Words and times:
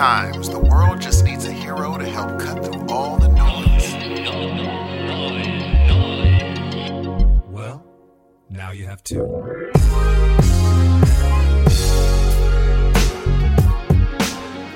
Sometimes 0.00 0.48
the 0.48 0.58
world 0.58 0.98
just 0.98 1.26
needs 1.26 1.44
a 1.44 1.52
hero 1.52 1.98
to 1.98 2.06
help 2.06 2.40
cut 2.40 2.64
through 2.64 2.86
all 2.88 3.18
the 3.18 3.28
noise. 3.28 3.92
Well, 7.50 7.84
now 8.48 8.70
you 8.70 8.86
have 8.86 9.04
two. 9.04 9.26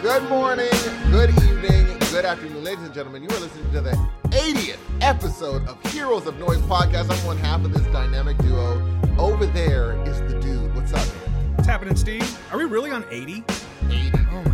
Good 0.03 0.29
morning, 0.29 0.69
good 1.11 1.31
evening, 1.31 1.99
good 2.11 2.27
afternoon, 2.27 2.63
ladies 2.63 2.85
and 2.85 2.93
gentlemen. 2.93 3.23
You 3.23 3.31
are 3.31 3.41
listening 3.41 3.73
to 3.73 3.81
the 3.81 4.09
80th 4.25 4.77
episode 5.01 5.67
of 5.67 5.83
Heroes 5.91 6.27
of 6.27 6.39
Noise 6.39 6.59
podcast. 6.59 7.11
I'm 7.11 7.27
one 7.27 7.39
half 7.39 7.65
of 7.65 7.73
this 7.73 7.87
dynamic 7.87 8.37
duo. 8.37 8.87
Over 9.17 9.47
there 9.47 9.99
is 10.07 10.21
the 10.31 10.39
dude. 10.39 10.75
What's 10.75 10.93
up, 10.93 11.07
man? 11.07 11.55
What's 11.55 11.67
happening, 11.67 11.97
Steve? 11.97 12.39
Are 12.53 12.59
we 12.59 12.67
really 12.67 12.91
on 12.91 13.07
80? 13.11 13.43
80. 13.89 14.19
Oh 14.31 14.43
my 14.45 14.45
god. 14.45 14.54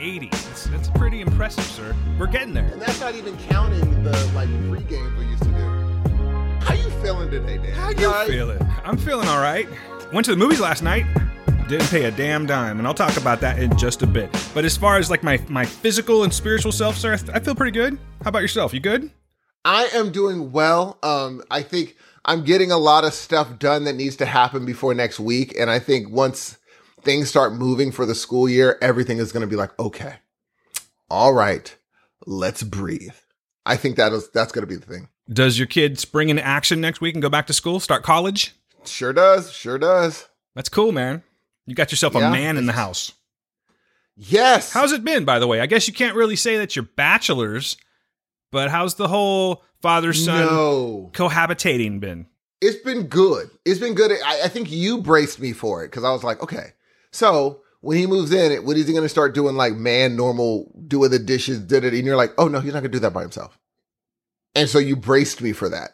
80. 0.00 0.28
That's, 0.30 0.64
that's 0.64 0.88
pretty 0.90 1.20
impressive, 1.20 1.64
sir. 1.64 1.94
We're 2.18 2.26
getting 2.26 2.54
there. 2.54 2.66
And 2.66 2.80
that's 2.80 3.00
not 3.00 3.14
even 3.14 3.36
counting 3.36 4.02
the 4.02 4.12
like 4.34 4.48
pre 4.70 4.80
games 4.84 5.18
we 5.18 5.26
used 5.26 5.42
to 5.42 5.48
do. 5.50 6.64
How 6.64 6.74
you 6.74 6.90
feeling 7.02 7.30
today, 7.30 7.58
Dan? 7.58 7.72
How 7.72 7.90
you 7.90 8.10
right? 8.10 8.28
feeling? 8.28 8.66
I'm 8.84 8.96
feeling 8.96 9.28
all 9.28 9.40
right. 9.40 9.68
Went 10.12 10.24
to 10.24 10.30
the 10.30 10.36
movies 10.36 10.60
last 10.60 10.82
night. 10.82 11.04
Didn't 11.68 11.88
pay 11.88 12.06
a 12.06 12.10
damn 12.10 12.46
dime, 12.46 12.78
and 12.78 12.88
I'll 12.88 12.94
talk 12.94 13.16
about 13.16 13.40
that 13.42 13.60
in 13.60 13.76
just 13.78 14.02
a 14.02 14.06
bit. 14.06 14.30
But 14.54 14.64
as 14.64 14.76
far 14.76 14.96
as 14.96 15.08
like 15.08 15.22
my 15.22 15.38
my 15.48 15.64
physical 15.64 16.24
and 16.24 16.34
spiritual 16.34 16.72
self, 16.72 16.96
sir, 16.96 17.16
I 17.32 17.38
feel 17.38 17.54
pretty 17.54 17.78
good. 17.78 17.96
How 18.22 18.30
about 18.30 18.42
yourself? 18.42 18.74
You 18.74 18.80
good? 18.80 19.10
I 19.64 19.88
am 19.94 20.10
doing 20.10 20.50
well. 20.50 20.98
Um, 21.02 21.42
I 21.50 21.62
think 21.62 21.96
I'm 22.24 22.44
getting 22.44 22.72
a 22.72 22.78
lot 22.78 23.04
of 23.04 23.12
stuff 23.12 23.58
done 23.58 23.84
that 23.84 23.94
needs 23.94 24.16
to 24.16 24.26
happen 24.26 24.64
before 24.64 24.94
next 24.94 25.20
week. 25.20 25.54
And 25.58 25.70
I 25.70 25.78
think 25.78 26.10
once 26.10 26.58
things 27.02 27.28
start 27.28 27.52
moving 27.52 27.92
for 27.92 28.06
the 28.06 28.14
school 28.14 28.48
year, 28.48 28.78
everything 28.80 29.18
is 29.18 29.32
going 29.32 29.42
to 29.42 29.46
be 29.46 29.56
like, 29.56 29.78
okay, 29.78 30.16
all 31.08 31.32
right, 31.32 31.74
let's 32.26 32.62
breathe. 32.62 33.14
I 33.66 33.76
think 33.76 33.96
that 33.96 34.12
is, 34.12 34.30
that's 34.30 34.52
going 34.52 34.62
to 34.62 34.66
be 34.66 34.76
the 34.76 34.86
thing. 34.86 35.08
Does 35.28 35.58
your 35.58 35.66
kid 35.66 35.98
spring 35.98 36.28
into 36.28 36.44
action 36.44 36.80
next 36.80 37.00
week 37.00 37.14
and 37.14 37.22
go 37.22 37.28
back 37.28 37.46
to 37.46 37.52
school, 37.52 37.78
start 37.78 38.02
college? 38.02 38.54
Sure 38.84 39.12
does. 39.12 39.52
Sure 39.52 39.78
does. 39.78 40.28
That's 40.54 40.68
cool, 40.68 40.92
man. 40.92 41.22
You 41.66 41.74
got 41.74 41.92
yourself 41.92 42.14
a 42.14 42.18
Yeah, 42.18 42.30
man 42.30 42.56
in 42.56 42.66
the 42.66 42.72
house. 42.72 43.12
Yes. 44.16 44.72
How's 44.72 44.92
it 44.92 45.04
been, 45.04 45.24
by 45.24 45.38
the 45.38 45.46
way? 45.46 45.60
I 45.60 45.66
guess 45.66 45.86
you 45.86 45.94
can't 45.94 46.16
really 46.16 46.36
say 46.36 46.58
that 46.58 46.74
you're 46.74 46.82
bachelors, 46.82 47.76
but 48.50 48.70
how's 48.70 48.96
the 48.96 49.08
whole 49.08 49.62
father 49.80 50.12
son 50.12 50.46
no. 50.46 51.10
cohabitating 51.12 52.00
been? 52.00 52.26
It's 52.60 52.82
been 52.82 53.04
good. 53.06 53.50
It's 53.64 53.80
been 53.80 53.94
good. 53.94 54.10
I, 54.10 54.42
I 54.44 54.48
think 54.48 54.70
you 54.70 55.00
braced 55.00 55.40
me 55.40 55.52
for 55.52 55.84
it 55.84 55.88
because 55.88 56.04
I 56.04 56.10
was 56.10 56.24
like, 56.24 56.42
okay, 56.42 56.72
so 57.12 57.62
when 57.80 57.96
he 57.96 58.06
moves 58.06 58.32
in, 58.32 58.64
what 58.64 58.76
is 58.76 58.86
he 58.86 58.92
going 58.92 59.04
to 59.04 59.08
start 59.08 59.34
doing? 59.34 59.56
Like 59.56 59.74
man, 59.74 60.16
normal, 60.16 60.70
doing 60.86 61.10
the 61.10 61.18
dishes, 61.18 61.60
did 61.60 61.84
it, 61.84 61.94
and 61.94 62.04
you're 62.04 62.16
like, 62.16 62.32
oh 62.38 62.48
no, 62.48 62.60
he's 62.60 62.72
not 62.72 62.80
going 62.80 62.92
to 62.92 62.96
do 62.96 63.00
that 63.00 63.12
by 63.12 63.22
himself. 63.22 63.58
And 64.54 64.68
so 64.68 64.78
you 64.78 64.96
braced 64.96 65.40
me 65.42 65.52
for 65.52 65.68
that. 65.68 65.90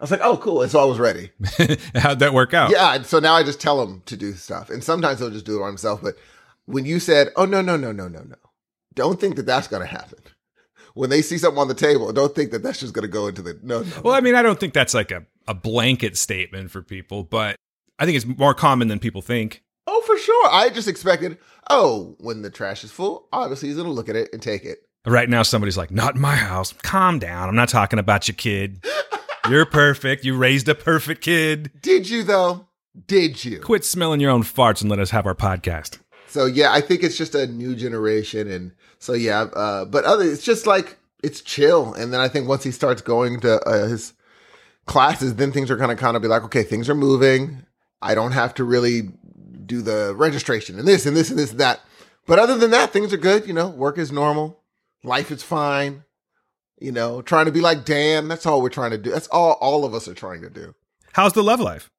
I 0.00 0.04
was 0.04 0.10
like, 0.10 0.20
oh 0.22 0.36
cool, 0.36 0.62
and 0.62 0.70
so 0.70 0.80
I 0.80 0.84
was 0.84 0.98
ready. 0.98 1.30
How'd 1.94 2.18
that 2.18 2.34
work 2.34 2.54
out? 2.54 2.70
Yeah, 2.70 3.02
so 3.02 3.20
now 3.20 3.34
I 3.34 3.44
just 3.44 3.60
tell 3.60 3.80
him 3.82 4.02
to 4.06 4.16
do 4.16 4.32
stuff, 4.32 4.68
and 4.68 4.82
sometimes 4.82 5.20
he'll 5.20 5.30
just 5.30 5.46
do 5.46 5.56
it 5.56 5.60
by 5.60 5.68
himself. 5.68 6.02
But 6.02 6.16
when 6.64 6.84
you 6.84 6.98
said, 6.98 7.28
oh 7.36 7.44
no, 7.44 7.60
no, 7.62 7.76
no, 7.76 7.92
no, 7.92 8.08
no, 8.08 8.20
no, 8.20 8.36
don't 8.94 9.20
think 9.20 9.36
that 9.36 9.46
that's 9.46 9.68
going 9.68 9.82
to 9.82 9.86
happen. 9.86 10.18
When 10.94 11.08
they 11.08 11.22
see 11.22 11.38
something 11.38 11.60
on 11.60 11.68
the 11.68 11.74
table, 11.74 12.12
don't 12.12 12.34
think 12.34 12.50
that 12.50 12.62
that's 12.62 12.80
just 12.80 12.92
going 12.92 13.04
to 13.04 13.08
go 13.08 13.26
into 13.26 13.42
the 13.42 13.58
no, 13.62 13.82
no. 13.82 14.02
Well, 14.04 14.14
I 14.14 14.20
mean, 14.20 14.34
I 14.34 14.42
don't 14.42 14.60
think 14.60 14.74
that's 14.74 14.92
like 14.92 15.10
a, 15.10 15.24
a 15.48 15.54
blanket 15.54 16.18
statement 16.18 16.70
for 16.70 16.82
people, 16.82 17.22
but 17.22 17.56
I 17.98 18.04
think 18.04 18.16
it's 18.16 18.26
more 18.26 18.54
common 18.54 18.88
than 18.88 18.98
people 18.98 19.22
think. 19.22 19.61
Oh, 19.86 20.02
for 20.06 20.16
sure. 20.18 20.48
I 20.50 20.70
just 20.70 20.88
expected, 20.88 21.38
oh, 21.68 22.16
when 22.18 22.42
the 22.42 22.50
trash 22.50 22.84
is 22.84 22.90
full, 22.90 23.28
obviously 23.32 23.68
he's 23.68 23.76
going 23.76 23.88
to 23.88 23.92
look 23.92 24.08
at 24.08 24.16
it 24.16 24.30
and 24.32 24.40
take 24.40 24.64
it. 24.64 24.78
Right 25.04 25.28
now, 25.28 25.42
somebody's 25.42 25.76
like, 25.76 25.90
not 25.90 26.14
in 26.14 26.20
my 26.20 26.36
house. 26.36 26.72
Calm 26.82 27.18
down. 27.18 27.48
I'm 27.48 27.56
not 27.56 27.68
talking 27.68 27.98
about 27.98 28.28
your 28.28 28.36
kid. 28.36 28.84
You're 29.48 29.66
perfect. 29.66 30.24
You 30.24 30.36
raised 30.36 30.68
a 30.68 30.76
perfect 30.76 31.22
kid. 31.22 31.72
Did 31.80 32.08
you, 32.08 32.22
though? 32.22 32.68
Did 33.08 33.44
you? 33.44 33.58
Quit 33.58 33.84
smelling 33.84 34.20
your 34.20 34.30
own 34.30 34.44
farts 34.44 34.80
and 34.80 34.88
let 34.88 35.00
us 35.00 35.10
have 35.10 35.26
our 35.26 35.34
podcast. 35.34 35.98
So, 36.28 36.46
yeah, 36.46 36.72
I 36.72 36.80
think 36.80 37.02
it's 37.02 37.16
just 37.16 37.34
a 37.34 37.48
new 37.48 37.74
generation. 37.74 38.48
And 38.48 38.72
so, 39.00 39.12
yeah, 39.14 39.42
uh, 39.42 39.84
but 39.84 40.04
other, 40.04 40.24
it's 40.24 40.44
just 40.44 40.66
like, 40.66 40.98
it's 41.24 41.40
chill. 41.40 41.92
And 41.94 42.12
then 42.12 42.20
I 42.20 42.28
think 42.28 42.46
once 42.46 42.62
he 42.62 42.70
starts 42.70 43.02
going 43.02 43.40
to 43.40 43.60
uh, 43.62 43.88
his 43.88 44.12
classes, 44.86 45.34
then 45.34 45.50
things 45.50 45.70
are 45.70 45.76
going 45.76 45.90
to 45.90 46.00
kind 46.00 46.16
of 46.16 46.22
be 46.22 46.28
like, 46.28 46.44
okay, 46.44 46.62
things 46.62 46.88
are 46.88 46.94
moving. 46.94 47.66
I 48.00 48.14
don't 48.14 48.32
have 48.32 48.54
to 48.54 48.64
really 48.64 49.10
do 49.66 49.82
the 49.82 50.14
registration 50.16 50.78
and 50.78 50.86
this 50.86 51.06
and 51.06 51.16
this 51.16 51.30
and 51.30 51.38
this 51.38 51.50
and 51.50 51.60
that. 51.60 51.80
But 52.26 52.38
other 52.38 52.56
than 52.56 52.70
that, 52.70 52.92
things 52.92 53.12
are 53.12 53.16
good. 53.18 53.46
You 53.46 53.52
know, 53.52 53.68
work 53.68 53.98
is 53.98 54.12
normal. 54.12 54.60
Life 55.04 55.30
is 55.30 55.42
fine. 55.42 56.04
You 56.80 56.92
know, 56.92 57.22
trying 57.22 57.46
to 57.46 57.52
be 57.52 57.60
like 57.60 57.84
Dan. 57.84 58.28
That's 58.28 58.46
all 58.46 58.60
we're 58.62 58.68
trying 58.68 58.90
to 58.92 58.98
do. 58.98 59.10
That's 59.10 59.28
all 59.28 59.52
all 59.60 59.84
of 59.84 59.94
us 59.94 60.08
are 60.08 60.14
trying 60.14 60.42
to 60.42 60.50
do. 60.50 60.74
How's 61.12 61.32
the 61.32 61.42
love 61.42 61.60
life? 61.60 61.90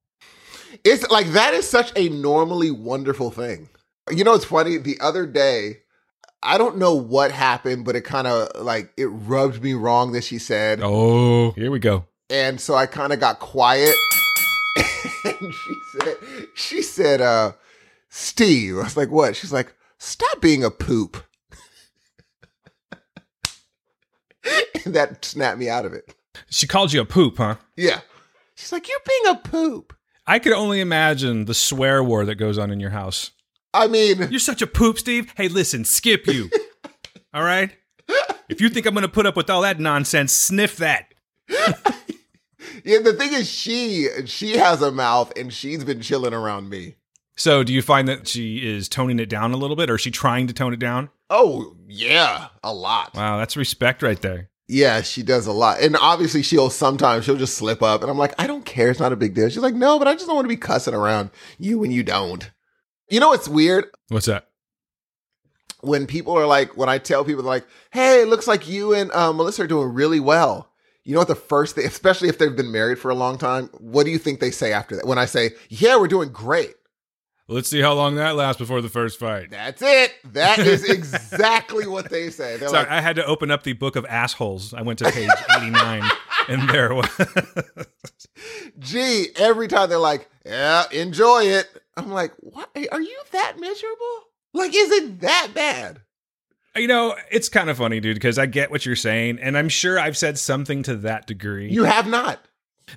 It's 0.84 1.08
like 1.10 1.28
that 1.28 1.54
is 1.54 1.68
such 1.68 1.92
a 1.96 2.08
normally 2.08 2.70
wonderful 2.70 3.30
thing. 3.30 3.68
You 4.10 4.24
know, 4.24 4.34
it's 4.34 4.44
funny. 4.44 4.76
The 4.76 4.98
other 5.00 5.24
day, 5.26 5.78
I 6.42 6.58
don't 6.58 6.76
know 6.78 6.94
what 6.94 7.30
happened, 7.30 7.84
but 7.84 7.96
it 7.96 8.02
kind 8.02 8.26
of 8.26 8.48
like 8.62 8.92
it 8.96 9.06
rubbed 9.06 9.62
me 9.62 9.72
wrong 9.74 10.12
that 10.12 10.24
she 10.24 10.38
said, 10.38 10.80
Oh, 10.82 11.52
here 11.52 11.70
we 11.70 11.78
go. 11.78 12.04
and 12.28 12.60
so 12.60 12.74
I 12.74 12.86
kind 12.86 13.12
of 13.12 13.20
got 13.20 13.38
quiet. 13.38 13.94
And 15.24 15.54
she 15.54 15.74
said, 15.98 16.16
she 16.54 16.82
said, 16.82 17.20
uh, 17.20 17.52
Steve. 18.08 18.78
I 18.78 18.82
was 18.82 18.96
like, 18.96 19.10
what? 19.10 19.36
She's 19.36 19.52
like, 19.52 19.74
stop 19.98 20.40
being 20.40 20.64
a 20.64 20.70
poop. 20.70 21.22
and 24.84 24.94
that 24.94 25.24
snapped 25.24 25.58
me 25.58 25.68
out 25.68 25.84
of 25.84 25.92
it. 25.92 26.14
She 26.50 26.66
called 26.66 26.92
you 26.92 27.00
a 27.00 27.06
poop, 27.06 27.38
huh? 27.38 27.56
Yeah. 27.76 28.00
She's 28.54 28.72
like, 28.72 28.88
you're 28.88 28.98
being 29.06 29.34
a 29.34 29.38
poop. 29.48 29.96
I 30.26 30.38
could 30.38 30.52
only 30.52 30.80
imagine 30.80 31.44
the 31.44 31.54
swear 31.54 32.02
war 32.02 32.24
that 32.24 32.36
goes 32.36 32.56
on 32.58 32.70
in 32.70 32.80
your 32.80 32.90
house. 32.90 33.30
I 33.72 33.88
mean, 33.88 34.28
You're 34.30 34.38
such 34.38 34.62
a 34.62 34.66
poop, 34.66 34.98
Steve. 34.98 35.32
Hey, 35.36 35.48
listen, 35.48 35.84
skip 35.84 36.26
you. 36.26 36.48
all 37.34 37.42
right? 37.42 37.76
If 38.48 38.60
you 38.60 38.68
think 38.68 38.86
I'm 38.86 38.94
going 38.94 39.02
to 39.02 39.08
put 39.08 39.26
up 39.26 39.36
with 39.36 39.50
all 39.50 39.62
that 39.62 39.80
nonsense, 39.80 40.32
sniff 40.32 40.76
that. 40.76 41.12
Yeah, 42.84 42.98
the 43.00 43.12
thing 43.12 43.32
is, 43.32 43.50
she 43.50 44.08
she 44.26 44.56
has 44.56 44.82
a 44.82 44.90
mouth 44.92 45.32
and 45.36 45.52
she's 45.52 45.84
been 45.84 46.00
chilling 46.00 46.34
around 46.34 46.68
me. 46.68 46.96
So, 47.36 47.64
do 47.64 47.72
you 47.72 47.82
find 47.82 48.06
that 48.08 48.28
she 48.28 48.58
is 48.58 48.88
toning 48.88 49.18
it 49.18 49.28
down 49.28 49.52
a 49.52 49.56
little 49.56 49.76
bit, 49.76 49.90
or 49.90 49.96
is 49.96 50.00
she 50.00 50.10
trying 50.10 50.46
to 50.46 50.52
tone 50.52 50.72
it 50.72 50.78
down? 50.78 51.10
Oh, 51.30 51.76
yeah, 51.88 52.48
a 52.62 52.72
lot. 52.72 53.14
Wow, 53.14 53.38
that's 53.38 53.56
respect 53.56 54.02
right 54.02 54.20
there. 54.20 54.50
Yeah, 54.66 55.02
she 55.02 55.22
does 55.22 55.46
a 55.46 55.52
lot. 55.52 55.80
And 55.80 55.96
obviously 55.96 56.42
she'll 56.42 56.70
sometimes 56.70 57.24
she'll 57.24 57.36
just 57.36 57.56
slip 57.56 57.82
up 57.82 58.00
and 58.00 58.10
I'm 58.10 58.16
like, 58.16 58.34
I 58.38 58.46
don't 58.46 58.64
care, 58.64 58.90
it's 58.90 59.00
not 59.00 59.12
a 59.12 59.16
big 59.16 59.34
deal. 59.34 59.48
She's 59.48 59.58
like, 59.58 59.74
No, 59.74 59.98
but 59.98 60.08
I 60.08 60.14
just 60.14 60.26
don't 60.26 60.36
want 60.36 60.46
to 60.46 60.48
be 60.48 60.56
cussing 60.56 60.94
around 60.94 61.30
you 61.58 61.78
when 61.78 61.90
you 61.90 62.02
don't. 62.02 62.50
You 63.10 63.20
know 63.20 63.28
what's 63.28 63.48
weird? 63.48 63.86
What's 64.08 64.26
that? 64.26 64.48
When 65.82 66.06
people 66.06 66.38
are 66.38 66.46
like, 66.46 66.78
when 66.78 66.88
I 66.88 66.96
tell 66.96 67.24
people 67.26 67.44
like, 67.44 67.66
hey, 67.90 68.22
it 68.22 68.28
looks 68.28 68.48
like 68.48 68.66
you 68.66 68.94
and 68.94 69.12
uh, 69.12 69.34
Melissa 69.34 69.64
are 69.64 69.66
doing 69.66 69.92
really 69.92 70.20
well. 70.20 70.70
You 71.04 71.12
know 71.12 71.20
what 71.20 71.28
the 71.28 71.34
first 71.34 71.74
thing, 71.74 71.86
especially 71.86 72.28
if 72.28 72.38
they've 72.38 72.56
been 72.56 72.72
married 72.72 72.98
for 72.98 73.10
a 73.10 73.14
long 73.14 73.36
time, 73.36 73.68
what 73.78 74.04
do 74.04 74.10
you 74.10 74.18
think 74.18 74.40
they 74.40 74.50
say 74.50 74.72
after 74.72 74.96
that? 74.96 75.06
When 75.06 75.18
I 75.18 75.26
say, 75.26 75.50
Yeah, 75.68 75.96
we're 75.96 76.08
doing 76.08 76.30
great. 76.30 76.74
Let's 77.46 77.68
see 77.68 77.82
how 77.82 77.92
long 77.92 78.14
that 78.14 78.36
lasts 78.36 78.58
before 78.58 78.80
the 78.80 78.88
first 78.88 79.18
fight. 79.18 79.50
That's 79.50 79.82
it. 79.82 80.14
That 80.32 80.58
is 80.60 80.82
exactly 80.88 81.86
what 81.86 82.08
they 82.08 82.30
say. 82.30 82.56
They're 82.56 82.70
Sorry, 82.70 82.84
like, 82.84 82.90
I 82.90 83.02
had 83.02 83.16
to 83.16 83.26
open 83.26 83.50
up 83.50 83.64
the 83.64 83.74
book 83.74 83.96
of 83.96 84.06
assholes. 84.06 84.72
I 84.72 84.80
went 84.80 84.98
to 85.00 85.10
page 85.10 85.28
89, 85.58 86.02
and 86.48 86.70
there 86.70 86.94
was. 86.94 87.06
gee, 88.78 89.26
every 89.36 89.68
time 89.68 89.90
they're 89.90 89.98
like, 89.98 90.30
yeah, 90.46 90.84
enjoy 90.90 91.42
it. 91.44 91.68
I'm 91.98 92.10
like, 92.10 92.32
what? 92.38 92.70
Are 92.90 93.00
you 93.02 93.22
that 93.32 93.60
miserable? 93.60 94.24
Like, 94.54 94.74
is 94.74 94.90
it 94.90 95.20
that 95.20 95.48
bad? 95.54 96.00
You 96.76 96.88
know, 96.88 97.14
it's 97.30 97.48
kind 97.48 97.70
of 97.70 97.78
funny, 97.78 98.00
dude, 98.00 98.14
because 98.16 98.38
I 98.38 98.46
get 98.46 98.70
what 98.70 98.84
you're 98.84 98.96
saying, 98.96 99.38
and 99.40 99.56
I'm 99.56 99.68
sure 99.68 99.98
I've 99.98 100.16
said 100.16 100.38
something 100.38 100.82
to 100.84 100.96
that 100.96 101.26
degree. 101.26 101.70
You 101.70 101.84
have 101.84 102.06
not. 102.06 102.40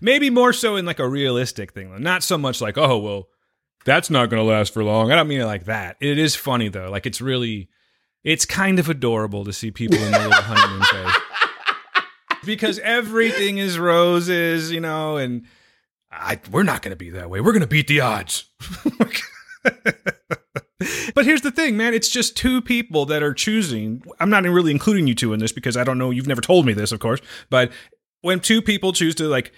Maybe 0.01 0.29
more 0.29 0.53
so 0.53 0.75
in 0.75 0.85
like 0.85 0.99
a 0.99 1.07
realistic 1.07 1.73
thing, 1.73 1.91
though. 1.91 1.97
Not 1.97 2.23
so 2.23 2.37
much 2.37 2.59
like, 2.59 2.77
oh, 2.77 2.97
well, 2.97 3.27
that's 3.85 4.09
not 4.09 4.29
going 4.29 4.41
to 4.41 4.47
last 4.49 4.73
for 4.73 4.83
long. 4.83 5.11
I 5.11 5.15
don't 5.15 5.27
mean 5.27 5.41
it 5.41 5.45
like 5.45 5.65
that. 5.65 5.97
It 5.99 6.17
is 6.17 6.35
funny, 6.35 6.69
though. 6.69 6.89
Like, 6.89 7.05
it's 7.05 7.21
really, 7.21 7.69
it's 8.23 8.45
kind 8.45 8.79
of 8.79 8.89
adorable 8.89 9.45
to 9.45 9.53
see 9.53 9.71
people 9.71 9.97
in 9.97 10.11
their 10.11 10.27
little 10.27 10.33
honeymoon 10.43 10.83
phase. 10.83 11.13
Because 12.45 12.79
everything 12.79 13.57
is 13.57 13.77
roses, 13.77 14.71
you 14.71 14.79
know, 14.79 15.17
and 15.17 15.45
I, 16.11 16.39
we're 16.51 16.63
not 16.63 16.81
going 16.81 16.91
to 16.91 16.97
be 16.97 17.11
that 17.11 17.29
way. 17.29 17.41
We're 17.41 17.51
going 17.51 17.61
to 17.61 17.67
beat 17.67 17.87
the 17.87 18.01
odds. 18.01 18.45
but 21.15 21.25
here's 21.25 21.41
the 21.41 21.51
thing, 21.51 21.75
man. 21.77 21.93
It's 21.93 22.09
just 22.09 22.37
two 22.37 22.61
people 22.61 23.05
that 23.07 23.23
are 23.23 23.33
choosing. 23.33 24.03
I'm 24.19 24.29
not 24.29 24.43
really 24.43 24.71
including 24.71 25.07
you 25.07 25.15
two 25.15 25.33
in 25.33 25.39
this 25.39 25.51
because 25.51 25.75
I 25.75 25.83
don't 25.83 25.97
know. 25.97 26.11
You've 26.11 26.27
never 26.27 26.41
told 26.41 26.65
me 26.65 26.73
this, 26.73 26.91
of 26.91 26.99
course. 26.99 27.19
But 27.49 27.71
when 28.21 28.39
two 28.39 28.61
people 28.61 28.93
choose 28.93 29.15
to 29.15 29.27
like 29.27 29.51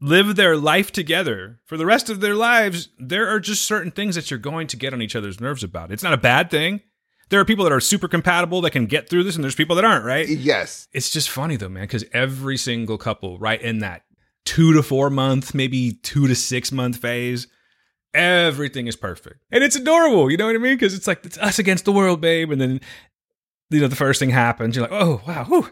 live 0.00 0.36
their 0.36 0.56
life 0.56 0.90
together 0.92 1.60
for 1.64 1.76
the 1.76 1.86
rest 1.86 2.10
of 2.10 2.20
their 2.20 2.34
lives, 2.34 2.88
there 2.98 3.28
are 3.28 3.40
just 3.40 3.64
certain 3.64 3.90
things 3.90 4.16
that 4.16 4.30
you're 4.30 4.38
going 4.38 4.66
to 4.68 4.76
get 4.76 4.92
on 4.92 5.00
each 5.00 5.16
other's 5.16 5.40
nerves 5.40 5.62
about. 5.62 5.92
It's 5.92 6.02
not 6.02 6.12
a 6.12 6.18
bad 6.18 6.50
thing, 6.50 6.80
There 7.30 7.40
are 7.40 7.44
people 7.44 7.64
that 7.64 7.72
are 7.72 7.80
super 7.80 8.08
compatible 8.08 8.60
that 8.62 8.72
can 8.72 8.86
get 8.86 9.08
through 9.08 9.24
this, 9.24 9.34
and 9.34 9.44
there's 9.44 9.54
people 9.54 9.76
that 9.76 9.84
aren't, 9.84 10.04
right? 10.04 10.28
Yes. 10.28 10.88
It's 10.92 11.10
just 11.10 11.30
funny 11.30 11.56
though, 11.56 11.68
man, 11.68 11.84
because 11.84 12.04
every 12.12 12.56
single 12.56 12.98
couple, 12.98 13.38
right 13.38 13.60
in 13.62 13.78
that 13.78 14.02
two 14.44 14.72
to 14.74 14.82
four 14.82 15.08
month, 15.08 15.54
maybe 15.54 15.92
two 16.02 16.26
to 16.26 16.34
six 16.34 16.70
month 16.70 16.96
phase, 16.98 17.46
everything 18.14 18.86
is 18.86 18.96
perfect. 18.96 19.40
And 19.50 19.62
it's 19.64 19.76
adorable, 19.76 20.30
you 20.30 20.36
know 20.36 20.46
what 20.46 20.54
I 20.54 20.58
mean? 20.58 20.76
Because 20.76 20.94
it's 20.94 21.06
like, 21.06 21.24
it's 21.26 21.38
us 21.38 21.58
against 21.58 21.84
the 21.84 21.92
world, 21.92 22.20
babe. 22.20 22.50
And 22.50 22.60
then, 22.60 22.80
you 23.70 23.80
know, 23.80 23.88
the 23.88 23.96
first 23.96 24.20
thing 24.20 24.30
happens, 24.30 24.76
you're 24.76 24.86
like, 24.88 24.98
oh, 24.98 25.20
wow, 25.26 25.44
whew, 25.44 25.70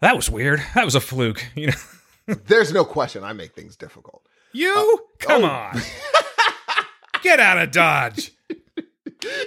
that 0.00 0.16
was 0.16 0.28
weird. 0.28 0.62
That 0.74 0.84
was 0.84 0.94
a 0.94 1.00
fluke, 1.00 1.44
you 1.54 1.68
know? 1.68 2.34
There's 2.46 2.72
no 2.72 2.84
question 2.84 3.24
I 3.24 3.32
make 3.32 3.54
things 3.54 3.76
difficult. 3.76 4.26
You? 4.52 5.00
Uh, 5.00 5.24
Come 5.26 5.44
oh. 5.44 5.48
on. 5.48 5.80
Get 7.22 7.40
out 7.40 7.58
of 7.58 7.70
Dodge. 7.70 8.32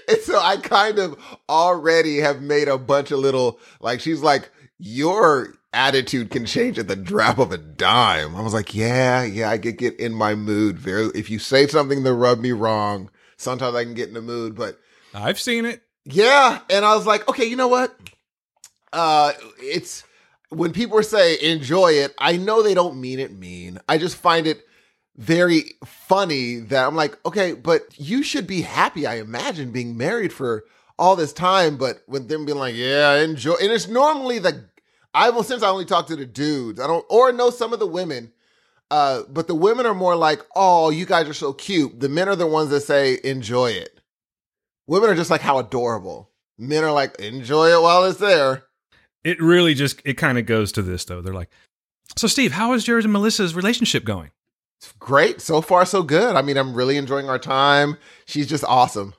And 0.07 0.19
so 0.21 0.39
I 0.39 0.57
kind 0.57 0.99
of 0.99 1.17
already 1.49 2.17
have 2.17 2.41
made 2.41 2.67
a 2.67 2.77
bunch 2.77 3.11
of 3.11 3.19
little 3.19 3.59
like 3.79 3.99
she's 4.01 4.21
like 4.21 4.51
your 4.77 5.55
attitude 5.73 6.29
can 6.29 6.45
change 6.45 6.77
at 6.79 6.87
the 6.87 6.95
drop 6.95 7.39
of 7.39 7.51
a 7.51 7.57
dime. 7.57 8.35
I 8.35 8.41
was 8.41 8.53
like, 8.53 8.73
yeah, 8.73 9.23
yeah, 9.23 9.49
I 9.49 9.57
get 9.57 9.77
get 9.77 9.99
in 9.99 10.13
my 10.13 10.35
mood. 10.35 10.79
Very 10.79 11.07
if 11.15 11.29
you 11.29 11.39
say 11.39 11.67
something 11.67 12.03
that 12.03 12.13
rub 12.13 12.39
me 12.39 12.51
wrong, 12.51 13.09
sometimes 13.37 13.75
I 13.75 13.83
can 13.83 13.93
get 13.93 14.07
in 14.07 14.13
the 14.13 14.21
mood, 14.21 14.55
but 14.55 14.79
I've 15.13 15.39
seen 15.39 15.65
it. 15.65 15.81
yeah, 16.05 16.59
and 16.69 16.85
I 16.85 16.95
was 16.95 17.05
like, 17.05 17.27
okay, 17.27 17.45
you 17.45 17.55
know 17.55 17.67
what? 17.67 17.97
Uh 18.91 19.33
it's 19.59 20.03
when 20.49 20.71
people 20.71 21.01
say 21.03 21.39
enjoy 21.41 21.93
it, 21.93 22.13
I 22.19 22.37
know 22.37 22.61
they 22.61 22.73
don't 22.75 23.01
mean 23.01 23.19
it 23.19 23.31
mean. 23.31 23.79
I 23.89 23.97
just 23.97 24.15
find 24.15 24.45
it 24.45 24.61
very 25.15 25.63
funny 25.85 26.59
that 26.59 26.85
I'm 26.87 26.95
like, 26.95 27.23
okay, 27.25 27.53
but 27.53 27.81
you 27.97 28.23
should 28.23 28.47
be 28.47 28.61
happy, 28.61 29.05
I 29.05 29.15
imagine, 29.15 29.71
being 29.71 29.97
married 29.97 30.33
for 30.33 30.65
all 30.97 31.15
this 31.15 31.33
time. 31.33 31.77
But 31.77 32.03
with 32.07 32.27
them 32.27 32.45
being 32.45 32.57
like, 32.57 32.75
yeah, 32.75 33.15
enjoy, 33.15 33.55
and 33.61 33.71
it's 33.71 33.87
normally 33.87 34.39
the 34.39 34.65
I 35.13 35.29
will 35.29 35.43
since 35.43 35.63
I 35.63 35.69
only 35.69 35.85
talk 35.85 36.07
to 36.07 36.15
the 36.15 36.25
dudes, 36.25 36.79
I 36.79 36.87
don't 36.87 37.05
or 37.09 37.31
know 37.31 37.49
some 37.49 37.73
of 37.73 37.79
the 37.79 37.87
women. 37.87 38.31
Uh, 38.91 39.23
but 39.29 39.47
the 39.47 39.55
women 39.55 39.85
are 39.85 39.95
more 39.95 40.15
like, 40.15 40.41
oh, 40.55 40.91
you 40.91 41.05
guys 41.05 41.27
are 41.27 41.33
so 41.33 41.51
cute. 41.51 41.99
The 41.99 42.09
men 42.09 42.29
are 42.29 42.35
the 42.35 42.45
ones 42.45 42.69
that 42.69 42.81
say, 42.81 43.17
enjoy 43.23 43.71
it. 43.71 43.99
Women 44.85 45.09
are 45.09 45.15
just 45.15 45.31
like, 45.31 45.41
how 45.41 45.57
adorable. 45.57 46.29
Men 46.59 46.83
are 46.83 46.91
like, 46.91 47.19
enjoy 47.19 47.69
it 47.69 47.81
while 47.81 48.03
it's 48.03 48.19
there. 48.19 48.65
It 49.23 49.41
really 49.41 49.73
just, 49.73 50.01
it 50.05 50.15
kind 50.15 50.37
of 50.37 50.45
goes 50.45 50.71
to 50.73 50.81
this 50.81 51.05
though. 51.05 51.21
They're 51.21 51.33
like, 51.33 51.49
so 52.15 52.27
Steve, 52.27 52.51
how 52.51 52.73
is 52.73 52.87
yours 52.87 53.05
and 53.05 53.13
Melissa's 53.13 53.55
relationship 53.55 54.03
going? 54.03 54.31
It's 54.79 54.91
great. 54.99 55.41
So 55.41 55.61
far, 55.61 55.85
so 55.85 56.03
good. 56.03 56.35
I 56.35 56.41
mean, 56.41 56.57
I'm 56.57 56.73
really 56.73 56.97
enjoying 56.97 57.29
our 57.29 57.39
time. 57.39 57.97
She's 58.25 58.47
just 58.47 58.65
awesome. 58.65 59.13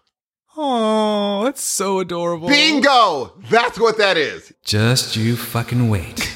Oh, 0.57 1.45
that's 1.45 1.63
so 1.63 1.99
adorable. 1.99 2.49
Bingo! 2.49 3.33
That's 3.51 3.79
what 3.79 3.99
that 3.99 4.17
is. 4.17 4.53
Just 4.65 5.17
you 5.17 5.37
fucking 5.37 5.89
wait. 5.89 6.31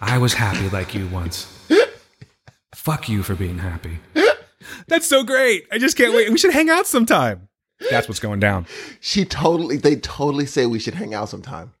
I 0.00 0.18
was 0.18 0.34
happy 0.34 0.68
like 0.68 0.94
you 0.94 1.06
once. 1.08 1.46
Fuck 2.74 3.08
you 3.08 3.22
for 3.22 3.34
being 3.34 3.58
happy. 3.58 3.98
That's 4.88 5.06
so 5.06 5.22
great. 5.24 5.64
I 5.72 5.78
just 5.78 5.96
can't 5.96 6.14
wait. 6.14 6.30
We 6.30 6.38
should 6.38 6.52
hang 6.52 6.70
out 6.70 6.86
sometime. 6.86 7.48
That's 7.90 8.08
what's 8.08 8.20
going 8.20 8.40
down. 8.40 8.66
She 9.00 9.24
totally, 9.24 9.76
they 9.76 9.96
totally 9.96 10.46
say 10.46 10.66
we 10.66 10.78
should 10.78 10.94
hang 10.94 11.14
out 11.14 11.28
sometime. 11.28 11.72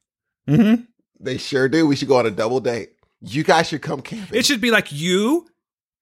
Mm-hmm. 0.48 0.84
They 1.18 1.36
sure 1.36 1.68
do. 1.68 1.86
We 1.86 1.96
should 1.96 2.08
go 2.08 2.18
on 2.18 2.26
a 2.26 2.30
double 2.30 2.60
date. 2.60 2.92
You 3.20 3.44
guys 3.44 3.68
should 3.68 3.82
come 3.82 4.00
camping. 4.00 4.38
It 4.38 4.46
should 4.46 4.62
be 4.62 4.70
like 4.70 4.90
you, 4.90 5.46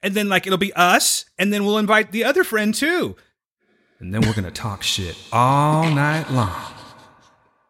and 0.02 0.14
then 0.14 0.28
like 0.28 0.46
it'll 0.46 0.58
be 0.58 0.72
us, 0.74 1.24
and 1.36 1.52
then 1.52 1.64
we'll 1.64 1.78
invite 1.78 2.12
the 2.12 2.22
other 2.22 2.44
friend 2.44 2.72
too. 2.72 3.16
And 4.00 4.14
then 4.14 4.20
we're 4.22 4.34
gonna 4.34 4.50
talk 4.50 4.82
shit 4.82 5.16
all 5.32 5.90
night 5.90 6.30
long. 6.30 6.72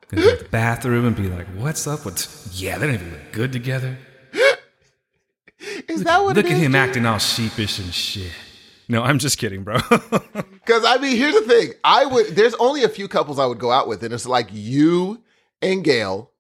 Gonna 0.09 0.23
go 0.23 0.37
to 0.37 0.43
the 0.45 0.49
bathroom 0.51 1.07
and 1.07 1.17
be 1.17 1.29
like, 1.29 1.47
"What's 1.57 1.87
up? 1.87 2.05
What's 2.05 2.61
yeah? 2.61 2.79
They 2.79 2.87
don't 2.87 2.95
even 2.97 3.11
look 3.13 3.33
good 3.33 3.53
together. 3.53 3.97
is 5.89 6.05
that 6.05 6.23
what 6.23 6.37
Look 6.37 6.47
at 6.47 6.53
is, 6.53 6.59
him 6.59 6.73
dude? 6.73 6.81
acting 6.81 7.07
all 7.07 7.19
sheepish 7.19 7.79
and 7.79 7.93
shit." 7.93 8.33
No, 8.91 9.03
I'm 9.03 9.19
just 9.19 9.39
kidding, 9.39 9.65
bro. 9.65 9.79
Because 10.69 10.85
I 10.85 10.99
mean, 10.99 11.17
here's 11.17 11.35
the 11.35 11.41
thing. 11.49 11.73
I 11.83 12.05
would. 12.05 12.27
There's 12.37 12.55
only 12.57 12.85
a 12.85 12.91
few 12.91 13.09
couples 13.09 13.39
I 13.39 13.47
would 13.47 13.59
go 13.59 13.71
out 13.71 13.89
with, 13.89 14.03
and 14.03 14.13
it's 14.13 14.27
like 14.27 14.49
you 14.53 15.23
and 15.63 15.83
Gail, 15.83 16.31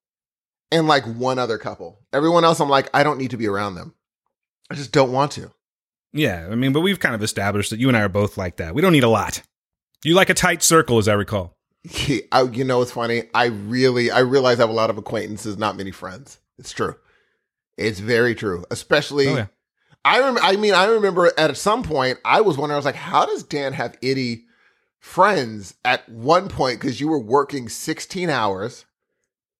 and 0.70 0.86
like 0.86 1.04
one 1.06 1.38
other 1.38 1.56
couple. 1.56 2.00
Everyone 2.12 2.44
else, 2.44 2.60
I'm 2.60 2.68
like, 2.68 2.90
I 2.92 3.02
don't 3.04 3.16
need 3.18 3.30
to 3.30 3.38
be 3.38 3.46
around 3.48 3.74
them. 3.76 3.94
I 4.70 4.74
just 4.74 4.92
don't 4.92 5.12
want 5.12 5.32
to. 5.32 5.50
yeah, 6.12 6.46
I 6.50 6.56
mean, 6.56 6.74
but 6.74 6.82
we've 6.82 7.00
kind 7.00 7.14
of 7.14 7.22
established 7.22 7.70
that 7.70 7.80
you 7.80 7.88
and 7.88 7.96
I 7.96 8.02
are 8.02 8.08
both 8.10 8.36
like 8.36 8.58
that. 8.58 8.74
We 8.74 8.82
don't 8.82 8.92
need 8.92 9.02
a 9.04 9.08
lot. 9.08 9.42
You 10.04 10.14
like 10.14 10.30
a 10.30 10.34
tight 10.34 10.62
circle, 10.62 10.98
as 10.98 11.08
I 11.08 11.14
recall. 11.14 11.56
I, 12.32 12.42
you 12.52 12.64
know, 12.64 12.82
it's 12.82 12.92
funny. 12.92 13.24
I 13.34 13.46
really, 13.46 14.10
I 14.10 14.20
realize 14.20 14.58
I 14.58 14.62
have 14.62 14.70
a 14.70 14.74
lot 14.74 14.90
of 14.90 14.98
acquaintances, 14.98 15.58
not 15.58 15.76
many 15.76 15.90
friends. 15.90 16.38
It's 16.58 16.72
true. 16.72 16.96
It's 17.76 18.00
very 18.00 18.34
true. 18.34 18.64
Especially, 18.70 19.28
Oh, 19.28 19.36
yeah. 19.36 19.46
I 20.04 20.20
rem- 20.20 20.38
I 20.40 20.56
mean, 20.56 20.74
I 20.74 20.86
remember 20.86 21.30
at 21.38 21.56
some 21.56 21.82
point 21.82 22.18
I 22.24 22.40
was 22.40 22.56
wondering. 22.56 22.74
I 22.74 22.78
was 22.78 22.84
like, 22.84 22.94
how 22.94 23.26
does 23.26 23.42
Dan 23.42 23.72
have 23.74 23.96
itty 24.00 24.44
friends 25.00 25.74
at 25.84 26.08
one 26.08 26.48
point? 26.48 26.80
Because 26.80 27.00
you 27.00 27.08
were 27.08 27.18
working 27.18 27.68
sixteen 27.68 28.30
hours 28.30 28.84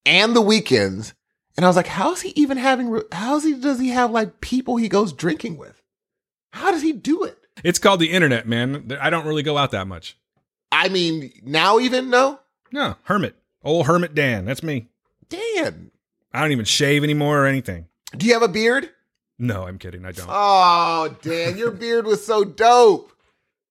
and 0.06 0.34
the 0.34 0.41
weekends, 0.41 1.12
and 1.56 1.67
I 1.67 1.69
was 1.69 1.76
like, 1.76 1.88
how 1.88 2.12
is 2.12 2.23
he 2.23 2.32
even 2.37 2.56
having? 2.56 2.88
re- 2.88 3.02
How 3.12 3.37
is 3.37 3.44
he? 3.44 3.55
Does 3.55 3.79
he 3.81 3.88
have 3.91 4.11
like 4.11 4.41
people 4.41 4.76
he 4.76 4.88
goes 4.88 5.12
drinking 5.12 5.58
with? 5.58 5.82
How 6.52 6.70
does 6.70 6.82
he 6.82 6.93
do 6.93 7.25
it? 7.25 7.37
It's 7.62 7.79
called 7.81 8.00
the 8.00 8.11
internet, 8.12 8.46
man. 8.49 8.96
I 9.00 9.11
don't 9.11 9.26
really 9.26 9.43
go 9.43 9.58
out 9.58 9.73
that 9.73 9.87
much. 9.87 10.17
I 10.73 10.88
mean, 10.88 11.32
now 11.43 11.79
even 11.79 12.11
no, 12.11 12.41
No, 12.73 12.97
hermit, 13.05 13.37
old 13.62 13.87
hermit 13.87 14.15
Dan. 14.15 14.44
That's 14.44 14.62
me. 14.62 14.88
Dan. 15.29 15.91
I 16.32 16.41
don't 16.43 16.53
even 16.53 16.65
shave 16.65 17.03
anymore 17.05 17.43
or 17.43 17.47
anything. 17.47 17.87
Do 18.17 18.26
you 18.26 18.32
have 18.35 18.43
a 18.43 18.49
beard? 18.49 18.91
No, 19.38 19.67
I'm 19.67 19.79
kidding. 19.79 20.05
I 20.05 20.12
don't. 20.12 20.26
Oh, 20.29 21.15
Dan, 21.23 21.56
your 21.56 21.70
beard 21.70 22.06
was 22.06 22.25
so 22.25 22.44
dope. 22.44 23.12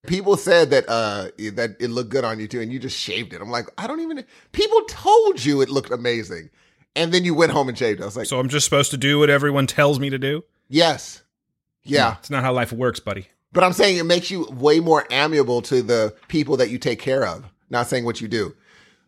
People 0.06 0.38
said 0.38 0.70
that 0.70 0.86
uh 0.88 1.28
that 1.54 1.76
it 1.80 1.90
looked 1.90 2.10
good 2.10 2.24
on 2.24 2.40
you 2.40 2.48
too, 2.48 2.62
and 2.62 2.72
you 2.72 2.80
just 2.80 2.98
shaved 2.98 3.34
it. 3.34 3.42
I'm 3.42 3.50
like, 3.52 3.68
I 3.78 3.88
don't 3.88 4.00
even. 4.00 4.24
People 4.54 4.82
told 4.88 5.44
you 5.44 5.62
it 5.62 5.70
looked 5.70 5.92
amazing, 5.92 6.50
and 6.96 7.12
then 7.14 7.26
you 7.26 7.34
went 7.36 7.52
home 7.52 7.68
and 7.68 7.78
shaved. 7.78 8.00
it. 8.00 8.04
I 8.04 8.06
was 8.06 8.16
like, 8.16 8.28
So 8.28 8.40
I'm 8.40 8.48
just 8.48 8.64
supposed 8.64 8.92
to 8.92 8.98
do 8.98 9.20
what 9.20 9.30
everyone 9.30 9.68
tells 9.68 10.00
me 10.00 10.10
to 10.10 10.18
do? 10.18 10.44
yes, 10.70 11.24
yeah. 11.84 12.16
It's 12.20 12.30
not 12.30 12.44
how 12.44 12.54
life 12.54 12.72
works, 12.72 13.00
buddy. 13.02 13.28
But 13.58 13.64
I'm 13.64 13.74
saying 13.74 13.98
it 13.98 14.04
makes 14.06 14.30
you 14.30 14.44
way 14.52 14.80
more 14.80 15.08
amiable 15.10 15.64
to 15.64 15.82
the 15.82 16.14
people 16.28 16.58
that 16.58 16.70
you 16.70 16.78
take 16.78 17.00
care 17.00 17.26
of. 17.26 17.44
Not 17.72 17.88
saying 17.88 18.06
what 18.06 18.22
you 18.22 18.28
do. 18.28 18.56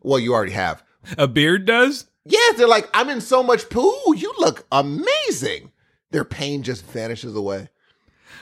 Well, 0.02 0.18
you 0.18 0.34
already 0.34 0.54
have. 0.54 0.82
A 1.20 1.28
beard 1.28 1.66
does? 1.68 2.08
Yes, 2.26 2.58
they're 2.58 2.68
like, 2.68 2.90
I'm 2.92 3.10
in 3.12 3.22
so 3.22 3.44
much 3.44 3.70
poo. 3.70 3.94
You 4.18 4.34
look 4.40 4.66
amazing. 4.72 5.72
Their 6.10 6.26
pain 6.26 6.64
just 6.64 6.84
vanishes 6.84 7.36
away. 7.36 7.70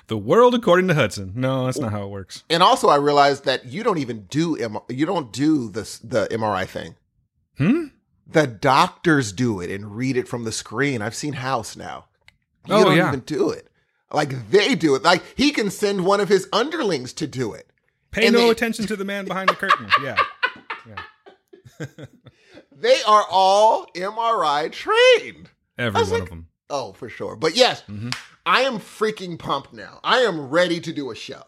The 0.08 0.18
world 0.18 0.56
according 0.56 0.88
to 0.88 0.94
Hudson. 0.94 1.34
No, 1.36 1.66
that's 1.66 1.78
not 1.78 1.92
how 1.92 2.04
it 2.04 2.10
works. 2.10 2.46
And 2.50 2.64
also, 2.64 2.88
I 2.88 2.96
realized 2.96 3.44
that 3.44 3.66
you 3.66 3.84
don't 3.84 3.98
even 3.98 4.28
do 4.30 4.56
M- 4.56 4.78
you 4.88 5.06
don't 5.06 5.34
do 5.34 5.68
this 5.70 6.00
the 6.00 6.28
MRI 6.32 6.66
thing. 6.66 6.96
Hmm? 7.58 7.88
The 8.26 8.48
doctors 8.48 9.34
do 9.34 9.60
it 9.60 9.70
and 9.70 9.94
read 9.98 10.16
it 10.16 10.30
from 10.30 10.46
the 10.46 10.54
screen. 10.54 11.02
I've 11.02 11.16
seen 11.16 11.34
House 11.34 11.76
now. 11.76 12.06
You 12.66 12.76
Oh, 12.76 12.84
don't 12.86 12.96
yeah. 12.96 13.10
even 13.10 13.20
do 13.20 13.50
it. 13.50 13.68
Like 14.12 14.50
they 14.52 14.76
do 14.76 14.96
it. 14.96 15.04
Like 15.04 15.24
he 15.36 15.52
can 15.52 15.70
send 15.70 16.06
one 16.06 16.20
of 16.20 16.30
his 16.30 16.48
underlings 16.54 17.14
to 17.14 17.28
do 17.28 17.54
it. 17.54 17.70
Pay 18.12 18.28
And 18.28 18.36
no 18.36 18.42
they- 18.44 18.50
attention 18.52 18.88
to 18.88 18.96
the 18.96 19.04
man 19.06 19.26
behind 19.26 19.50
the 19.50 19.56
curtain. 19.56 19.88
Yeah. 20.04 20.18
They 22.72 23.02
are 23.08 23.26
all 23.30 23.88
MRI 23.96 24.72
trained. 24.72 25.50
Every 25.78 26.02
one 26.02 26.10
like- 26.12 26.22
of 26.24 26.30
them. 26.30 26.48
Oh, 26.70 26.92
for 26.94 27.08
sure. 27.10 27.36
But 27.36 27.56
yes, 27.56 27.82
Mm-hmm. 27.90 28.10
I 28.46 28.62
am 28.62 28.80
freaking 28.80 29.38
pumped 29.40 29.74
now. 29.74 30.00
I 30.04 30.20
am 30.20 30.50
ready 30.50 30.80
to 30.82 30.94
do 30.94 31.12
a 31.12 31.16
show. 31.16 31.44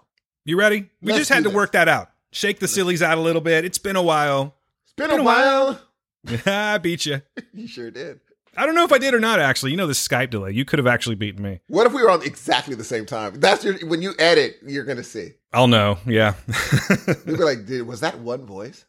You 0.45 0.57
ready? 0.57 0.89
We 1.01 1.11
Let's 1.13 1.19
just 1.19 1.29
had 1.29 1.43
to 1.43 1.49
this. 1.49 1.55
work 1.55 1.71
that 1.73 1.87
out. 1.87 2.09
Shake 2.31 2.59
the 2.59 2.67
sillies 2.67 3.01
out 3.01 3.17
a 3.17 3.21
little 3.21 3.41
bit. 3.41 3.63
It's 3.65 3.77
been 3.77 3.95
a 3.95 4.01
while. 4.03 4.55
It's 4.83 4.93
been, 4.93 5.09
Been 5.09 5.19
a 5.19 5.21
a 5.21 5.25
while. 5.25 5.81
I 6.45 6.77
beat 6.77 7.05
you. 7.05 7.21
you 7.53 7.67
sure 7.67 7.89
did. 7.91 8.19
I 8.59 8.65
don't 8.65 8.75
know 8.75 8.83
if 8.83 8.91
I 8.91 8.97
did 8.97 9.13
or 9.13 9.21
not, 9.21 9.39
actually. 9.39 9.71
You 9.71 9.77
know 9.77 9.87
the 9.87 9.93
Skype 9.93 10.31
delay. 10.31 10.51
You 10.51 10.65
could 10.65 10.79
have 10.79 10.87
actually 10.87 11.15
beaten 11.15 11.41
me. 11.41 11.61
What 11.67 11.87
if 11.87 11.93
we 11.93 12.03
were 12.03 12.09
on 12.09 12.21
exactly 12.23 12.75
the 12.75 12.83
same 12.83 13.05
time? 13.05 13.39
That's 13.39 13.63
your 13.63 13.75
when 13.87 14.01
you 14.01 14.13
edit, 14.19 14.57
you're 14.67 14.83
gonna 14.83 15.03
see. 15.03 15.31
I'll 15.53 15.69
know. 15.69 15.97
Yeah. 16.05 16.33
You'll 17.25 17.37
be 17.37 17.43
like, 17.43 17.65
dude, 17.65 17.87
was 17.87 18.01
that 18.01 18.19
one 18.19 18.45
voice? 18.45 18.83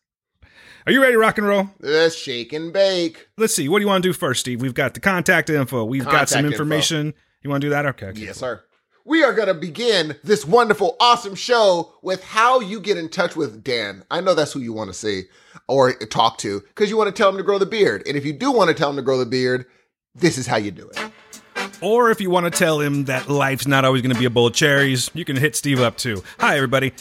Are 0.87 0.93
you 0.93 1.01
ready 1.01 1.13
to 1.13 1.19
rock 1.19 1.39
and 1.39 1.47
roll? 1.47 1.71
Let's 1.79 2.17
shake 2.17 2.53
and 2.53 2.73
bake. 2.73 3.29
Let's 3.39 3.55
see. 3.55 3.69
What 3.69 3.79
do 3.79 3.83
you 3.85 3.89
want 3.89 4.03
to 4.03 4.09
do 4.09 4.13
first, 4.13 4.41
Steve? 4.41 4.61
We've 4.61 4.75
got 4.75 4.95
the 4.95 5.01
contact 5.01 5.49
info. 5.49 5.85
We've 5.85 6.05
got 6.05 6.29
some 6.29 6.39
Contact 6.39 6.45
info. 6.47 6.55
information. 6.55 7.15
You 7.43 7.51
want 7.51 7.61
to 7.61 7.67
do 7.67 7.71
that? 7.71 7.87
Okay. 7.87 8.07
okay. 8.07 8.21
Yes, 8.21 8.39
sir. 8.39 8.65
We 9.11 9.25
are 9.25 9.33
gonna 9.33 9.55
begin 9.55 10.15
this 10.23 10.47
wonderful, 10.47 10.95
awesome 11.01 11.35
show 11.35 11.95
with 12.01 12.23
how 12.23 12.61
you 12.61 12.79
get 12.79 12.97
in 12.97 13.09
touch 13.09 13.35
with 13.35 13.65
Dan. 13.65 14.05
I 14.09 14.21
know 14.21 14.35
that's 14.35 14.53
who 14.53 14.61
you 14.61 14.73
want 14.73 14.89
to 14.89 14.95
see 14.95 15.25
or 15.67 15.95
talk 15.95 16.39
to 16.39 16.61
because 16.61 16.91
you 16.91 16.97
want 16.97 17.09
to 17.09 17.13
tell 17.21 17.29
him 17.29 17.37
to 17.37 17.43
grow 17.43 17.59
the 17.59 17.67
beard. 17.67 18.05
And 18.07 18.17
if 18.17 18.25
you 18.25 18.33
do 18.33 18.53
want 18.53 18.69
to 18.69 18.75
tell 18.75 18.89
him 18.89 18.95
to 18.95 19.03
grow 19.03 19.19
the 19.19 19.27
beard, 19.27 19.67
this 20.15 20.39
is 20.39 20.47
how 20.47 20.59
you 20.59 20.71
do 20.71 20.89
it. 20.91 21.13
Or 21.83 22.11
if 22.11 22.21
you 22.21 22.29
want 22.29 22.45
to 22.45 22.51
tell 22.51 22.79
him 22.79 23.07
that 23.07 23.31
life's 23.31 23.67
not 23.67 23.87
always 23.87 24.03
going 24.03 24.13
to 24.13 24.19
be 24.19 24.27
a 24.27 24.31
bowl 24.31 24.49
of 24.49 24.53
cherries, 24.53 25.11
you 25.15 25.25
can 25.25 25.37
hit 25.37 25.57
Steve 25.57 25.81
up 25.81 25.97
too. 25.97 26.23
Hi, 26.39 26.57
everybody. 26.57 26.93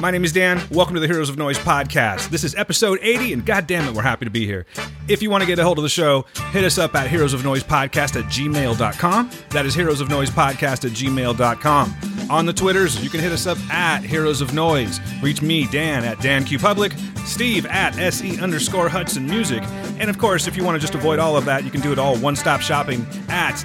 My 0.00 0.10
name 0.10 0.24
is 0.24 0.32
Dan. 0.32 0.62
Welcome 0.70 0.94
to 0.94 1.00
the 1.00 1.06
Heroes 1.06 1.28
of 1.28 1.36
Noise 1.36 1.58
podcast. 1.58 2.30
This 2.30 2.42
is 2.42 2.54
episode 2.54 2.98
80, 3.02 3.34
and 3.34 3.44
god 3.44 3.66
damn 3.66 3.86
it, 3.86 3.94
we're 3.94 4.02
happy 4.02 4.24
to 4.24 4.30
be 4.30 4.46
here. 4.46 4.64
If 5.06 5.20
you 5.20 5.28
want 5.28 5.42
to 5.42 5.46
get 5.46 5.58
a 5.58 5.64
hold 5.64 5.78
of 5.78 5.82
the 5.82 5.90
show, 5.90 6.24
hit 6.50 6.64
us 6.64 6.78
up 6.78 6.94
at 6.94 7.08
heroes 7.08 7.34
of 7.34 7.44
noise 7.44 7.62
podcast 7.62 8.18
at 8.18 8.24
gmail.com. 8.30 9.30
That 9.50 9.66
is 9.66 9.74
heroes 9.74 10.00
of 10.00 10.08
noise 10.08 10.30
podcast 10.30 10.86
at 10.86 10.92
gmail.com. 10.92 11.94
On 12.30 12.46
the 12.46 12.52
Twitters, 12.52 13.02
you 13.02 13.10
can 13.10 13.20
hit 13.20 13.32
us 13.32 13.46
up 13.46 13.58
at 13.70 14.02
Heroes 14.02 14.40
of 14.40 14.54
Noise. 14.54 15.00
Reach 15.20 15.42
me, 15.42 15.66
Dan, 15.66 16.04
at 16.04 16.20
Dan 16.20 16.44
Q 16.44 16.58
Public, 16.58 16.92
Steve 17.26 17.66
at 17.66 17.98
SE 17.98 18.40
underscore 18.40 18.88
Hudson 18.88 19.26
Music. 19.26 19.62
And 19.98 20.08
of 20.08 20.16
course, 20.18 20.46
if 20.46 20.56
you 20.56 20.64
want 20.64 20.76
to 20.76 20.80
just 20.80 20.94
avoid 20.94 21.18
all 21.18 21.36
of 21.36 21.44
that, 21.44 21.64
you 21.64 21.70
can 21.70 21.82
do 21.82 21.92
it 21.92 21.98
all 21.98 22.16
one 22.16 22.34
stop 22.36 22.62
shopping 22.62 23.06
at 23.28 23.56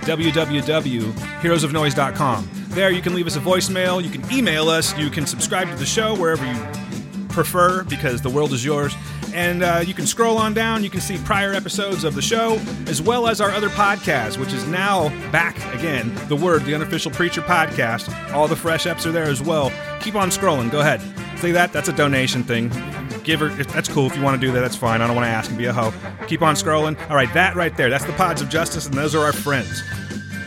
www.heroesofnoise.com. 0.61 2.49
There, 2.69 2.91
you 2.91 3.01
can 3.01 3.15
leave 3.15 3.27
us 3.27 3.35
a 3.35 3.39
voicemail, 3.39 4.03
you 4.03 4.09
can 4.09 4.31
email 4.31 4.69
us, 4.69 4.97
you 4.97 5.09
can 5.09 5.25
subscribe 5.25 5.69
to 5.69 5.75
the 5.75 5.85
show 5.85 6.15
wherever 6.15 6.45
you 6.45 6.87
prefer 7.29 7.83
because 7.83 8.21
the 8.21 8.29
world 8.29 8.51
is 8.51 8.65
yours. 8.65 8.95
And 9.33 9.61
uh, 9.61 9.83
you 9.85 9.93
can 9.93 10.07
scroll 10.07 10.37
on 10.37 10.53
down, 10.55 10.83
you 10.83 10.89
can 10.89 10.99
see 10.99 11.17
prior 11.19 11.53
episodes 11.53 12.03
of 12.03 12.15
the 12.15 12.21
show, 12.21 12.59
as 12.87 13.01
well 13.01 13.27
as 13.27 13.39
our 13.39 13.51
other 13.51 13.69
podcast, 13.69 14.37
which 14.39 14.53
is 14.53 14.67
now 14.67 15.09
back 15.31 15.55
again. 15.75 16.11
The 16.27 16.35
Word, 16.35 16.65
the 16.65 16.73
unofficial 16.73 17.11
preacher 17.11 17.41
podcast. 17.41 18.11
All 18.33 18.47
the 18.47 18.55
fresh 18.55 18.85
eps 18.85 19.05
are 19.05 19.11
there 19.11 19.25
as 19.25 19.41
well. 19.41 19.71
Keep 19.99 20.15
on 20.15 20.29
scrolling. 20.29 20.71
Go 20.71 20.79
ahead. 20.79 21.01
See 21.39 21.51
that? 21.51 21.71
That's 21.71 21.89
a 21.89 21.93
donation 21.93 22.43
thing. 22.43 22.69
Give 23.23 23.39
her. 23.41 23.49
That's 23.49 23.89
cool. 23.89 24.07
If 24.07 24.15
you 24.15 24.23
want 24.23 24.41
to 24.41 24.47
do 24.47 24.51
that, 24.53 24.61
that's 24.61 24.75
fine. 24.75 25.01
I 25.01 25.07
don't 25.07 25.15
want 25.15 25.27
to 25.27 25.31
ask 25.31 25.49
and 25.49 25.57
be 25.57 25.65
a 25.65 25.73
hoe. 25.73 25.93
Keep 26.27 26.41
on 26.41 26.55
scrolling. 26.55 26.97
All 27.09 27.15
right, 27.15 27.31
that 27.35 27.55
right 27.55 27.75
there. 27.77 27.91
That's 27.91 28.05
the 28.05 28.13
Pods 28.13 28.41
of 28.41 28.49
Justice, 28.49 28.87
and 28.87 28.95
those 28.95 29.13
are 29.13 29.23
our 29.23 29.33
friends 29.33 29.83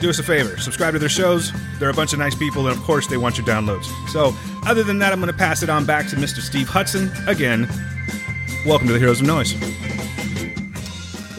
do 0.00 0.08
us 0.10 0.18
a 0.18 0.22
favor 0.22 0.56
subscribe 0.58 0.92
to 0.92 0.98
their 0.98 1.08
shows 1.08 1.52
they're 1.78 1.90
a 1.90 1.94
bunch 1.94 2.12
of 2.12 2.18
nice 2.18 2.34
people 2.34 2.66
and 2.66 2.76
of 2.76 2.82
course 2.84 3.06
they 3.06 3.16
want 3.16 3.36
your 3.36 3.46
downloads 3.46 3.84
so 4.08 4.34
other 4.66 4.82
than 4.82 4.98
that 4.98 5.12
i'm 5.12 5.20
going 5.20 5.30
to 5.30 5.38
pass 5.38 5.62
it 5.62 5.68
on 5.68 5.84
back 5.84 6.08
to 6.08 6.16
mr 6.16 6.40
steve 6.40 6.68
hudson 6.68 7.10
again 7.26 7.68
welcome 8.66 8.86
to 8.86 8.92
the 8.92 8.98
heroes 8.98 9.20
of 9.20 9.26
noise 9.26 9.54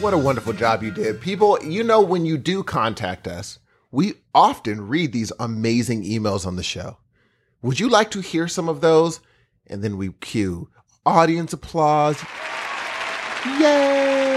What 0.00 0.14
a 0.14 0.18
wonderful 0.18 0.52
job 0.52 0.82
you 0.82 0.90
did. 0.90 1.20
People, 1.20 1.58
you 1.62 1.84
know, 1.84 2.00
when 2.00 2.26
you 2.26 2.36
do 2.36 2.64
contact 2.64 3.28
us, 3.28 3.60
we 3.92 4.14
often 4.34 4.88
read 4.88 5.12
these 5.12 5.30
amazing 5.38 6.02
emails 6.02 6.44
on 6.44 6.56
the 6.56 6.62
show. 6.64 6.96
Would 7.62 7.78
you 7.78 7.88
like 7.88 8.10
to 8.10 8.20
hear 8.20 8.48
some 8.48 8.68
of 8.68 8.80
those? 8.80 9.20
And 9.68 9.84
then 9.84 9.96
we 9.96 10.10
cue 10.14 10.68
audience 11.06 11.52
applause. 11.52 12.20
Yay! 13.60 14.31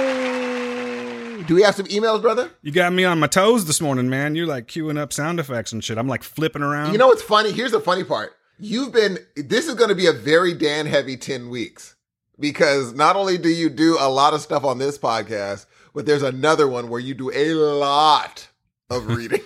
Do 1.44 1.56
we 1.56 1.64
have 1.64 1.76
some 1.76 1.86
emails, 1.88 2.22
brother? 2.22 2.52
you 2.62 2.72
got 2.72 2.94
me 2.94 3.04
on 3.04 3.20
my 3.20 3.28
toes 3.28 3.66
this 3.66 3.82
morning 3.82 4.10
man 4.10 4.36
you're 4.36 4.46
like 4.48 4.68
queuing 4.68 4.98
up 4.98 5.12
sound 5.14 5.40
effects 5.40 5.72
and 5.72 5.84
shit 5.84 5.98
i'm 5.98 6.08
like 6.08 6.24
flipping 6.24 6.62
around 6.62 6.92
You 6.92 6.98
know 6.98 7.08
what's 7.08 7.22
funny? 7.22 7.52
Here's 7.52 7.72
the 7.72 7.80
funny 7.80 8.04
part. 8.04 8.34
You've 8.58 8.94
been, 8.94 9.18
this 9.36 9.68
is 9.68 9.76
going 9.76 9.90
to 9.90 9.96
be 9.96 10.08
a 10.08 10.14
very 10.14 10.54
Dan 10.54 10.86
heavy 10.86 11.18
10 11.18 11.50
weeks 11.50 11.96
because 12.40 12.94
not 12.94 13.16
only 13.18 13.38
do 13.38 13.50
you 13.50 13.70
do 13.70 13.98
a 14.00 14.08
lot 14.10 14.34
of 14.34 14.40
stuff 14.42 14.64
on 14.64 14.78
this 14.78 14.98
podcast, 14.98 15.66
but 15.94 16.06
there's 16.06 16.24
another 16.24 16.68
one 16.68 16.88
where 16.90 17.00
you 17.02 17.14
do 17.14 17.32
a 17.32 17.54
lot 17.54 18.48
of 18.90 19.08
reading. 19.18 19.42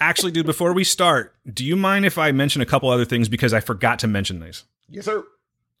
actually 0.00 0.32
dude 0.32 0.44
before 0.46 0.72
we 0.74 0.84
start 0.84 1.34
do 1.50 1.64
you 1.64 1.74
mind 1.76 2.04
if 2.04 2.18
i 2.18 2.30
mention 2.30 2.60
a 2.60 2.66
couple 2.66 2.90
other 2.90 3.04
things 3.06 3.28
because 3.30 3.54
i 3.54 3.60
forgot 3.60 3.98
to 3.98 4.06
mention 4.06 4.40
these 4.40 4.64
yes, 4.90 5.04
sir. 5.04 5.24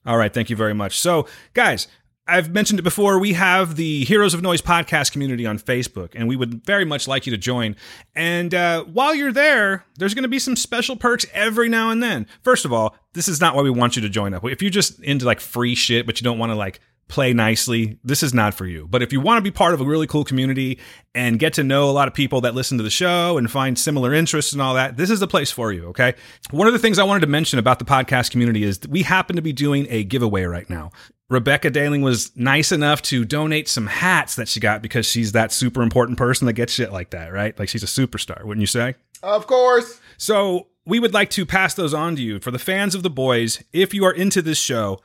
All 0.06 0.16
right, 0.16 0.32
thank 0.32 0.48
you 0.50 0.54
very 0.56 0.72
much. 0.74 1.00
So, 1.00 1.26
guys, 1.52 1.88
I've 2.28 2.52
mentioned 2.52 2.80
it 2.80 2.82
before. 2.82 3.20
We 3.20 3.34
have 3.34 3.76
the 3.76 4.04
Heroes 4.04 4.34
of 4.34 4.42
Noise 4.42 4.60
podcast 4.60 5.12
community 5.12 5.46
on 5.46 5.58
Facebook, 5.58 6.10
and 6.14 6.26
we 6.26 6.34
would 6.34 6.64
very 6.64 6.84
much 6.84 7.06
like 7.06 7.24
you 7.24 7.30
to 7.30 7.38
join. 7.38 7.76
And 8.16 8.52
uh, 8.52 8.82
while 8.84 9.14
you're 9.14 9.32
there, 9.32 9.84
there's 9.96 10.12
going 10.12 10.24
to 10.24 10.28
be 10.28 10.40
some 10.40 10.56
special 10.56 10.96
perks 10.96 11.24
every 11.32 11.68
now 11.68 11.90
and 11.90 12.02
then. 12.02 12.26
First 12.42 12.64
of 12.64 12.72
all, 12.72 12.96
this 13.12 13.28
is 13.28 13.40
not 13.40 13.54
why 13.54 13.62
we 13.62 13.70
want 13.70 13.94
you 13.94 14.02
to 14.02 14.08
join 14.08 14.34
up. 14.34 14.44
If 14.44 14.60
you're 14.60 14.72
just 14.72 14.98
into 15.00 15.24
like 15.24 15.38
free 15.38 15.76
shit, 15.76 16.04
but 16.04 16.20
you 16.20 16.24
don't 16.24 16.38
want 16.38 16.50
to 16.50 16.56
like 16.56 16.80
play 17.08 17.32
nicely, 17.32 17.98
this 18.02 18.22
is 18.22 18.34
not 18.34 18.54
for 18.54 18.66
you. 18.66 18.88
But 18.88 19.02
if 19.02 19.12
you 19.12 19.20
want 19.20 19.38
to 19.38 19.42
be 19.42 19.52
part 19.52 19.74
of 19.74 19.80
a 19.80 19.84
really 19.84 20.08
cool 20.08 20.24
community 20.24 20.80
and 21.14 21.38
get 21.38 21.52
to 21.54 21.62
know 21.62 21.88
a 21.88 21.92
lot 21.92 22.08
of 22.08 22.14
people 22.14 22.40
that 22.40 22.54
listen 22.54 22.78
to 22.78 22.84
the 22.84 22.90
show 22.90 23.38
and 23.38 23.48
find 23.48 23.78
similar 23.78 24.12
interests 24.12 24.52
and 24.52 24.60
all 24.60 24.74
that, 24.74 24.96
this 24.96 25.10
is 25.10 25.20
the 25.20 25.28
place 25.28 25.52
for 25.52 25.72
you, 25.72 25.86
okay? 25.86 26.14
One 26.50 26.66
of 26.66 26.72
the 26.72 26.80
things 26.80 26.98
I 26.98 27.04
wanted 27.04 27.20
to 27.20 27.28
mention 27.28 27.60
about 27.60 27.78
the 27.78 27.84
podcast 27.84 28.32
community 28.32 28.64
is 28.64 28.80
we 28.88 29.02
happen 29.02 29.36
to 29.36 29.42
be 29.42 29.52
doing 29.52 29.86
a 29.88 30.02
giveaway 30.02 30.44
right 30.44 30.68
now. 30.68 30.90
Rebecca 31.28 31.70
Daling 31.70 32.02
was 32.02 32.34
nice 32.36 32.70
enough 32.70 33.02
to 33.02 33.24
donate 33.24 33.68
some 33.68 33.88
hats 33.88 34.36
that 34.36 34.46
she 34.48 34.60
got 34.60 34.80
because 34.80 35.06
she's 35.06 35.32
that 35.32 35.50
super 35.50 35.82
important 35.82 36.18
person 36.18 36.46
that 36.46 36.52
gets 36.52 36.72
shit 36.72 36.92
like 36.92 37.10
that, 37.10 37.32
right? 37.32 37.58
Like 37.58 37.68
she's 37.68 37.82
a 37.82 37.86
superstar, 37.86 38.44
wouldn't 38.44 38.60
you 38.60 38.68
say? 38.68 38.94
Of 39.24 39.48
course. 39.48 40.00
So 40.18 40.68
we 40.84 41.00
would 41.00 41.12
like 41.12 41.30
to 41.30 41.44
pass 41.44 41.74
those 41.74 41.92
on 41.92 42.14
to 42.16 42.22
you 42.22 42.38
for 42.38 42.52
the 42.52 42.60
fans 42.60 42.94
of 42.94 43.02
the 43.02 43.10
boys. 43.10 43.62
If 43.72 43.92
you 43.92 44.04
are 44.04 44.12
into 44.12 44.40
this 44.40 44.58
show, 44.58 45.00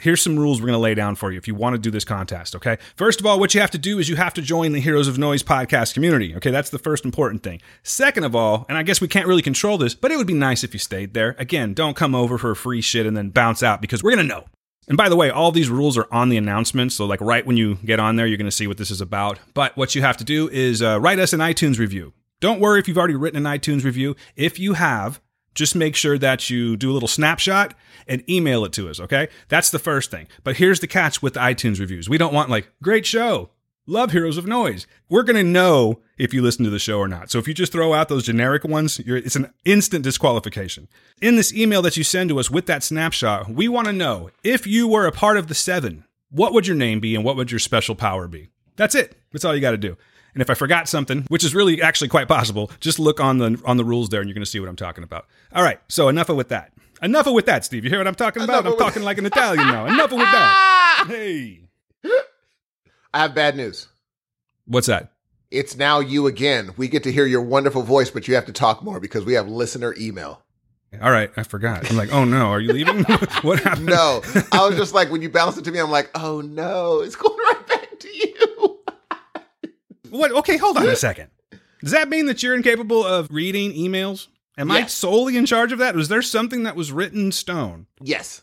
here's 0.00 0.22
some 0.22 0.38
rules 0.38 0.60
we're 0.60 0.68
going 0.68 0.78
to 0.78 0.82
lay 0.82 0.94
down 0.94 1.14
for 1.14 1.30
you 1.30 1.36
if 1.36 1.46
you 1.46 1.54
want 1.54 1.74
to 1.74 1.78
do 1.78 1.90
this 1.90 2.06
contest, 2.06 2.56
okay? 2.56 2.78
First 2.96 3.20
of 3.20 3.26
all, 3.26 3.38
what 3.38 3.54
you 3.54 3.60
have 3.60 3.70
to 3.72 3.78
do 3.78 3.98
is 3.98 4.08
you 4.08 4.16
have 4.16 4.32
to 4.34 4.42
join 4.42 4.72
the 4.72 4.80
Heroes 4.80 5.08
of 5.08 5.18
Noise 5.18 5.42
podcast 5.42 5.92
community, 5.92 6.34
okay? 6.36 6.50
That's 6.50 6.70
the 6.70 6.78
first 6.78 7.04
important 7.04 7.42
thing. 7.42 7.60
Second 7.82 8.24
of 8.24 8.34
all, 8.34 8.64
and 8.70 8.78
I 8.78 8.82
guess 8.82 9.02
we 9.02 9.08
can't 9.08 9.26
really 9.26 9.42
control 9.42 9.76
this, 9.76 9.94
but 9.94 10.10
it 10.10 10.16
would 10.16 10.26
be 10.26 10.32
nice 10.32 10.64
if 10.64 10.72
you 10.72 10.78
stayed 10.78 11.12
there. 11.12 11.36
Again, 11.38 11.74
don't 11.74 11.96
come 11.96 12.14
over 12.14 12.38
for 12.38 12.54
free 12.54 12.80
shit 12.80 13.04
and 13.04 13.14
then 13.14 13.28
bounce 13.28 13.62
out 13.62 13.82
because 13.82 14.02
we're 14.02 14.14
going 14.14 14.26
to 14.26 14.34
know. 14.34 14.46
And 14.88 14.96
by 14.96 15.08
the 15.08 15.16
way, 15.16 15.30
all 15.30 15.50
these 15.50 15.68
rules 15.68 15.98
are 15.98 16.06
on 16.12 16.28
the 16.28 16.36
announcement. 16.36 16.92
So, 16.92 17.06
like, 17.06 17.20
right 17.20 17.44
when 17.44 17.56
you 17.56 17.76
get 17.84 17.98
on 17.98 18.16
there, 18.16 18.26
you're 18.26 18.36
going 18.36 18.46
to 18.46 18.52
see 18.52 18.66
what 18.66 18.78
this 18.78 18.90
is 18.90 19.00
about. 19.00 19.38
But 19.52 19.76
what 19.76 19.94
you 19.94 20.02
have 20.02 20.16
to 20.18 20.24
do 20.24 20.48
is 20.48 20.80
uh, 20.80 21.00
write 21.00 21.18
us 21.18 21.32
an 21.32 21.40
iTunes 21.40 21.78
review. 21.78 22.12
Don't 22.40 22.60
worry 22.60 22.78
if 22.78 22.86
you've 22.86 22.98
already 22.98 23.16
written 23.16 23.44
an 23.44 23.58
iTunes 23.58 23.82
review. 23.82 24.14
If 24.36 24.58
you 24.58 24.74
have, 24.74 25.20
just 25.54 25.74
make 25.74 25.96
sure 25.96 26.18
that 26.18 26.50
you 26.50 26.76
do 26.76 26.90
a 26.90 26.94
little 26.94 27.08
snapshot 27.08 27.74
and 28.06 28.28
email 28.30 28.64
it 28.64 28.72
to 28.74 28.88
us, 28.88 29.00
okay? 29.00 29.28
That's 29.48 29.70
the 29.70 29.78
first 29.78 30.10
thing. 30.10 30.28
But 30.44 30.58
here's 30.58 30.80
the 30.80 30.86
catch 30.86 31.22
with 31.22 31.34
the 31.34 31.40
iTunes 31.40 31.80
reviews. 31.80 32.08
We 32.08 32.18
don't 32.18 32.34
want, 32.34 32.50
like, 32.50 32.70
great 32.82 33.06
show, 33.06 33.50
love 33.86 34.12
Heroes 34.12 34.36
of 34.36 34.46
Noise. 34.46 34.86
We're 35.08 35.22
going 35.22 35.36
to 35.36 35.44
know 35.44 36.00
if 36.18 36.34
you 36.34 36.42
listen 36.42 36.64
to 36.64 36.70
the 36.70 36.78
show 36.78 36.98
or 36.98 37.08
not. 37.08 37.30
So 37.30 37.38
if 37.38 37.48
you 37.48 37.54
just 37.54 37.72
throw 37.72 37.94
out 37.94 38.08
those 38.08 38.24
generic 38.26 38.64
ones, 38.64 38.98
you're, 39.00 39.16
it's 39.16 39.36
an 39.36 39.52
instant 39.64 40.04
disqualification. 40.04 40.88
In 41.22 41.36
this 41.36 41.54
email 41.54 41.82
that 41.82 41.96
you 41.96 42.04
send 42.04 42.30
to 42.30 42.40
us 42.40 42.50
with 42.50 42.66
that 42.66 42.82
snapshot, 42.82 43.48
we 43.48 43.68
want 43.68 43.86
to 43.86 43.92
know 43.92 44.30
if 44.42 44.66
you 44.66 44.88
were 44.88 45.06
a 45.06 45.12
part 45.12 45.36
of 45.36 45.46
the 45.46 45.54
seven, 45.54 46.04
what 46.30 46.52
would 46.52 46.66
your 46.66 46.76
name 46.76 47.00
be 47.00 47.14
and 47.14 47.24
what 47.24 47.36
would 47.36 47.50
your 47.50 47.60
special 47.60 47.94
power 47.94 48.28
be? 48.28 48.48
That's 48.76 48.94
it. 48.94 49.16
That's 49.32 49.44
all 49.44 49.54
you 49.54 49.60
got 49.60 49.70
to 49.70 49.78
do. 49.78 49.96
And 50.34 50.42
if 50.42 50.50
I 50.50 50.54
forgot 50.54 50.86
something, 50.86 51.24
which 51.28 51.44
is 51.44 51.54
really 51.54 51.80
actually 51.80 52.08
quite 52.08 52.28
possible, 52.28 52.70
just 52.80 52.98
look 52.98 53.20
on 53.20 53.38
the 53.38 53.58
on 53.64 53.78
the 53.78 53.84
rules 53.86 54.10
there 54.10 54.20
and 54.20 54.28
you're 54.28 54.34
going 54.34 54.44
to 54.44 54.50
see 54.50 54.60
what 54.60 54.68
I'm 54.68 54.76
talking 54.76 55.02
about. 55.02 55.26
All 55.54 55.62
right. 55.62 55.80
So 55.88 56.08
enough 56.10 56.28
of 56.28 56.36
with 56.36 56.50
that. 56.50 56.72
Enough 57.00 57.26
of 57.26 57.32
with 57.32 57.46
that, 57.46 57.64
Steve. 57.64 57.84
You 57.84 57.90
hear 57.90 58.00
what 58.00 58.06
I'm 58.06 58.14
talking 58.14 58.42
about? 58.42 58.66
Enough 58.66 58.74
I'm 58.74 58.78
talking 58.78 59.02
like 59.02 59.16
an 59.16 59.24
Italian 59.24 59.66
now. 59.66 59.86
Enough 59.86 60.12
of 60.12 60.18
with 60.18 60.30
that. 60.30 61.04
Hey. 61.08 61.60
I 63.16 63.20
have 63.20 63.34
bad 63.34 63.56
news. 63.56 63.88
What's 64.66 64.88
that? 64.88 65.12
It's 65.50 65.74
now 65.74 66.00
you 66.00 66.26
again. 66.26 66.72
We 66.76 66.86
get 66.86 67.02
to 67.04 67.12
hear 67.12 67.24
your 67.24 67.40
wonderful 67.40 67.80
voice, 67.80 68.10
but 68.10 68.28
you 68.28 68.34
have 68.34 68.44
to 68.44 68.52
talk 68.52 68.82
more 68.82 69.00
because 69.00 69.24
we 69.24 69.32
have 69.32 69.48
listener 69.48 69.94
email. 69.98 70.42
All 71.00 71.10
right, 71.10 71.30
I 71.34 71.42
forgot. 71.42 71.90
I'm 71.90 71.96
like, 71.96 72.12
oh 72.12 72.26
no, 72.26 72.50
are 72.50 72.60
you 72.60 72.74
leaving? 72.74 73.04
what 73.40 73.60
happened? 73.60 73.86
No, 73.86 74.20
I 74.52 74.68
was 74.68 74.76
just 74.76 74.92
like, 74.92 75.10
when 75.10 75.22
you 75.22 75.30
bounced 75.30 75.56
it 75.56 75.64
to 75.64 75.72
me, 75.72 75.78
I'm 75.78 75.90
like, 75.90 76.10
oh 76.14 76.42
no, 76.42 77.00
it's 77.00 77.16
going 77.16 77.38
right 77.38 77.66
back 77.66 77.98
to 77.98 78.08
you. 78.08 78.80
What? 80.10 80.30
Okay, 80.32 80.56
hold 80.58 80.76
on 80.76 80.86
a 80.86 80.94
second. 80.94 81.30
Does 81.82 81.92
that 81.92 82.08
mean 82.08 82.26
that 82.26 82.42
you're 82.42 82.54
incapable 82.54 83.02
of 83.02 83.28
reading 83.30 83.72
emails? 83.72 84.28
Am 84.56 84.70
I 84.70 84.86
solely 84.86 85.36
in 85.36 85.46
charge 85.46 85.72
of 85.72 85.78
that? 85.78 85.94
Was 85.94 86.08
there 86.08 86.22
something 86.22 86.62
that 86.62 86.76
was 86.76 86.92
written 86.92 87.26
in 87.26 87.32
stone? 87.32 87.86
Yes. 88.00 88.42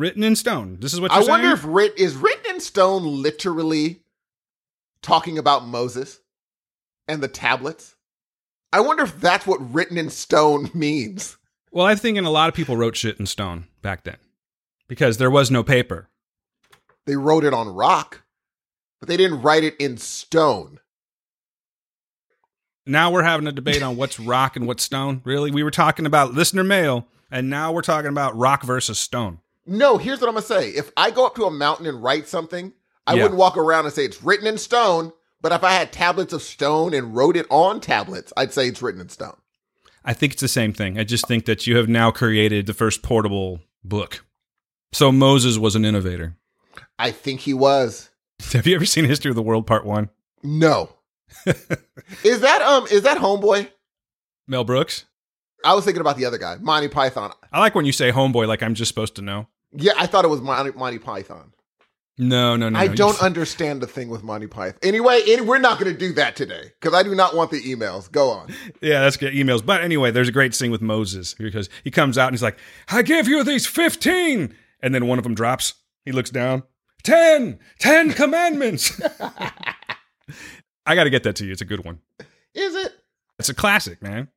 Written 0.00 0.22
in 0.22 0.34
stone. 0.34 0.78
This 0.80 0.94
is 0.94 1.00
what 1.00 1.10
I 1.10 1.18
wonder 1.20 1.48
saying? 1.48 1.52
if 1.58 1.64
writ- 1.66 1.98
is 1.98 2.16
written 2.16 2.54
in 2.54 2.60
stone 2.60 3.04
literally 3.20 4.00
talking 5.02 5.36
about 5.36 5.66
Moses 5.66 6.20
and 7.06 7.22
the 7.22 7.28
tablets. 7.28 7.96
I 8.72 8.80
wonder 8.80 9.02
if 9.02 9.20
that's 9.20 9.46
what 9.46 9.74
written 9.74 9.98
in 9.98 10.08
stone 10.08 10.70
means. 10.74 11.36
well, 11.70 11.84
I 11.84 11.96
think 11.96 12.16
a 12.16 12.22
lot 12.22 12.48
of 12.48 12.54
people 12.54 12.78
wrote 12.78 12.96
shit 12.96 13.20
in 13.20 13.26
stone 13.26 13.66
back 13.82 14.04
then 14.04 14.16
because 14.88 15.18
there 15.18 15.30
was 15.30 15.50
no 15.50 15.62
paper. 15.62 16.08
They 17.04 17.16
wrote 17.16 17.44
it 17.44 17.52
on 17.52 17.68
rock, 17.68 18.22
but 19.00 19.08
they 19.10 19.18
didn't 19.18 19.42
write 19.42 19.64
it 19.64 19.76
in 19.78 19.98
stone. 19.98 20.80
Now 22.86 23.10
we're 23.10 23.22
having 23.22 23.46
a 23.46 23.52
debate 23.52 23.82
on 23.82 23.98
what's 23.98 24.18
rock 24.18 24.56
and 24.56 24.66
what's 24.66 24.82
stone. 24.82 25.20
Really? 25.24 25.50
We 25.50 25.62
were 25.62 25.70
talking 25.70 26.06
about 26.06 26.32
listener 26.32 26.64
mail, 26.64 27.06
and 27.30 27.50
now 27.50 27.70
we're 27.70 27.82
talking 27.82 28.08
about 28.08 28.34
rock 28.38 28.62
versus 28.64 28.98
stone. 28.98 29.40
No, 29.66 29.98
here's 29.98 30.20
what 30.20 30.28
I'm 30.28 30.34
gonna 30.34 30.46
say. 30.46 30.70
If 30.70 30.90
I 30.96 31.10
go 31.10 31.26
up 31.26 31.34
to 31.36 31.44
a 31.44 31.50
mountain 31.50 31.86
and 31.86 32.02
write 32.02 32.26
something, 32.28 32.72
I 33.06 33.14
Yeah. 33.14 33.22
wouldn't 33.24 33.38
walk 33.38 33.56
around 33.56 33.84
and 33.86 33.94
say 33.94 34.04
it's 34.04 34.22
written 34.22 34.46
in 34.46 34.58
stone. 34.58 35.12
But 35.42 35.52
if 35.52 35.64
I 35.64 35.72
had 35.72 35.92
tablets 35.92 36.32
of 36.34 36.42
stone 36.42 36.92
and 36.92 37.14
wrote 37.16 37.36
it 37.36 37.46
on 37.50 37.80
tablets, 37.80 38.32
I'd 38.36 38.52
say 38.52 38.68
it's 38.68 38.82
written 38.82 39.00
in 39.00 39.08
stone. 39.08 39.36
I 40.04 40.12
think 40.12 40.32
it's 40.34 40.42
the 40.42 40.48
same 40.48 40.72
thing. 40.72 40.98
I 40.98 41.04
just 41.04 41.26
think 41.26 41.46
that 41.46 41.66
you 41.66 41.76
have 41.76 41.88
now 41.88 42.10
created 42.10 42.66
the 42.66 42.74
first 42.74 43.02
portable 43.02 43.60
book. 43.84 44.24
So 44.92 45.10
Moses 45.12 45.56
was 45.56 45.76
an 45.76 45.84
innovator. 45.84 46.36
I 46.98 47.10
think 47.10 47.40
he 47.40 47.54
was. 47.54 48.10
Have 48.52 48.66
you 48.66 48.74
ever 48.74 48.84
seen 48.86 49.04
History 49.06 49.30
of 49.30 49.34
the 49.36 49.42
World 49.42 49.66
Part 49.66 49.84
1? 49.86 50.10
No. 50.42 50.90
Is 52.24 52.40
that 52.40 52.60
um 52.62 52.86
is 52.90 53.02
that 53.02 53.18
homeboy? 53.18 53.70
Mel 54.48 54.64
Brooks. 54.64 55.04
I 55.64 55.74
was 55.74 55.84
thinking 55.84 56.00
about 56.00 56.16
the 56.16 56.24
other 56.24 56.38
guy, 56.38 56.56
Monty 56.60 56.88
Python. 56.88 57.32
I 57.52 57.60
like 57.60 57.74
when 57.74 57.84
you 57.84 57.92
say 57.92 58.12
homeboy, 58.12 58.46
like 58.46 58.62
I'm 58.62 58.74
just 58.74 58.88
supposed 58.88 59.16
to 59.16 59.22
know. 59.22 59.46
Yeah, 59.72 59.92
I 59.96 60.06
thought 60.06 60.24
it 60.24 60.28
was 60.28 60.40
Monty, 60.40 60.72
Monty 60.72 60.98
Python. 60.98 61.52
No, 62.18 62.54
no, 62.54 62.68
no. 62.68 62.78
I 62.78 62.88
no. 62.88 62.94
don't 62.94 63.18
You- 63.20 63.26
understand 63.26 63.80
the 63.80 63.86
thing 63.86 64.08
with 64.10 64.22
Monty 64.22 64.46
Python. 64.46 64.78
Anyway, 64.82 65.22
any, 65.26 65.40
we're 65.42 65.58
not 65.58 65.80
going 65.80 65.90
to 65.92 65.98
do 65.98 66.12
that 66.14 66.36
today 66.36 66.72
because 66.78 66.92
I 66.94 67.02
do 67.02 67.14
not 67.14 67.34
want 67.34 67.50
the 67.50 67.62
emails. 67.62 68.10
Go 68.10 68.30
on. 68.30 68.52
Yeah, 68.82 69.00
that's 69.00 69.16
good 69.16 69.32
emails. 69.32 69.64
But 69.64 69.82
anyway, 69.82 70.10
there's 70.10 70.28
a 70.28 70.32
great 70.32 70.54
scene 70.54 70.70
with 70.70 70.82
Moses 70.82 71.34
because 71.34 71.68
he 71.84 71.90
comes 71.90 72.18
out 72.18 72.26
and 72.28 72.34
he's 72.34 72.42
like, 72.42 72.58
I 72.88 73.02
give 73.02 73.26
you 73.28 73.42
these 73.44 73.66
15. 73.66 74.54
And 74.82 74.94
then 74.94 75.06
one 75.06 75.18
of 75.18 75.24
them 75.24 75.34
drops. 75.34 75.74
He 76.04 76.12
looks 76.12 76.30
down. 76.30 76.62
10, 77.04 77.58
10 77.78 78.12
commandments. 78.12 79.00
I 80.86 80.94
got 80.94 81.04
to 81.04 81.10
get 81.10 81.22
that 81.24 81.36
to 81.36 81.44
you. 81.46 81.52
It's 81.52 81.60
a 81.62 81.66
good 81.66 81.84
one. 81.84 82.00
Is 82.54 82.74
it? 82.74 82.92
It's 83.38 83.48
a 83.48 83.54
classic, 83.54 84.02
man. 84.02 84.28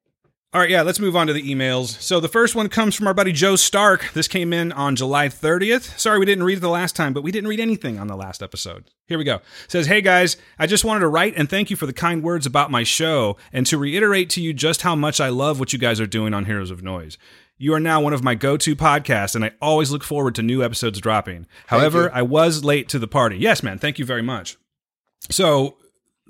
All 0.54 0.62
right, 0.62 0.70
yeah, 0.70 0.84
let's 0.84 1.00
move 1.00 1.16
on 1.16 1.26
to 1.26 1.34
the 1.34 1.42
emails. 1.42 2.00
So 2.00 2.20
the 2.20 2.28
first 2.28 2.54
one 2.54 2.70
comes 2.70 2.94
from 2.94 3.08
our 3.08 3.14
buddy 3.16 3.32
Joe 3.32 3.56
Stark. 3.56 4.12
This 4.14 4.28
came 4.28 4.54
in 4.54 4.72
on 4.72 4.96
July 4.96 5.28
30th. 5.28 5.98
Sorry 5.98 6.20
we 6.20 6.28
didn't 6.28 6.44
read 6.44 6.60
it 6.60 6.62
the 6.62 6.70
last 6.70 6.96
time, 6.96 7.12
but 7.12 7.24
we 7.24 7.32
didn't 7.32 7.50
read 7.50 7.60
anything 7.60 7.98
on 7.98 8.06
the 8.06 8.16
last 8.16 8.44
episode. 8.44 8.92
Here 9.08 9.18
we 9.18 9.24
go. 9.24 9.38
It 9.38 9.42
says, 9.68 9.88
"Hey 9.88 10.00
guys, 10.02 10.38
I 10.60 10.68
just 10.68 10.86
wanted 10.86 11.00
to 11.00 11.08
write 11.08 11.34
and 11.36 11.50
thank 11.50 11.72
you 11.72 11.76
for 11.76 11.88
the 11.88 11.92
kind 11.92 12.22
words 12.22 12.46
about 12.46 12.70
my 12.70 12.84
show 12.84 13.36
and 13.52 13.66
to 13.66 13.80
reiterate 13.80 14.30
to 14.32 14.42
you 14.42 14.54
just 14.54 14.84
how 14.84 14.96
much 14.96 15.20
I 15.20 15.30
love 15.30 15.60
what 15.60 15.74
you 15.74 15.80
guys 15.80 16.00
are 16.00 16.06
doing 16.06 16.36
on 16.36 16.46
Heroes 16.46 16.70
of 16.70 16.84
Noise. 16.84 17.18
You 17.58 17.74
are 17.74 17.80
now 17.80 18.00
one 18.00 18.14
of 18.14 18.24
my 18.24 18.36
go-to 18.36 18.76
podcasts 18.76 19.34
and 19.36 19.44
I 19.44 19.54
always 19.60 19.90
look 19.90 20.04
forward 20.04 20.36
to 20.36 20.44
new 20.44 20.64
episodes 20.64 21.02
dropping. 21.02 21.48
However. 21.66 22.12
I 22.14 22.22
was 22.22 22.64
late 22.64 22.90
to 22.90 23.00
the 23.00 23.08
party. 23.08 23.38
Yes, 23.38 23.64
man, 23.64 23.80
thank 23.80 23.98
you 23.98 24.06
very 24.06 24.22
much. 24.22 24.58
So, 25.32 25.78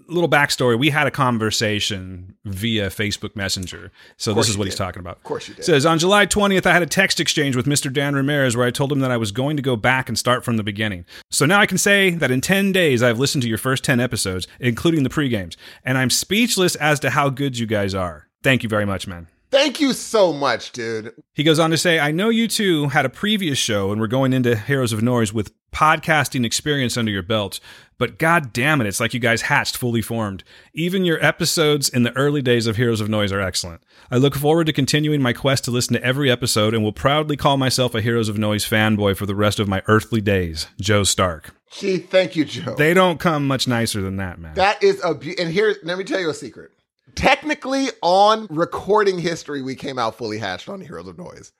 little 0.07 0.29
backstory. 0.29 0.77
We 0.77 0.89
had 0.89 1.07
a 1.07 1.11
conversation 1.11 2.35
via 2.45 2.89
facebook 2.89 3.35
messenger. 3.35 3.91
So 4.17 4.33
this 4.33 4.49
is 4.49 4.57
what 4.57 4.65
he's 4.67 4.75
talking 4.75 4.99
about. 4.99 5.17
Of 5.17 5.23
course 5.23 5.47
you 5.47 5.55
did. 5.55 5.65
says 5.65 5.85
on 5.85 5.99
july 5.99 6.25
20th 6.25 6.65
i 6.65 6.73
had 6.73 6.81
a 6.81 6.87
text 6.87 7.19
exchange 7.19 7.55
with 7.55 7.65
mr 7.65 7.91
dan 7.91 8.15
ramirez 8.15 8.55
where 8.55 8.65
i 8.65 8.71
told 8.71 8.91
him 8.91 8.99
that 8.99 9.11
i 9.11 9.17
was 9.17 9.31
going 9.31 9.55
to 9.57 9.63
go 9.63 9.75
back 9.75 10.09
and 10.09 10.17
start 10.17 10.43
from 10.43 10.57
the 10.57 10.63
beginning. 10.63 11.05
So 11.31 11.45
now 11.45 11.59
i 11.59 11.65
can 11.65 11.77
say 11.77 12.11
that 12.11 12.31
in 12.31 12.41
10 12.41 12.71
days 12.71 13.01
i've 13.03 13.19
listened 13.19 13.41
to 13.43 13.49
your 13.49 13.57
first 13.57 13.83
10 13.83 13.99
episodes 13.99 14.47
including 14.59 15.03
the 15.03 15.09
pre-games 15.09 15.57
and 15.83 15.97
i'm 15.97 16.09
speechless 16.09 16.75
as 16.75 16.99
to 17.01 17.09
how 17.11 17.29
good 17.29 17.57
you 17.57 17.65
guys 17.65 17.93
are. 17.93 18.27
Thank 18.41 18.63
you 18.63 18.69
very 18.69 18.85
much 18.85 19.07
man 19.07 19.27
Thank 19.53 19.79
you 19.79 19.93
so 19.93 20.33
much, 20.33 20.71
dude. 20.71 21.13
he 21.35 21.43
goes 21.43 21.59
on 21.59 21.69
to 21.69 21.77
say, 21.77 21.99
I 21.99 22.11
know 22.11 22.29
you 22.29 22.47
two 22.47 22.87
had 22.89 23.05
a 23.05 23.09
previous 23.09 23.57
show 23.59 23.91
and 23.91 24.01
we're 24.01 24.07
going 24.07 24.33
into 24.33 24.55
Heroes 24.57 24.91
of 24.91 25.03
Noise 25.03 25.31
with 25.31 25.53
podcasting 25.71 26.43
experience 26.45 26.97
under 26.97 27.11
your 27.11 27.21
belt, 27.23 27.59
but 27.99 28.17
god 28.17 28.51
damn 28.51 28.81
it, 28.81 28.87
it's 28.87 28.99
like 28.99 29.13
you 29.13 29.19
guys 29.19 29.43
hatched 29.43 29.77
fully 29.77 30.01
formed. 30.01 30.43
Even 30.73 31.05
your 31.05 31.23
episodes 31.23 31.87
in 31.87 32.01
the 32.01 32.15
early 32.17 32.41
days 32.41 32.65
of 32.67 32.77
Heroes 32.77 32.99
of 32.99 33.09
Noise 33.09 33.31
are 33.31 33.41
excellent. 33.41 33.83
I 34.09 34.17
look 34.17 34.35
forward 34.35 34.65
to 34.67 34.73
continuing 34.73 35.21
my 35.21 35.33
quest 35.33 35.63
to 35.65 35.71
listen 35.71 35.93
to 35.93 36.03
every 36.03 36.31
episode 36.31 36.73
and 36.73 36.83
will 36.83 36.91
proudly 36.91 37.37
call 37.37 37.57
myself 37.57 37.93
a 37.95 38.01
Heroes 38.01 38.29
of 38.29 38.37
Noise 38.37 38.67
fanboy 38.67 39.15
for 39.15 39.25
the 39.27 39.35
rest 39.35 39.59
of 39.59 39.67
my 39.67 39.83
earthly 39.87 40.21
days. 40.21 40.67
Joe 40.81 41.03
Stark. 41.03 41.55
Gee, 41.71 41.97
thank 41.97 42.35
you, 42.35 42.45
Joe. 42.45 42.75
They 42.75 42.93
don't 42.93 43.19
come 43.19 43.47
much 43.47 43.67
nicer 43.67 44.01
than 44.01 44.17
that, 44.17 44.39
man. 44.39 44.55
That 44.55 44.83
is 44.83 44.99
a 45.03 45.13
be- 45.15 45.37
and 45.39 45.51
here 45.51 45.75
let 45.83 45.97
me 45.97 46.03
tell 46.03 46.19
you 46.19 46.29
a 46.29 46.33
secret. 46.33 46.71
Technically, 47.15 47.87
on 48.01 48.47
recording 48.49 49.19
history, 49.19 49.61
we 49.61 49.75
came 49.75 49.97
out 49.99 50.15
fully 50.17 50.37
hatched 50.39 50.69
on 50.69 50.81
Heroes 50.81 51.07
of 51.07 51.17
Noise, 51.17 51.51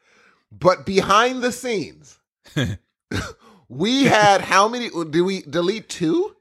but 0.52 0.86
behind 0.86 1.42
the 1.44 1.52
scenes, 1.52 2.20
we 3.70 4.04
had 4.06 4.42
how 4.42 4.68
many? 4.68 4.90
Did 4.90 5.22
we 5.22 5.42
delete 5.44 5.90
two? 5.90 6.36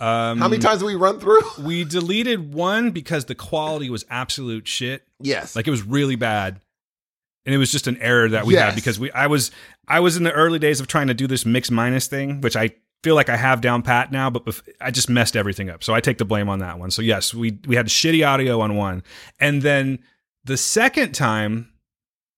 um, 0.00 0.38
How 0.38 0.48
many 0.48 0.60
times 0.60 0.80
did 0.80 0.86
we 0.86 0.94
run 0.94 1.18
through? 1.20 1.40
We 1.58 1.84
deleted 1.84 2.52
one 2.54 2.90
because 2.92 3.24
the 3.24 3.34
quality 3.34 3.90
was 3.90 4.04
absolute 4.08 4.68
shit. 4.68 5.06
Yes, 5.20 5.56
Like 5.56 5.66
it 5.66 5.70
was 5.72 5.82
really 5.82 6.16
bad. 6.16 6.60
And 7.46 7.54
it 7.54 7.58
was 7.58 7.72
just 7.72 7.86
an 7.86 7.96
error 7.98 8.28
that 8.28 8.44
we 8.46 8.54
Yes. 8.54 8.64
had 8.66 8.74
because 8.74 9.00
we 9.00 9.10
I 9.12 9.26
was 9.26 9.50
I 9.88 10.00
was 10.00 10.16
in 10.16 10.22
the 10.22 10.32
early 10.32 10.58
days 10.58 10.80
of 10.80 10.86
trying 10.86 11.06
to 11.08 11.14
do 11.14 11.26
this 11.26 11.44
mix 11.46 11.70
minus 11.70 12.06
thing, 12.06 12.40
which 12.42 12.56
I 12.56 12.70
feel 13.04 13.14
like 13.14 13.28
I 13.28 13.36
have 13.36 13.60
down 13.60 13.82
pat 13.82 14.10
now, 14.12 14.28
but 14.30 14.44
bef- 14.44 14.62
I 14.80 14.90
just 14.90 15.08
messed 15.08 15.36
everything 15.36 15.70
up. 15.70 15.84
So 15.84 15.94
I 15.94 16.00
take 16.00 16.18
the 16.18 16.24
blame 16.24 16.48
on 16.48 16.58
that 16.60 16.78
one. 16.78 16.90
So 16.90 17.02
yes, 17.02 17.32
we 17.34 17.58
we 17.66 17.76
had 17.76 17.86
shitty 17.86 18.26
audio 18.26 18.60
on 18.60 18.76
one. 18.76 19.02
And 19.40 19.62
then 19.62 20.00
the 20.44 20.56
second 20.56 21.12
time, 21.12 21.72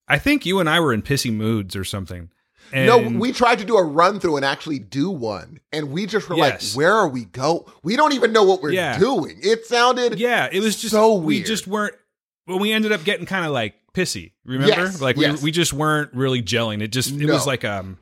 I 0.09 0.19
think 0.19 0.45
you 0.45 0.59
and 0.61 0.69
I 0.69 0.81
were 0.81 0.93
in 0.93 1.03
pissy 1.03 1.33
moods 1.33 1.77
or 1.77 1.85
something. 1.85 2.31
And 2.73 2.87
no, 2.87 3.19
we 3.19 3.33
tried 3.33 3.59
to 3.59 3.65
do 3.65 3.77
a 3.77 3.83
run 3.83 4.21
through 4.21 4.37
and 4.37 4.45
actually 4.45 4.79
do 4.79 5.11
one, 5.11 5.59
and 5.73 5.91
we 5.91 6.07
just 6.07 6.29
were 6.29 6.37
Yes. 6.37 6.73
like, 6.75 6.79
"Where 6.79 6.93
are 6.93 7.09
we 7.09 7.25
go? 7.25 7.67
We 7.83 7.97
don't 7.97 8.13
even 8.13 8.33
know 8.33 8.45
what 8.45 8.63
we're 8.63 8.71
Yeah. 8.73 8.97
doing." 8.99 9.39
It 9.43 9.67
sounded 9.67 10.21
Yeah, 10.21 10.49
it 10.53 10.61
was 10.61 10.77
just 10.81 10.93
so 10.93 11.15
we 11.15 11.43
just 11.43 11.67
weren't 11.67 11.95
well, 12.47 12.59
we 12.61 12.71
ended 12.73 12.93
up 12.93 13.03
getting 13.03 13.27
kind 13.27 13.45
of 13.45 13.51
like 13.53 13.75
pissy. 13.95 14.33
Remember? 14.45 14.69
Yes, 14.69 15.01
like 15.01 15.17
yes. 15.17 15.39
we 15.41 15.47
we 15.47 15.51
just 15.51 15.73
weren't 15.73 16.13
really 16.15 16.43
gelling. 16.43 16.81
It 16.81 16.89
just 16.89 17.11
it 17.11 17.27
No. 17.27 17.33
was 17.33 17.45
like 17.47 17.65
um 17.65 17.99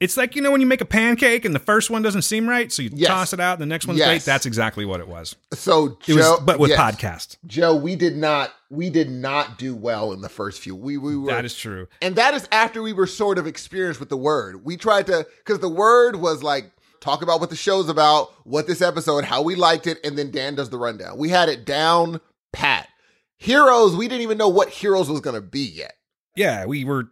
it's 0.00 0.16
like 0.16 0.36
you 0.36 0.42
know 0.42 0.50
when 0.52 0.60
you 0.60 0.66
make 0.66 0.80
a 0.80 0.84
pancake 0.86 1.44
and 1.44 1.54
the 1.54 1.58
first 1.60 1.90
one 1.90 2.02
doesn't 2.02 2.22
seem 2.22 2.48
right, 2.48 2.70
so 2.70 2.82
you 2.82 2.90
Yes. 2.92 3.08
toss 3.08 3.32
it 3.32 3.40
out 3.40 3.54
and 3.54 3.62
the 3.62 3.66
next 3.66 3.86
one's 3.86 3.98
Yes. 3.98 4.08
great. 4.08 4.22
That's 4.22 4.46
exactly 4.46 4.84
what 4.84 5.00
it 5.00 5.08
was. 5.08 5.34
so. 5.54 5.86
It 5.86 6.00
Joe, 6.00 6.14
was 6.16 6.40
but 6.44 6.58
with 6.58 6.70
yes. 6.70 6.78
podcast. 6.80 7.36
Joe, 7.46 7.74
we 7.76 7.96
did 7.96 8.16
not 8.16 8.52
we 8.70 8.90
did 8.90 9.10
not 9.10 9.58
do 9.58 9.74
well 9.74 10.12
in 10.12 10.20
the 10.20 10.28
first 10.28 10.60
few. 10.60 10.76
We 10.76 10.98
we 10.98 11.16
were 11.16 11.30
That 11.30 11.44
is 11.44 11.54
true. 11.56 11.88
and 12.02 12.16
that 12.16 12.34
is 12.34 12.48
after 12.52 12.82
we 12.82 12.92
were 12.92 13.06
sort 13.06 13.38
of 13.38 13.46
experienced 13.46 14.00
with 14.00 14.08
the 14.10 14.16
word. 14.16 14.64
We 14.64 14.76
tried 14.76 15.06
to 15.06 15.26
because 15.44 15.58
the 15.60 15.68
word 15.68 16.16
was 16.16 16.42
like 16.42 16.70
talk 17.00 17.22
about 17.22 17.38
what 17.40 17.48
the 17.50 17.56
show's 17.56 17.88
about, 17.88 18.28
what 18.44 18.66
this 18.66 18.82
episode, 18.82 19.24
how 19.24 19.40
we 19.42 19.54
liked 19.54 19.86
it, 19.86 19.98
and 20.04 20.18
then 20.18 20.30
Dan 20.32 20.54
does 20.56 20.68
the 20.70 20.78
rundown. 20.78 21.16
We 21.16 21.28
had 21.28 21.48
it 21.48 21.64
down 21.64 22.20
pat. 22.52 22.88
Heroes, 23.36 23.94
we 23.94 24.08
didn't 24.08 24.22
even 24.22 24.36
know 24.38 24.48
what 24.48 24.68
Heroes 24.68 25.08
was 25.08 25.20
going 25.20 25.36
to 25.36 25.40
be 25.40 25.60
yet. 25.60 25.94
Yeah, 26.34 26.66
we 26.66 26.84
were 26.84 27.08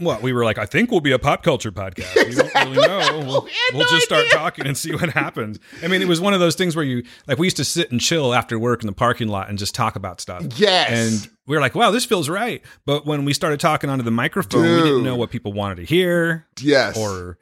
what 0.00 0.22
we 0.22 0.32
were 0.32 0.44
like. 0.44 0.58
I 0.58 0.66
think 0.66 0.90
we'll 0.90 1.00
be 1.00 1.12
a 1.12 1.18
pop 1.18 1.42
culture 1.42 1.70
podcast. 1.70 2.14
We 2.28 2.34
don't 2.34 2.54
really 2.54 2.86
know. 2.88 3.18
We'll 3.26 3.42
we 3.42 3.50
we'll 3.72 3.84
no 3.84 3.90
just 3.90 4.06
start 4.06 4.26
idea. 4.26 4.38
talking 4.38 4.66
and 4.66 4.76
see 4.76 4.92
what 4.94 5.10
happens. 5.10 5.58
I 5.82 5.88
mean, 5.88 6.02
it 6.02 6.08
was 6.08 6.20
one 6.20 6.34
of 6.34 6.40
those 6.40 6.54
things 6.56 6.74
where 6.74 6.84
you 6.84 7.04
like 7.26 7.38
we 7.38 7.46
used 7.46 7.58
to 7.58 7.64
sit 7.64 7.90
and 7.92 8.00
chill 8.00 8.34
after 8.34 8.58
work 8.58 8.82
in 8.82 8.86
the 8.86 8.92
parking 8.92 9.28
lot 9.28 9.48
and 9.48 9.58
just 9.58 9.74
talk 9.74 9.96
about 9.96 10.20
stuff. 10.20 10.44
Yes. 10.56 10.90
And 10.90 11.30
we 11.46 11.56
were 11.56 11.60
like, 11.60 11.74
wow, 11.74 11.90
this 11.90 12.04
feels 12.04 12.28
right. 12.28 12.62
But 12.86 13.06
when 13.06 13.24
we 13.24 13.32
started 13.32 13.60
talking 13.60 13.90
onto 13.90 14.04
the 14.04 14.10
microphone, 14.10 14.62
we 14.62 14.82
didn't 14.82 15.02
know 15.04 15.16
what 15.16 15.30
people 15.30 15.52
wanted 15.52 15.76
to 15.76 15.84
hear 15.84 16.46
yes. 16.60 16.96
or 16.96 17.38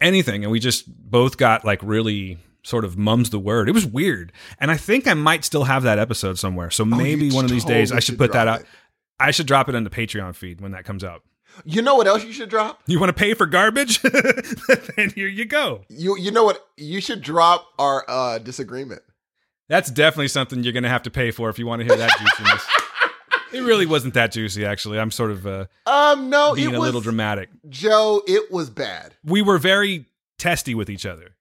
anything. 0.00 0.44
And 0.44 0.50
we 0.52 0.60
just 0.60 0.84
both 0.88 1.36
got 1.36 1.64
like 1.64 1.80
really 1.82 2.38
sort 2.62 2.84
of 2.84 2.98
mums 2.98 3.30
the 3.30 3.38
word. 3.38 3.68
It 3.68 3.72
was 3.72 3.86
weird. 3.86 4.32
And 4.60 4.70
I 4.70 4.76
think 4.76 5.06
I 5.08 5.14
might 5.14 5.44
still 5.44 5.64
have 5.64 5.82
that 5.84 5.98
episode 5.98 6.38
somewhere. 6.38 6.70
So 6.70 6.82
oh, 6.82 6.86
maybe 6.86 7.30
Oh, 7.32 7.34
one 7.36 7.44
of 7.44 7.50
these 7.50 7.64
days 7.64 7.90
I 7.92 7.96
should 7.96 8.04
should 8.04 8.18
put 8.18 8.32
that 8.32 8.46
out. 8.48 8.60
it. 8.60 8.66
I 9.18 9.30
should 9.32 9.46
drop 9.46 9.68
it 9.68 9.74
on 9.74 9.84
the 9.84 9.90
Patreon 9.90 10.34
feed 10.36 10.60
when 10.60 10.72
that 10.72 10.84
comes 10.84 11.02
out. 11.02 11.22
You 11.64 11.82
know 11.82 11.94
what 11.94 12.06
else 12.06 12.24
you 12.24 12.32
should 12.32 12.48
drop? 12.48 12.80
You 12.86 12.98
want 13.00 13.10
to 13.10 13.18
pay 13.18 13.34
for 13.34 13.46
garbage? 13.46 14.00
then 14.96 15.10
here 15.14 15.28
you 15.28 15.44
go. 15.44 15.82
You 15.88 16.16
you 16.18 16.30
know 16.30 16.44
what 16.44 16.66
you 16.76 17.00
should 17.00 17.22
drop 17.22 17.66
our 17.78 18.04
uh 18.08 18.38
disagreement. 18.38 19.02
That's 19.68 19.90
definitely 19.90 20.28
something 20.28 20.62
you're 20.62 20.72
going 20.72 20.84
to 20.84 20.88
have 20.88 21.02
to 21.02 21.10
pay 21.10 21.30
for 21.30 21.50
if 21.50 21.58
you 21.58 21.66
want 21.66 21.80
to 21.80 21.86
hear 21.86 21.96
that 21.96 22.10
juiciness. 22.18 22.66
it 23.52 23.60
really 23.60 23.84
wasn't 23.84 24.14
that 24.14 24.32
juicy, 24.32 24.64
actually. 24.64 24.98
I'm 24.98 25.10
sort 25.10 25.30
of 25.30 25.46
uh, 25.46 25.66
Um 25.86 26.30
no, 26.30 26.54
being 26.54 26.74
a 26.74 26.80
little 26.80 27.02
dramatic. 27.02 27.50
Joe, 27.68 28.22
it 28.26 28.50
was 28.50 28.70
bad. 28.70 29.14
We 29.24 29.42
were 29.42 29.58
very 29.58 30.06
testy 30.38 30.74
with 30.74 30.88
each 30.88 31.04
other. 31.04 31.34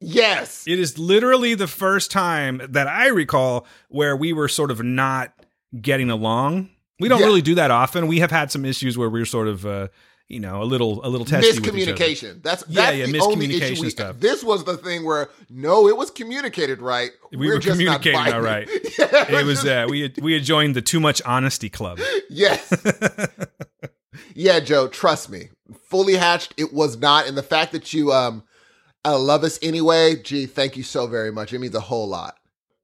Yes. 0.00 0.64
It 0.66 0.78
is 0.78 0.98
literally 0.98 1.54
the 1.54 1.66
first 1.66 2.10
time 2.10 2.60
that 2.68 2.86
I 2.86 3.08
recall 3.08 3.66
where 3.88 4.16
we 4.16 4.32
were 4.32 4.48
sort 4.48 4.70
of 4.70 4.82
not 4.82 5.32
getting 5.80 6.10
along. 6.10 6.70
We 7.00 7.08
don't 7.08 7.20
Yeah. 7.20 7.26
really 7.26 7.42
do 7.42 7.54
that 7.56 7.70
often. 7.70 8.06
We 8.06 8.20
have 8.20 8.30
had 8.30 8.50
some 8.52 8.64
issues 8.64 8.96
where 8.96 9.10
we're 9.10 9.24
sort 9.26 9.48
of, 9.48 9.66
uh, 9.66 9.88
you 10.28 10.40
know, 10.40 10.62
a 10.62 10.64
little, 10.64 11.04
a 11.04 11.08
little 11.08 11.24
testy 11.26 11.60
with 11.60 11.76
each 11.76 11.88
other. 11.88 11.92
miscommunication. 11.94 12.42
That's 12.42 12.64
Yeah, 12.68 12.82
that's 12.86 12.96
yeah, 12.98 13.06
the 13.06 13.18
only 13.20 13.46
miscommunication 13.48 13.70
issue 13.72 13.82
we, 13.82 13.90
stuff. 13.90 14.20
This 14.20 14.42
was 14.44 14.64
the 14.64 14.76
thing 14.76 15.04
where 15.04 15.28
no, 15.50 15.86
it 15.88 15.96
was 15.96 16.10
communicated 16.10 16.80
right. 16.80 17.10
We 17.32 17.38
We're 17.48 17.54
were 17.54 17.58
just 17.58 17.80
not 17.80 18.00
communicating 18.02 18.34
all 18.34 18.40
right. 18.40 18.68
yeah, 18.98 19.40
It 19.40 19.44
was, 19.44 19.64
uh, 19.66 19.86
we 19.90 20.02
had, 20.02 20.18
we 20.22 20.32
had 20.34 20.44
joined 20.44 20.76
the 20.76 20.82
too 20.82 21.00
much 21.00 21.20
honesty 21.26 21.68
club. 21.68 21.98
yes, 22.30 22.72
yeah, 24.34 24.60
Joe. 24.60 24.88
Trust 24.88 25.30
me, 25.30 25.50
fully 25.88 26.14
hatched. 26.14 26.54
It 26.56 26.72
was 26.72 26.96
not, 26.96 27.26
and 27.26 27.36
the 27.36 27.42
fact 27.42 27.72
that 27.72 27.92
you 27.92 28.12
um 28.12 28.44
uh, 29.04 29.18
love 29.18 29.44
us 29.44 29.58
anyway. 29.62 30.16
Gee, 30.22 30.46
thank 30.46 30.76
you 30.76 30.82
so 30.82 31.06
very 31.06 31.30
much. 31.32 31.52
It 31.52 31.58
means 31.58 31.74
a 31.74 31.80
whole 31.80 32.08
lot. 32.08 32.36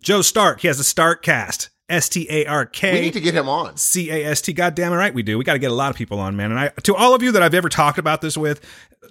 Joe 0.02 0.22
Stark, 0.22 0.60
he 0.60 0.68
has 0.68 0.78
a 0.80 0.84
Stark 0.84 1.22
cast. 1.22 1.70
S 1.90 2.08
T 2.08 2.26
A 2.30 2.46
R 2.46 2.64
K. 2.66 2.92
We 2.94 3.00
need 3.00 3.12
to 3.14 3.20
get 3.20 3.34
him 3.34 3.48
on. 3.48 3.76
C 3.76 4.10
A 4.10 4.24
S 4.26 4.40
T. 4.40 4.52
God 4.52 4.74
damn 4.74 4.92
it, 4.92 4.96
right? 4.96 5.12
We 5.12 5.22
do. 5.22 5.36
We 5.38 5.44
got 5.44 5.54
to 5.54 5.58
get 5.58 5.70
a 5.70 5.74
lot 5.74 5.90
of 5.90 5.96
people 5.96 6.18
on, 6.20 6.36
man. 6.36 6.50
And 6.50 6.60
I, 6.60 6.68
to 6.84 6.94
all 6.94 7.14
of 7.14 7.22
you 7.22 7.32
that 7.32 7.42
I've 7.42 7.54
ever 7.54 7.68
talked 7.68 7.98
about 7.98 8.20
this 8.20 8.36
with, 8.36 8.60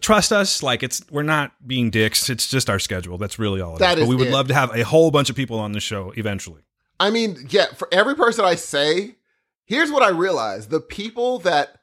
trust 0.01 0.31
us. 0.31 0.63
Like 0.63 0.81
it's, 0.83 1.01
we're 1.11 1.23
not 1.23 1.51
being 1.67 1.89
dicks. 1.89 2.29
It's 2.29 2.47
just 2.47 2.69
our 2.69 2.79
schedule. 2.79 3.17
That's 3.17 3.37
really 3.37 3.61
all 3.61 3.75
it 3.75 3.79
That 3.79 3.97
is. 3.97 4.03
is 4.03 4.07
But 4.07 4.09
we 4.09 4.15
would 4.15 4.27
it. 4.27 4.33
love 4.33 4.47
to 4.47 4.53
have 4.53 4.75
a 4.75 4.83
whole 4.83 5.11
bunch 5.11 5.29
of 5.29 5.35
people 5.35 5.59
on 5.59 5.73
the 5.73 5.79
show 5.79 6.11
eventually. 6.15 6.61
I 6.99 7.09
mean, 7.11 7.47
yeah, 7.49 7.67
for 7.75 7.87
every 7.91 8.15
person 8.15 8.43
I 8.45 8.55
say, 8.55 9.15
here's 9.65 9.91
what 9.91 10.03
I 10.03 10.09
realize 10.09 10.67
the 10.67 10.81
people 10.81 11.39
that 11.39 11.79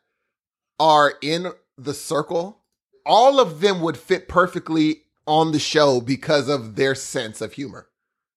are 0.79 1.15
in 1.23 1.53
the 1.79 1.95
circle, 1.95 2.61
all 3.05 3.41
of 3.41 3.61
them 3.61 3.81
would 3.81 3.97
fit 3.97 4.29
perfectly 4.29 5.03
on 5.27 5.53
the 5.53 5.59
show 5.59 6.01
because 6.01 6.49
of 6.49 6.77
their 6.77 6.95
sense 6.95 7.41
of 7.41 7.55
humor. 7.55 7.89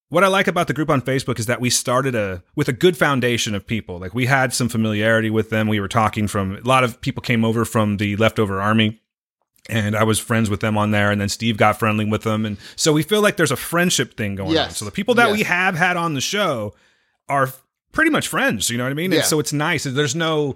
What 0.10 0.24
I 0.24 0.28
like 0.28 0.48
about 0.48 0.68
the 0.68 0.74
group 0.74 0.90
on 0.90 1.02
Facebook 1.02 1.40
is 1.40 1.46
that 1.46 1.62
we 1.62 1.70
started 1.70 2.16
a 2.16 2.44
with 2.56 2.68
a 2.68 2.74
good 2.74 2.98
foundation 2.98 3.56
of 3.56 3.66
people. 3.66 4.00
Like 4.00 4.14
we 4.14 4.26
had 4.26 4.54
some 4.54 4.68
familiarity 4.70 5.30
with 5.30 5.50
them. 5.50 5.68
We 5.68 5.80
were 5.80 5.88
talking 5.88 6.28
from 6.28 6.58
a 6.58 6.62
lot 6.62 6.84
of 6.84 7.00
people 7.02 7.22
came 7.22 7.46
over 7.46 7.64
from 7.66 7.98
the 7.98 8.16
leftover 8.18 8.60
army 8.60 9.02
and 9.70 9.96
I 9.96 10.04
was 10.04 10.20
friends 10.20 10.50
with 10.50 10.62
them 10.62 10.78
on 10.78 10.92
there 10.92 11.12
and 11.12 11.22
then 11.22 11.30
Steve 11.30 11.58
got 11.58 11.78
friendly 11.78 12.06
with 12.06 12.24
them 12.24 12.46
and 12.46 12.58
so 12.76 12.92
we 12.92 13.04
feel 13.04 13.22
like 13.22 13.38
there's 13.38 13.52
a 13.52 13.56
friendship 13.56 14.18
thing 14.18 14.36
going 14.36 14.58
on. 14.58 14.72
So 14.72 14.84
the 14.86 14.92
people 14.92 15.16
that 15.16 15.32
we 15.32 15.44
have 15.44 15.76
had 15.76 15.96
on 15.96 16.16
the 16.16 16.22
show 16.22 16.74
are 17.28 17.50
pretty 17.92 18.10
much 18.10 18.28
friends, 18.28 18.70
you 18.70 18.78
know 18.78 18.86
what 18.86 18.92
I 18.92 18.96
mean? 18.96 19.12
Yeah. 19.12 19.20
And 19.20 19.28
so 19.28 19.40
it's 19.40 19.54
nice. 19.54 19.84
There's 19.84 20.16
no 20.16 20.56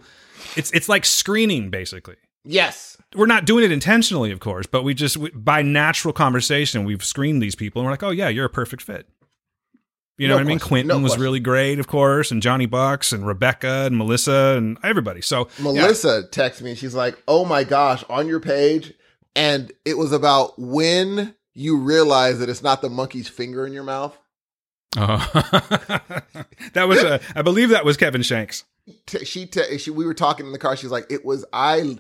it's 0.56 0.72
it's 0.72 0.90
like 0.90 1.06
screening 1.06 1.70
basically 1.70 2.16
Yes. 2.46 2.98
we're 3.16 3.26
not 3.28 3.46
doing 3.46 3.64
it 3.64 3.72
intentionally, 3.72 4.32
of 4.32 4.40
course, 4.40 4.66
but 4.66 4.84
we 4.84 4.94
just 4.94 5.16
we, 5.16 5.30
by 5.30 5.62
natural 5.62 6.14
conversation 6.14 6.84
we've 6.84 7.04
screened 7.04 7.42
these 7.42 7.56
people, 7.56 7.80
and 7.82 7.86
we're 7.86 7.94
like, 7.94 8.04
oh 8.04 8.10
yeah, 8.10 8.28
you're 8.28 8.46
a 8.46 8.50
perfect 8.50 8.82
fit. 8.82 9.08
You 10.18 10.28
know 10.28 10.36
No 10.36 10.38
what 10.38 10.46
I 10.46 10.48
mean? 10.48 10.60
Quentin 10.60 10.88
No 10.90 11.00
was 11.00 11.12
question. 11.12 11.22
really 11.24 11.40
great, 11.40 11.80
of 11.80 11.88
course, 11.88 12.30
and 12.32 12.42
Johnny 12.42 12.68
Bucks 12.68 13.12
and 13.12 13.26
Rebecca 13.26 13.86
and 13.86 13.98
Melissa 13.98 14.56
and 14.58 14.78
everybody. 14.84 15.22
So 15.22 15.48
yeah. 15.58 15.64
Melissa 15.64 16.24
texted 16.32 16.62
me 16.62 16.72
and 16.72 16.80
she's 16.80 16.94
like, 16.94 17.22
"Oh 17.28 17.46
my 17.46 17.64
gosh, 17.64 18.04
on 18.10 18.28
your 18.28 18.40
page." 18.40 18.94
And 19.36 19.72
it 19.86 19.98
was 19.98 20.12
about 20.12 20.54
when 20.60 21.36
you 21.56 21.80
realize 21.80 22.40
that 22.40 22.50
it's 22.50 22.62
not 22.62 22.82
the 22.82 22.90
monkey's 22.90 23.28
finger 23.28 23.66
in 23.66 23.74
your 23.74 23.84
mouth. 23.84 24.16
Oh. 24.96 25.18
that 26.74 26.88
was 26.88 27.02
a, 27.02 27.20
I 27.36 27.42
believe 27.42 27.70
that 27.70 27.84
was 27.86 27.98
Kevin 27.98 28.22
Shanks. 28.22 28.64
She, 29.24 29.48
te- 29.48 29.80
she 29.80 29.90
we 29.90 30.06
were 30.06 30.14
talking 30.14 30.46
in 30.46 30.52
the 30.52 30.60
car. 30.60 30.76
She's 30.76 30.92
like, 30.92 31.08
"It 31.10 31.26
was 31.26 31.46
I 31.52 31.98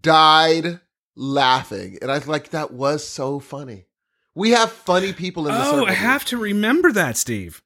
died 0.00 0.80
laughing." 1.16 1.98
And 2.00 2.10
I 2.10 2.14
was 2.14 2.28
like, 2.28 2.50
"That 2.50 2.72
was 2.72 3.06
so 3.06 3.38
funny." 3.40 3.86
We 4.34 4.50
have 4.50 4.72
funny 4.72 5.12
people 5.12 5.46
in 5.46 5.54
the 5.54 5.60
Oh, 5.60 5.70
circle. 5.72 5.86
I 5.88 5.92
have 5.92 6.24
to 6.26 6.38
remember 6.38 6.90
that, 6.92 7.16
Steve. 7.16 7.62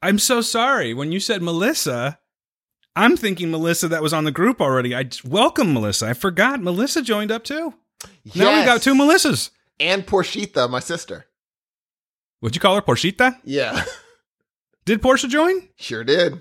I'm 0.00 0.18
so 0.18 0.40
sorry. 0.40 0.94
When 0.94 1.12
you 1.12 1.20
said 1.20 1.42
Melissa, 1.42 2.18
I'm 2.96 3.16
thinking 3.16 3.50
Melissa 3.50 3.88
that 3.88 4.02
was 4.02 4.12
on 4.12 4.24
the 4.24 4.30
group 4.32 4.60
already. 4.60 4.94
I 4.94 5.08
welcome 5.24 5.72
Melissa. 5.74 6.06
I 6.08 6.14
forgot 6.14 6.62
Melissa 6.62 7.02
joined 7.02 7.30
up 7.30 7.44
too. 7.44 7.74
Now 8.34 8.58
we 8.58 8.64
got 8.64 8.80
two 8.82 8.94
Melissas. 8.94 9.50
and 9.80 10.06
Porshita, 10.06 10.70
my 10.70 10.78
sister. 10.80 11.26
Would 12.40 12.54
you 12.54 12.60
call 12.60 12.76
her 12.76 12.82
Porshita? 12.82 13.38
Yeah, 13.44 13.84
Did 14.84 15.02
Portia 15.02 15.28
join? 15.28 15.68
sure 15.76 16.04
did. 16.04 16.40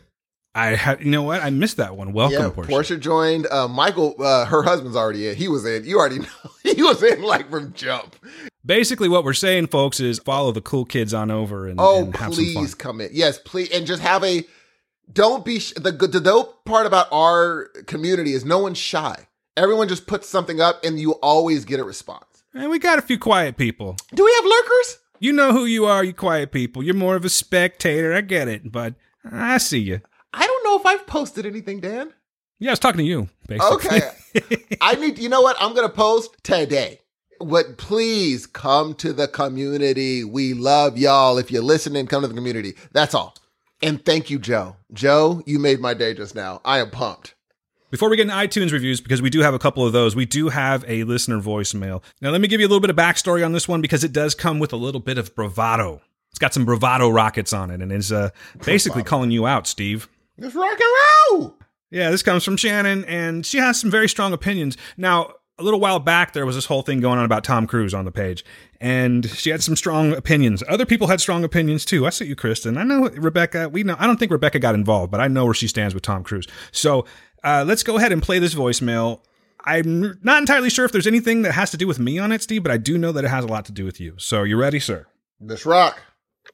I 0.58 0.76
had, 0.76 1.02
you 1.02 1.12
know 1.12 1.22
what? 1.24 1.44
I 1.44 1.50
missed 1.52 1.78
that 1.78 1.96
one. 1.96 2.14
Welcome, 2.14 2.42
yeah, 2.42 2.50
Portia. 2.50 2.70
Portia 2.70 2.98
joined. 2.98 3.46
Uh, 3.48 3.68
Michael, 3.68 4.16
uh, 4.20 4.46
her 4.46 4.64
husband's 4.64 4.96
already 4.98 5.28
in. 5.28 5.36
He 5.36 5.48
was 5.48 5.66
in. 5.66 5.86
You 5.86 6.00
already 6.00 6.20
know. 6.20 6.28
He 6.64 6.82
was 6.82 7.04
in 7.04 7.22
like 7.22 7.50
from 7.50 7.74
jump. 7.74 8.16
Basically, 8.66 9.08
what 9.08 9.24
we're 9.24 9.34
saying, 9.34 9.68
folks, 9.68 10.00
is 10.00 10.20
follow 10.20 10.52
the 10.52 10.62
cool 10.62 10.84
kids 10.84 11.14
on 11.14 11.32
over 11.32 11.68
and, 11.68 11.80
Oh, 11.80 12.06
and 12.06 12.16
have 12.18 12.32
please 12.34 12.74
come 12.76 13.00
in. 13.02 13.10
Yes, 13.14 13.40
please, 13.44 13.70
and 13.72 13.86
just 13.86 14.02
have 14.02 14.24
a. 14.24 14.44
Don't 15.14 15.46
be 15.46 15.60
sh- 15.60 15.74
the 15.74 15.92
good. 15.92 16.12
The 16.12 16.20
dope 16.20 16.66
part 16.66 16.86
about 16.86 17.08
our 17.12 17.70
community 17.86 18.34
is 18.34 18.44
no 18.44 18.60
one's 18.60 18.78
shy. 18.78 19.28
Everyone 19.56 19.88
just 19.88 20.06
puts 20.08 20.28
something 20.28 20.60
up, 20.60 20.84
and 20.84 21.00
you 21.00 21.14
always 21.14 21.64
get 21.66 21.80
a 21.80 21.84
response. 21.84 22.26
And 22.54 22.70
we 22.70 22.80
got 22.80 23.00
a 23.00 23.02
few 23.04 23.18
quiet 23.20 23.56
people. 23.58 23.96
Do 24.14 24.26
we 24.26 24.34
have 24.36 24.44
lurkers? 24.46 24.98
You 25.20 25.34
know 25.34 25.52
who 25.52 25.66
you 25.66 25.86
are, 25.86 26.04
you 26.04 26.14
quiet 26.14 26.52
people. 26.52 26.84
You're 26.84 26.94
more 26.96 27.16
of 27.16 27.24
a 27.26 27.30
spectator. 27.30 28.14
I 28.14 28.22
get 28.22 28.48
it, 28.48 28.72
but 28.72 28.96
I 29.32 29.58
see 29.60 29.80
you. 29.80 30.02
I 30.38 30.46
don't 30.46 30.64
know 30.64 30.80
if 30.80 30.86
I've 30.86 31.08
posted 31.08 31.46
anything, 31.46 31.80
Dan. 31.80 32.14
Yeah, 32.60 32.72
I 32.72 32.74
was 32.74 32.80
talking 32.80 33.00
to 33.00 33.04
you, 33.04 33.30
basically. 33.48 33.76
Okay. 33.76 34.02
I 34.82 34.96
need. 34.96 35.20
You 35.20 35.30
know 35.30 35.42
what? 35.42 35.58
I'm 35.60 35.74
gonna 35.76 35.90
post 35.90 36.36
today. 36.44 37.02
But 37.40 37.78
please 37.78 38.48
come 38.48 38.96
to 38.96 39.14
the 39.14 39.28
community. 39.28 40.24
We 40.24 40.54
love 40.54 40.98
y'all. 40.98 41.38
If 41.38 41.52
you're 41.52 41.62
listening, 41.62 42.08
come 42.08 42.24
to 42.24 42.28
the 42.28 42.34
community. 42.34 42.74
That's 42.94 43.14
all. 43.14 43.36
And 43.82 44.04
thank 44.04 44.32
you, 44.32 44.40
Joe. 44.40 44.76
Joe, 44.92 45.44
you 45.46 45.60
made 45.60 45.80
my 45.80 45.94
day 45.94 46.16
just 46.16 46.34
now. 46.34 46.62
I 46.66 46.80
am 46.80 46.90
pumped. 46.90 47.36
Before 47.92 48.10
we 48.10 48.18
get 48.18 48.24
into 48.24 48.34
iTunes 48.34 48.74
reviews, 48.74 49.00
because 49.00 49.22
we 49.22 49.30
do 49.30 49.42
have 49.42 49.54
a 49.54 49.60
couple 49.60 49.86
of 49.86 49.94
those, 49.94 50.16
we 50.16 50.26
do 50.26 50.50
have 50.50 50.84
a 50.88 51.04
listener 51.04 51.40
voicemail. 51.40 52.04
Now, 52.22 52.32
let 52.32 52.42
me 52.42 52.48
give 52.48 52.60
you 52.60 52.66
a 52.66 52.70
little 52.70 52.82
bit 52.82 52.90
of 52.90 52.96
backstory 52.96 53.46
on 53.46 53.54
this 53.54 53.68
one 53.68 53.82
because 53.82 54.04
it 54.04 54.12
does 54.12 54.36
come 54.36 54.60
with 54.60 54.74
a 54.74 54.76
little 54.76 55.00
bit 55.00 55.18
of 55.18 55.36
bravado. 55.36 56.02
It's 56.32 56.40
got 56.40 56.54
some 56.54 56.66
bravado 56.66 57.08
rockets 57.08 57.54
on 57.54 57.72
it 57.72 57.82
and 57.82 57.92
is 57.92 58.12
uh, 58.12 58.32
basically 58.66 59.04
calling 59.04 59.32
you 59.32 59.48
out, 59.48 59.68
Steve. 59.68 60.10
It's 60.38 60.56
rock 60.56 60.80
and 60.80 61.40
roll. 61.42 61.58
Yeah, 61.90 62.12
this 62.12 62.24
comes 62.24 62.44
from 62.44 62.58
Shannon, 62.58 63.06
and 63.06 63.46
she 63.46 63.58
has 63.60 63.80
some 63.80 63.90
very 63.90 64.10
strong 64.10 64.34
opinions. 64.34 64.78
Now, 64.98 65.34
a 65.60 65.64
little 65.64 65.80
while 65.80 66.00
back, 66.00 66.34
there 66.34 66.46
was 66.46 66.56
this 66.56 66.66
whole 66.66 66.82
thing 66.82 67.00
going 67.00 67.18
on 67.18 67.26
about 67.26 67.44
Tom 67.44 67.66
Cruise 67.66 67.94
on 67.94 68.06
the 68.06 68.12
page, 68.12 68.46
and 68.80 69.28
she 69.30 69.50
had 69.50 69.64
some 69.64 69.76
strong 69.76 70.14
opinions. 70.14 70.64
Other 70.68 70.86
people 70.86 71.08
had 71.08 71.20
strong 71.20 71.44
opinions 71.44 71.86
too. 71.86 72.06
I 72.06 72.10
see 72.12 72.26
you, 72.26 72.36
Kristen. 72.36 72.78
I 72.78 72.84
know 72.84 73.10
Rebecca. 73.10 73.70
We 73.70 73.84
know. 73.84 73.96
I 73.98 74.06
don't 74.06 74.18
think 74.18 74.32
Rebecca 74.32 74.60
got 74.60 74.76
involved, 74.76 75.12
but 75.12 75.20
I 75.22 75.28
know 75.28 75.46
where 75.46 75.54
she 75.54 75.68
stands 75.68 75.94
with 75.94 76.04
Tom 76.04 76.24
Cruise. 76.24 76.48
So 76.72 77.06
uh, 77.44 77.64
let's 77.68 77.84
go 77.84 77.98
ahead 77.98 78.12
and 78.12 78.22
play 78.22 78.40
this 78.40 78.54
voicemail. 78.54 79.22
I'm 79.66 80.20
not 80.24 80.40
entirely 80.40 80.70
sure 80.70 80.86
if 80.86 80.92
there's 80.92 81.08
anything 81.08 81.42
that 81.42 81.54
has 81.54 81.72
to 81.72 81.78
do 81.78 81.88
with 81.88 82.00
me 82.00 82.20
on 82.20 82.32
it, 82.32 82.42
Steve, 82.42 82.64
but 82.64 82.72
I 82.72 82.78
do 82.78 82.98
know 82.98 83.12
that 83.12 83.26
it 83.26 83.30
has 83.30 83.44
a 83.44 83.48
lot 83.48 83.66
to 83.66 83.72
do 83.72 83.84
with 83.84 84.00
you. 84.00 84.14
So 84.18 84.44
you 84.44 84.58
ready, 84.58 84.80
sir? 84.80 85.08
This 85.40 85.66
rock. 85.66 86.00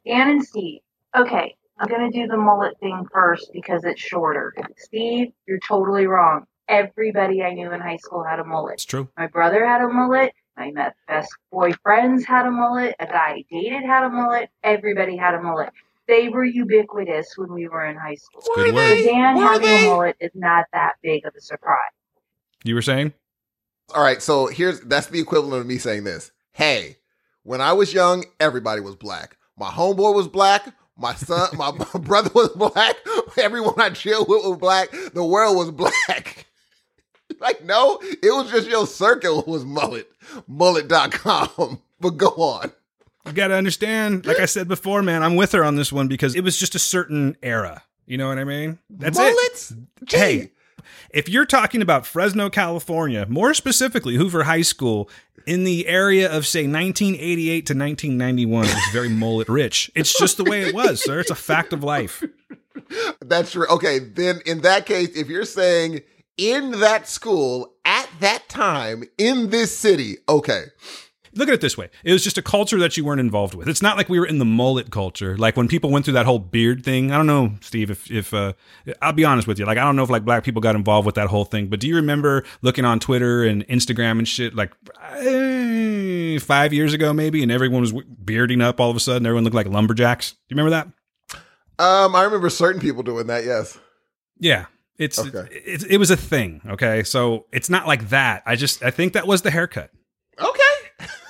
Dan 0.07 0.29
and 0.29 0.43
Steve. 0.43 0.79
Okay, 1.15 1.55
I'm 1.83 1.89
gonna 1.89 2.11
do 2.11 2.27
the 2.27 2.37
mullet 2.37 2.79
thing 2.79 3.05
first 3.11 3.51
because 3.51 3.83
it's 3.83 3.99
shorter. 3.99 4.53
Steve, 4.77 5.33
you're 5.45 5.59
totally 5.59 6.07
wrong. 6.07 6.45
Everybody 6.69 7.43
I 7.43 7.53
knew 7.53 7.73
in 7.73 7.81
high 7.81 7.97
school 7.97 8.23
had 8.23 8.39
a 8.39 8.45
mullet. 8.45 8.75
It's 8.75 8.85
true. 8.85 9.09
My 9.17 9.27
brother 9.27 9.65
had 9.67 9.81
a 9.81 9.89
mullet. 9.89 10.33
My 10.55 10.71
best 11.09 11.29
boyfriends 11.53 12.23
had 12.23 12.45
a 12.45 12.51
mullet. 12.51 12.95
A 12.99 13.05
guy 13.05 13.35
I 13.39 13.45
dated 13.51 13.83
had 13.83 14.05
a 14.05 14.09
mullet. 14.09 14.49
Everybody 14.63 15.17
had 15.17 15.33
a 15.33 15.41
mullet. 15.41 15.71
They 16.07 16.29
were 16.29 16.45
ubiquitous 16.45 17.33
when 17.37 17.51
we 17.51 17.67
were 17.67 17.85
in 17.85 17.97
high 17.97 18.15
school. 18.15 18.43
Good 18.55 18.67
Were 18.67 18.73
word. 18.75 18.97
they? 18.99 19.03
Dan 19.03 19.35
Were 19.35 19.41
having 19.41 19.67
they? 19.67 19.85
a 19.85 19.89
mullet 19.89 20.15
is 20.21 20.31
not 20.35 20.65
that 20.71 20.93
big 21.01 21.25
of 21.25 21.33
a 21.35 21.41
surprise. 21.41 21.91
You 22.63 22.75
were 22.75 22.81
saying? 22.81 23.11
All 23.93 24.03
right, 24.03 24.21
so 24.21 24.47
here's 24.47 24.79
that's 24.81 25.07
the 25.07 25.19
equivalent 25.19 25.59
of 25.59 25.67
me 25.67 25.77
saying 25.77 26.05
this. 26.05 26.31
Hey, 26.53 26.97
when 27.43 27.59
I 27.59 27.73
was 27.73 27.93
young, 27.93 28.23
everybody 28.39 28.79
was 28.79 28.95
black. 28.95 29.35
My 29.57 29.69
homeboy 29.69 30.15
was 30.15 30.29
black. 30.29 30.73
My 31.03 31.15
son, 31.15 31.49
my 31.57 31.71
brother 31.99 32.31
was 32.33 32.47
black. 32.55 32.95
Everyone 33.37 33.73
I 33.77 33.89
chilled 33.89 34.29
with 34.29 34.45
was 34.45 34.57
black. 34.57 34.89
The 35.13 35.25
world 35.25 35.57
was 35.57 35.69
black. 35.69 36.45
like, 37.41 37.65
no, 37.65 37.99
it 38.01 38.33
was 38.33 38.49
just 38.49 38.69
your 38.69 38.87
circle 38.87 39.43
was 39.45 39.65
mullet. 39.65 40.09
Mullet.com. 40.47 41.81
But 41.99 42.17
go 42.17 42.27
on. 42.27 42.69
You 43.25 43.31
got 43.31 43.47
to 43.47 43.53
understand, 43.53 44.25
like 44.25 44.39
I 44.39 44.45
said 44.45 44.67
before, 44.67 45.01
man, 45.01 45.23
I'm 45.23 45.37
with 45.37 45.53
her 45.53 45.63
on 45.63 45.77
this 45.77 45.89
one 45.93 46.09
because 46.09 46.35
it 46.35 46.43
was 46.43 46.57
just 46.57 46.75
a 46.75 46.79
certain 46.79 47.37
era. 47.41 47.81
You 48.05 48.17
know 48.17 48.27
what 48.27 48.39
I 48.39 48.43
mean? 48.43 48.77
That's 48.89 49.17
it. 49.17 49.21
Mullets? 49.21 49.73
Gee. 50.03 50.17
Hey, 50.17 50.51
if 51.09 51.29
you're 51.29 51.45
talking 51.45 51.81
about 51.81 52.05
Fresno, 52.05 52.49
California, 52.49 53.25
more 53.29 53.53
specifically 53.53 54.15
Hoover 54.15 54.43
High 54.43 54.61
School, 54.61 55.09
in 55.45 55.63
the 55.63 55.87
area 55.87 56.25
of 56.25 56.47
say 56.47 56.67
1988 56.67 57.65
to 57.65 57.73
1991, 57.73 58.65
it 58.65 58.73
was 58.73 58.83
very 58.91 59.09
mullet 59.09 59.49
rich. 59.49 59.91
It's 59.95 60.17
just 60.17 60.37
the 60.37 60.43
way 60.43 60.61
it 60.61 60.73
was, 60.73 61.03
sir. 61.03 61.19
It's 61.19 61.31
a 61.31 61.35
fact 61.35 61.73
of 61.73 61.83
life. 61.83 62.23
That's 63.21 63.51
true. 63.51 63.67
Okay, 63.67 63.99
then 63.99 64.39
in 64.45 64.61
that 64.61 64.85
case, 64.85 65.09
if 65.15 65.27
you're 65.27 65.45
saying 65.45 66.01
in 66.37 66.79
that 66.79 67.07
school 67.07 67.73
at 67.85 68.09
that 68.19 68.49
time 68.49 69.03
in 69.17 69.49
this 69.49 69.77
city, 69.77 70.17
okay. 70.27 70.65
Look 71.35 71.47
at 71.47 71.53
it 71.53 71.61
this 71.61 71.77
way: 71.77 71.89
it 72.03 72.13
was 72.13 72.23
just 72.23 72.37
a 72.37 72.41
culture 72.41 72.77
that 72.79 72.95
you 72.95 73.03
weren't 73.03 73.19
involved 73.19 73.55
with. 73.55 73.67
It's 73.67 73.81
not 73.81 73.97
like 73.97 74.07
we 74.09 74.19
were 74.19 74.25
in 74.25 74.37
the 74.37 74.45
mullet 74.45 74.91
culture. 74.91 75.35
Like 75.37 75.57
when 75.57 75.67
people 75.67 75.89
went 75.89 76.05
through 76.05 76.13
that 76.15 76.25
whole 76.25 76.39
beard 76.39 76.83
thing. 76.83 77.11
I 77.11 77.17
don't 77.17 77.27
know, 77.27 77.53
Steve. 77.61 77.89
If 77.89 78.11
if 78.11 78.33
uh, 78.33 78.53
I'll 79.01 79.13
be 79.13 79.25
honest 79.25 79.47
with 79.47 79.57
you, 79.59 79.65
like 79.65 79.77
I 79.77 79.83
don't 79.83 79.95
know 79.95 80.03
if 80.03 80.09
like 80.09 80.25
black 80.25 80.43
people 80.43 80.61
got 80.61 80.75
involved 80.75 81.05
with 81.05 81.15
that 81.15 81.27
whole 81.27 81.45
thing. 81.45 81.67
But 81.67 81.79
do 81.79 81.87
you 81.87 81.95
remember 81.95 82.43
looking 82.61 82.85
on 82.85 82.99
Twitter 82.99 83.43
and 83.43 83.67
Instagram 83.67 84.19
and 84.19 84.27
shit 84.27 84.53
like 84.53 84.71
eh, 85.11 86.39
five 86.39 86.73
years 86.73 86.93
ago, 86.93 87.13
maybe, 87.13 87.41
and 87.43 87.51
everyone 87.51 87.81
was 87.81 87.93
bearding 88.23 88.61
up 88.61 88.79
all 88.79 88.89
of 88.89 88.95
a 88.95 88.99
sudden. 88.99 89.25
Everyone 89.25 89.43
looked 89.43 89.55
like 89.55 89.67
lumberjacks. 89.67 90.31
Do 90.31 90.37
you 90.49 90.57
remember 90.63 90.71
that? 90.71 90.87
Um, 91.83 92.15
I 92.15 92.23
remember 92.23 92.49
certain 92.49 92.79
people 92.81 93.03
doing 93.03 93.27
that, 93.27 93.43
yes. 93.43 93.77
Yeah. 94.39 94.65
It's, 94.99 95.17
Okay. 95.17 95.47
it, 95.51 95.83
it 95.89 95.97
was 95.97 96.11
a 96.11 96.15
thing. 96.17 96.61
Okay. 96.67 97.03
So 97.03 97.47
it's 97.51 97.69
not 97.69 97.87
like 97.87 98.09
that. 98.09 98.43
I 98.45 98.55
just, 98.55 98.83
I 98.83 98.91
think 98.91 99.13
that 99.13 99.25
was 99.25 99.41
the 99.41 99.49
haircut. 99.51 99.89
Okay. 100.39 100.59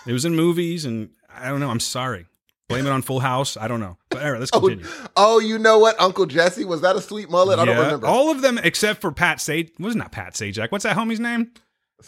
It 0.05 0.13
was 0.13 0.25
in 0.25 0.35
movies, 0.35 0.85
and 0.85 1.09
I 1.33 1.49
don't 1.49 1.59
know. 1.59 1.69
I'm 1.69 1.79
sorry. 1.79 2.25
Blame 2.69 2.85
it 2.87 2.91
on 2.91 3.01
Full 3.01 3.19
House. 3.19 3.57
I 3.57 3.67
don't 3.67 3.79
know. 3.79 3.97
But 4.09 4.23
all 4.23 4.31
right, 4.31 4.39
let's 4.39 4.51
Oh, 4.53 4.59
continue. 4.61 4.85
oh, 5.17 5.39
you 5.39 5.59
know 5.59 5.79
what? 5.79 5.99
Uncle 5.99 6.25
Jesse, 6.25 6.65
was 6.65 6.81
that 6.81 6.95
a 6.95 7.01
sweet 7.01 7.29
mullet? 7.29 7.59
I 7.59 7.65
don't 7.65 7.77
remember. 7.77 8.07
All 8.07 8.31
of 8.31 8.41
them 8.41 8.57
except 8.57 9.01
for 9.01 9.11
Pat 9.11 9.39
Sage. 9.41 9.71
Was 9.79 9.95
not 9.95 10.11
Pat 10.11 10.33
Sajak. 10.33 10.71
What's 10.71 10.83
that 10.83 10.95
homie's 10.97 11.19
name? 11.19 11.51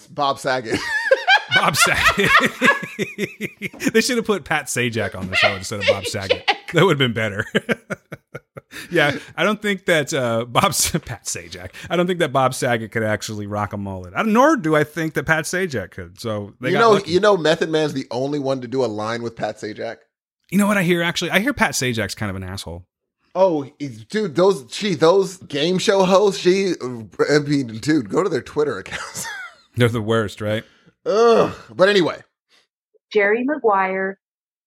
Bob 0.10 0.39
Saget. 0.39 0.79
Bob 1.55 1.75
Saget. 1.75 2.31
they 3.93 4.01
should 4.01 4.17
have 4.17 4.25
put 4.25 4.43
Pat 4.43 4.65
Sajak 4.65 5.15
on 5.15 5.29
the 5.29 5.35
show 5.35 5.55
instead 5.55 5.79
of 5.79 5.87
Bob 5.87 6.05
Saget. 6.05 6.49
That 6.73 6.83
would 6.85 6.99
have 6.99 6.99
been 6.99 7.13
better. 7.13 7.45
yeah, 8.91 9.17
I 9.35 9.43
don't 9.43 9.61
think 9.61 9.85
that 9.85 10.13
uh, 10.13 10.45
Bob 10.45 10.73
Pat 11.05 11.25
Sajak. 11.25 11.71
I 11.89 11.95
don't 11.95 12.07
think 12.07 12.19
that 12.19 12.33
Bob 12.33 12.53
Saget 12.53 12.91
could 12.91 13.03
actually 13.03 13.47
rock 13.47 13.73
a 13.73 13.77
mullet. 13.77 14.13
I, 14.15 14.23
nor 14.23 14.57
do 14.57 14.75
I 14.75 14.83
think 14.83 15.13
that 15.13 15.25
Pat 15.25 15.45
Sajak 15.45 15.91
could. 15.91 16.19
So 16.19 16.53
they 16.59 16.69
you 16.69 16.73
got 16.75 16.81
know, 16.81 16.91
lucky. 16.91 17.11
you 17.11 17.19
know, 17.19 17.37
Method 17.37 17.69
Man's 17.69 17.93
the 17.93 18.07
only 18.11 18.39
one 18.39 18.61
to 18.61 18.67
do 18.67 18.83
a 18.83 18.87
line 18.87 19.21
with 19.23 19.35
Pat 19.35 19.57
Sajak. 19.57 19.97
You 20.51 20.57
know 20.57 20.67
what 20.67 20.77
I 20.77 20.83
hear? 20.83 21.01
Actually, 21.01 21.31
I 21.31 21.39
hear 21.39 21.53
Pat 21.53 21.71
Sajak's 21.71 22.15
kind 22.15 22.29
of 22.29 22.35
an 22.35 22.43
asshole. 22.43 22.85
Oh, 23.33 23.69
dude, 24.09 24.35
those 24.35 24.63
gee, 24.71 24.95
those 24.95 25.37
game 25.37 25.77
show 25.77 26.05
hosts, 26.05 26.39
she, 26.39 26.73
I 26.81 27.39
mean, 27.39 27.67
dude, 27.79 28.09
go 28.09 28.23
to 28.23 28.29
their 28.29 28.41
Twitter 28.41 28.77
accounts. 28.77 29.27
They're 29.75 29.89
the 29.89 30.01
worst, 30.01 30.39
right? 30.39 30.63
Ugh. 31.05 31.55
But 31.73 31.89
anyway, 31.89 32.21
Jerry 33.11 33.43
Maguire, 33.43 34.19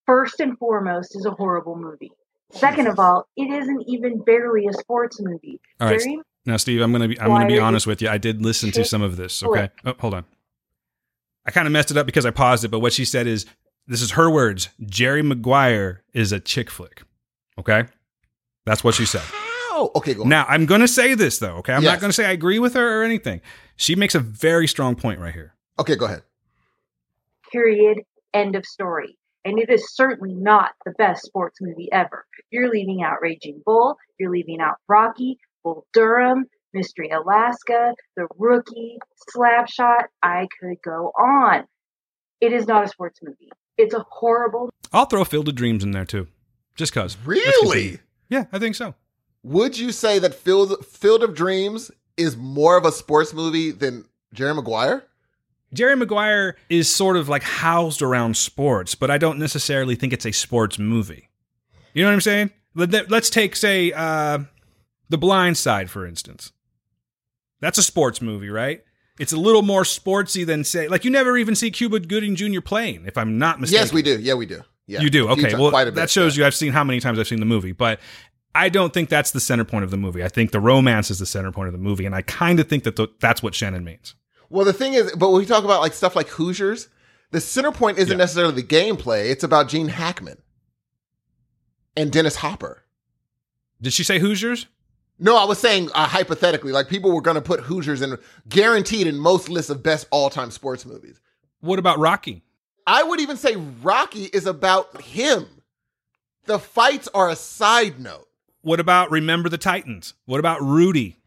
first 0.05 0.39
and 0.39 0.57
foremost, 0.57 1.15
is 1.15 1.25
a 1.25 1.31
horrible 1.31 1.75
movie. 1.75 2.11
Second 2.51 2.87
of 2.87 2.99
all, 2.99 3.27
it 3.37 3.51
isn't 3.51 3.83
even 3.87 4.19
barely 4.23 4.67
a 4.67 4.73
sports 4.73 5.19
movie. 5.21 5.59
All 5.79 5.87
right, 5.87 5.99
Jerry, 5.99 6.19
Now, 6.45 6.57
Steve, 6.57 6.81
I'm 6.81 6.91
gonna 6.91 7.07
be 7.07 7.19
I'm 7.19 7.27
gonna 7.27 7.47
be 7.47 7.59
honest 7.59 7.85
with 7.85 8.01
you. 8.01 8.09
I 8.09 8.17
did 8.17 8.41
listen 8.41 8.71
to 8.71 8.83
some 8.85 9.01
of 9.01 9.17
this. 9.17 9.43
Okay. 9.43 9.69
Oh, 9.85 9.93
hold 9.99 10.13
on. 10.13 10.25
I 11.45 11.51
kind 11.51 11.67
of 11.67 11.71
messed 11.71 11.91
it 11.91 11.97
up 11.97 12.05
because 12.05 12.25
I 12.25 12.31
paused 12.31 12.63
it, 12.63 12.69
but 12.69 12.79
what 12.79 12.93
she 12.93 13.05
said 13.05 13.27
is 13.27 13.45
this 13.87 14.01
is 14.01 14.11
her 14.11 14.29
words. 14.29 14.69
Jerry 14.85 15.23
Maguire 15.23 16.03
is 16.13 16.31
a 16.31 16.39
chick 16.39 16.69
flick. 16.69 17.01
Okay. 17.57 17.85
That's 18.65 18.83
what 18.83 18.93
she 18.95 19.05
said. 19.05 19.21
how? 19.21 19.91
Okay, 19.95 20.13
go 20.13 20.23
on. 20.23 20.29
Now, 20.29 20.45
I'm 20.47 20.65
going 20.67 20.81
to 20.81 20.87
say 20.87 21.15
this 21.15 21.39
though, 21.39 21.55
okay? 21.57 21.73
I'm 21.73 21.83
not 21.83 21.99
going 21.99 22.09
to 22.09 22.13
say 22.13 22.25
I 22.25 22.31
agree 22.31 22.59
with 22.59 22.73
her 22.75 23.01
or 23.01 23.03
anything. 23.03 23.41
She 23.75 23.95
makes 23.95 24.13
a 24.13 24.19
very 24.19 24.67
strong 24.67 24.95
point 24.95 25.19
right 25.19 25.33
here. 25.33 25.55
Okay, 25.79 25.95
go 25.95 26.05
ahead. 26.05 26.21
Period, 27.51 27.99
end 28.33 28.55
of 28.55 28.65
story. 28.65 29.17
And 29.45 29.57
it 29.57 29.69
is 29.69 29.95
certainly 29.95 30.33
not 30.33 30.71
the 30.85 30.91
best 30.97 31.23
sports 31.23 31.59
movie 31.61 31.89
ever. 31.91 32.25
You're 32.51 32.69
leaving 32.69 33.01
out 33.01 33.21
Raging 33.21 33.61
Bull, 33.65 33.95
you're 34.19 34.31
leaving 34.31 34.59
out 34.59 34.75
Rocky, 34.87 35.37
Bull 35.63 35.85
Durham, 35.93 36.45
Mystery 36.73 37.09
Alaska, 37.09 37.93
The 38.15 38.27
Rookie, 38.37 38.97
Slapshot. 39.35 40.05
I 40.21 40.47
could 40.59 40.77
go 40.83 41.11
on. 41.17 41.65
It 42.41 42.53
is 42.53 42.67
not 42.67 42.83
a 42.83 42.87
sports 42.87 43.19
movie. 43.23 43.49
It's 43.77 43.93
a 43.93 44.05
horrible. 44.09 44.69
I'll 44.91 45.05
throw 45.05 45.23
Field 45.23 45.47
of 45.47 45.55
Dreams 45.55 45.83
in 45.83 45.91
there 45.91 46.05
too. 46.05 46.27
Just 46.75 46.93
cuz. 46.93 47.17
Really? 47.25 47.99
Yeah, 48.29 48.45
I 48.51 48.59
think 48.59 48.75
so. 48.75 48.93
Would 49.43 49.77
you 49.77 49.91
say 49.91 50.19
that 50.19 50.35
Field 50.35 50.85
Field 50.85 51.23
of 51.23 51.33
Dreams 51.33 51.91
is 52.17 52.35
more 52.35 52.77
of 52.77 52.85
a 52.85 52.91
sports 52.91 53.33
movie 53.33 53.71
than 53.71 54.05
Jerry 54.33 54.53
Maguire? 54.53 55.03
Jerry 55.73 55.95
Maguire 55.95 56.55
is 56.69 56.89
sort 56.93 57.15
of 57.17 57.29
like 57.29 57.43
housed 57.43 58.01
around 58.01 58.35
sports, 58.37 58.95
but 58.95 59.11
I 59.11 59.17
don't 59.17 59.37
necessarily 59.39 59.95
think 59.95 60.13
it's 60.13 60.25
a 60.25 60.31
sports 60.31 60.79
movie. 60.79 61.29
You 61.93 62.03
know 62.03 62.09
what 62.09 62.13
I'm 62.15 62.21
saying? 62.21 62.51
Let- 62.75 62.91
let- 62.91 63.11
Let's 63.11 63.29
take, 63.29 63.55
say, 63.55 63.91
uh, 63.91 64.39
The 65.09 65.17
Blind 65.17 65.57
Side, 65.57 65.89
for 65.89 66.05
instance. 66.05 66.51
That's 67.61 67.77
a 67.77 67.83
sports 67.83 68.21
movie, 68.21 68.49
right? 68.49 68.83
It's 69.19 69.33
a 69.33 69.37
little 69.37 69.61
more 69.63 69.83
sportsy 69.83 70.45
than, 70.45 70.63
say, 70.63 70.87
like 70.87 71.03
you 71.03 71.11
never 71.11 71.37
even 71.37 71.53
see 71.55 71.71
Cuba 71.71 71.99
Gooding 71.99 72.35
Jr. 72.35 72.61
playing, 72.61 73.03
if 73.05 73.17
I'm 73.17 73.37
not 73.37 73.59
mistaken. 73.59 73.83
Yes, 73.83 73.93
we 73.93 74.01
do. 74.01 74.17
Yeah, 74.19 74.35
we 74.35 74.45
do. 74.45 74.63
Yeah, 74.87 75.01
You 75.01 75.09
do. 75.09 75.29
Okay. 75.29 75.53
Well, 75.55 75.71
bit, 75.71 75.93
that 75.95 76.09
shows 76.09 76.35
yeah. 76.35 76.43
you 76.43 76.47
I've 76.47 76.55
seen 76.55 76.71
how 76.71 76.83
many 76.83 76.99
times 76.99 77.19
I've 77.19 77.27
seen 77.27 77.39
the 77.41 77.45
movie, 77.45 77.73
but 77.73 77.99
I 78.55 78.69
don't 78.69 78.91
think 78.93 79.09
that's 79.09 79.29
the 79.31 79.39
center 79.39 79.63
point 79.65 79.83
of 79.83 79.91
the 79.91 79.97
movie. 79.97 80.23
I 80.23 80.29
think 80.29 80.51
the 80.51 80.59
romance 80.59 81.11
is 81.11 81.19
the 81.19 81.25
center 81.27 81.51
point 81.51 81.67
of 81.67 81.73
the 81.73 81.79
movie, 81.79 82.05
and 82.05 82.15
I 82.15 82.23
kind 82.23 82.59
of 82.59 82.67
think 82.67 82.85
that 82.85 82.95
th- 82.95 83.11
that's 83.19 83.43
what 83.43 83.53
Shannon 83.53 83.83
means. 83.83 84.15
Well, 84.49 84.65
the 84.65 84.73
thing 84.73 84.93
is, 84.93 85.11
but 85.15 85.29
when 85.29 85.39
we 85.41 85.45
talk 85.45 85.63
about 85.63 85.81
like 85.81 85.93
stuff 85.93 86.15
like 86.15 86.27
Hoosiers, 86.29 86.89
the 87.31 87.39
center 87.41 87.71
point 87.71 87.97
isn't 87.97 88.11
Yeah. 88.11 88.17
necessarily 88.17 88.55
the 88.61 88.63
gameplay. 88.63 89.29
It's 89.29 89.43
about 89.43 89.69
Gene 89.69 89.89
Hackman 89.89 90.37
and 91.95 92.11
Dennis 92.11 92.37
Hopper. 92.37 92.83
Did 93.81 93.93
she 93.93 94.03
say 94.03 94.19
Hoosiers? 94.19 94.65
No, 95.19 95.35
I 95.37 95.43
was 95.45 95.59
saying 95.59 95.89
uh, 95.93 96.07
hypothetically, 96.07 96.71
like 96.71 96.87
people 96.87 97.11
were 97.11 97.21
going 97.21 97.35
to 97.35 97.41
put 97.41 97.59
Hoosiers 97.61 98.01
in 98.01 98.17
guaranteed 98.47 99.05
in 99.05 99.17
most 99.17 99.49
lists 99.49 99.69
of 99.69 99.83
best 99.83 100.07
all 100.11 100.29
time 100.29 100.49
sports 100.51 100.85
movies. 100.85 101.19
What 101.61 101.79
about 101.79 101.99
Rocky? 101.99 102.43
I 102.87 103.03
would 103.03 103.19
even 103.19 103.37
say 103.37 103.55
Rocky 103.83 104.23
is 104.25 104.45
about 104.47 105.01
him. 105.01 105.45
The 106.45 106.57
fights 106.57 107.07
are 107.13 107.29
a 107.29 107.35
side 107.35 107.99
note. 107.99 108.27
What 108.61 108.79
about 108.79 109.11
Remember 109.11 109.49
the 109.49 109.57
Titans? 109.57 110.13
What 110.25 110.39
about 110.39 110.61
Rudy? 110.61 111.17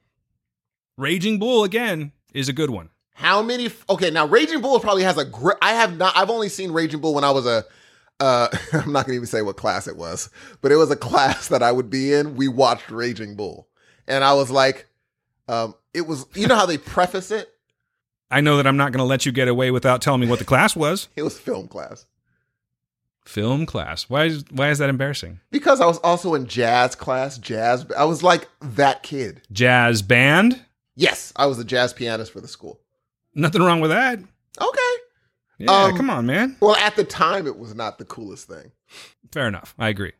Raging 0.96 1.38
Bull 1.38 1.62
again 1.64 2.12
is 2.34 2.48
a 2.48 2.52
good 2.52 2.70
one. 2.70 2.88
How 3.14 3.42
many? 3.42 3.66
f- 3.66 3.84
Okay, 3.88 4.10
now 4.10 4.26
Raging 4.26 4.60
Bull 4.60 4.78
probably 4.80 5.02
has 5.04 5.18
a 5.18 5.24
great. 5.24 5.56
I 5.62 5.72
have 5.74 5.96
not. 5.96 6.16
I've 6.16 6.30
only 6.30 6.48
seen 6.48 6.72
Raging 6.72 7.00
Bull 7.00 7.14
when 7.14 7.24
I 7.24 7.30
was 7.30 7.46
a. 7.46 7.64
Uh, 8.20 8.48
I'm 8.72 8.92
not 8.92 9.06
gonna 9.06 9.16
even 9.16 9.26
say 9.26 9.42
what 9.42 9.56
class 9.56 9.86
it 9.86 9.96
was, 9.96 10.30
but 10.60 10.72
it 10.72 10.76
was 10.76 10.90
a 10.90 10.96
class 11.08 11.48
that 11.48 11.62
I 11.62 11.72
would 11.72 11.90
be 11.90 12.12
in. 12.12 12.36
We 12.36 12.48
watched 12.48 12.90
Raging 12.90 13.36
Bull, 13.36 13.68
and 14.08 14.24
I 14.24 14.32
was 14.34 14.50
like, 14.50 14.88
um, 15.48 15.74
it 15.94 16.06
was. 16.06 16.26
You 16.34 16.46
know 16.46 16.56
how 16.56 16.66
they 16.66 16.78
preface 16.78 17.30
it? 17.30 17.48
I 18.30 18.40
know 18.40 18.56
that 18.56 18.66
I'm 18.66 18.78
not 18.78 18.92
going 18.92 18.98
to 19.00 19.04
let 19.04 19.26
you 19.26 19.32
get 19.32 19.46
away 19.48 19.70
without 19.70 20.00
telling 20.00 20.22
me 20.22 20.26
what 20.26 20.38
the 20.38 20.46
class 20.46 20.74
was. 20.74 21.08
It 21.16 21.22
was 21.22 21.38
film 21.38 21.68
class 21.68 22.06
Film 23.26 23.66
class. 23.66 24.08
Why 24.10 24.24
is 24.24 24.44
why 24.50 24.70
is 24.70 24.78
that 24.78 24.88
embarrassing? 24.90 25.38
because 25.50 25.80
I 25.80 25.86
was 25.86 25.98
also 25.98 26.34
in 26.34 26.46
jazz 26.46 26.94
class. 26.96 27.38
Jazz. 27.38 27.86
I 27.96 28.04
was 28.04 28.22
like 28.22 28.48
that 28.60 29.02
kid. 29.04 29.42
Jazz 29.52 30.02
band? 30.02 30.64
Yes, 30.96 31.32
I 31.36 31.46
was 31.46 31.58
a 31.60 31.64
jazz 31.64 31.92
pianist 31.92 32.32
for 32.32 32.40
the 32.40 32.48
school. 32.48 32.80
Nothing 33.34 33.62
wrong 33.62 33.80
with 33.80 33.90
that. 33.90 34.18
Okay. 34.60 34.78
Yeah, 35.58 35.70
Um, 35.84 35.96
come 35.96 36.10
on, 36.10 36.26
man. 36.26 36.56
Well, 36.60 36.76
at 36.76 36.96
the 36.96 37.04
time, 37.04 37.46
it 37.46 37.58
was 37.58 37.74
not 37.74 37.98
the 37.98 38.04
coolest 38.04 38.48
thing. 38.48 38.72
Fair 39.32 39.48
enough. 39.48 39.74
I 39.78 39.88
agree. 39.88 40.12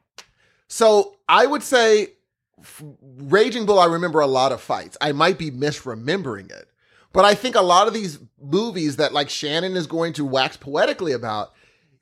So 0.69 1.17
I 1.29 1.47
would 1.47 1.63
say 1.63 2.09
Raging 3.01 3.67
Bull, 3.67 3.79
I 3.79 3.87
remember 3.87 4.21
a 4.21 4.27
lot 4.27 4.53
of 4.53 4.61
fights. 4.61 4.97
I 5.01 5.13
might 5.13 5.39
be 5.39 5.51
misremembering 5.51 6.51
it. 6.51 6.69
But 7.13 7.25
I 7.27 7.35
think 7.35 7.57
a 7.57 7.61
lot 7.63 7.89
of 7.89 7.95
these 7.95 8.19
movies 8.41 8.97
that 8.97 9.13
like 9.13 9.29
Shannon 9.29 9.77
is 9.77 9.87
going 9.87 10.15
to 10.15 10.25
wax 10.25 10.57
poetically 10.57 11.13
about, 11.13 11.53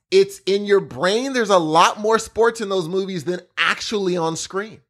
it's 0.09 0.39
in 0.45 0.65
your 0.65 0.79
brain. 0.79 1.33
There's 1.33 1.49
a 1.49 1.57
lot 1.57 1.99
more 1.99 2.19
sports 2.19 2.61
in 2.61 2.69
those 2.69 2.87
movies 2.87 3.25
than 3.25 3.41
actually 3.57 4.15
on 4.15 4.37
screen. 4.37 4.81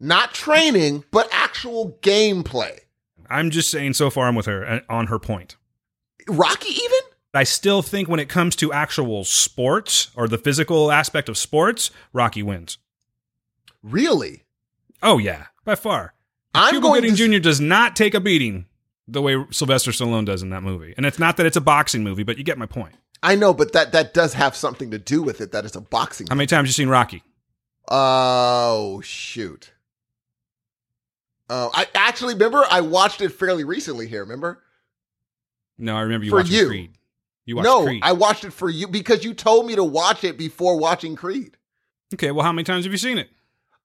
Not 0.00 0.34
training, 0.34 1.04
but 1.10 1.28
actual 1.32 1.98
gameplay. 2.02 2.80
I'm 3.28 3.50
just 3.50 3.70
saying 3.70 3.94
so 3.94 4.10
far 4.10 4.26
I'm 4.28 4.34
with 4.34 4.46
her 4.46 4.64
uh, 4.64 4.80
on 4.88 5.08
her 5.08 5.18
point. 5.18 5.56
Rocky, 6.28 6.70
even? 6.70 6.98
I 7.34 7.44
still 7.44 7.82
think 7.82 8.08
when 8.08 8.20
it 8.20 8.28
comes 8.28 8.54
to 8.56 8.72
actual 8.72 9.24
sports 9.24 10.10
or 10.14 10.28
the 10.28 10.38
physical 10.38 10.92
aspect 10.92 11.28
of 11.28 11.36
sports, 11.36 11.90
Rocky 12.12 12.42
wins. 12.42 12.78
Really? 13.82 14.44
Oh 15.02 15.18
yeah, 15.18 15.46
by 15.64 15.74
far. 15.74 16.14
I'm 16.54 16.70
Cuba 16.70 16.88
Gooding 16.88 17.16
to. 17.16 17.28
Jr. 17.28 17.38
does 17.40 17.60
not 17.60 17.96
take 17.96 18.14
a 18.14 18.20
beating 18.20 18.66
the 19.06 19.20
way 19.20 19.44
Sylvester 19.50 19.90
Stallone 19.90 20.24
does 20.24 20.42
in 20.42 20.50
that 20.50 20.62
movie. 20.62 20.94
And 20.96 21.04
it's 21.04 21.18
not 21.18 21.36
that 21.36 21.46
it's 21.46 21.56
a 21.56 21.60
boxing 21.60 22.02
movie, 22.02 22.22
but 22.22 22.38
you 22.38 22.44
get 22.44 22.56
my 22.56 22.66
point. 22.66 22.94
I 23.22 23.34
know, 23.34 23.52
but 23.52 23.72
that, 23.72 23.92
that 23.92 24.14
does 24.14 24.34
have 24.34 24.54
something 24.54 24.90
to 24.90 24.98
do 24.98 25.22
with 25.22 25.40
it 25.40 25.52
that 25.52 25.64
it's 25.64 25.76
a 25.76 25.80
boxing. 25.80 26.26
How 26.28 26.34
many 26.34 26.46
times 26.46 26.68
you 26.68 26.72
seen 26.72 26.88
Rocky? 26.88 27.22
Oh 27.88 29.02
shoot. 29.02 29.72
Oh, 31.50 31.70
I 31.74 31.86
actually 31.94 32.34
remember 32.34 32.64
I 32.70 32.80
watched 32.80 33.20
it 33.20 33.30
fairly 33.30 33.64
recently 33.64 34.06
here, 34.08 34.20
remember? 34.22 34.62
No, 35.78 35.96
I 35.96 36.00
remember 36.02 36.24
you 36.24 36.30
For 36.30 36.36
watching 36.38 36.54
you. 36.54 36.66
Creed. 36.68 36.92
You 37.44 37.56
watched 37.56 37.64
No, 37.66 37.84
Creed. 37.84 38.02
I 38.02 38.12
watched 38.12 38.44
it 38.44 38.52
for 38.52 38.70
you 38.70 38.88
because 38.88 39.24
you 39.24 39.34
told 39.34 39.66
me 39.66 39.74
to 39.74 39.84
watch 39.84 40.24
it 40.24 40.38
before 40.38 40.78
watching 40.78 41.16
Creed. 41.16 41.56
okay, 42.14 42.30
well, 42.30 42.44
how 42.44 42.52
many 42.52 42.64
times 42.64 42.84
have 42.84 42.92
you 42.92 42.98
seen 42.98 43.18
it? 43.18 43.28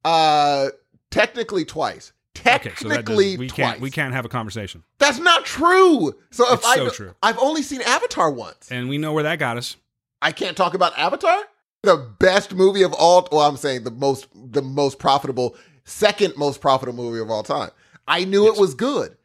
Uh 0.06 0.70
technically 1.12 1.66
twice. 1.66 2.14
Okay, 2.40 2.70
so 2.78 2.88
Technically 2.88 3.32
does, 3.32 3.38
we 3.40 3.48
twice. 3.50 3.56
can't 3.58 3.82
we 3.82 3.92
can't 3.92 4.14
have 4.14 4.24
a 4.24 4.30
conversation, 4.30 4.84
That's 4.98 5.20
not 5.20 5.44
true. 5.44 6.14
So 6.32 6.46
if 6.54 6.60
It's 6.60 6.68
I 6.68 6.76
so 6.78 6.90
true. 6.90 7.14
I've 7.22 7.38
only 7.40 7.62
seen 7.64 7.82
Avatar 7.82 8.32
once. 8.32 8.72
and 8.72 8.88
we 8.88 8.98
know 8.98 9.12
where 9.12 9.24
that 9.24 9.40
got 9.40 9.58
us. 9.58 9.76
I 10.22 10.32
can't 10.32 10.56
talk 10.56 10.74
about 10.74 10.98
Avatar? 10.98 11.38
The 11.84 11.98
best 12.20 12.54
movie 12.54 12.84
of 12.84 12.94
all 12.94 13.28
well, 13.32 13.42
I'm 13.42 13.58
saying 13.58 13.84
the 13.84 13.92
most 13.92 14.28
the 14.34 14.62
most 14.62 15.00
profitable, 15.00 15.56
second 15.84 16.36
most 16.38 16.62
profitable 16.62 17.04
movie 17.04 17.20
of 17.22 17.30
all 17.30 17.44
time. 17.44 17.72
I 18.08 18.26
knew 18.26 18.46
Yes. 18.46 18.58
it 18.58 18.62
was 18.62 18.74
good. 18.74 19.16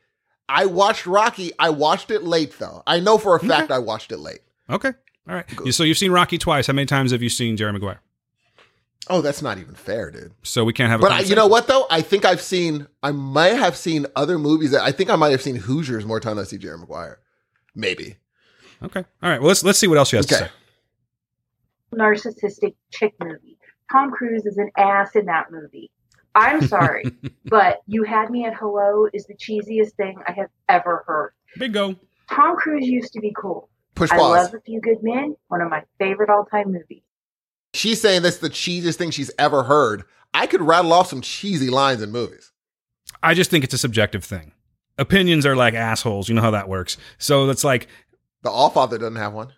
I 0.48 0.66
watched 0.66 1.06
Rocky. 1.06 1.52
I 1.58 1.70
watched 1.70 2.10
it 2.10 2.22
late 2.22 2.58
though. 2.58 2.82
I 2.86 3.00
know 3.00 3.16
for 3.18 3.34
a 3.36 3.40
fact 3.40 3.70
I 3.70 3.78
watched 3.78 4.12
it 4.12 4.18
late. 4.18 4.40
Okay, 4.68 4.92
all 5.28 5.34
right. 5.34 5.46
So 5.72 5.82
you've 5.84 5.96
seen 5.98 6.10
Rocky 6.12 6.36
twice. 6.38 6.66
How 6.66 6.72
many 6.74 6.86
times 6.86 7.12
have 7.12 7.22
you 7.22 7.28
seen 7.30 7.56
Jerry 7.56 7.72
Maguire? 7.72 8.00
Oh, 9.10 9.20
that's 9.20 9.42
not 9.42 9.58
even 9.58 9.74
fair, 9.74 10.10
dude. 10.10 10.32
So 10.42 10.64
we 10.64 10.72
can't 10.72 10.90
have. 10.90 11.00
A 11.00 11.02
But 11.02 11.12
I, 11.12 11.20
you 11.20 11.34
know 11.34 11.46
what 11.46 11.66
though? 11.66 11.86
I 11.90 12.00
think 12.02 12.24
I've 12.24 12.40
seen. 12.40 12.86
I 13.02 13.10
might 13.12 13.54
have 13.54 13.76
seen 13.76 14.06
other 14.16 14.38
movies 14.38 14.70
that 14.70 14.82
I 14.82 14.92
think 14.92 15.10
I 15.10 15.16
might 15.16 15.30
have 15.30 15.42
seen 15.42 15.56
Hoosiers 15.56 16.04
more 16.06 16.20
time 16.20 16.36
than 16.36 16.44
I 16.44 16.48
see 16.48 16.58
Jerry 16.58 16.78
Maguire. 16.78 17.18
Maybe. 17.74 18.16
Okay, 18.82 19.04
all 19.22 19.30
right. 19.30 19.40
Well, 19.40 19.48
let's 19.48 19.62
let's 19.64 19.78
see 19.78 19.86
what 19.86 19.98
else 19.98 20.08
she 20.10 20.16
has 20.16 20.26
to 20.26 20.34
say. 20.34 20.48
narcissistic 21.94 22.74
chick 22.90 23.14
movie. 23.22 23.58
Tom 23.90 24.10
Cruise 24.10 24.46
is 24.46 24.56
an 24.58 24.70
ass 24.76 25.14
in 25.14 25.26
that 25.26 25.50
movie. 25.50 25.90
I'm 26.34 26.66
sorry, 26.66 27.04
but 27.46 27.82
You 27.86 28.02
Had 28.04 28.30
Me 28.30 28.44
at 28.44 28.54
Hello 28.54 29.06
is 29.12 29.26
the 29.26 29.34
cheesiest 29.34 29.92
thing 29.92 30.18
I 30.26 30.32
have 30.32 30.48
ever 30.68 31.04
heard. 31.06 31.32
Bingo. 31.58 31.96
Tom 32.30 32.56
Cruise 32.56 32.86
used 32.86 33.12
to 33.12 33.20
be 33.20 33.32
cool. 33.36 33.68
Push 33.94 34.10
I 34.10 34.16
pause. 34.16 34.44
love 34.46 34.54
A 34.54 34.60
Few 34.60 34.80
Good 34.80 35.02
Men, 35.02 35.36
one 35.48 35.60
of 35.60 35.70
my 35.70 35.82
favorite 35.98 36.30
all 36.30 36.44
time 36.44 36.72
movies. 36.72 37.02
She's 37.74 38.00
saying 38.00 38.22
that's 38.22 38.38
the 38.38 38.50
cheesiest 38.50 38.96
thing 38.96 39.10
she's 39.10 39.30
ever 39.38 39.64
heard. 39.64 40.04
I 40.32 40.46
could 40.46 40.62
rattle 40.62 40.92
off 40.92 41.08
some 41.08 41.20
cheesy 41.20 41.70
lines 41.70 42.02
in 42.02 42.10
movies. 42.10 42.52
I 43.22 43.34
just 43.34 43.50
think 43.50 43.62
it's 43.64 43.74
a 43.74 43.78
subjective 43.78 44.24
thing. 44.24 44.52
Opinions 44.98 45.46
are 45.46 45.56
like 45.56 45.74
assholes. 45.74 46.28
You 46.28 46.34
know 46.34 46.42
how 46.42 46.50
that 46.52 46.68
works. 46.68 46.96
So 47.18 47.48
it's 47.50 47.64
like 47.64 47.88
The 48.42 48.50
All 48.50 48.70
Father 48.70 48.98
doesn't 48.98 49.16
have 49.16 49.32
one. 49.32 49.52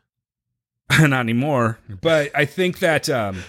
not 1.01 1.21
anymore. 1.21 1.79
But 2.01 2.31
I 2.35 2.45
think 2.45 2.79
that 2.81 3.09
um, 3.09 3.43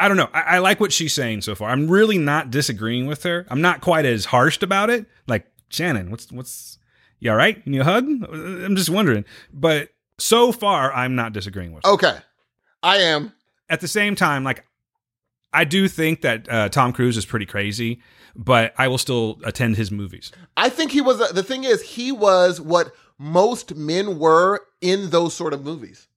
I 0.00 0.08
don't 0.08 0.16
know. 0.16 0.30
I, 0.32 0.40
I 0.40 0.58
like 0.58 0.80
what 0.80 0.92
she's 0.92 1.12
saying 1.12 1.42
so 1.42 1.54
far. 1.54 1.68
I'm 1.68 1.90
really 1.90 2.16
not 2.16 2.50
disagreeing 2.50 3.06
with 3.06 3.22
her. 3.24 3.46
I'm 3.50 3.60
not 3.60 3.82
quite 3.82 4.06
as 4.06 4.24
harsh 4.24 4.60
about 4.62 4.88
it. 4.88 5.06
Like 5.28 5.46
Shannon, 5.68 6.10
what's 6.10 6.32
what's 6.32 6.78
you 7.20 7.30
all 7.30 7.36
right? 7.36 7.62
Can 7.62 7.74
you 7.74 7.84
hug? 7.84 8.04
I'm 8.04 8.76
just 8.76 8.88
wondering. 8.90 9.26
But 9.52 9.90
so 10.18 10.52
far, 10.52 10.92
I'm 10.92 11.14
not 11.14 11.32
disagreeing 11.32 11.72
with. 11.72 11.84
Her. 11.84 11.92
Okay, 11.92 12.16
I 12.82 12.96
am. 12.96 13.32
At 13.68 13.80
the 13.80 13.88
same 13.88 14.16
time, 14.16 14.42
like 14.42 14.64
I 15.52 15.64
do 15.64 15.86
think 15.86 16.22
that 16.22 16.50
uh, 16.50 16.68
Tom 16.70 16.92
Cruise 16.92 17.16
is 17.16 17.26
pretty 17.26 17.46
crazy, 17.46 18.00
but 18.34 18.72
I 18.78 18.88
will 18.88 18.98
still 18.98 19.38
attend 19.44 19.76
his 19.76 19.90
movies. 19.90 20.32
I 20.56 20.70
think 20.70 20.92
he 20.92 21.02
was. 21.02 21.18
The 21.30 21.42
thing 21.42 21.64
is, 21.64 21.82
he 21.82 22.10
was 22.10 22.58
what 22.58 22.92
most 23.18 23.76
men 23.76 24.18
were 24.18 24.60
in 24.80 25.10
those 25.10 25.34
sort 25.34 25.52
of 25.52 25.62
movies, 25.62 26.08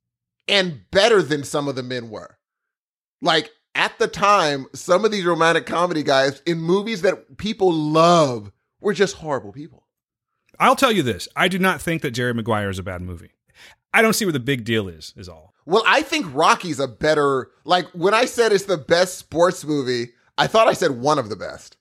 and 0.48 0.90
better 0.90 1.22
than 1.22 1.44
some 1.44 1.68
of 1.68 1.76
the 1.76 1.84
men 1.84 2.10
were. 2.10 2.38
Like 3.22 3.52
at 3.76 3.98
the 4.00 4.08
time, 4.08 4.68
some 4.74 5.06
of 5.06 5.12
these 5.12 5.26
romantic 5.26 5.66
comedy 5.66 6.04
guys 6.04 6.42
in 6.46 6.60
movies 6.60 7.02
that 7.02 7.38
people 7.38 7.72
love 7.72 8.52
were 8.80 8.94
just 8.94 9.16
horrible 9.16 9.52
people. 9.52 9.88
I'll 10.60 10.76
tell 10.76 10.92
you 10.92 11.04
this: 11.04 11.28
I 11.36 11.48
do 11.48 11.60
not 11.60 11.82
think 11.82 12.02
that 12.02 12.12
Jerry 12.12 12.34
Maguire 12.34 12.70
is 12.70 12.80
a 12.80 12.84
bad 12.84 13.02
movie. 13.02 13.32
I 13.94 14.02
don't 14.02 14.14
see 14.14 14.26
where 14.26 14.32
the 14.32 14.40
big 14.40 14.64
deal 14.64 14.88
is. 14.88 15.14
Is 15.16 15.30
all. 15.30 15.54
Well, 15.66 15.84
I 15.88 16.02
think 16.02 16.26
Rocky's 16.34 16.80
a 16.80 16.88
better. 16.88 17.50
Like 17.64 17.88
when 17.90 18.14
I 18.14 18.26
said 18.26 18.52
it's 18.52 18.66
the 18.66 18.78
best 18.78 19.18
sports 19.18 19.66
movie, 19.66 20.12
I 20.38 20.48
thought 20.48 20.68
I 20.68 20.74
said 20.74 20.92
one 20.92 21.20
of 21.20 21.30
the 21.30 21.36
best. 21.36 21.78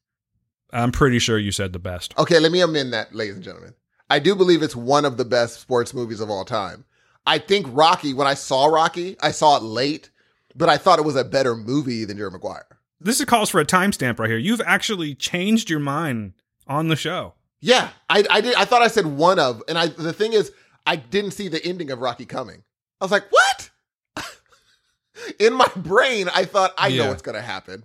I'm 0.72 0.92
pretty 0.92 1.18
sure 1.18 1.38
you 1.38 1.52
said 1.52 1.72
the 1.72 1.78
best. 1.78 2.16
Okay, 2.18 2.38
let 2.38 2.52
me 2.52 2.60
amend 2.60 2.92
that, 2.94 3.14
ladies 3.14 3.34
and 3.34 3.44
gentlemen. 3.44 3.74
I 4.08 4.18
do 4.18 4.34
believe 4.34 4.62
it's 4.62 4.76
one 4.76 5.04
of 5.04 5.16
the 5.16 5.24
best 5.24 5.60
sports 5.60 5.92
movies 5.92 6.20
of 6.20 6.30
all 6.30 6.44
time. 6.44 6.84
I 7.26 7.38
think 7.38 7.66
Rocky, 7.70 8.14
when 8.14 8.26
I 8.26 8.34
saw 8.34 8.66
Rocky, 8.66 9.16
I 9.20 9.30
saw 9.30 9.56
it 9.56 9.62
late, 9.62 10.10
but 10.56 10.68
I 10.68 10.76
thought 10.76 10.98
it 10.98 11.04
was 11.04 11.16
a 11.16 11.24
better 11.24 11.54
movie 11.56 12.04
than 12.04 12.16
Jerry 12.16 12.30
Maguire. 12.30 12.66
This 13.00 13.18
is 13.18 13.26
calls 13.26 13.50
for 13.50 13.60
a 13.60 13.64
timestamp 13.64 14.18
right 14.18 14.28
here. 14.30 14.38
You've 14.38 14.60
actually 14.64 15.14
changed 15.14 15.68
your 15.70 15.80
mind 15.80 16.34
on 16.68 16.88
the 16.88 16.96
show. 16.96 17.34
Yeah, 17.60 17.90
I, 18.08 18.24
I 18.30 18.40
did. 18.40 18.54
I 18.56 18.64
thought 18.64 18.82
I 18.82 18.88
said 18.88 19.06
one 19.06 19.38
of, 19.38 19.62
and 19.68 19.76
I. 19.78 19.86
The 19.88 20.12
thing 20.12 20.32
is, 20.32 20.52
I 20.86 20.96
didn't 20.96 21.30
see 21.32 21.48
the 21.48 21.64
ending 21.64 21.90
of 21.90 22.00
Rocky 22.00 22.26
coming. 22.26 22.62
I 23.00 23.04
was 23.04 23.12
like, 23.12 23.24
what? 23.30 23.70
In 25.38 25.54
my 25.54 25.68
brain, 25.76 26.28
I 26.34 26.44
thought 26.44 26.72
I 26.76 26.88
Yeah. 26.88 27.04
know 27.04 27.08
what's 27.10 27.22
gonna 27.22 27.40
happen, 27.42 27.84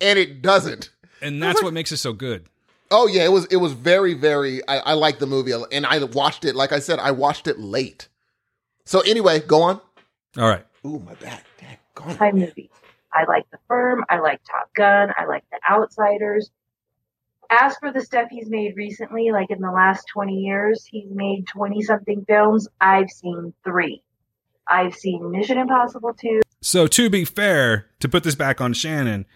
and 0.00 0.18
it 0.18 0.42
doesn't. 0.42 0.90
And 1.22 1.42
that's 1.42 1.62
what 1.62 1.72
makes 1.72 1.90
it 1.92 1.96
so 1.98 2.12
good. 2.12 2.46
Oh 2.90 3.06
yeah, 3.06 3.24
it 3.24 3.32
was 3.32 3.46
it 3.46 3.56
was 3.56 3.72
very 3.72 4.12
very. 4.14 4.66
I, 4.68 4.78
I 4.78 4.92
liked 4.94 5.20
the 5.20 5.26
movie, 5.26 5.52
and 5.72 5.86
I 5.86 6.02
watched 6.04 6.44
it. 6.44 6.54
Like 6.54 6.72
I 6.72 6.78
said, 6.78 6.98
I 6.98 7.10
watched 7.12 7.46
it 7.46 7.58
late. 7.58 8.08
So 8.84 9.00
anyway, 9.00 9.40
go 9.40 9.62
on. 9.62 9.80
All 10.36 10.48
right. 10.48 10.66
Ooh, 10.84 10.98
my 10.98 11.14
back. 11.14 11.44
Dang, 11.58 11.78
Time 11.94 12.38
movies. 12.38 12.70
I 13.12 13.24
like 13.24 13.48
The 13.50 13.58
Firm. 13.68 14.04
I 14.08 14.18
like 14.18 14.40
Top 14.44 14.72
Gun. 14.74 15.10
I 15.16 15.26
like 15.26 15.44
The 15.50 15.60
Outsiders. 15.70 16.50
As 17.50 17.76
for 17.76 17.92
the 17.92 18.00
stuff 18.00 18.28
he's 18.30 18.48
made 18.48 18.76
recently, 18.76 19.30
like 19.30 19.50
in 19.50 19.60
the 19.60 19.70
last 19.70 20.06
20 20.12 20.32
years, 20.34 20.84
he's 20.84 21.10
made 21.10 21.46
20 21.46 21.82
something 21.82 22.24
films. 22.26 22.66
I've 22.80 23.10
seen 23.10 23.52
three. 23.62 24.02
I've 24.66 24.94
seen 24.94 25.30
Mission 25.30 25.58
Impossible 25.58 26.14
2. 26.14 26.40
So 26.62 26.86
to 26.86 27.10
be 27.10 27.24
fair, 27.24 27.90
to 28.00 28.08
put 28.08 28.24
this 28.24 28.34
back 28.34 28.60
on 28.60 28.72
Shannon, 28.72 29.26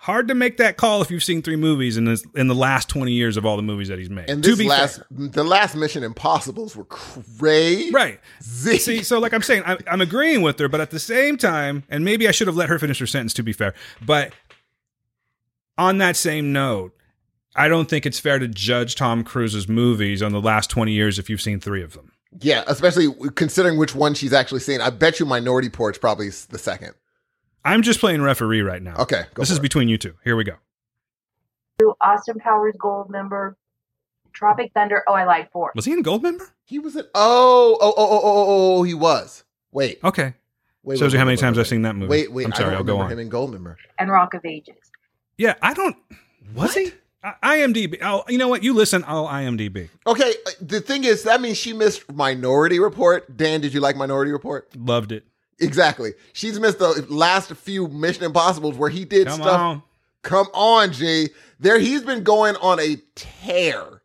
hard 0.00 0.28
to 0.28 0.34
make 0.34 0.56
that 0.56 0.76
call 0.76 1.02
if 1.02 1.10
you've 1.10 1.22
seen 1.22 1.42
three 1.42 1.56
movies 1.56 1.96
in 1.96 2.04
this 2.04 2.24
in 2.34 2.48
the 2.48 2.54
last 2.54 2.88
twenty 2.88 3.12
years 3.12 3.36
of 3.36 3.44
all 3.46 3.56
the 3.56 3.62
movies 3.62 3.88
that 3.88 3.98
he's 3.98 4.10
made. 4.10 4.28
And 4.28 4.42
to 4.42 4.50
this 4.50 4.58
be 4.58 4.68
last, 4.68 4.96
fair. 4.96 5.06
the 5.10 5.44
last 5.44 5.74
Mission 5.74 6.02
Impossibles 6.02 6.74
were 6.76 6.84
crazy. 6.84 7.90
right? 7.90 8.20
See, 8.40 9.02
so 9.02 9.18
like 9.18 9.32
I'm 9.32 9.42
saying, 9.42 9.62
I, 9.66 9.78
I'm 9.86 10.00
agreeing 10.00 10.42
with 10.42 10.58
her, 10.58 10.68
but 10.68 10.80
at 10.80 10.90
the 10.90 11.00
same 11.00 11.36
time, 11.36 11.84
and 11.88 12.04
maybe 12.04 12.28
I 12.28 12.30
should 12.30 12.46
have 12.46 12.56
let 12.56 12.68
her 12.68 12.78
finish 12.78 12.98
her 12.98 13.06
sentence. 13.06 13.34
To 13.34 13.42
be 13.42 13.52
fair, 13.52 13.74
but 14.04 14.32
on 15.78 15.98
that 15.98 16.16
same 16.16 16.52
note, 16.52 16.94
I 17.56 17.68
don't 17.68 17.88
think 17.88 18.06
it's 18.06 18.18
fair 18.18 18.38
to 18.38 18.48
judge 18.48 18.94
Tom 18.94 19.24
Cruise's 19.24 19.68
movies 19.68 20.22
on 20.22 20.32
the 20.32 20.40
last 20.40 20.70
20 20.70 20.92
years 20.92 21.18
if 21.18 21.28
you've 21.30 21.40
seen 21.40 21.58
three 21.60 21.82
of 21.82 21.94
them. 21.94 22.12
Yeah, 22.40 22.62
especially 22.68 23.08
considering 23.34 23.76
which 23.76 23.94
one 23.94 24.14
she's 24.14 24.32
actually 24.32 24.60
seen. 24.60 24.80
I 24.80 24.90
bet 24.90 25.18
you 25.18 25.26
Minority 25.26 25.68
Report's 25.68 25.98
probably 25.98 26.28
the 26.28 26.58
second. 26.58 26.94
I'm 27.64 27.82
just 27.82 28.00
playing 28.00 28.22
referee 28.22 28.62
right 28.62 28.82
now. 28.82 28.96
Okay, 28.98 29.24
go 29.34 29.42
this 29.42 29.50
is 29.50 29.58
it. 29.58 29.62
between 29.62 29.88
you 29.88 29.98
two. 29.98 30.14
Here 30.24 30.36
we 30.36 30.44
go. 30.44 30.54
Austin 32.00 32.38
Powers 32.38 32.74
Goldmember. 32.78 33.54
Tropic 34.32 34.70
Thunder. 34.74 35.02
Oh, 35.08 35.12
I 35.14 35.24
like 35.24 35.50
four. 35.50 35.72
Was 35.74 35.84
he 35.84 35.92
in 35.92 36.02
Goldmember? 36.02 36.50
He 36.64 36.78
was 36.78 36.94
in. 36.96 37.04
Oh, 37.14 37.76
oh, 37.80 37.94
oh, 37.96 38.06
oh, 38.08 38.20
oh, 38.22 38.78
oh, 38.78 38.82
he 38.84 38.94
was. 38.94 39.44
Wait, 39.72 39.98
Okay. 40.04 40.34
wait. 40.82 40.98
Shows 40.98 41.08
wait, 41.08 41.12
you 41.14 41.18
how 41.18 41.24
many 41.24 41.34
wait, 41.36 41.40
times 41.40 41.56
wait, 41.56 41.62
I've 41.62 41.68
seen 41.68 41.82
that 41.82 41.96
movie. 41.96 42.10
Wait, 42.10 42.32
wait. 42.32 42.46
I'm 42.46 42.52
I 42.52 42.56
sorry. 42.56 42.70
don't 42.70 42.78
I'll 42.78 42.84
go 42.84 42.98
on. 42.98 43.10
him 43.10 43.18
in 43.18 43.30
Goldmember. 43.30 43.76
And 43.98 44.10
Rock 44.10 44.34
of 44.34 44.44
Ages. 44.44 44.76
Yeah, 45.36 45.54
I 45.62 45.74
don't. 45.74 45.96
Was 46.54 46.74
he? 46.74 46.92
I- 47.22 47.58
IMDb. 47.58 47.98
Oh, 48.02 48.24
you 48.28 48.38
know 48.38 48.48
what? 48.48 48.62
You 48.62 48.72
listen. 48.72 49.04
I'll 49.06 49.26
IMDb. 49.26 49.88
Okay, 50.06 50.34
uh, 50.46 50.50
the 50.60 50.80
thing 50.80 51.04
is, 51.04 51.22
that 51.24 51.40
means 51.40 51.58
she 51.58 51.72
missed 51.72 52.10
Minority 52.12 52.78
Report. 52.78 53.36
Dan, 53.36 53.60
did 53.60 53.74
you 53.74 53.80
like 53.80 53.96
Minority 53.96 54.32
Report? 54.32 54.68
Loved 54.76 55.12
it. 55.12 55.26
Exactly. 55.60 56.12
She's 56.32 56.58
missed 56.58 56.78
the 56.78 57.04
last 57.08 57.52
few 57.54 57.88
Mission 57.88 58.24
Impossibles 58.24 58.76
where 58.76 58.90
he 58.90 59.04
did 59.04 59.26
Come 59.26 59.40
stuff. 59.42 59.60
on. 59.60 59.82
Come 60.22 60.48
on, 60.52 60.92
G. 60.92 61.28
There, 61.58 61.78
he's 61.78 62.02
been 62.02 62.22
going 62.22 62.56
on 62.56 62.80
a 62.80 62.96
tear, 63.14 64.02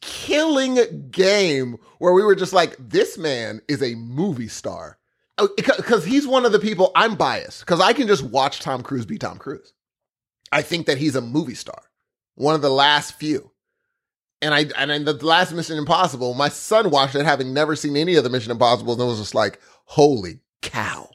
killing 0.00 1.08
game 1.10 1.76
where 1.98 2.12
we 2.12 2.22
were 2.22 2.34
just 2.34 2.52
like, 2.52 2.76
this 2.78 3.16
man 3.18 3.60
is 3.68 3.82
a 3.82 3.94
movie 3.94 4.48
star. 4.48 4.98
Oh, 5.38 5.48
because 5.56 6.04
he's 6.04 6.26
one 6.26 6.44
of 6.44 6.52
the 6.52 6.60
people 6.60 6.92
I'm 6.94 7.16
biased 7.16 7.60
because 7.60 7.80
I 7.80 7.92
can 7.92 8.06
just 8.06 8.22
watch 8.22 8.60
Tom 8.60 8.82
Cruise 8.82 9.06
be 9.06 9.18
Tom 9.18 9.36
Cruise. 9.38 9.72
I 10.52 10.62
think 10.62 10.86
that 10.86 10.98
he's 10.98 11.16
a 11.16 11.20
movie 11.20 11.56
star, 11.56 11.82
one 12.36 12.54
of 12.54 12.62
the 12.62 12.70
last 12.70 13.14
few. 13.18 13.50
And 14.40 14.54
I 14.54 14.66
and 14.78 14.92
in 14.92 15.04
the 15.04 15.14
last 15.26 15.52
Mission 15.52 15.76
Impossible, 15.78 16.34
my 16.34 16.48
son 16.48 16.90
watched 16.90 17.16
it, 17.16 17.24
having 17.24 17.52
never 17.52 17.74
seen 17.74 17.96
any 17.96 18.14
of 18.14 18.22
the 18.22 18.30
Mission 18.30 18.52
Impossibles, 18.52 18.98
and 18.98 19.08
was 19.08 19.18
just 19.18 19.34
like, 19.34 19.58
"Holy 19.86 20.40
cow, 20.62 21.10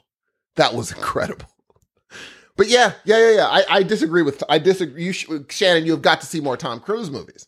that 0.56 0.74
was 0.74 0.92
incredible." 0.92 1.46
But 2.56 2.68
yeah, 2.68 2.92
yeah, 3.04 3.16
yeah, 3.16 3.36
yeah. 3.36 3.46
I, 3.46 3.64
I 3.70 3.82
disagree 3.82 4.20
with 4.20 4.42
I 4.48 4.58
disagree. 4.58 5.04
You 5.04 5.12
sh- 5.12 5.28
Shannon, 5.48 5.86
you 5.86 5.92
have 5.92 6.02
got 6.02 6.20
to 6.20 6.26
see 6.26 6.40
more 6.40 6.58
Tom 6.58 6.80
Cruise 6.80 7.10
movies. 7.10 7.46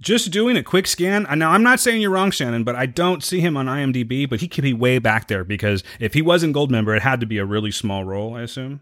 Just 0.00 0.30
doing 0.30 0.56
a 0.56 0.62
quick 0.62 0.86
scan. 0.86 1.26
Now, 1.38 1.52
I'm 1.52 1.62
not 1.62 1.80
saying 1.80 2.00
you're 2.00 2.10
wrong, 2.10 2.30
Shannon, 2.30 2.64
but 2.64 2.76
I 2.76 2.86
don't 2.86 3.22
see 3.22 3.40
him 3.40 3.58
on 3.58 3.66
IMDb. 3.66 4.26
But 4.28 4.40
he 4.40 4.48
could 4.48 4.64
be 4.64 4.72
way 4.72 4.98
back 4.98 5.28
there 5.28 5.44
because 5.44 5.84
if 6.00 6.14
he 6.14 6.22
was 6.22 6.42
in 6.42 6.54
Goldmember, 6.54 6.96
it 6.96 7.02
had 7.02 7.20
to 7.20 7.26
be 7.26 7.36
a 7.36 7.44
really 7.44 7.70
small 7.70 8.04
role, 8.04 8.34
I 8.34 8.42
assume. 8.42 8.80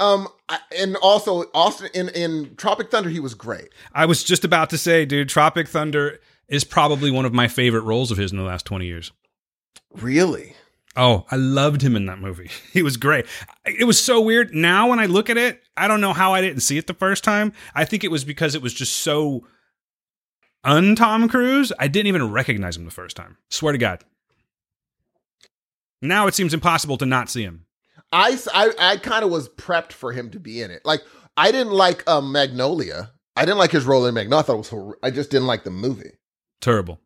Um, 0.00 0.26
and 0.76 0.96
also 0.96 1.44
Austin 1.54 1.90
in 1.94 2.08
in 2.08 2.56
Tropic 2.56 2.90
Thunder, 2.90 3.10
he 3.10 3.20
was 3.20 3.34
great. 3.34 3.68
I 3.92 4.06
was 4.06 4.24
just 4.24 4.44
about 4.44 4.70
to 4.70 4.78
say, 4.78 5.04
dude, 5.04 5.28
Tropic 5.28 5.68
Thunder 5.68 6.18
is 6.48 6.64
probably 6.64 7.12
one 7.12 7.26
of 7.26 7.32
my 7.32 7.46
favorite 7.46 7.82
roles 7.82 8.10
of 8.10 8.18
his 8.18 8.32
in 8.32 8.38
the 8.38 8.44
last 8.44 8.66
20 8.66 8.86
years. 8.86 9.12
Really? 9.92 10.56
Oh, 10.96 11.24
I 11.30 11.36
loved 11.36 11.82
him 11.82 11.94
in 11.96 12.06
that 12.06 12.18
movie. 12.18 12.50
He 12.72 12.82
was 12.82 12.96
great. 12.96 13.26
It 13.64 13.84
was 13.84 14.02
so 14.02 14.20
weird. 14.20 14.54
Now, 14.54 14.88
when 14.88 14.98
I 14.98 15.06
look 15.06 15.30
at 15.30 15.36
it, 15.36 15.62
I 15.76 15.88
don't 15.88 16.00
know 16.00 16.12
how 16.12 16.34
I 16.34 16.40
didn't 16.40 16.60
see 16.60 16.78
it 16.78 16.86
the 16.86 16.94
first 16.94 17.24
time. 17.24 17.52
I 17.74 17.84
think 17.84 18.04
it 18.04 18.10
was 18.10 18.24
because 18.24 18.54
it 18.54 18.62
was 18.62 18.74
just 18.74 18.96
so 18.96 19.46
un 20.64 20.94
Tom 20.96 21.28
Cruise. 21.28 21.72
I 21.78 21.88
didn't 21.88 22.08
even 22.08 22.30
recognize 22.30 22.76
him 22.76 22.84
the 22.84 22.90
first 22.90 23.16
time. 23.16 23.38
Swear 23.50 23.72
to 23.72 23.78
God. 23.78 24.04
Now 26.02 26.26
it 26.26 26.34
seems 26.34 26.54
impossible 26.54 26.96
to 26.98 27.06
not 27.06 27.28
see 27.28 27.42
him. 27.42 27.66
I, 28.12 28.38
I, 28.52 28.72
I 28.78 28.96
kind 28.96 29.24
of 29.24 29.30
was 29.30 29.48
prepped 29.48 29.92
for 29.92 30.12
him 30.12 30.30
to 30.30 30.40
be 30.40 30.62
in 30.62 30.70
it. 30.70 30.82
Like 30.84 31.02
I 31.36 31.52
didn't 31.52 31.72
like 31.72 32.08
um 32.08 32.32
Magnolia. 32.32 33.12
I 33.36 33.44
didn't 33.44 33.58
like 33.58 33.70
his 33.70 33.84
role 33.84 34.06
in 34.06 34.14
Magnolia. 34.14 34.40
I 34.40 34.46
thought 34.46 34.54
it 34.54 34.58
was 34.58 34.68
hor- 34.68 34.98
I 35.02 35.10
just 35.10 35.30
didn't 35.30 35.46
like 35.46 35.64
the 35.64 35.70
movie. 35.70 36.18
Terrible. 36.60 37.00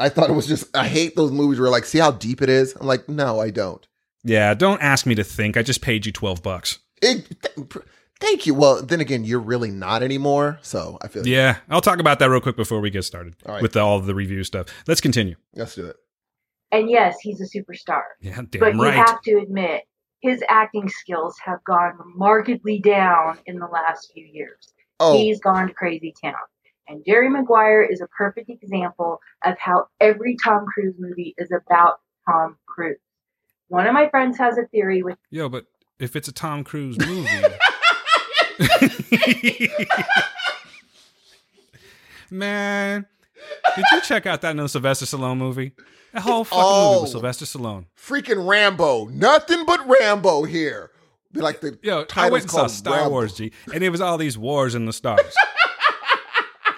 I 0.00 0.08
thought 0.08 0.30
it 0.30 0.34
was 0.34 0.46
just 0.46 0.74
I 0.76 0.86
hate 0.88 1.16
those 1.16 1.30
movies 1.30 1.60
where 1.60 1.70
like 1.70 1.84
see 1.84 1.98
how 1.98 2.10
deep 2.10 2.42
it 2.42 2.48
is. 2.48 2.74
I'm 2.80 2.86
like 2.86 3.08
no, 3.08 3.40
I 3.40 3.50
don't. 3.50 3.86
Yeah, 4.24 4.54
don't 4.54 4.82
ask 4.82 5.06
me 5.06 5.14
to 5.14 5.24
think. 5.24 5.56
I 5.56 5.62
just 5.62 5.80
paid 5.80 6.04
you 6.04 6.12
12 6.12 6.42
bucks. 6.42 6.80
It, 7.00 7.26
th- 7.42 7.68
thank 8.20 8.46
you. 8.46 8.52
Well, 8.54 8.82
then 8.82 9.00
again, 9.00 9.24
you're 9.24 9.40
really 9.40 9.70
not 9.70 10.02
anymore. 10.02 10.58
So 10.62 10.98
I 11.00 11.08
feel 11.08 11.26
Yeah, 11.26 11.56
I'll 11.70 11.80
talk 11.80 12.00
about 12.00 12.18
that 12.18 12.28
real 12.28 12.40
quick 12.40 12.56
before 12.56 12.80
we 12.80 12.90
get 12.90 13.04
started 13.04 13.34
All 13.46 13.54
right. 13.54 13.62
with 13.62 13.76
all 13.76 13.96
of 13.98 14.06
the 14.06 14.14
review 14.14 14.44
stuff. 14.44 14.66
Let's 14.86 15.00
continue. 15.00 15.36
Let's 15.54 15.74
do 15.74 15.86
it. 15.86 15.96
And 16.72 16.90
yes, 16.90 17.16
he's 17.20 17.40
a 17.40 17.44
superstar. 17.58 18.02
Yeah, 18.20 18.34
damn 18.36 18.46
but 18.60 18.70
damn 18.72 18.78
you 18.78 18.90
have 18.90 19.22
to 19.22 19.38
admit, 19.38 19.82
his 20.20 20.42
acting 20.48 20.88
skills 20.88 21.36
have 21.44 21.64
gone 21.64 21.94
markedly 22.14 22.78
down 22.78 23.38
in 23.46 23.58
the 23.58 23.66
last 23.66 24.12
few 24.12 24.24
years. 24.24 24.72
Oh, 25.00 25.16
He's 25.16 25.40
gone 25.40 25.68
to 25.68 25.74
crazy 25.74 26.12
town. 26.22 26.34
And 26.90 27.04
Jerry 27.06 27.28
Maguire 27.30 27.82
is 27.84 28.00
a 28.00 28.08
perfect 28.08 28.50
example 28.50 29.20
of 29.44 29.56
how 29.60 29.86
every 30.00 30.36
Tom 30.42 30.66
Cruise 30.66 30.96
movie 30.98 31.36
is 31.38 31.52
about 31.52 32.00
Tom 32.28 32.56
Cruise. 32.66 32.98
One 33.68 33.86
of 33.86 33.94
my 33.94 34.08
friends 34.08 34.36
has 34.38 34.58
a 34.58 34.64
theory 34.66 35.04
with 35.04 35.16
Yo, 35.30 35.48
but 35.48 35.66
if 36.00 36.16
it's 36.16 36.26
a 36.26 36.32
Tom 36.32 36.64
Cruise 36.64 36.98
movie. 37.06 37.28
Man, 42.30 43.06
Did 43.76 43.84
you 43.92 44.00
check 44.02 44.26
out 44.26 44.40
that 44.42 44.54
new 44.56 44.68
Sylvester 44.68 45.06
Stallone 45.06 45.38
movie? 45.38 45.72
The 46.12 46.20
whole 46.20 46.42
fucking 46.44 46.62
Oh. 46.64 46.90
movie 46.90 47.02
with 47.02 47.10
Sylvester 47.12 47.44
Stallone. 47.44 47.86
Freaking 47.96 48.46
Rambo. 48.48 49.06
Nothing 49.06 49.64
but 49.64 49.80
Rambo 49.88 50.42
here. 50.44 50.90
Be 51.32 51.40
like 51.40 51.60
the 51.60 51.78
Yo, 51.82 52.00
I 52.00 52.04
title's 52.04 52.30
went 52.32 52.42
and 52.44 52.50
saw 52.50 52.56
called 52.58 52.70
Star 52.72 52.94
Rambo. 52.96 53.10
Wars, 53.10 53.34
G, 53.34 53.52
and 53.72 53.84
it 53.84 53.90
was 53.90 54.00
all 54.00 54.18
these 54.18 54.36
wars 54.36 54.74
in 54.74 54.86
the 54.86 54.92
stars. 54.92 55.20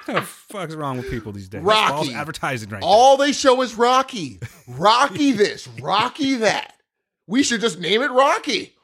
what 0.05 0.17
the 0.17 0.23
fuck's 0.23 0.75
wrong 0.75 0.99
with 0.99 1.11
people 1.11 1.33
these 1.33 1.49
days? 1.49 1.65
That's 1.65 1.91
Rocky. 1.91 2.15
advertising 2.15 2.71
right 2.71 2.83
All 2.83 3.17
they 3.17 3.33
show 3.33 3.61
is 3.63 3.75
Rocky. 3.75 4.41
Rocky 4.67 5.33
this, 5.37 5.69
Rocky 5.81 6.37
that. 6.37 6.75
We 7.27 7.43
should 7.43 7.61
just 7.61 7.79
name 7.79 8.03
it 8.03 8.11
Rocky. 8.11 8.75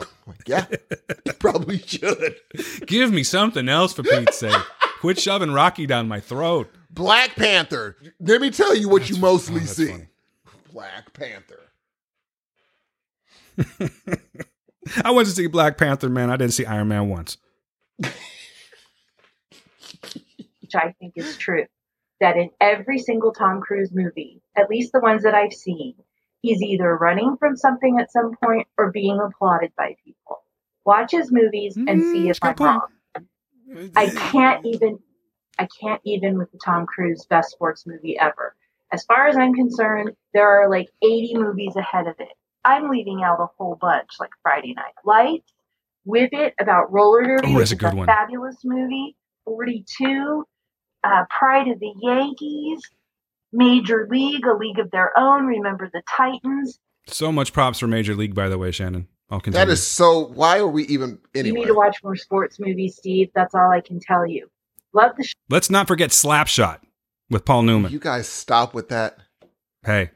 Oh 0.00 0.06
yeah, 0.46 0.66
you 1.26 1.32
probably 1.38 1.78
should. 1.78 2.36
Give 2.86 3.12
me 3.12 3.22
something 3.22 3.68
else 3.68 3.92
for 3.92 4.02
Pete's 4.02 4.38
sake. 4.38 4.56
Quit 5.00 5.18
shoving 5.18 5.52
Rocky 5.52 5.86
down 5.86 6.08
my 6.08 6.20
throat. 6.20 6.70
Black 6.90 7.34
Panther. 7.36 7.96
Let 8.20 8.40
me 8.40 8.50
tell 8.50 8.74
you 8.74 8.88
what 8.88 9.10
you 9.10 9.16
mostly 9.16 9.62
oh, 9.62 9.66
see. 9.66 9.88
funny. 9.88 10.06
Black 10.72 11.12
Panther. 11.12 11.70
I 15.04 15.10
went 15.10 15.28
to 15.28 15.34
see 15.34 15.46
Black 15.46 15.76
Panther, 15.76 16.08
man. 16.08 16.30
I 16.30 16.36
didn't 16.36 16.52
see 16.52 16.64
Iron 16.64 16.88
Man 16.88 17.08
once. 17.08 17.36
Which 20.72 20.82
I 20.84 20.92
think 21.00 21.14
is 21.16 21.36
true, 21.36 21.66
that 22.20 22.36
in 22.36 22.50
every 22.60 22.98
single 22.98 23.32
Tom 23.32 23.60
Cruise 23.60 23.90
movie, 23.92 24.40
at 24.56 24.70
least 24.70 24.92
the 24.92 25.00
ones 25.00 25.24
that 25.24 25.34
I've 25.34 25.52
seen, 25.52 25.94
he's 26.42 26.62
either 26.62 26.96
running 26.96 27.36
from 27.38 27.56
something 27.56 27.98
at 27.98 28.12
some 28.12 28.36
point 28.36 28.68
or 28.78 28.92
being 28.92 29.18
applauded 29.18 29.72
by 29.76 29.96
people. 30.04 30.44
Watch 30.84 31.10
his 31.10 31.32
movies 31.32 31.76
and 31.88 32.00
Mm, 32.00 32.12
see 32.12 32.28
if 32.28 32.38
I'm 32.42 32.54
point. 32.54 32.60
wrong. 32.60 32.86
I 33.96 34.06
can't 34.10 34.64
even 34.64 35.00
I 35.58 35.66
can't 35.80 36.00
even 36.04 36.38
with 36.38 36.52
the 36.52 36.58
Tom 36.58 36.86
Cruise 36.86 37.26
best 37.28 37.50
sports 37.50 37.84
movie 37.86 38.16
ever. 38.18 38.54
As 38.92 39.04
far 39.04 39.26
as 39.26 39.36
I'm 39.36 39.54
concerned, 39.54 40.12
there 40.32 40.48
are 40.48 40.70
like 40.70 40.88
80 41.02 41.34
movies 41.36 41.74
ahead 41.76 42.06
of 42.06 42.14
it. 42.20 42.28
I'm 42.64 42.88
leaving 42.90 43.22
out 43.24 43.40
a 43.40 43.46
whole 43.58 43.76
bunch, 43.80 44.10
like 44.20 44.30
Friday 44.42 44.74
Night 44.74 44.94
Lights, 45.04 45.52
Whip 46.04 46.30
It 46.32 46.54
about 46.60 46.92
roller 46.92 47.22
derby, 47.24 47.54
Oh, 47.54 47.58
that's 47.58 47.72
a 47.72 47.76
good 47.76 47.94
one. 47.94 48.06
fabulous 48.06 48.58
movie. 48.64 49.16
42, 49.46 50.46
uh, 51.04 51.24
Pride 51.30 51.68
of 51.68 51.80
the 51.80 51.92
Yankees, 52.00 52.80
Major 53.52 54.06
League, 54.10 54.46
A 54.46 54.54
League 54.54 54.78
of 54.78 54.90
Their 54.90 55.18
Own, 55.18 55.46
Remember 55.46 55.90
the 55.92 56.02
Titans. 56.08 56.78
So 57.06 57.32
much 57.32 57.52
props 57.52 57.78
for 57.80 57.86
Major 57.86 58.14
League, 58.14 58.34
by 58.34 58.48
the 58.48 58.58
way, 58.58 58.70
Shannon. 58.70 59.08
I'll 59.30 59.40
continue. 59.40 59.64
That 59.64 59.72
is 59.72 59.84
so. 59.86 60.26
Why 60.28 60.58
are 60.58 60.66
we 60.66 60.84
even 60.86 61.18
You 61.34 61.52
need 61.52 61.66
to 61.66 61.74
watch 61.74 62.02
more 62.02 62.16
sports 62.16 62.58
movies, 62.58 62.96
Steve. 62.96 63.30
That's 63.34 63.54
all 63.54 63.70
I 63.70 63.80
can 63.80 64.00
tell 64.00 64.26
you. 64.26 64.50
Love 64.92 65.12
the 65.16 65.22
Sh- 65.24 65.34
Let's 65.48 65.70
not 65.70 65.86
forget 65.86 66.10
Slapshot 66.10 66.80
with 67.30 67.44
Paul 67.44 67.62
Newman. 67.62 67.92
You 67.92 68.00
guys 68.00 68.28
stop 68.28 68.74
with 68.74 68.88
that. 68.88 69.18
hey, 69.84 70.10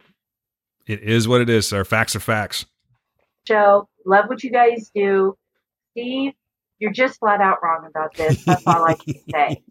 it 0.86 1.00
is 1.00 1.28
what 1.28 1.40
it 1.40 1.48
is, 1.48 1.66
sir. 1.68 1.84
Facts 1.84 2.16
are 2.16 2.20
facts. 2.20 2.66
show. 3.46 3.88
Love 4.04 4.26
what 4.28 4.42
you 4.42 4.50
guys 4.50 4.90
do. 4.94 5.36
Steve, 5.92 6.32
you're 6.78 6.92
just 6.92 7.18
flat 7.18 7.40
out 7.40 7.58
wrong 7.62 7.86
about 7.88 8.14
this. 8.14 8.44
That's 8.44 8.66
all 8.66 8.84
I 8.84 8.94
can 8.94 9.14
say. 9.30 9.62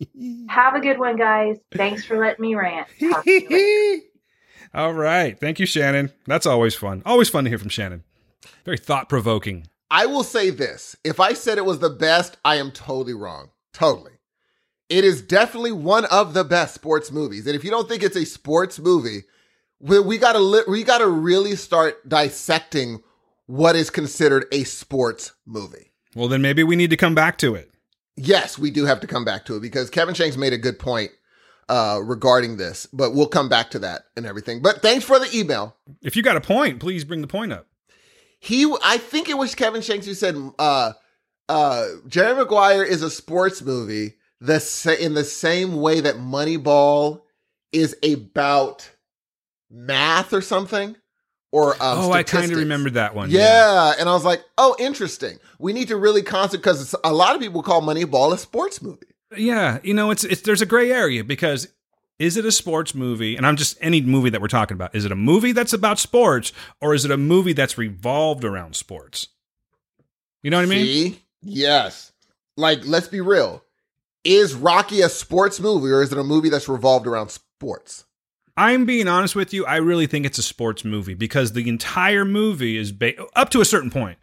Have 0.49 0.75
a 0.75 0.79
good 0.79 0.99
one, 0.99 1.15
guys. 1.15 1.57
Thanks 1.73 2.05
for 2.05 2.17
letting 2.17 2.41
me 2.41 2.55
rant. 2.55 2.87
Talk 2.99 3.23
to 3.23 3.31
you 3.31 3.49
later. 3.49 4.05
All 4.73 4.93
right. 4.93 5.39
Thank 5.39 5.59
you, 5.59 5.67
Shannon. 5.67 6.11
That's 6.25 6.47
always 6.47 6.73
fun. 6.73 7.03
Always 7.05 7.29
fun 7.29 7.43
to 7.43 7.49
hear 7.49 7.59
from 7.59 7.69
Shannon. 7.69 8.03
Very 8.65 8.77
thought 8.77 9.07
provoking. 9.07 9.67
I 9.91 10.07
will 10.07 10.23
say 10.23 10.49
this: 10.49 10.95
if 11.03 11.19
I 11.19 11.33
said 11.33 11.59
it 11.59 11.65
was 11.65 11.77
the 11.77 11.91
best, 11.91 12.37
I 12.43 12.55
am 12.55 12.71
totally 12.71 13.13
wrong. 13.13 13.49
Totally. 13.71 14.13
It 14.89 15.03
is 15.03 15.21
definitely 15.21 15.71
one 15.73 16.05
of 16.05 16.33
the 16.33 16.43
best 16.43 16.73
sports 16.73 17.11
movies. 17.11 17.45
And 17.45 17.55
if 17.55 17.63
you 17.63 17.69
don't 17.69 17.87
think 17.87 18.01
it's 18.01 18.17
a 18.17 18.25
sports 18.25 18.79
movie, 18.79 19.23
we, 19.79 19.99
we 19.99 20.17
gotta 20.17 20.39
li- 20.39 20.63
we 20.67 20.83
gotta 20.83 21.07
really 21.07 21.55
start 21.55 22.07
dissecting 22.09 23.03
what 23.45 23.75
is 23.75 23.89
considered 23.89 24.45
a 24.51 24.63
sports 24.63 25.33
movie. 25.45 25.92
Well, 26.15 26.27
then 26.27 26.41
maybe 26.41 26.63
we 26.63 26.75
need 26.75 26.89
to 26.91 26.97
come 26.97 27.15
back 27.15 27.37
to 27.39 27.55
it. 27.55 27.71
Yes, 28.15 28.59
we 28.59 28.69
do 28.71 28.85
have 28.85 28.99
to 29.01 29.07
come 29.07 29.25
back 29.25 29.45
to 29.45 29.55
it 29.55 29.61
because 29.61 29.89
Kevin 29.89 30.13
Shanks 30.13 30.37
made 30.37 30.53
a 30.53 30.57
good 30.57 30.77
point 30.77 31.11
uh, 31.67 31.99
regarding 32.03 32.57
this, 32.57 32.85
but 32.93 33.13
we'll 33.13 33.27
come 33.27 33.49
back 33.49 33.71
to 33.71 33.79
that 33.79 34.03
and 34.15 34.25
everything. 34.25 34.61
But 34.61 34.81
thanks 34.81 35.03
for 35.03 35.17
the 35.17 35.35
email. 35.35 35.75
If 36.03 36.15
you 36.15 36.21
got 36.21 36.37
a 36.37 36.41
point, 36.41 36.79
please 36.79 37.03
bring 37.03 37.21
the 37.21 37.27
point 37.27 37.51
up. 37.51 37.67
He, 38.39 38.71
I 38.83 38.97
think 38.97 39.29
it 39.29 39.37
was 39.37 39.55
Kevin 39.55 39.81
Shanks 39.81 40.05
who 40.05 40.13
said, 40.13 40.35
uh, 40.59 40.93
uh, 41.49 41.87
Jerry 42.07 42.35
Maguire 42.35 42.83
is 42.83 43.01
a 43.01 43.09
sports 43.09 43.61
movie 43.61 44.15
the 44.39 44.59
sa- 44.59 44.91
in 44.91 45.13
the 45.13 45.23
same 45.23 45.75
way 45.77 46.01
that 46.01 46.15
Moneyball 46.15 47.21
is 47.71 47.95
about 48.03 48.89
math 49.71 50.33
or 50.33 50.41
something. 50.41 50.97
Or 51.53 51.75
um, 51.75 51.99
oh, 51.99 52.11
I 52.11 52.23
kind 52.23 52.51
of 52.51 52.57
remember 52.57 52.89
that 52.89 53.13
one. 53.13 53.29
Yeah. 53.29 53.93
and 53.99 54.09
I 54.09 54.13
was 54.13 54.25
like, 54.25 54.43
oh, 54.57 54.75
interesting. 54.79 55.37
We 55.59 55.71
need 55.71 55.89
to 55.89 55.97
really 55.97 56.23
concentrate 56.23 56.63
because 56.63 56.95
a 57.03 57.13
lot 57.13 57.35
of 57.35 57.41
people 57.41 57.61
call 57.61 57.83
Moneyball 57.83 58.33
a 58.33 58.39
sports 58.39 58.81
movie. 58.81 59.05
Yeah, 59.37 59.77
you 59.83 59.93
know, 59.93 60.09
it's 60.09 60.23
it's 60.23 60.41
there's 60.41 60.63
a 60.63 60.65
gray 60.65 60.91
area 60.91 61.23
because 61.23 61.67
is 62.17 62.37
it 62.37 62.45
a 62.45 62.51
sports 62.51 62.95
movie? 62.95 63.35
And 63.35 63.45
I'm 63.45 63.55
just 63.55 63.77
any 63.81 64.01
movie 64.01 64.31
that 64.31 64.41
we're 64.41 64.47
talking 64.47 64.73
about. 64.73 64.95
Is 64.95 65.05
it 65.05 65.11
a 65.11 65.15
movie 65.15 65.51
that's 65.51 65.73
about 65.73 65.99
sports 65.99 66.53
or 66.81 66.95
is 66.95 67.05
it 67.05 67.11
a 67.11 67.17
movie 67.17 67.53
that's 67.53 67.77
revolved 67.77 68.43
around 68.43 68.75
sports? 68.75 69.27
You 70.41 70.49
know 70.49 70.57
what 70.57 70.65
I 70.65 70.69
mean? 70.69 71.17
Yes. 71.43 72.13
Like, 72.57 72.79
let's 72.83 73.07
be 73.07 73.21
real. 73.21 73.63
Is 74.23 74.55
Rocky 74.55 75.01
a 75.01 75.09
sports 75.09 75.59
movie 75.59 75.91
or 75.91 76.01
is 76.01 76.11
it 76.11 76.17
a 76.17 76.23
movie 76.23 76.49
that's 76.49 76.67
revolved 76.67 77.05
around 77.05 77.29
sports? 77.29 78.05
I'm 78.55 78.85
being 78.85 79.07
honest 79.07 79.35
with 79.35 79.53
you. 79.53 79.65
I 79.65 79.77
really 79.77 80.05
think 80.05 80.25
it's 80.25 80.37
a 80.37 80.43
sports 80.43 80.85
movie 80.85 81.15
because 81.15 81.53
the 81.53 81.67
entire 81.67 82.23
movie 82.25 82.77
is 82.77 82.91
ba- 82.91 83.15
up 83.35 83.49
to 83.49 83.61
a 83.61 83.65
certain 83.65 83.89
point. 83.89 84.17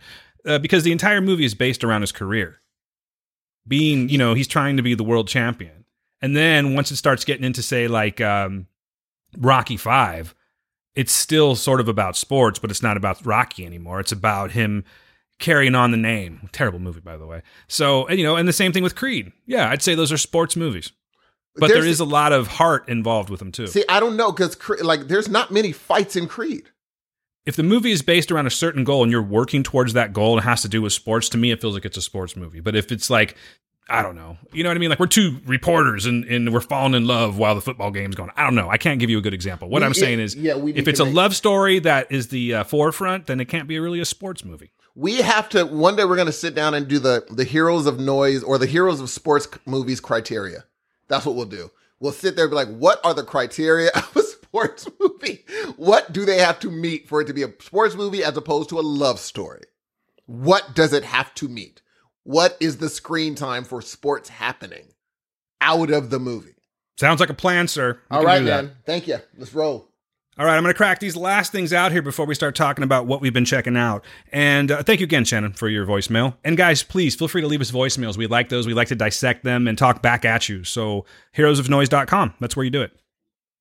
Uh, 0.46 0.58
because 0.58 0.84
the 0.84 0.92
entire 0.92 1.20
movie 1.20 1.44
is 1.44 1.54
based 1.54 1.84
around 1.84 2.00
his 2.00 2.12
career. 2.12 2.60
Being, 3.68 4.08
you 4.08 4.16
know, 4.16 4.32
he's 4.32 4.48
trying 4.48 4.78
to 4.78 4.82
be 4.82 4.94
the 4.94 5.04
world 5.04 5.28
champion. 5.28 5.84
And 6.22 6.34
then 6.34 6.74
once 6.74 6.90
it 6.90 6.96
starts 6.96 7.24
getting 7.24 7.44
into 7.44 7.62
say 7.62 7.88
like 7.88 8.20
um 8.20 8.66
Rocky 9.36 9.76
5, 9.76 10.34
it's 10.94 11.12
still 11.12 11.54
sort 11.56 11.80
of 11.80 11.88
about 11.88 12.16
sports, 12.16 12.58
but 12.58 12.70
it's 12.70 12.82
not 12.82 12.96
about 12.96 13.24
Rocky 13.24 13.66
anymore. 13.66 14.00
It's 14.00 14.12
about 14.12 14.52
him 14.52 14.84
carrying 15.38 15.74
on 15.74 15.90
the 15.90 15.96
name. 15.96 16.48
Terrible 16.52 16.78
movie 16.78 17.00
by 17.00 17.16
the 17.18 17.26
way. 17.26 17.42
So, 17.68 18.06
and, 18.06 18.18
you 18.18 18.24
know, 18.24 18.36
and 18.36 18.48
the 18.48 18.52
same 18.52 18.72
thing 18.72 18.82
with 18.82 18.96
Creed. 18.96 19.30
Yeah, 19.46 19.68
I'd 19.68 19.82
say 19.82 19.94
those 19.94 20.12
are 20.12 20.18
sports 20.18 20.56
movies. 20.56 20.90
But 21.56 21.68
there 21.68 21.82
There's- 21.82 21.98
a 22.00 22.04
lot 22.04 22.32
of 22.32 22.46
heart 22.46 22.88
involved 22.88 23.28
with 23.30 23.40
them 23.40 23.50
too. 23.52 23.66
See, 23.66 23.84
I 23.88 23.98
don't 24.00 24.16
know 24.16 24.30
because 24.32 24.56
like 24.82 25.08
there's 25.08 25.28
not 25.28 25.50
many 25.50 25.72
fights 25.72 26.16
in 26.16 26.26
Creed. 26.28 26.64
if 27.46 27.56
the 27.56 27.62
movie 27.62 27.90
is 27.90 28.02
based 28.02 28.30
around 28.30 28.46
a 28.46 28.50
certain 28.50 28.84
goal 28.84 29.02
and 29.02 29.10
you're 29.10 29.22
working 29.22 29.62
towards 29.62 29.94
that 29.94 30.12
goal 30.12 30.34
and 30.36 30.44
it 30.44 30.48
has 30.48 30.62
to 30.62 30.68
do 30.68 30.82
with 30.82 30.92
sports, 30.92 31.28
to 31.30 31.38
me 31.38 31.50
it 31.50 31.60
feels 31.60 31.74
like 31.74 31.84
it's 31.84 31.96
a 31.96 32.02
sports 32.02 32.36
movie. 32.36 32.60
But 32.60 32.76
if 32.76 32.92
it's 32.92 33.10
like, 33.10 33.34
I 33.88 34.02
don't 34.02 34.14
know, 34.14 34.36
you 34.52 34.62
know 34.62 34.70
what 34.70 34.76
I 34.76 34.78
mean? 34.78 34.90
Like 34.90 35.00
we're 35.00 35.06
two 35.08 35.38
reporters 35.46 36.06
and, 36.06 36.24
and 36.26 36.52
we're 36.52 36.60
falling 36.60 36.94
in 36.94 37.06
love 37.06 37.36
while 37.38 37.56
the 37.56 37.60
football 37.60 37.90
game's 37.90 38.14
going. 38.14 38.30
I 38.36 38.44
don't 38.44 38.54
know. 38.54 38.68
I 38.70 38.76
can't 38.76 39.00
give 39.00 39.10
you 39.10 39.18
a 39.18 39.22
good 39.22 39.34
example. 39.34 39.68
What 39.68 39.80
We- 39.82 39.86
I'm 39.86 39.94
saying 39.94 40.20
it- 40.20 40.24
is, 40.24 40.36
yeah, 40.36 40.54
if 40.56 40.86
it's 40.86 41.00
a 41.00 41.04
make- 41.04 41.14
love 41.14 41.34
story 41.34 41.80
that 41.80 42.12
is 42.12 42.28
the 42.28 42.54
uh, 42.54 42.64
forefront, 42.64 43.26
then 43.26 43.40
it 43.40 43.46
can't 43.46 43.66
be 43.66 43.78
really 43.80 43.98
a 44.00 44.04
sports 44.04 44.44
movie. 44.44 44.70
We 44.94 45.16
have 45.16 45.48
to 45.50 45.64
one 45.64 45.96
day 45.96 46.04
we're 46.04 46.14
going 46.16 46.26
to 46.26 46.32
sit 46.32 46.54
down 46.54 46.74
and 46.74 46.86
do 46.86 46.98
the 47.00 47.24
the 47.30 47.44
heroes 47.44 47.86
of 47.86 47.98
noise 47.98 48.42
or 48.44 48.58
the 48.58 48.66
heroes 48.66 49.00
of 49.00 49.10
sports 49.10 49.48
movies 49.66 49.98
criteria. 49.98 50.64
That's 51.10 51.26
what 51.26 51.34
we'll 51.34 51.44
do. 51.44 51.70
We'll 51.98 52.12
sit 52.12 52.34
there 52.34 52.46
and 52.46 52.52
be 52.52 52.56
like, 52.56 52.68
what 52.68 53.04
are 53.04 53.12
the 53.12 53.24
criteria 53.24 53.90
of 53.94 54.16
a 54.16 54.22
sports 54.22 54.88
movie? 54.98 55.44
What 55.76 56.12
do 56.12 56.24
they 56.24 56.38
have 56.38 56.58
to 56.60 56.70
meet 56.70 57.06
for 57.08 57.20
it 57.20 57.26
to 57.26 57.34
be 57.34 57.42
a 57.42 57.52
sports 57.60 57.94
movie 57.94 58.24
as 58.24 58.36
opposed 58.36 58.70
to 58.70 58.78
a 58.78 58.80
love 58.80 59.20
story? 59.20 59.64
What 60.24 60.74
does 60.74 60.94
it 60.94 61.04
have 61.04 61.34
to 61.34 61.48
meet? 61.48 61.82
What 62.22 62.56
is 62.60 62.78
the 62.78 62.88
screen 62.88 63.34
time 63.34 63.64
for 63.64 63.82
sports 63.82 64.28
happening 64.28 64.94
out 65.60 65.90
of 65.90 66.10
the 66.10 66.20
movie? 66.20 66.54
Sounds 66.98 67.20
like 67.20 67.30
a 67.30 67.34
plan, 67.34 67.66
sir. 67.66 67.98
We 68.10 68.16
All 68.16 68.24
right, 68.24 68.42
man. 68.42 68.76
Thank 68.86 69.08
you. 69.08 69.18
Let's 69.36 69.52
roll. 69.52 69.89
All 70.38 70.46
right, 70.46 70.56
I'm 70.56 70.62
going 70.62 70.72
to 70.72 70.76
crack 70.76 71.00
these 71.00 71.16
last 71.16 71.50
things 71.50 71.72
out 71.72 71.90
here 71.90 72.02
before 72.02 72.24
we 72.24 72.36
start 72.36 72.54
talking 72.54 72.84
about 72.84 73.06
what 73.06 73.20
we've 73.20 73.32
been 73.32 73.44
checking 73.44 73.76
out. 73.76 74.04
And 74.32 74.70
uh, 74.70 74.82
thank 74.82 75.00
you 75.00 75.04
again, 75.04 75.24
Shannon, 75.24 75.52
for 75.52 75.68
your 75.68 75.84
voicemail. 75.84 76.36
And 76.44 76.56
guys, 76.56 76.84
please 76.84 77.16
feel 77.16 77.28
free 77.28 77.42
to 77.42 77.48
leave 77.48 77.60
us 77.60 77.72
voicemails. 77.72 78.16
We 78.16 78.28
like 78.28 78.48
those. 78.48 78.66
We 78.66 78.72
like 78.72 78.88
to 78.88 78.94
dissect 78.94 79.42
them 79.42 79.66
and 79.66 79.76
talk 79.76 80.02
back 80.02 80.24
at 80.24 80.48
you. 80.48 80.62
So, 80.62 81.04
heroesofnoise.com, 81.36 82.34
that's 82.40 82.56
where 82.56 82.64
you 82.64 82.70
do 82.70 82.80
it. 82.80 82.92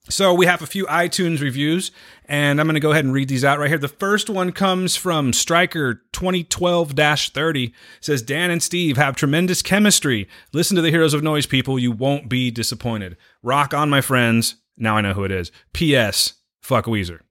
So, 0.09 0.34
we 0.34 0.45
have 0.45 0.61
a 0.61 0.67
few 0.67 0.86
iTunes 0.86 1.41
reviews, 1.41 1.91
and 2.26 2.61
I'm 2.61 2.67
going 2.67 2.76
to 2.76 2.80
go 2.80 2.91
ahead 2.91 3.03
and 3.03 3.13
read 3.13 3.30
these 3.30 3.43
out 3.43 3.59
right 3.59 3.67
here. 3.67 3.78
The 3.78 3.88
first 3.88 4.30
one 4.30 4.51
comes 4.51 4.95
from 4.95 5.34
Striker 5.34 5.95
2012 6.13 6.91
30. 6.91 7.74
Says, 7.99 8.22
Dan 8.22 8.51
and 8.51 8.63
Steve 8.63 8.95
have 8.95 9.15
tremendous 9.15 9.63
chemistry. 9.63 10.30
Listen 10.53 10.76
to 10.76 10.82
the 10.84 10.91
Heroes 10.91 11.15
of 11.15 11.24
Noise 11.24 11.47
people. 11.47 11.80
You 11.80 11.91
won't 11.91 12.30
be 12.30 12.51
disappointed. 12.51 13.17
Rock 13.41 13.74
on, 13.74 13.89
my 13.89 14.01
friends. 14.01 14.55
Now 14.78 14.95
I 14.95 15.01
know 15.01 15.13
who 15.13 15.26
it 15.26 15.32
is. 15.32 15.51
P.S. 15.74 16.36
Fuck 16.70 16.86
Weezer. 16.86 17.22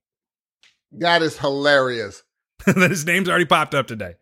That 0.91 1.22
is 1.22 1.39
hilarious. 1.39 2.24
His 2.66 3.07
name's 3.07 3.28
already 3.28 3.45
popped 3.45 3.72
up 3.72 3.86
today. 3.86 4.16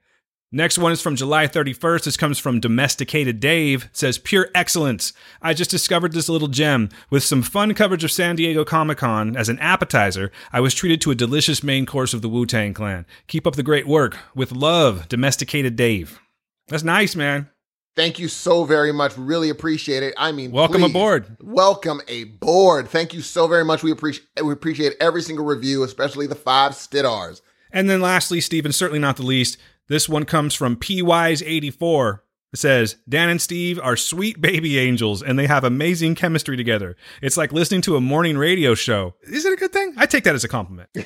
Next 0.52 0.76
one 0.76 0.92
is 0.92 1.00
from 1.00 1.16
July 1.16 1.46
31st. 1.46 2.04
This 2.04 2.18
comes 2.18 2.38
from 2.38 2.60
Domesticated 2.60 3.40
Dave. 3.40 3.86
It 3.86 3.96
says, 3.96 4.18
Pure 4.18 4.50
excellence. 4.54 5.14
I 5.40 5.54
just 5.54 5.70
discovered 5.70 6.12
this 6.12 6.28
little 6.28 6.48
gem. 6.48 6.90
With 7.08 7.24
some 7.24 7.40
fun 7.40 7.72
coverage 7.72 8.04
of 8.04 8.12
San 8.12 8.36
Diego 8.36 8.62
Comic 8.62 8.98
Con 8.98 9.38
as 9.38 9.48
an 9.48 9.58
appetizer, 9.58 10.30
I 10.52 10.60
was 10.60 10.74
treated 10.74 11.00
to 11.00 11.10
a 11.10 11.14
delicious 11.14 11.62
main 11.62 11.86
course 11.86 12.12
of 12.12 12.20
the 12.20 12.28
Wu 12.28 12.44
Tang 12.44 12.74
Clan. 12.74 13.06
Keep 13.26 13.46
up 13.46 13.56
the 13.56 13.62
great 13.62 13.86
work. 13.88 14.18
With 14.34 14.52
love, 14.52 15.08
Domesticated 15.08 15.76
Dave. 15.76 16.20
That's 16.68 16.84
nice, 16.84 17.16
man. 17.16 17.48
Thank 17.96 18.18
you 18.18 18.28
so 18.28 18.64
very 18.64 18.92
much. 18.92 19.16
Really 19.16 19.48
appreciate 19.48 20.02
it. 20.02 20.12
I 20.18 20.30
mean, 20.30 20.52
Welcome 20.52 20.82
please, 20.82 20.90
aboard. 20.90 21.36
Welcome 21.40 22.02
aboard. 22.08 22.88
Thank 22.88 23.14
you 23.14 23.22
so 23.22 23.48
very 23.48 23.64
much. 23.64 23.82
We 23.82 23.90
appreciate 23.90 24.26
we 24.44 24.52
appreciate 24.52 24.92
every 25.00 25.22
single 25.22 25.46
review, 25.46 25.82
especially 25.82 26.26
the 26.26 26.34
five 26.34 26.72
stidars. 26.72 27.40
And 27.72 27.88
then 27.88 28.02
lastly, 28.02 28.40
Stephen, 28.42 28.70
certainly 28.72 29.00
not 29.00 29.16
the 29.16 29.22
least, 29.22 29.56
this 29.88 30.08
one 30.08 30.24
comes 30.24 30.54
from 30.54 30.76
PWise84. 30.76 32.20
Says, 32.58 32.96
Dan 33.08 33.28
and 33.28 33.40
Steve 33.40 33.78
are 33.82 33.96
sweet 33.96 34.40
baby 34.40 34.78
angels 34.78 35.22
and 35.22 35.38
they 35.38 35.46
have 35.46 35.64
amazing 35.64 36.14
chemistry 36.14 36.56
together. 36.56 36.96
It's 37.22 37.36
like 37.36 37.52
listening 37.52 37.82
to 37.82 37.96
a 37.96 38.00
morning 38.00 38.38
radio 38.38 38.74
show. 38.74 39.14
Is 39.22 39.44
it 39.44 39.52
a 39.52 39.56
good 39.56 39.72
thing? 39.72 39.94
I 39.96 40.06
take 40.06 40.24
that 40.24 40.34
as 40.34 40.44
a 40.44 40.48
compliment. 40.48 40.90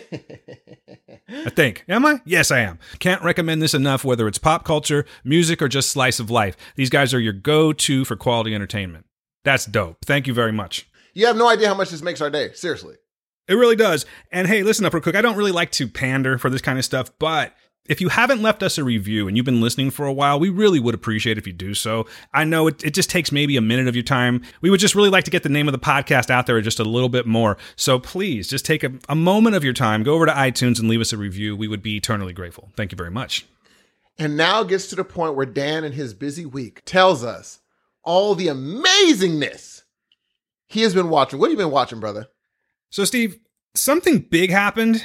I 1.28 1.50
think. 1.50 1.84
Am 1.88 2.04
I? 2.04 2.20
Yes, 2.24 2.50
I 2.50 2.60
am. 2.60 2.78
Can't 2.98 3.22
recommend 3.22 3.62
this 3.62 3.74
enough, 3.74 4.04
whether 4.04 4.26
it's 4.26 4.38
pop 4.38 4.64
culture, 4.64 5.04
music, 5.24 5.62
or 5.62 5.68
just 5.68 5.90
slice 5.90 6.20
of 6.20 6.30
life. 6.30 6.56
These 6.76 6.90
guys 6.90 7.14
are 7.14 7.20
your 7.20 7.32
go 7.32 7.72
to 7.72 8.04
for 8.04 8.16
quality 8.16 8.54
entertainment. 8.54 9.06
That's 9.44 9.64
dope. 9.64 10.04
Thank 10.04 10.26
you 10.26 10.34
very 10.34 10.52
much. 10.52 10.88
You 11.14 11.26
have 11.26 11.36
no 11.36 11.48
idea 11.48 11.68
how 11.68 11.74
much 11.74 11.90
this 11.90 12.02
makes 12.02 12.20
our 12.20 12.30
day. 12.30 12.52
Seriously. 12.52 12.96
It 13.48 13.54
really 13.54 13.76
does. 13.76 14.06
And 14.30 14.46
hey, 14.46 14.62
listen 14.62 14.84
up 14.84 14.94
real 14.94 15.02
quick. 15.02 15.16
I 15.16 15.22
don't 15.22 15.36
really 15.36 15.50
like 15.52 15.72
to 15.72 15.88
pander 15.88 16.38
for 16.38 16.50
this 16.50 16.62
kind 16.62 16.78
of 16.78 16.84
stuff, 16.84 17.10
but 17.18 17.54
if 17.90 18.00
you 18.00 18.08
haven't 18.08 18.40
left 18.40 18.62
us 18.62 18.78
a 18.78 18.84
review 18.84 19.26
and 19.26 19.36
you've 19.36 19.44
been 19.44 19.60
listening 19.60 19.90
for 19.90 20.06
a 20.06 20.12
while, 20.12 20.38
we 20.38 20.48
really 20.48 20.78
would 20.78 20.94
appreciate 20.94 21.36
if 21.36 21.46
you 21.46 21.52
do 21.52 21.74
so. 21.74 22.06
I 22.32 22.44
know 22.44 22.68
it, 22.68 22.84
it 22.84 22.94
just 22.94 23.10
takes 23.10 23.32
maybe 23.32 23.56
a 23.56 23.60
minute 23.60 23.88
of 23.88 23.96
your 23.96 24.04
time. 24.04 24.42
We 24.60 24.70
would 24.70 24.78
just 24.78 24.94
really 24.94 25.10
like 25.10 25.24
to 25.24 25.30
get 25.30 25.42
the 25.42 25.48
name 25.48 25.66
of 25.66 25.72
the 25.72 25.78
podcast 25.78 26.30
out 26.30 26.46
there 26.46 26.60
just 26.60 26.78
a 26.78 26.84
little 26.84 27.08
bit 27.08 27.26
more. 27.26 27.58
So 27.74 27.98
please 27.98 28.46
just 28.46 28.64
take 28.64 28.84
a, 28.84 28.92
a 29.08 29.16
moment 29.16 29.56
of 29.56 29.64
your 29.64 29.72
time, 29.72 30.04
go 30.04 30.14
over 30.14 30.24
to 30.24 30.32
iTunes 30.32 30.78
and 30.78 30.88
leave 30.88 31.00
us 31.00 31.12
a 31.12 31.16
review. 31.16 31.56
We 31.56 31.66
would 31.66 31.82
be 31.82 31.96
eternally 31.96 32.32
grateful. 32.32 32.70
Thank 32.76 32.92
you 32.92 32.96
very 32.96 33.10
much. 33.10 33.44
And 34.18 34.36
now 34.36 34.62
gets 34.62 34.86
to 34.88 34.96
the 34.96 35.02
point 35.02 35.34
where 35.34 35.46
Dan 35.46 35.82
in 35.82 35.90
his 35.90 36.14
busy 36.14 36.46
week 36.46 36.82
tells 36.84 37.24
us 37.24 37.58
all 38.04 38.36
the 38.36 38.46
amazingness 38.46 39.82
he 40.68 40.82
has 40.82 40.94
been 40.94 41.08
watching. 41.08 41.40
What 41.40 41.46
have 41.46 41.58
you 41.58 41.64
been 41.64 41.72
watching, 41.72 41.98
brother? 41.98 42.28
So, 42.90 43.04
Steve, 43.04 43.40
something 43.74 44.20
big 44.20 44.50
happened. 44.50 45.02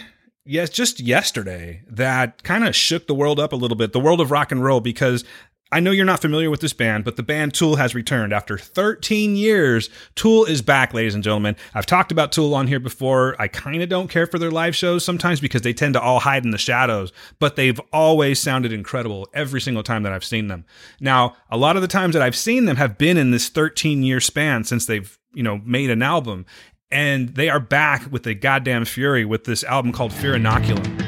Yes, 0.47 0.69
just 0.69 0.99
yesterday 0.99 1.81
that 1.89 2.43
kind 2.43 2.67
of 2.67 2.75
shook 2.75 3.07
the 3.07 3.15
world 3.15 3.39
up 3.39 3.51
a 3.51 3.55
little 3.55 3.75
bit, 3.75 3.93
the 3.93 3.99
world 3.99 4.21
of 4.21 4.29
rock 4.29 4.51
and 4.51 4.63
roll, 4.63 4.79
because 4.79 5.23
I 5.71 5.79
know 5.79 5.89
you're 5.89 6.05
not 6.05 6.21
familiar 6.21 6.51
with 6.51 6.61
this 6.61 6.71
band, 6.71 7.03
but 7.03 7.15
the 7.15 7.23
band 7.23 7.55
Tool 7.55 7.77
has 7.77 7.95
returned 7.95 8.31
after 8.31 8.55
13 8.55 9.35
years. 9.35 9.89
Tool 10.13 10.45
is 10.45 10.61
back, 10.61 10.93
ladies 10.93 11.15
and 11.15 11.23
gentlemen. 11.23 11.55
I've 11.73 11.87
talked 11.87 12.11
about 12.11 12.31
Tool 12.31 12.53
on 12.53 12.67
here 12.67 12.79
before. 12.79 13.35
I 13.41 13.47
kind 13.47 13.81
of 13.81 13.89
don't 13.89 14.07
care 14.07 14.27
for 14.27 14.37
their 14.37 14.51
live 14.51 14.75
shows 14.75 15.03
sometimes 15.03 15.41
because 15.41 15.63
they 15.63 15.73
tend 15.73 15.95
to 15.95 16.01
all 16.01 16.19
hide 16.19 16.45
in 16.45 16.51
the 16.51 16.59
shadows, 16.59 17.11
but 17.39 17.55
they've 17.55 17.81
always 17.91 18.39
sounded 18.39 18.71
incredible 18.71 19.27
every 19.33 19.59
single 19.59 19.81
time 19.83 20.03
that 20.03 20.13
I've 20.13 20.23
seen 20.23 20.47
them. 20.47 20.63
Now, 20.99 21.35
a 21.49 21.57
lot 21.57 21.75
of 21.75 21.81
the 21.81 21.87
times 21.87 22.13
that 22.13 22.21
I've 22.21 22.35
seen 22.35 22.65
them 22.65 22.75
have 22.75 22.99
been 22.99 23.17
in 23.17 23.31
this 23.31 23.49
13 23.49 24.03
year 24.03 24.21
span 24.21 24.63
since 24.63 24.85
they've, 24.85 25.17
you 25.33 25.41
know, 25.41 25.57
made 25.65 25.89
an 25.89 26.03
album 26.03 26.45
and 26.91 27.29
they 27.29 27.49
are 27.49 27.59
back 27.59 28.11
with 28.11 28.25
a 28.27 28.33
goddamn 28.33 28.85
fury 28.85 29.25
with 29.25 29.43
this 29.43 29.63
album 29.63 29.91
called 29.91 30.13
Fear 30.13 30.33
Inoculum. 30.33 31.04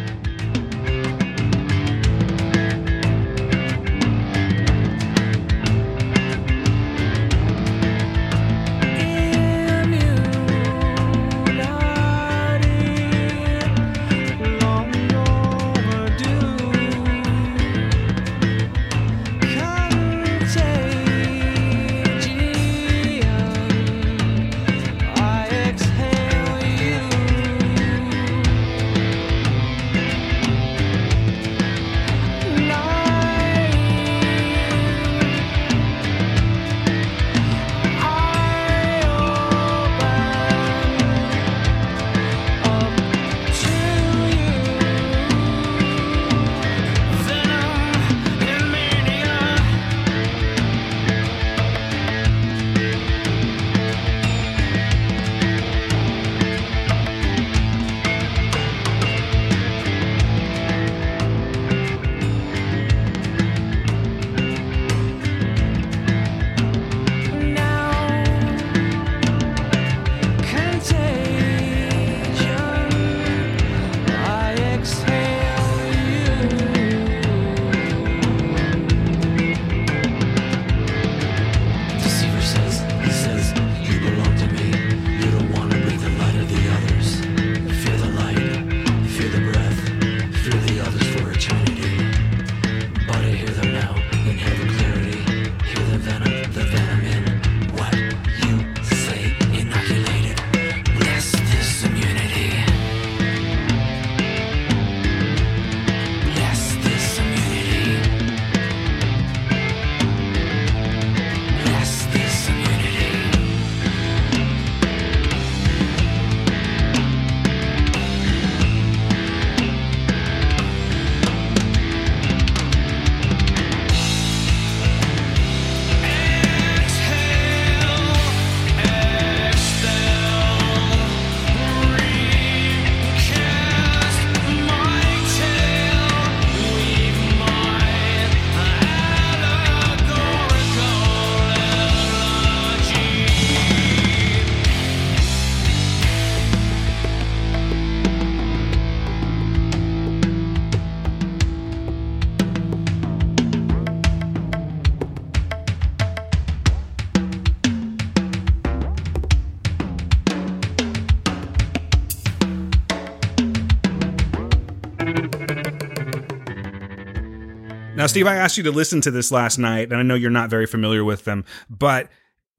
Now, 168.07 168.11
Steve, 168.11 168.27
I 168.27 168.37
asked 168.37 168.55
you 168.55 168.63
to 168.63 168.71
listen 168.71 169.01
to 169.01 169.11
this 169.11 169.33
last 169.33 169.57
night, 169.57 169.91
and 169.91 169.97
I 169.97 170.01
know 170.01 170.15
you're 170.15 170.31
not 170.31 170.49
very 170.49 170.65
familiar 170.65 171.03
with 171.03 171.25
them, 171.25 171.43
but 171.69 172.07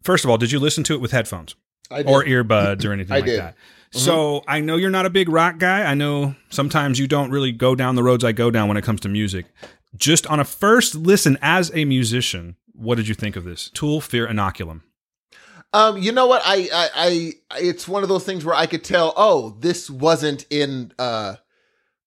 first 0.02 0.22
of 0.22 0.30
all, 0.30 0.36
did 0.36 0.52
you 0.52 0.60
listen 0.60 0.84
to 0.84 0.92
it 0.92 1.00
with 1.00 1.10
headphones 1.10 1.56
I 1.90 2.02
did. 2.02 2.06
or 2.06 2.22
earbuds 2.22 2.84
or 2.84 2.92
anything 2.92 3.14
like 3.14 3.24
did. 3.24 3.40
that? 3.40 3.56
So 3.90 4.44
I 4.46 4.60
know 4.60 4.76
you're 4.76 4.90
not 4.90 5.06
a 5.06 5.10
big 5.10 5.30
rock 5.30 5.56
guy. 5.56 5.90
I 5.90 5.94
know 5.94 6.34
sometimes 6.50 6.98
you 6.98 7.08
don't 7.08 7.30
really 7.30 7.50
go 7.50 7.74
down 7.74 7.94
the 7.94 8.02
roads 8.02 8.24
I 8.24 8.32
go 8.32 8.50
down 8.50 8.68
when 8.68 8.76
it 8.76 8.84
comes 8.84 9.00
to 9.00 9.08
music. 9.08 9.46
just 9.96 10.26
on 10.26 10.38
a 10.38 10.44
first 10.44 10.94
listen 10.94 11.38
as 11.40 11.74
a 11.74 11.86
musician, 11.86 12.56
what 12.74 12.96
did 12.96 13.08
you 13.08 13.14
think 13.14 13.34
of 13.34 13.44
this? 13.44 13.70
Tool 13.70 14.02
Fear 14.02 14.26
Inoculum. 14.28 14.82
Um, 15.72 15.96
you 15.96 16.12
know 16.12 16.26
what? 16.26 16.42
I, 16.44 16.68
I, 16.74 17.32
I, 17.50 17.58
it's 17.60 17.88
one 17.88 18.02
of 18.02 18.10
those 18.10 18.24
things 18.24 18.44
where 18.44 18.54
I 18.54 18.66
could 18.66 18.84
tell, 18.84 19.14
oh, 19.16 19.56
this 19.60 19.88
wasn't 19.88 20.44
in, 20.50 20.92
uh, 20.98 21.36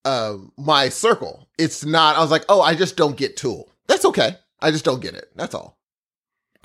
uh, 0.06 0.38
my 0.58 0.90
circle. 0.90 1.48
It's 1.58 1.86
not, 1.86 2.16
I 2.16 2.22
was 2.22 2.32
like, 2.32 2.46
oh, 2.50 2.62
I 2.62 2.76
just 2.76 2.98
don't 2.98 3.18
get 3.18 3.38
Tool. 3.38 3.70
That's 3.88 4.06
okay. 4.06 4.38
I 4.60 4.72
just 4.72 4.86
don't 4.86 5.02
get 5.02 5.16
it. 5.16 5.30
That's 5.36 5.54
all. 5.56 5.78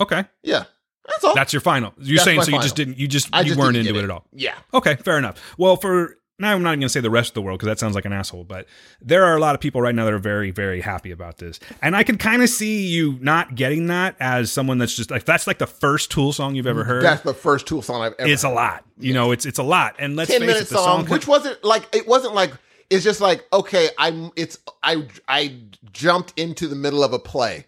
Okay. 0.01 0.25
Yeah. 0.43 0.65
That's 1.09 1.25
all. 1.25 1.35
That's 1.35 1.53
your 1.53 1.61
final. 1.61 1.93
You're 1.99 2.17
That's 2.17 2.25
saying 2.25 2.43
so 2.43 2.51
you 2.51 2.61
just 2.61 2.77
didn't 2.77 2.99
you 2.99 3.09
just 3.09 3.29
I 3.33 3.41
you 3.41 3.49
just 3.49 3.61
weren't 3.61 3.77
into 3.77 3.93
get 3.93 4.01
it. 4.01 4.05
at 4.05 4.11
all. 4.11 4.25
yeah. 4.33 4.55
Okay, 4.75 4.97
fair 4.97 5.19
enough. 5.19 5.41
Well, 5.57 5.77
for 5.77 6.19
now 6.39 6.53
I'm 6.53 6.63
not 6.63 6.71
even 6.71 6.81
going 6.81 6.89
to 6.89 6.93
say 6.93 7.01
the 7.01 7.11
rest 7.11 7.31
of 7.31 7.35
the 7.35 7.43
world 7.43 7.59
because 7.59 7.69
that 7.69 7.79
sounds 7.79 7.95
like 7.95 8.05
an 8.05 8.13
asshole, 8.13 8.45
but 8.45 8.67
there 9.01 9.25
are 9.25 9.37
a 9.37 9.41
lot 9.41 9.55
of 9.55 9.61
people 9.61 9.81
right 9.81 9.95
now 9.95 10.05
that 10.05 10.13
are 10.13 10.19
very 10.19 10.51
very 10.51 10.81
happy 10.81 11.13
about 11.13 11.39
this. 11.39 11.61
And 11.81 11.97
I 11.97 12.03
can 12.03 12.19
kind 12.19 12.43
of 12.43 12.49
see 12.49 12.87
you 12.89 13.19
not 13.21 13.55
getting 13.55 13.87
that 13.87 14.17
as 14.21 14.51
someone 14.51 14.79
that's 14.79 14.95
just 14.95 15.11
like 15.11 15.25
that's 15.25 15.47
like 15.47 15.59
the 15.59 15.67
first 15.67 16.11
Tool 16.11 16.33
song 16.33 16.55
you've 16.57 16.67
ever 16.67 16.85
heard. 16.85 17.05
That's 17.05 17.23
the 17.23 17.35
first 17.35 17.67
Tool 17.67 17.83
song 17.83 18.03
I've 18.03 18.15
ever 18.19 18.29
it's 18.29 18.45
a 18.45 18.51
lot. 18.51 18.85
You 18.99 19.15
know, 19.15 19.31
it's 19.31 19.47
it's 19.47 19.59
a 19.59 19.65
lot. 19.65 19.95
And 19.99 20.17
let's 20.17 20.31
10 20.31 20.41
face 20.41 20.47
minute 20.47 20.63
it, 20.63 20.69
the 20.69 20.75
song, 20.75 21.03
song 21.03 21.11
which 21.11 21.29
wasn't 21.29 21.63
like 21.63 21.95
it 21.95 22.07
wasn't 22.09 22.35
like 22.35 22.53
it's 22.91 23.05
just 23.05 23.21
like 23.21 23.47
okay 23.53 23.91
i'm 23.99 24.31
it's 24.37 24.59
i 24.83 25.07
i 25.29 25.57
jumped 25.93 26.39
into 26.39 26.67
the 26.69 26.77
middle 26.77 27.03
of 27.03 27.13
a 27.13 27.19
play 27.19 27.67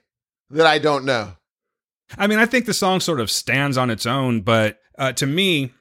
that 0.50 0.66
i 0.66 0.78
don't 0.78 1.04
know 1.04 1.32
I 2.16 2.26
mean, 2.26 2.38
I 2.38 2.46
think 2.46 2.66
the 2.66 2.74
song 2.74 3.00
sort 3.00 3.20
of 3.20 3.30
stands 3.30 3.76
on 3.76 3.90
its 3.90 4.06
own, 4.06 4.40
but 4.40 4.78
uh, 4.98 5.12
to 5.12 5.26
me, 5.26 5.72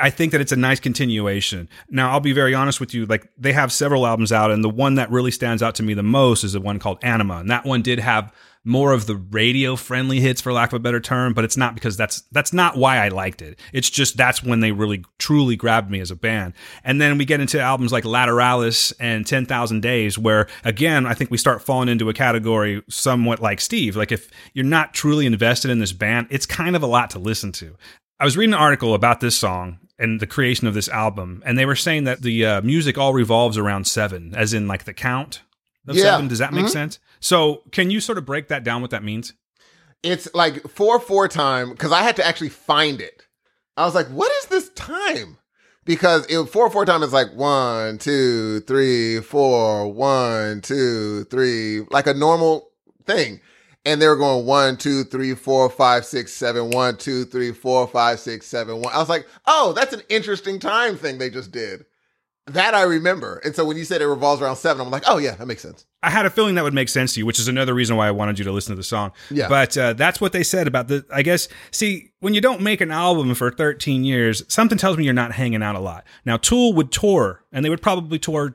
I 0.00 0.10
think 0.10 0.32
that 0.32 0.40
it's 0.40 0.52
a 0.52 0.56
nice 0.56 0.80
continuation. 0.80 1.68
Now, 1.88 2.10
I'll 2.10 2.20
be 2.20 2.32
very 2.32 2.54
honest 2.54 2.80
with 2.80 2.92
you. 2.92 3.06
Like, 3.06 3.30
they 3.38 3.52
have 3.52 3.72
several 3.72 4.06
albums 4.06 4.32
out, 4.32 4.50
and 4.50 4.62
the 4.62 4.68
one 4.68 4.96
that 4.96 5.10
really 5.10 5.30
stands 5.30 5.62
out 5.62 5.74
to 5.76 5.82
me 5.82 5.94
the 5.94 6.02
most 6.02 6.44
is 6.44 6.52
the 6.52 6.60
one 6.60 6.78
called 6.78 6.98
Anima. 7.02 7.38
And 7.38 7.50
that 7.50 7.64
one 7.64 7.82
did 7.82 8.00
have 8.00 8.32
more 8.66 8.92
of 8.92 9.06
the 9.06 9.14
radio 9.16 9.76
friendly 9.76 10.20
hits, 10.20 10.40
for 10.40 10.52
lack 10.52 10.70
of 10.72 10.76
a 10.76 10.80
better 10.80 11.00
term, 11.00 11.34
but 11.34 11.44
it's 11.44 11.56
not 11.56 11.74
because 11.74 11.96
that's 11.96 12.22
that's 12.32 12.52
not 12.52 12.76
why 12.76 12.96
I 12.96 13.08
liked 13.08 13.42
it. 13.42 13.58
It's 13.72 13.90
just 13.90 14.16
that's 14.16 14.42
when 14.42 14.60
they 14.60 14.72
really 14.72 15.04
truly 15.18 15.54
grabbed 15.56 15.90
me 15.90 16.00
as 16.00 16.10
a 16.10 16.16
band. 16.16 16.54
And 16.82 17.00
then 17.00 17.18
we 17.18 17.24
get 17.26 17.40
into 17.40 17.60
albums 17.60 17.92
like 17.92 18.04
Lateralus 18.04 18.92
and 18.98 19.26
10,000 19.26 19.80
Days, 19.82 20.16
where 20.18 20.46
again, 20.64 21.06
I 21.06 21.14
think 21.14 21.30
we 21.30 21.36
start 21.38 21.62
falling 21.62 21.88
into 21.88 22.08
a 22.08 22.14
category 22.14 22.82
somewhat 22.88 23.40
like 23.40 23.60
Steve. 23.60 23.96
Like, 23.96 24.12
if 24.12 24.30
you're 24.54 24.64
not 24.64 24.94
truly 24.94 25.26
invested 25.26 25.70
in 25.70 25.78
this 25.78 25.92
band, 25.92 26.28
it's 26.30 26.46
kind 26.46 26.74
of 26.74 26.82
a 26.82 26.86
lot 26.86 27.10
to 27.10 27.18
listen 27.18 27.52
to. 27.52 27.76
I 28.18 28.24
was 28.24 28.36
reading 28.36 28.54
an 28.54 28.60
article 28.60 28.94
about 28.94 29.20
this 29.20 29.36
song 29.36 29.78
and 29.98 30.20
the 30.20 30.26
creation 30.26 30.66
of 30.66 30.74
this 30.74 30.88
album, 30.88 31.42
and 31.44 31.58
they 31.58 31.66
were 31.66 31.76
saying 31.76 32.04
that 32.04 32.22
the 32.22 32.46
uh, 32.46 32.60
music 32.62 32.96
all 32.96 33.12
revolves 33.12 33.58
around 33.58 33.86
seven, 33.86 34.32
as 34.34 34.54
in 34.54 34.66
like 34.66 34.84
the 34.84 34.94
count 34.94 35.42
of 35.86 35.96
Yeah. 35.96 36.02
seven. 36.04 36.28
Does 36.28 36.38
that 36.38 36.52
make 36.54 36.64
Mhm. 36.66 36.70
sense? 36.70 36.98
So, 37.24 37.62
can 37.72 37.90
you 37.90 38.00
sort 38.00 38.18
of 38.18 38.26
break 38.26 38.48
that 38.48 38.64
down? 38.64 38.82
What 38.82 38.90
that 38.90 39.02
means? 39.02 39.32
it's 40.04 40.28
like 40.34 40.68
four 40.68 41.00
four 41.00 41.26
time 41.26 41.70
because 41.70 41.90
i 41.90 42.02
had 42.02 42.14
to 42.14 42.24
actually 42.24 42.50
find 42.50 43.00
it 43.00 43.26
i 43.76 43.84
was 43.84 43.94
like 43.94 44.06
what 44.08 44.30
is 44.42 44.46
this 44.46 44.68
time 44.70 45.38
because 45.84 46.26
it 46.26 46.44
four 46.46 46.70
four 46.70 46.84
time 46.84 47.02
is 47.02 47.12
like 47.12 47.32
one 47.34 47.98
two 47.98 48.60
three 48.60 49.20
four 49.20 49.90
one 49.90 50.60
two 50.60 51.24
three 51.24 51.80
like 51.90 52.06
a 52.06 52.14
normal 52.14 52.68
thing 53.06 53.40
and 53.86 54.00
they 54.00 54.06
were 54.06 54.16
going 54.16 54.46
one 54.46 54.76
two 54.76 55.04
three 55.04 55.34
four 55.34 55.70
five 55.70 56.04
six 56.04 56.32
seven 56.32 56.70
one 56.70 56.96
two 56.96 57.24
three 57.24 57.52
four 57.52 57.86
five 57.86 58.20
six 58.20 58.46
seven 58.46 58.82
one 58.82 58.92
i 58.92 58.98
was 58.98 59.08
like 59.08 59.26
oh 59.46 59.72
that's 59.74 59.94
an 59.94 60.02
interesting 60.10 60.58
time 60.58 60.96
thing 60.96 61.16
they 61.16 61.30
just 61.30 61.50
did 61.50 61.86
that 62.46 62.74
i 62.74 62.82
remember 62.82 63.40
and 63.44 63.56
so 63.56 63.64
when 63.64 63.76
you 63.76 63.84
said 63.84 64.02
it 64.02 64.06
revolves 64.06 64.42
around 64.42 64.56
seven 64.56 64.84
i'm 64.84 64.90
like 64.90 65.04
oh 65.06 65.16
yeah 65.18 65.34
that 65.36 65.46
makes 65.46 65.62
sense 65.62 65.86
I 66.02 66.10
had 66.10 66.26
a 66.26 66.30
feeling 66.30 66.56
that 66.56 66.64
would 66.64 66.74
make 66.74 66.90
sense 66.90 67.14
to 67.14 67.20
you, 67.20 67.24
which 67.24 67.38
is 67.40 67.48
another 67.48 67.72
reason 67.72 67.96
why 67.96 68.06
I 68.06 68.10
wanted 68.10 68.38
you 68.38 68.44
to 68.44 68.52
listen 68.52 68.72
to 68.72 68.76
the 68.76 68.82
song. 68.82 69.12
Yeah. 69.30 69.48
But 69.48 69.78
uh, 69.78 69.94
that's 69.94 70.20
what 70.20 70.32
they 70.34 70.42
said 70.42 70.66
about 70.66 70.86
the. 70.86 71.02
I 71.10 71.22
guess, 71.22 71.48
see, 71.70 72.12
when 72.20 72.34
you 72.34 72.42
don't 72.42 72.60
make 72.60 72.82
an 72.82 72.90
album 72.90 73.34
for 73.34 73.50
13 73.50 74.04
years, 74.04 74.42
something 74.52 74.76
tells 74.76 74.98
me 74.98 75.04
you're 75.04 75.14
not 75.14 75.32
hanging 75.32 75.62
out 75.62 75.76
a 75.76 75.80
lot. 75.80 76.04
Now, 76.26 76.36
Tool 76.36 76.74
would 76.74 76.92
tour, 76.92 77.42
and 77.52 77.64
they 77.64 77.70
would 77.70 77.80
probably 77.80 78.18
tour 78.18 78.54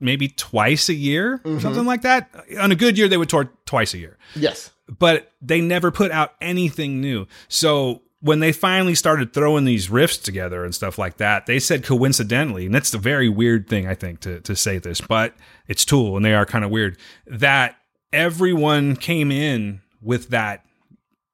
maybe 0.00 0.26
twice 0.26 0.88
a 0.88 0.94
year, 0.94 1.38
Mm-hmm. 1.44 1.60
something 1.60 1.84
like 1.86 2.02
that. 2.02 2.34
On 2.58 2.72
a 2.72 2.74
good 2.74 2.98
year, 2.98 3.06
they 3.06 3.16
would 3.16 3.28
tour 3.28 3.48
twice 3.64 3.94
a 3.94 3.98
year. 3.98 4.18
yes 4.34 4.72
but 4.98 5.32
they 5.40 5.60
never 5.60 5.92
put 5.92 6.10
out 6.10 6.32
anything 6.40 7.00
new. 7.00 7.26
So 7.46 8.02
when 8.26 8.40
they 8.40 8.52
finally 8.52 8.94
started 8.94 9.32
throwing 9.32 9.64
these 9.64 9.88
riffs 9.88 10.20
together 10.20 10.64
and 10.64 10.74
stuff 10.74 10.98
like 10.98 11.18
that, 11.18 11.46
they 11.46 11.60
said 11.60 11.84
coincidentally, 11.84 12.66
and 12.66 12.74
that's 12.74 12.90
the 12.90 12.98
very 12.98 13.28
weird 13.28 13.68
thing 13.68 13.86
I 13.86 13.94
think 13.94 14.20
to 14.20 14.40
to 14.40 14.56
say 14.56 14.78
this, 14.78 15.00
but 15.00 15.34
it's 15.68 15.84
Tool 15.84 16.16
and 16.16 16.24
they 16.24 16.34
are 16.34 16.44
kind 16.44 16.64
of 16.64 16.70
weird 16.70 16.98
that 17.26 17.76
everyone 18.12 18.96
came 18.96 19.30
in 19.30 19.80
with 20.02 20.30
that. 20.30 20.64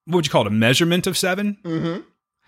What 0.04 0.16
would 0.16 0.26
you 0.26 0.30
call 0.30 0.42
it? 0.42 0.48
A 0.48 0.50
measurement 0.50 1.06
of 1.06 1.16
7 1.16 1.58
mm-hmm. 1.64 2.00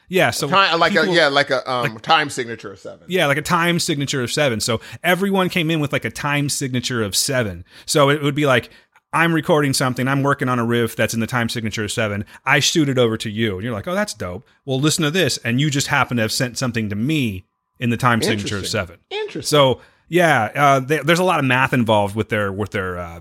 Yeah. 0.09 0.31
So 0.31 0.49
time, 0.49 0.79
like 0.79 0.93
people- 0.93 1.11
a 1.11 1.15
yeah 1.15 1.29
like 1.29 1.51
a 1.51 1.69
um 1.71 1.99
time 1.99 2.29
signature 2.29 2.73
of 2.73 2.79
seven 2.79 3.07
yeah, 3.09 3.27
like 3.27 3.39
a 3.39 3.43
time 3.43 3.79
signature 3.79 4.23
of 4.23 4.31
seven. 4.31 4.61
So 4.61 4.81
everyone 5.03 5.49
came 5.49 5.71
in 5.71 5.81
with 5.81 5.93
like 5.93 6.05
a 6.05 6.11
time 6.11 6.49
signature 6.49 7.03
of 7.03 7.17
seven. 7.17 7.65
So 7.87 8.11
it 8.11 8.23
would 8.23 8.35
be 8.35 8.47
like, 8.47 8.71
I'm 9.15 9.33
recording 9.33 9.73
something, 9.73 10.09
I'm 10.09 10.23
working 10.23 10.49
on 10.49 10.59
a 10.59 10.65
riff 10.65 10.97
that's 10.97 11.15
in 11.15 11.21
the 11.21 11.27
time 11.27 11.49
signature 11.49 11.85
of 11.85 11.93
seven. 11.93 12.25
I 12.45 12.59
shoot 12.59 12.89
it 12.89 12.99
over 12.99 13.17
to 13.19 13.31
you. 13.31 13.55
And 13.55 13.63
you're 13.63 13.73
like, 13.73 13.87
oh, 13.87 13.95
that's 13.95 14.13
dope. 14.13 14.45
Well, 14.65 14.81
listen 14.81 15.05
to 15.05 15.11
this. 15.11 15.39
And 15.39 15.61
you 15.61 15.71
just 15.71 15.87
happen 15.87 16.17
to 16.17 16.23
have 16.23 16.33
sent 16.33 16.59
something 16.59 16.89
to 16.89 16.97
me 16.97 17.45
in 17.79 17.91
the 17.91 17.97
time 17.97 18.21
signature 18.21 18.59
of 18.59 18.67
seven. 18.67 18.99
Interesting. 19.11 19.43
So 19.43 19.81
yeah, 20.09 20.51
uh, 20.55 20.81
they, 20.81 20.99
there's 20.99 21.19
a 21.21 21.25
lot 21.25 21.39
of 21.39 21.45
math 21.45 21.73
involved 21.73 22.17
with 22.17 22.29
their 22.29 22.53
with 22.53 22.73
their 22.73 22.99
uh, 22.99 23.21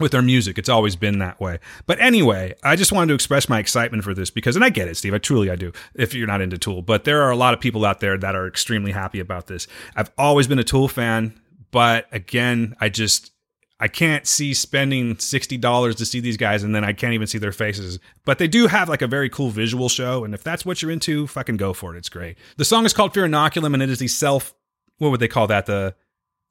with 0.00 0.12
their 0.12 0.22
music. 0.22 0.58
It's 0.58 0.68
always 0.68 0.96
been 0.96 1.18
that 1.18 1.40
way. 1.40 1.58
But 1.86 2.00
anyway, 2.00 2.54
I 2.62 2.76
just 2.76 2.92
wanted 2.92 3.08
to 3.08 3.14
express 3.14 3.48
my 3.48 3.58
excitement 3.58 4.04
for 4.04 4.14
this 4.14 4.30
because, 4.30 4.56
and 4.56 4.64
I 4.64 4.70
get 4.70 4.88
it, 4.88 4.96
Steve. 4.96 5.14
I 5.14 5.18
truly 5.18 5.50
I 5.50 5.56
do. 5.56 5.72
If 5.94 6.14
you're 6.14 6.26
not 6.26 6.40
into 6.40 6.58
Tool, 6.58 6.82
but 6.82 7.04
there 7.04 7.22
are 7.22 7.30
a 7.30 7.36
lot 7.36 7.54
of 7.54 7.60
people 7.60 7.84
out 7.84 8.00
there 8.00 8.16
that 8.16 8.34
are 8.34 8.46
extremely 8.46 8.92
happy 8.92 9.20
about 9.20 9.48
this. 9.48 9.66
I've 9.96 10.10
always 10.16 10.46
been 10.46 10.58
a 10.58 10.64
Tool 10.64 10.88
fan, 10.88 11.40
but 11.70 12.06
again, 12.12 12.76
I 12.80 12.88
just 12.88 13.32
I 13.80 13.88
can't 13.88 14.26
see 14.26 14.54
spending 14.54 15.18
sixty 15.18 15.56
dollars 15.56 15.96
to 15.96 16.06
see 16.06 16.20
these 16.20 16.36
guys, 16.36 16.62
and 16.64 16.74
then 16.74 16.84
I 16.84 16.92
can't 16.92 17.14
even 17.14 17.26
see 17.26 17.38
their 17.38 17.52
faces. 17.52 17.98
But 18.24 18.38
they 18.38 18.48
do 18.48 18.66
have 18.66 18.88
like 18.88 19.02
a 19.02 19.06
very 19.06 19.28
cool 19.28 19.50
visual 19.50 19.88
show, 19.88 20.24
and 20.24 20.34
if 20.34 20.42
that's 20.42 20.64
what 20.66 20.82
you're 20.82 20.90
into, 20.90 21.26
fucking 21.26 21.56
go 21.56 21.72
for 21.72 21.94
it. 21.94 21.98
It's 21.98 22.08
great. 22.08 22.38
The 22.56 22.64
song 22.64 22.84
is 22.84 22.92
called 22.92 23.14
Fear 23.14 23.28
Inoculum, 23.28 23.74
and 23.74 23.82
it 23.82 23.90
is 23.90 23.98
the 24.00 24.08
self. 24.08 24.54
What 24.98 25.10
would 25.10 25.20
they 25.20 25.28
call 25.28 25.46
that? 25.46 25.66
The 25.66 25.94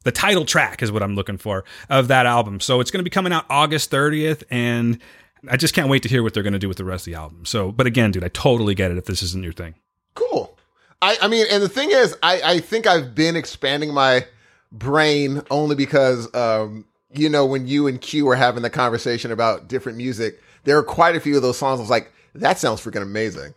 the 0.03 0.11
title 0.11 0.45
track 0.45 0.81
is 0.81 0.91
what 0.91 1.03
I'm 1.03 1.15
looking 1.15 1.37
for 1.37 1.65
of 1.89 2.07
that 2.07 2.25
album. 2.25 2.61
So 2.61 2.79
it's 2.79 2.91
going 2.91 2.99
to 2.99 3.03
be 3.03 3.09
coming 3.09 3.33
out 3.33 3.45
August 3.49 3.91
30th, 3.91 4.43
and 4.49 4.99
I 5.49 5.57
just 5.57 5.73
can't 5.73 5.89
wait 5.89 6.03
to 6.03 6.09
hear 6.09 6.23
what 6.23 6.33
they're 6.33 6.43
going 6.43 6.53
to 6.53 6.59
do 6.59 6.69
with 6.69 6.77
the 6.77 6.85
rest 6.85 7.07
of 7.07 7.13
the 7.13 7.19
album. 7.19 7.45
So, 7.45 7.71
but 7.73 7.87
again, 7.87 8.11
dude, 8.11 8.23
I 8.23 8.29
totally 8.29 8.73
get 8.73 8.89
it 8.89 8.97
if 8.97 9.05
this 9.05 9.21
isn't 9.21 9.43
your 9.43 9.53
thing. 9.53 9.75
Cool. 10.13 10.57
I, 11.01 11.17
I 11.21 11.27
mean, 11.27 11.45
and 11.51 11.61
the 11.61 11.69
thing 11.69 11.91
is, 11.91 12.15
I, 12.23 12.41
I 12.41 12.59
think 12.59 12.87
I've 12.87 13.13
been 13.13 13.35
expanding 13.35 13.93
my 13.93 14.25
brain 14.71 15.41
only 15.51 15.75
because, 15.75 16.33
um, 16.33 16.85
you 17.13 17.29
know, 17.29 17.45
when 17.45 17.67
you 17.67 17.87
and 17.87 17.99
Q 18.01 18.25
were 18.25 18.35
having 18.35 18.63
the 18.63 18.69
conversation 18.69 19.31
about 19.31 19.67
different 19.67 19.97
music, 19.97 20.41
there 20.63 20.77
are 20.77 20.83
quite 20.83 21.15
a 21.15 21.19
few 21.19 21.35
of 21.35 21.41
those 21.41 21.57
songs. 21.57 21.79
I 21.79 21.81
was 21.81 21.89
like, 21.89 22.11
that 22.35 22.59
sounds 22.59 22.81
freaking 22.81 23.01
amazing. 23.01 23.53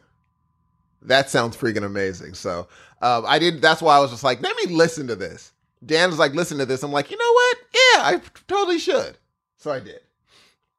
That 1.03 1.31
sounds 1.31 1.57
freaking 1.57 1.85
amazing. 1.85 2.35
So 2.35 2.69
um, 3.03 3.25
I 3.27 3.39
did. 3.39 3.63
That's 3.63 3.81
why 3.83 3.97
I 3.97 4.01
was 4.01 4.11
just 4.11 4.25
like, 4.25 4.41
let 4.43 4.55
me 4.57 4.75
listen 4.75 5.07
to 5.09 5.17
this. 5.17 5.53
Dan 5.85 6.11
was 6.11 6.19
like, 6.19 6.35
listen 6.35 6.59
to 6.59 6.67
this. 6.67 6.83
I'm 6.83 6.93
like, 6.93 7.11
you 7.11 7.17
know 7.17 7.33
what? 7.33 7.57
Yeah, 7.73 8.03
I 8.05 8.21
totally 8.47 8.79
should. 8.79 9.17
So 9.57 9.71
I 9.71 9.81
did. 9.81 10.01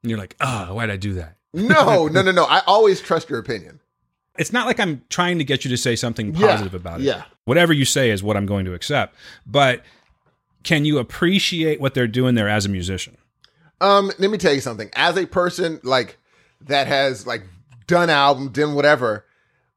And 0.04 0.10
you're 0.10 0.20
like, 0.20 0.36
ah, 0.40 0.70
why'd 0.72 0.90
I 0.92 0.98
do 0.98 1.14
that? 1.14 1.38
No, 1.54 2.08
no, 2.12 2.22
no, 2.22 2.32
no. 2.32 2.44
I 2.46 2.62
always 2.68 3.02
trust 3.02 3.30
your 3.30 3.40
opinion. 3.40 3.80
It's 4.38 4.54
not 4.54 4.66
like 4.68 4.80
I'm 4.80 5.02
trying 5.10 5.40
to 5.40 5.44
get 5.44 5.66
you 5.66 5.70
to 5.72 5.78
say 5.78 5.96
something 5.96 6.34
Yeah, 6.36 6.48
positive 6.48 6.74
about 6.76 7.02
it. 7.02 7.04
yeah. 7.04 7.24
Whatever 7.46 7.74
you 7.74 7.84
say 7.86 8.12
is 8.12 8.24
what 8.24 8.38
I'm 8.38 8.46
going 8.46 8.66
to 8.66 8.74
accept. 8.74 9.16
But 9.46 9.84
can 10.64 10.86
you 10.86 11.00
appreciate 11.00 11.80
what 11.80 11.94
they're 11.94 12.08
doing 12.08 12.36
there 12.36 12.50
as 12.50 12.66
a 12.66 12.70
musician? 12.70 13.18
Um, 13.80 14.12
let 14.20 14.30
me 14.30 14.38
tell 14.38 14.54
you 14.54 14.62
something. 14.62 14.90
As 14.94 15.18
a 15.18 15.26
person 15.26 15.80
like 15.84 16.18
that 16.62 16.88
has 16.88 17.26
like 17.26 17.44
done 17.88 18.10
album, 18.10 18.50
done 18.50 18.76
whatever, 18.76 19.26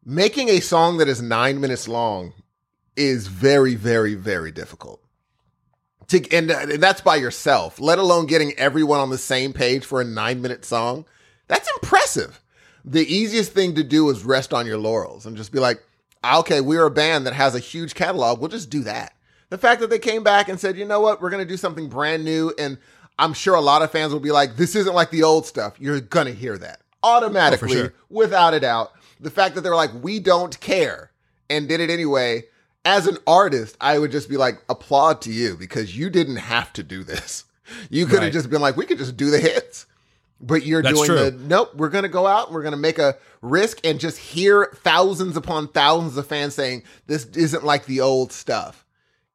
making 0.05 0.49
a 0.51 0.61
song 0.61 0.99
that 0.99 1.09
is 1.09 1.23
nine 1.23 1.61
minutes 1.61 1.89
long 1.89 2.35
is 2.97 3.27
very, 3.27 3.75
very, 3.75 4.15
very 4.15 4.53
difficult. 4.53 5.01
To 6.09 6.31
and, 6.31 6.51
uh, 6.51 6.59
and 6.61 6.83
that's 6.83 7.01
by 7.01 7.17
yourself. 7.17 7.81
Let 7.81 7.99
alone 7.99 8.27
getting 8.27 8.53
everyone 8.59 9.01
on 9.01 9.11
the 9.11 9.19
same 9.19 9.53
page 9.53 9.85
for 9.85 10.01
a 10.01 10.05
nine 10.05 10.43
minute 10.43 10.65
song. 10.65 11.07
That's 11.49 11.71
impressive. 11.77 12.41
The 12.85 13.03
easiest 13.03 13.53
thing 13.53 13.75
to 13.77 13.83
do 13.83 14.11
is 14.11 14.25
rest 14.25 14.53
on 14.53 14.67
your 14.67 14.77
laurels 14.77 15.25
and 15.25 15.37
just 15.37 15.53
be 15.53 15.59
like, 15.59 15.83
okay, 16.23 16.61
we're 16.61 16.85
a 16.85 16.91
band 16.91 17.27
that 17.27 17.33
has 17.33 17.55
a 17.55 17.59
huge 17.59 17.95
catalog. 17.95 18.39
We'll 18.39 18.49
just 18.49 18.69
do 18.69 18.81
that. 18.81 19.15
The 19.51 19.59
fact 19.59 19.81
that 19.81 19.91
they 19.91 19.99
came 19.99 20.23
back 20.23 20.49
and 20.49 20.59
said, 20.59 20.77
you 20.77 20.85
know 20.85 21.01
what, 21.01 21.21
we're 21.21 21.31
going 21.31 21.43
to 21.47 21.49
do 21.49 21.57
something 21.57 21.89
brand 21.89 22.25
new. 22.25 22.53
And 22.59 22.79
I'm 23.19 23.33
sure 23.35 23.55
a 23.55 23.61
lot 23.61 23.83
of 23.83 23.91
fans 23.91 24.13
will 24.13 24.21
be 24.21 24.33
like, 24.33 24.57
this 24.57 24.75
isn't 24.75 24.95
like 24.95 25.11
the 25.11 25.23
old 25.23 25.47
stuff. 25.47 25.75
You're 25.79 26.01
going 26.01 26.27
to 26.27 26.33
hear 26.33 26.59
that 26.59 26.81
automatically, 27.03 27.71
oh, 27.73 27.75
sure. 27.75 27.95
without 28.11 28.55
a 28.55 28.61
doubt. 28.61 28.93
The 29.21 29.31
fact 29.31 29.55
that 29.55 29.61
they 29.61 29.69
were 29.71 29.77
like, 29.77 29.91
we 30.03 30.19
don't 30.21 30.59
care 30.61 31.11
and 31.49 31.69
did 31.69 31.81
it 31.81 31.91
anyway. 31.91 32.45
As 32.85 33.07
an 33.07 33.19
artist, 33.27 33.77
I 33.81 33.99
would 33.99 34.11
just 34.11 34.29
be 34.29 34.37
like, 34.37 34.63
applaud 34.69 35.21
to 35.23 35.33
you 35.33 35.57
because 35.57 35.97
you 35.97 36.11
didn't 36.11 36.37
have 36.37 36.73
to 36.75 36.83
do 36.83 37.05
this. 37.05 37.45
You 37.89 38.05
could 38.05 38.17
have 38.17 38.23
Right. 38.25 38.33
just 38.33 38.51
been 38.51 38.61
like, 38.61 38.77
we 38.77 38.85
could 38.85 38.99
just 38.99 39.17
do 39.17 39.31
the 39.31 39.39
hits. 39.39 39.87
But 40.41 40.67
you're 40.67 40.83
That's 40.83 40.95
doing 40.95 41.07
true. 41.07 41.31
the 41.31 41.31
nope, 41.31 41.75
we're 41.77 41.89
gonna 41.89 42.09
go 42.09 42.27
out, 42.27 42.53
we're 42.53 42.63
gonna 42.63 42.77
make 42.77 42.99
a 42.99 43.17
risk 43.41 43.79
and 43.85 43.99
just 43.99 44.19
hear 44.19 44.71
thousands 44.83 45.37
upon 45.37 45.69
thousands 45.69 46.19
of 46.19 46.27
fans 46.27 46.55
saying 46.55 46.83
this 47.07 47.25
isn't 47.27 47.65
like 47.65 47.87
the 47.87 48.01
old 48.03 48.33
stuff. 48.33 48.84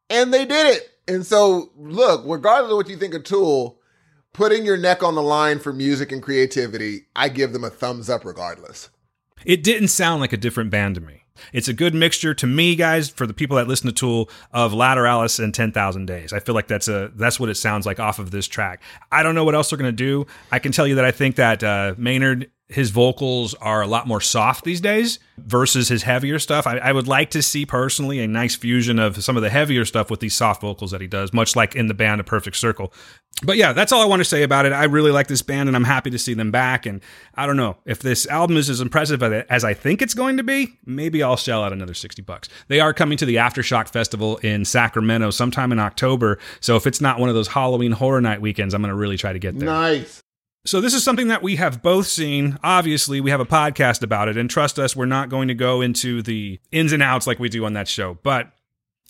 And 0.10 0.34
they 0.34 0.46
did 0.46 0.68
it. 0.76 0.90
And 1.08 1.26
so 1.26 1.72
look, 1.76 2.24
regardless 2.26 2.72
of 2.72 2.78
what 2.78 2.90
you 2.90 2.98
think 2.98 3.14
of 3.14 3.24
Tool, 3.24 3.80
putting 4.34 4.66
your 4.66 4.78
neck 4.78 5.04
on 5.04 5.16
the 5.16 5.22
line 5.22 5.60
for 5.60 5.74
music 5.74 6.12
and 6.12 6.22
creativity, 6.22 7.08
I 7.16 7.30
give 7.30 7.54
them 7.54 7.64
a 7.64 7.70
thumbs 7.70 8.10
up 8.10 8.26
regardless. 8.26 8.90
It 9.46 9.64
didn't 9.64 9.88
sound 9.90 10.22
like 10.22 10.34
a 10.34 10.38
different 10.38 10.70
band 10.70 10.96
to 10.96 11.02
me. 11.02 11.24
It's 11.54 11.68
a 11.68 11.74
good 11.74 11.96
mixture 11.96 12.34
to 12.34 12.48
me, 12.48 12.76
guys, 12.76 13.10
for 13.10 13.26
the 13.26 13.34
people 13.34 13.58
that 13.58 13.68
listen 13.68 13.88
to 13.88 13.94
Tool 13.94 14.30
of 14.52 14.74
Lateralus 14.74 15.42
and 15.42 15.54
10,000 15.54 16.06
Days. 16.06 16.34
I 16.34 16.40
feel 16.40 16.56
like 16.56 16.68
that's 16.68 16.88
a 16.88 17.12
that's 17.16 17.40
what 17.40 17.50
it 17.50 17.56
sounds 17.56 17.86
like 17.86 18.00
off 18.00 18.20
of 18.20 18.32
this 18.32 18.48
track. 18.48 18.82
I 19.12 19.24
don't 19.24 19.36
know 19.36 19.44
what 19.44 19.56
else 19.56 19.70
they're 19.70 19.78
to 19.78 19.92
do. 19.92 20.28
I 20.52 20.60
can 20.60 20.72
tell 20.72 20.88
you 20.88 20.96
that 20.96 21.06
I 21.06 21.12
think 21.12 21.36
that 21.38 21.64
uh, 21.64 21.96
Maynard 21.98 22.52
his 22.70 22.92
vocals 22.92 23.56
are 23.56 23.82
a 23.82 23.88
lot 23.88 24.08
more 24.08 24.22
soft 24.22 24.64
these 24.64 24.80
days 24.80 25.18
versus 25.40 25.88
his 25.88 26.04
heavier 26.04 26.38
stuff. 26.38 26.68
I, 26.68 26.78
I 26.78 26.92
would 26.92 27.08
like 27.08 27.32
to 27.32 27.42
see 27.42 27.66
personally 27.66 28.20
a 28.20 28.28
nice 28.28 28.56
fusion 28.56 29.00
of 29.00 29.24
some 29.24 29.36
of 29.36 29.42
the 29.42 29.50
heavier 29.50 29.86
stuff 29.86 30.12
with 30.12 30.20
these 30.20 30.36
soft 30.36 30.62
vocals 30.62 30.92
that 30.92 31.02
he 31.02 31.08
does, 31.08 31.34
much 31.34 31.56
like 31.56 31.76
in 31.76 31.88
the 31.88 31.96
band 31.96 32.22
A 32.22 32.24
Perfect 32.24 32.58
Circle. 32.58 32.94
But 33.42 33.58
yeah, 33.58 33.74
that's 33.74 33.92
all 33.92 34.04
I 34.04 34.06
want 34.06 34.20
to 34.20 34.26
say 34.26 34.44
about 34.44 34.68
it. 34.68 34.72
I 34.72 34.84
really 34.84 35.10
like 35.10 35.28
this 35.28 35.42
band 35.42 35.68
and 35.68 35.76
I'm 35.76 35.84
happy 35.84 36.12
to 36.12 36.20
see 36.20 36.36
them 36.36 36.52
back. 36.52 36.86
And 36.86 37.02
I 37.34 37.48
don't 37.48 37.58
know 37.58 37.78
if 37.86 38.00
this 38.00 38.28
album 38.28 38.56
is 38.56 38.70
as 38.70 38.82
impressive 38.82 39.24
as 39.24 39.64
I 39.64 39.74
think 39.74 40.04
it's 40.04 40.14
going 40.14 40.38
to 40.38 40.44
be. 40.44 40.78
Maybe 40.86 41.24
I'll 41.24 41.38
shell 41.38 41.64
out 41.64 41.74
another 41.74 41.96
60 41.96 42.22
bucks. 42.22 42.50
They 42.68 42.80
are 42.80 42.94
coming 42.94 43.18
to 43.18 43.26
the 43.26 43.38
Aftershock 43.38 43.90
Festival 43.90 44.38
in 44.38 44.64
Sacramento 44.64 45.32
sometime 45.32 45.72
in 45.72 45.80
October. 45.80 46.38
So 46.60 46.76
if 46.76 46.86
it's 46.86 47.02
not 47.02 47.20
one 47.20 47.30
of 47.30 47.36
those 47.36 47.48
Halloween 47.48 47.94
horror 47.94 48.22
night 48.22 48.42
weekends, 48.42 48.76
I'm 48.76 48.82
going 48.82 48.90
to 48.90 48.96
really 48.96 49.18
try 49.18 49.34
to 49.34 49.40
get 49.40 49.58
there. 49.58 49.66
Nice. 49.66 50.22
So 50.70 50.82
this 50.82 50.94
is 50.94 51.04
something 51.04 51.30
that 51.30 51.42
we 51.42 51.56
have 51.56 51.82
both 51.82 52.06
seen. 52.06 52.60
Obviously, 52.64 53.20
we 53.22 53.32
have 53.32 53.40
a 53.40 53.46
podcast 53.46 54.04
about 54.04 54.28
it, 54.28 54.38
and 54.38 54.48
trust 54.48 54.78
us, 54.78 54.96
we're 54.96 55.08
not 55.08 55.28
going 55.28 55.48
to 55.48 55.56
go 55.56 55.82
into 55.82 56.22
the 56.22 56.60
ins 56.72 56.94
and 56.94 57.02
outs 57.02 57.26
like 57.26 57.40
we 57.40 57.50
do 57.50 57.66
on 57.66 57.74
that 57.74 57.88
show. 57.88 58.20
But 58.22 58.52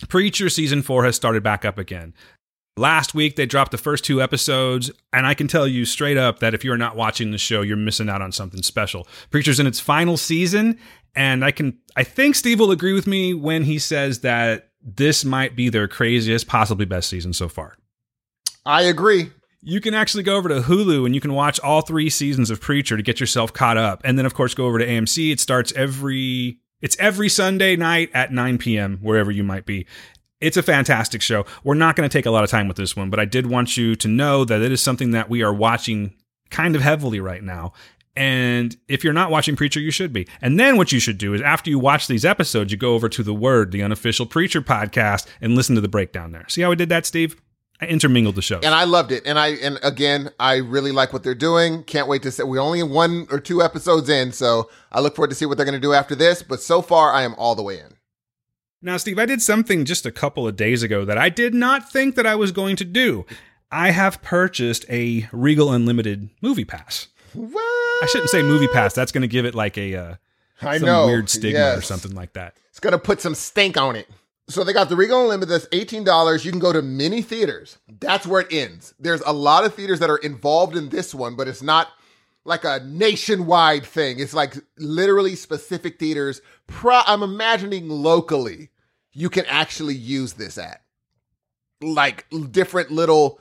Preacher 0.08 0.48
season 0.48 0.82
four 0.82 1.04
has 1.04 1.18
started 1.18 1.44
back 1.44 1.66
up 1.66 1.78
again. 1.78 2.14
Last 2.78 3.14
week 3.14 3.36
they 3.36 3.46
dropped 3.46 3.72
the 3.72 3.78
first 3.78 4.06
two 4.06 4.22
episodes, 4.22 4.90
and 5.12 5.28
I 5.28 5.34
can 5.34 5.50
tell 5.50 5.68
you 5.68 5.84
straight 5.84 6.16
up 6.16 6.40
that 6.40 6.54
if 6.54 6.64
you're 6.64 6.78
not 6.78 6.96
watching 6.96 7.32
the 7.32 7.38
show, 7.38 7.62
you're 7.62 7.76
missing 7.76 8.08
out 8.08 8.22
on 8.22 8.32
something 8.32 8.64
special. 8.64 9.06
Preacher's 9.30 9.60
in 9.60 9.68
its 9.68 9.82
final 9.82 10.16
season, 10.16 10.80
and 11.14 11.44
I 11.44 11.52
can 11.52 11.78
I 11.98 12.06
think 12.06 12.36
Steve 12.36 12.62
will 12.62 12.72
agree 12.72 12.94
with 12.94 13.06
me 13.06 13.34
when 13.34 13.66
he 13.66 13.80
says 13.80 14.22
that 14.22 14.70
this 14.82 15.26
might 15.26 15.58
be 15.58 15.68
their 15.68 15.90
craziest, 15.90 16.48
possibly 16.48 16.86
best 16.86 17.10
season 17.10 17.34
so 17.34 17.50
far. 17.50 17.76
I 18.66 18.84
agree. 18.84 19.32
You 19.62 19.82
can 19.82 19.94
actually 19.94 20.24
go 20.24 20.38
over 20.38 20.48
to 20.50 20.62
Hulu 20.62 21.06
and 21.06 21.14
you 21.14 21.22
can 21.22 21.34
watch 21.34 21.60
all 21.60 21.82
three 21.82 22.10
seasons 22.10 22.50
of 22.50 22.62
Preacher 22.62 22.96
to 22.96 23.04
get 23.04 23.20
yourself 23.20 23.52
caught 23.52 23.78
up. 23.78 24.02
And 24.06 24.18
then 24.18 24.26
of 24.26 24.34
course 24.34 24.54
go 24.54 24.66
over 24.66 24.80
to 24.80 24.88
AMC. 24.88 25.32
It 25.32 25.40
starts 25.40 25.74
every 25.74 26.60
it's 26.82 26.98
every 26.98 27.28
Sunday 27.28 27.76
night 27.76 28.10
at 28.14 28.32
9 28.32 28.58
p.m. 28.58 29.00
wherever 29.02 29.32
you 29.32 29.44
might 29.44 29.66
be. 29.66 29.86
It's 30.40 30.56
a 30.56 30.64
fantastic 30.64 31.22
show. 31.22 31.46
We're 31.66 31.74
not 31.74 31.98
going 31.98 32.10
to 32.10 32.18
take 32.18 32.26
a 32.26 32.32
lot 32.32 32.46
of 32.46 32.50
time 32.50 32.70
with 32.70 32.78
this 32.78 32.96
one, 32.96 33.10
but 33.10 33.20
I 33.20 33.26
did 33.26 33.48
want 33.48 33.76
you 33.76 33.98
to 33.98 34.08
know 34.08 34.46
that 34.46 34.62
it 34.62 34.72
is 34.72 34.82
something 34.82 35.12
that 35.12 35.30
we 35.30 35.44
are 35.44 35.54
watching 35.54 36.16
kind 36.50 36.78
of 36.78 36.82
heavily 36.82 37.20
right 37.20 37.44
now. 37.44 37.74
And 38.16 38.76
if 38.88 39.04
you're 39.04 39.14
not 39.14 39.32
watching 39.32 39.58
Preacher, 39.58 39.82
you 39.82 39.92
should 39.92 40.14
be. 40.14 40.28
And 40.42 40.58
then 40.58 40.78
what 40.78 40.94
you 40.94 41.00
should 41.00 41.18
do 41.18 41.34
is 41.34 41.42
after 41.42 41.70
you 41.70 41.78
watch 41.78 42.08
these 42.08 42.24
episodes, 42.24 42.72
you 42.72 42.78
go 42.78 42.94
over 42.94 43.10
to 43.10 43.24
The 43.24 43.34
Word, 43.34 43.72
the 43.72 43.84
unofficial 43.84 44.26
Preacher 44.26 44.62
podcast, 44.62 45.28
and 45.42 45.56
listen 45.56 45.76
to 45.76 45.82
the 45.82 45.88
breakdown 45.90 46.32
there. 46.32 46.48
See 46.48 46.62
how 46.62 46.70
we 46.70 46.76
did 46.78 46.90
that, 46.90 47.06
Steve? 47.06 47.36
I 47.82 47.86
intermingled 47.86 48.36
the 48.36 48.42
shows. 48.42 48.64
And 48.64 48.74
I 48.74 48.84
loved 48.84 49.12
it. 49.12 49.24
And 49.26 49.40
I 49.40 49.50
and 49.50 49.80
again, 49.84 50.32
I 50.40 50.58
really 50.58 50.92
like 50.92 51.14
what 51.14 51.24
they're 51.24 51.34
doing. 51.36 51.84
Can't 51.84 52.08
wait 52.08 52.24
to 52.24 52.32
say 52.32 52.44
we're 52.44 52.60
only 52.60 52.84
one 52.84 53.28
or 53.32 53.40
two 53.40 53.62
episodes 53.62 54.10
in, 54.10 54.32
so 54.32 54.70
I 54.92 55.00
look 55.00 55.16
forward 55.16 55.30
to 55.30 55.36
see 55.36 55.46
what 55.46 55.58
they're 55.58 55.66
going 55.66 55.80
to 55.80 55.80
do 55.80 55.94
after 55.94 56.16
this. 56.16 56.44
But 56.44 56.62
so 56.62 56.82
far, 56.82 57.14
I 57.14 57.24
am 57.24 57.36
all 57.36 57.56
the 57.56 57.64
way 57.64 57.80
in. 57.80 57.96
Now, 58.82 58.98
Steve, 58.98 59.20
I 59.20 59.26
did 59.26 59.42
something 59.42 59.86
just 59.86 60.06
a 60.06 60.12
couple 60.12 60.48
of 60.48 60.56
days 60.56 60.84
ago 60.84 61.04
that 61.06 61.18
I 61.18 61.30
did 61.30 61.54
not 61.54 61.92
think 61.92 62.16
that 62.16 62.26
I 62.26 62.36
was 62.36 62.52
going 62.52 62.76
to 62.78 62.86
do. 62.86 63.26
I 63.72 63.92
have 63.92 64.22
purchased 64.22 64.86
a 64.90 65.28
Regal 65.32 65.72
Unlimited 65.72 66.30
movie 66.42 66.66
pass. 66.66 67.08
What? 67.34 68.04
I 68.04 68.08
shouldn't 68.08 68.30
say 68.30 68.42
movie 68.42 68.70
pass. 68.70 68.94
That's 68.94 69.12
going 69.12 69.22
to 69.22 69.28
give 69.28 69.46
it 69.46 69.54
like 69.54 69.78
a 69.78 69.96
uh, 69.96 70.16
I 70.62 70.78
some 70.78 70.86
know 70.86 71.06
weird 71.06 71.30
stigma 71.30 71.78
or 71.78 71.82
something 71.82 72.14
like 72.14 72.34
that. 72.34 72.56
It's 72.70 72.80
gonna 72.80 72.98
put 72.98 73.22
some 73.22 73.36
stink 73.36 73.78
on 73.78 73.96
it. 73.96 74.08
So 74.50 74.64
they 74.64 74.74
got 74.74 74.90
the 74.90 74.96
Regal 74.96 75.22
Unlimited. 75.22 75.50
That's 75.50 75.68
eighteen 75.72 76.04
dollars. 76.04 76.44
You 76.44 76.52
can 76.52 76.60
go 76.60 76.74
to 76.74 76.82
many 76.82 77.22
theaters. 77.22 77.78
That's 77.88 78.26
where 78.26 78.42
it 78.42 78.52
ends. 78.52 78.96
There's 79.00 79.22
a 79.22 79.32
lot 79.32 79.64
of 79.64 79.76
theaters 79.76 80.00
that 80.00 80.10
are 80.10 80.18
involved 80.18 80.76
in 80.76 80.90
this 80.90 81.14
one, 81.14 81.36
but 81.36 81.48
it's 81.48 81.62
not 81.62 81.90
like 82.46 82.64
a 82.64 82.82
nationwide 82.84 83.86
thing. 83.86 84.20
It's 84.20 84.34
like 84.34 84.56
literally 84.78 85.36
specific 85.36 86.00
theaters. 86.00 86.42
Pro- 86.66 87.02
I'm 87.06 87.22
imagining 87.22 87.90
locally, 87.90 88.70
you 89.12 89.30
can 89.30 89.46
actually 89.46 89.96
use 89.96 90.34
this 90.34 90.58
at 90.58 90.82
like 91.82 92.26
different 92.52 92.90
little. 92.90 93.40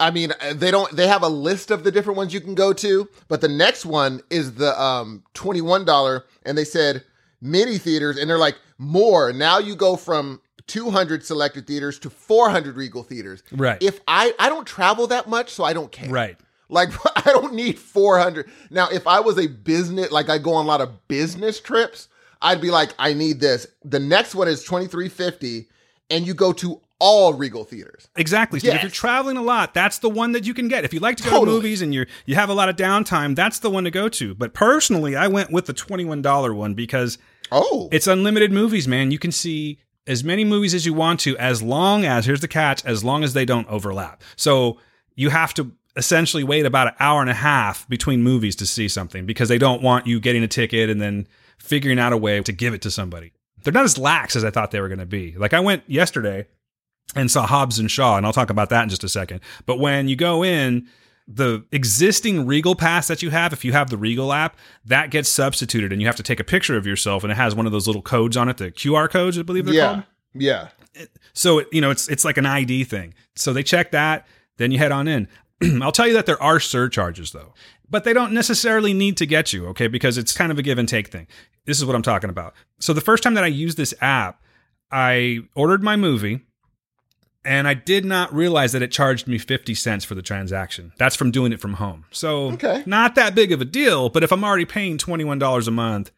I 0.00 0.10
mean, 0.10 0.32
uh, 0.40 0.54
they 0.54 0.70
don't. 0.70 0.90
They 0.96 1.06
have 1.06 1.22
a 1.22 1.28
list 1.28 1.70
of 1.70 1.84
the 1.84 1.92
different 1.92 2.16
ones 2.16 2.32
you 2.32 2.40
can 2.40 2.54
go 2.54 2.72
to, 2.72 3.08
but 3.28 3.42
the 3.42 3.48
next 3.48 3.84
one 3.84 4.22
is 4.30 4.54
the 4.54 4.80
um 4.80 5.22
twenty 5.34 5.60
one 5.60 5.84
dollar, 5.84 6.24
and 6.46 6.56
they 6.56 6.64
said 6.64 7.04
mini 7.42 7.76
theaters, 7.76 8.16
and 8.16 8.28
they're 8.28 8.38
like 8.38 8.56
more. 8.78 9.32
Now 9.32 9.58
you 9.58 9.76
go 9.76 9.96
from 9.96 10.40
two 10.66 10.90
hundred 10.90 11.24
selected 11.24 11.66
theaters 11.66 11.98
to 12.00 12.10
four 12.10 12.50
hundred 12.50 12.76
Regal 12.76 13.02
theaters. 13.02 13.42
Right. 13.52 13.82
If 13.82 14.00
I 14.08 14.32
I 14.38 14.48
don't 14.48 14.66
travel 14.66 15.06
that 15.08 15.28
much, 15.28 15.50
so 15.50 15.64
I 15.64 15.72
don't 15.72 15.92
care. 15.92 16.10
Right. 16.10 16.36
Like 16.68 16.90
I 17.26 17.32
don't 17.32 17.54
need 17.54 17.78
400. 17.78 18.50
Now, 18.70 18.88
if 18.90 19.06
I 19.06 19.20
was 19.20 19.38
a 19.38 19.46
business, 19.46 20.10
like 20.10 20.28
I 20.28 20.38
go 20.38 20.54
on 20.54 20.64
a 20.64 20.68
lot 20.68 20.80
of 20.80 21.08
business 21.08 21.60
trips, 21.60 22.08
I'd 22.42 22.60
be 22.60 22.70
like, 22.70 22.94
I 22.98 23.14
need 23.14 23.40
this. 23.40 23.66
The 23.84 24.00
next 24.00 24.34
one 24.34 24.48
is 24.48 24.64
2350 24.64 25.68
and 26.10 26.26
you 26.26 26.34
go 26.34 26.52
to 26.54 26.80
all 26.98 27.34
Regal 27.34 27.64
theaters. 27.64 28.08
Exactly. 28.16 28.60
Steve. 28.60 28.74
If 28.74 28.82
you're 28.82 28.90
traveling 28.90 29.36
a 29.36 29.42
lot, 29.42 29.74
that's 29.74 29.98
the 29.98 30.08
one 30.08 30.32
that 30.32 30.46
you 30.46 30.54
can 30.54 30.68
get. 30.68 30.84
If 30.84 30.94
you 30.94 31.00
like 31.00 31.16
to 31.18 31.24
go 31.28 31.44
to 31.44 31.50
movies 31.50 31.82
and 31.82 31.92
you're 31.92 32.06
you 32.24 32.34
have 32.36 32.48
a 32.48 32.54
lot 32.54 32.68
of 32.68 32.76
downtime, 32.76 33.34
that's 33.34 33.58
the 33.58 33.70
one 33.70 33.84
to 33.84 33.90
go 33.90 34.08
to. 34.10 34.34
But 34.34 34.54
personally, 34.54 35.16
I 35.16 35.28
went 35.28 35.50
with 35.50 35.66
the 35.66 35.72
twenty-one 35.72 36.22
dollar 36.22 36.54
one 36.54 36.74
because 36.74 37.18
Oh. 37.52 37.88
It's 37.92 38.06
unlimited 38.06 38.52
movies, 38.52 38.88
man. 38.88 39.10
You 39.10 39.18
can 39.18 39.32
see 39.32 39.78
as 40.06 40.22
many 40.22 40.44
movies 40.44 40.74
as 40.74 40.84
you 40.84 40.94
want 40.94 41.20
to, 41.20 41.36
as 41.38 41.62
long 41.62 42.04
as, 42.04 42.26
here's 42.26 42.40
the 42.40 42.48
catch, 42.48 42.84
as 42.84 43.02
long 43.02 43.24
as 43.24 43.32
they 43.32 43.44
don't 43.44 43.68
overlap. 43.68 44.22
So 44.36 44.78
you 45.14 45.30
have 45.30 45.54
to 45.54 45.72
essentially 45.96 46.44
wait 46.44 46.66
about 46.66 46.88
an 46.88 46.94
hour 46.98 47.20
and 47.20 47.30
a 47.30 47.34
half 47.34 47.88
between 47.88 48.22
movies 48.22 48.56
to 48.56 48.66
see 48.66 48.88
something 48.88 49.26
because 49.26 49.48
they 49.48 49.58
don't 49.58 49.82
want 49.82 50.06
you 50.06 50.20
getting 50.20 50.42
a 50.42 50.48
ticket 50.48 50.90
and 50.90 51.00
then 51.00 51.26
figuring 51.58 51.98
out 51.98 52.12
a 52.12 52.16
way 52.16 52.42
to 52.42 52.52
give 52.52 52.74
it 52.74 52.82
to 52.82 52.90
somebody. 52.90 53.32
They're 53.62 53.72
not 53.72 53.84
as 53.84 53.96
lax 53.96 54.36
as 54.36 54.44
I 54.44 54.50
thought 54.50 54.72
they 54.72 54.80
were 54.80 54.88
going 54.88 54.98
to 54.98 55.06
be. 55.06 55.34
Like 55.36 55.54
I 55.54 55.60
went 55.60 55.84
yesterday 55.86 56.46
and 57.14 57.30
saw 57.30 57.46
Hobbs 57.46 57.78
and 57.78 57.90
Shaw, 57.90 58.16
and 58.16 58.26
I'll 58.26 58.32
talk 58.32 58.50
about 58.50 58.70
that 58.70 58.82
in 58.82 58.88
just 58.88 59.04
a 59.04 59.08
second. 59.08 59.40
But 59.66 59.78
when 59.78 60.08
you 60.08 60.16
go 60.16 60.42
in, 60.42 60.88
the 61.26 61.64
existing 61.72 62.46
Regal 62.46 62.74
pass 62.74 63.08
that 63.08 63.22
you 63.22 63.30
have, 63.30 63.52
if 63.52 63.64
you 63.64 63.72
have 63.72 63.90
the 63.90 63.96
Regal 63.96 64.32
app, 64.32 64.56
that 64.84 65.10
gets 65.10 65.28
substituted, 65.28 65.92
and 65.92 66.00
you 66.00 66.06
have 66.06 66.16
to 66.16 66.22
take 66.22 66.40
a 66.40 66.44
picture 66.44 66.76
of 66.76 66.86
yourself, 66.86 67.22
and 67.22 67.32
it 67.32 67.36
has 67.36 67.54
one 67.54 67.66
of 67.66 67.72
those 67.72 67.86
little 67.86 68.02
codes 68.02 68.36
on 68.36 68.48
it, 68.48 68.58
the 68.58 68.70
QR 68.70 69.08
codes, 69.08 69.38
I 69.38 69.42
believe 69.42 69.64
they're 69.64 69.74
yeah. 69.74 69.86
called. 69.86 70.02
Yeah. 70.34 70.68
So 71.32 71.60
it, 71.60 71.68
you 71.72 71.80
know, 71.80 71.90
it's 71.90 72.08
it's 72.08 72.24
like 72.24 72.36
an 72.36 72.46
ID 72.46 72.84
thing. 72.84 73.14
So 73.36 73.52
they 73.52 73.62
check 73.62 73.92
that, 73.92 74.26
then 74.58 74.70
you 74.70 74.78
head 74.78 74.92
on 74.92 75.08
in. 75.08 75.28
I'll 75.82 75.92
tell 75.92 76.06
you 76.06 76.14
that 76.14 76.26
there 76.26 76.42
are 76.42 76.60
surcharges 76.60 77.32
though, 77.32 77.54
but 77.88 78.04
they 78.04 78.12
don't 78.12 78.32
necessarily 78.32 78.92
need 78.92 79.16
to 79.18 79.26
get 79.26 79.52
you, 79.52 79.66
okay? 79.68 79.86
Because 79.86 80.18
it's 80.18 80.32
kind 80.32 80.52
of 80.52 80.58
a 80.58 80.62
give 80.62 80.78
and 80.78 80.88
take 80.88 81.08
thing. 81.08 81.26
This 81.64 81.78
is 81.78 81.84
what 81.84 81.96
I'm 81.96 82.02
talking 82.02 82.30
about. 82.30 82.54
So 82.80 82.92
the 82.92 83.00
first 83.00 83.22
time 83.22 83.34
that 83.34 83.44
I 83.44 83.48
used 83.48 83.76
this 83.76 83.94
app, 84.00 84.42
I 84.90 85.40
ordered 85.54 85.82
my 85.82 85.96
movie 85.96 86.40
and 87.44 87.68
I 87.68 87.74
did 87.74 88.04
not 88.04 88.32
realize 88.34 88.72
that 88.72 88.82
it 88.82 88.90
charged 88.90 89.26
me 89.26 89.38
50 89.38 89.74
cents 89.74 90.04
for 90.04 90.14
the 90.14 90.22
transaction. 90.22 90.92
That's 90.98 91.16
from 91.16 91.30
doing 91.30 91.52
it 91.52 91.60
from 91.60 91.74
home. 91.74 92.04
So 92.10 92.52
Okay. 92.52 92.82
not 92.86 93.14
that 93.16 93.34
big 93.34 93.52
of 93.52 93.60
a 93.60 93.64
deal, 93.64 94.08
but 94.08 94.22
if 94.22 94.32
I'm 94.32 94.44
already 94.44 94.64
paying 94.64 94.98
$21 94.98 95.68
a 95.68 95.70
month, 95.70 96.10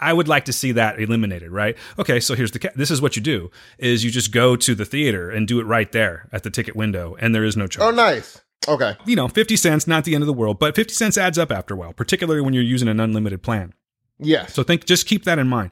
I 0.00 0.12
would 0.12 0.26
like 0.28 0.44
to 0.46 0.52
see 0.52 0.72
that 0.72 1.00
eliminated, 1.00 1.50
right? 1.52 1.76
Okay, 1.98 2.18
so 2.20 2.34
here's 2.34 2.50
the 2.50 2.58
ca- 2.58 2.70
this 2.74 2.90
is 2.90 3.00
what 3.00 3.14
you 3.16 3.22
do 3.22 3.50
is 3.78 4.04
you 4.04 4.10
just 4.10 4.32
go 4.32 4.56
to 4.56 4.74
the 4.74 4.84
theater 4.84 5.30
and 5.30 5.46
do 5.46 5.60
it 5.60 5.64
right 5.64 5.90
there 5.92 6.28
at 6.32 6.42
the 6.42 6.50
ticket 6.50 6.74
window 6.74 7.16
and 7.20 7.34
there 7.34 7.44
is 7.44 7.56
no 7.56 7.66
charge. 7.66 7.86
Oh, 7.86 7.90
nice. 7.94 8.40
Okay. 8.66 8.96
You 9.06 9.14
know, 9.16 9.28
50 9.28 9.56
cents 9.56 9.86
not 9.86 10.04
the 10.04 10.14
end 10.14 10.22
of 10.22 10.26
the 10.26 10.32
world, 10.32 10.58
but 10.58 10.74
50 10.74 10.94
cents 10.94 11.16
adds 11.18 11.38
up 11.38 11.52
after 11.52 11.74
a 11.74 11.76
while, 11.76 11.92
particularly 11.92 12.40
when 12.40 12.54
you're 12.54 12.62
using 12.62 12.88
an 12.88 12.98
unlimited 13.00 13.42
plan. 13.42 13.72
Yes. 14.18 14.54
So 14.54 14.62
think 14.62 14.84
just 14.86 15.06
keep 15.06 15.24
that 15.24 15.38
in 15.38 15.48
mind. 15.48 15.70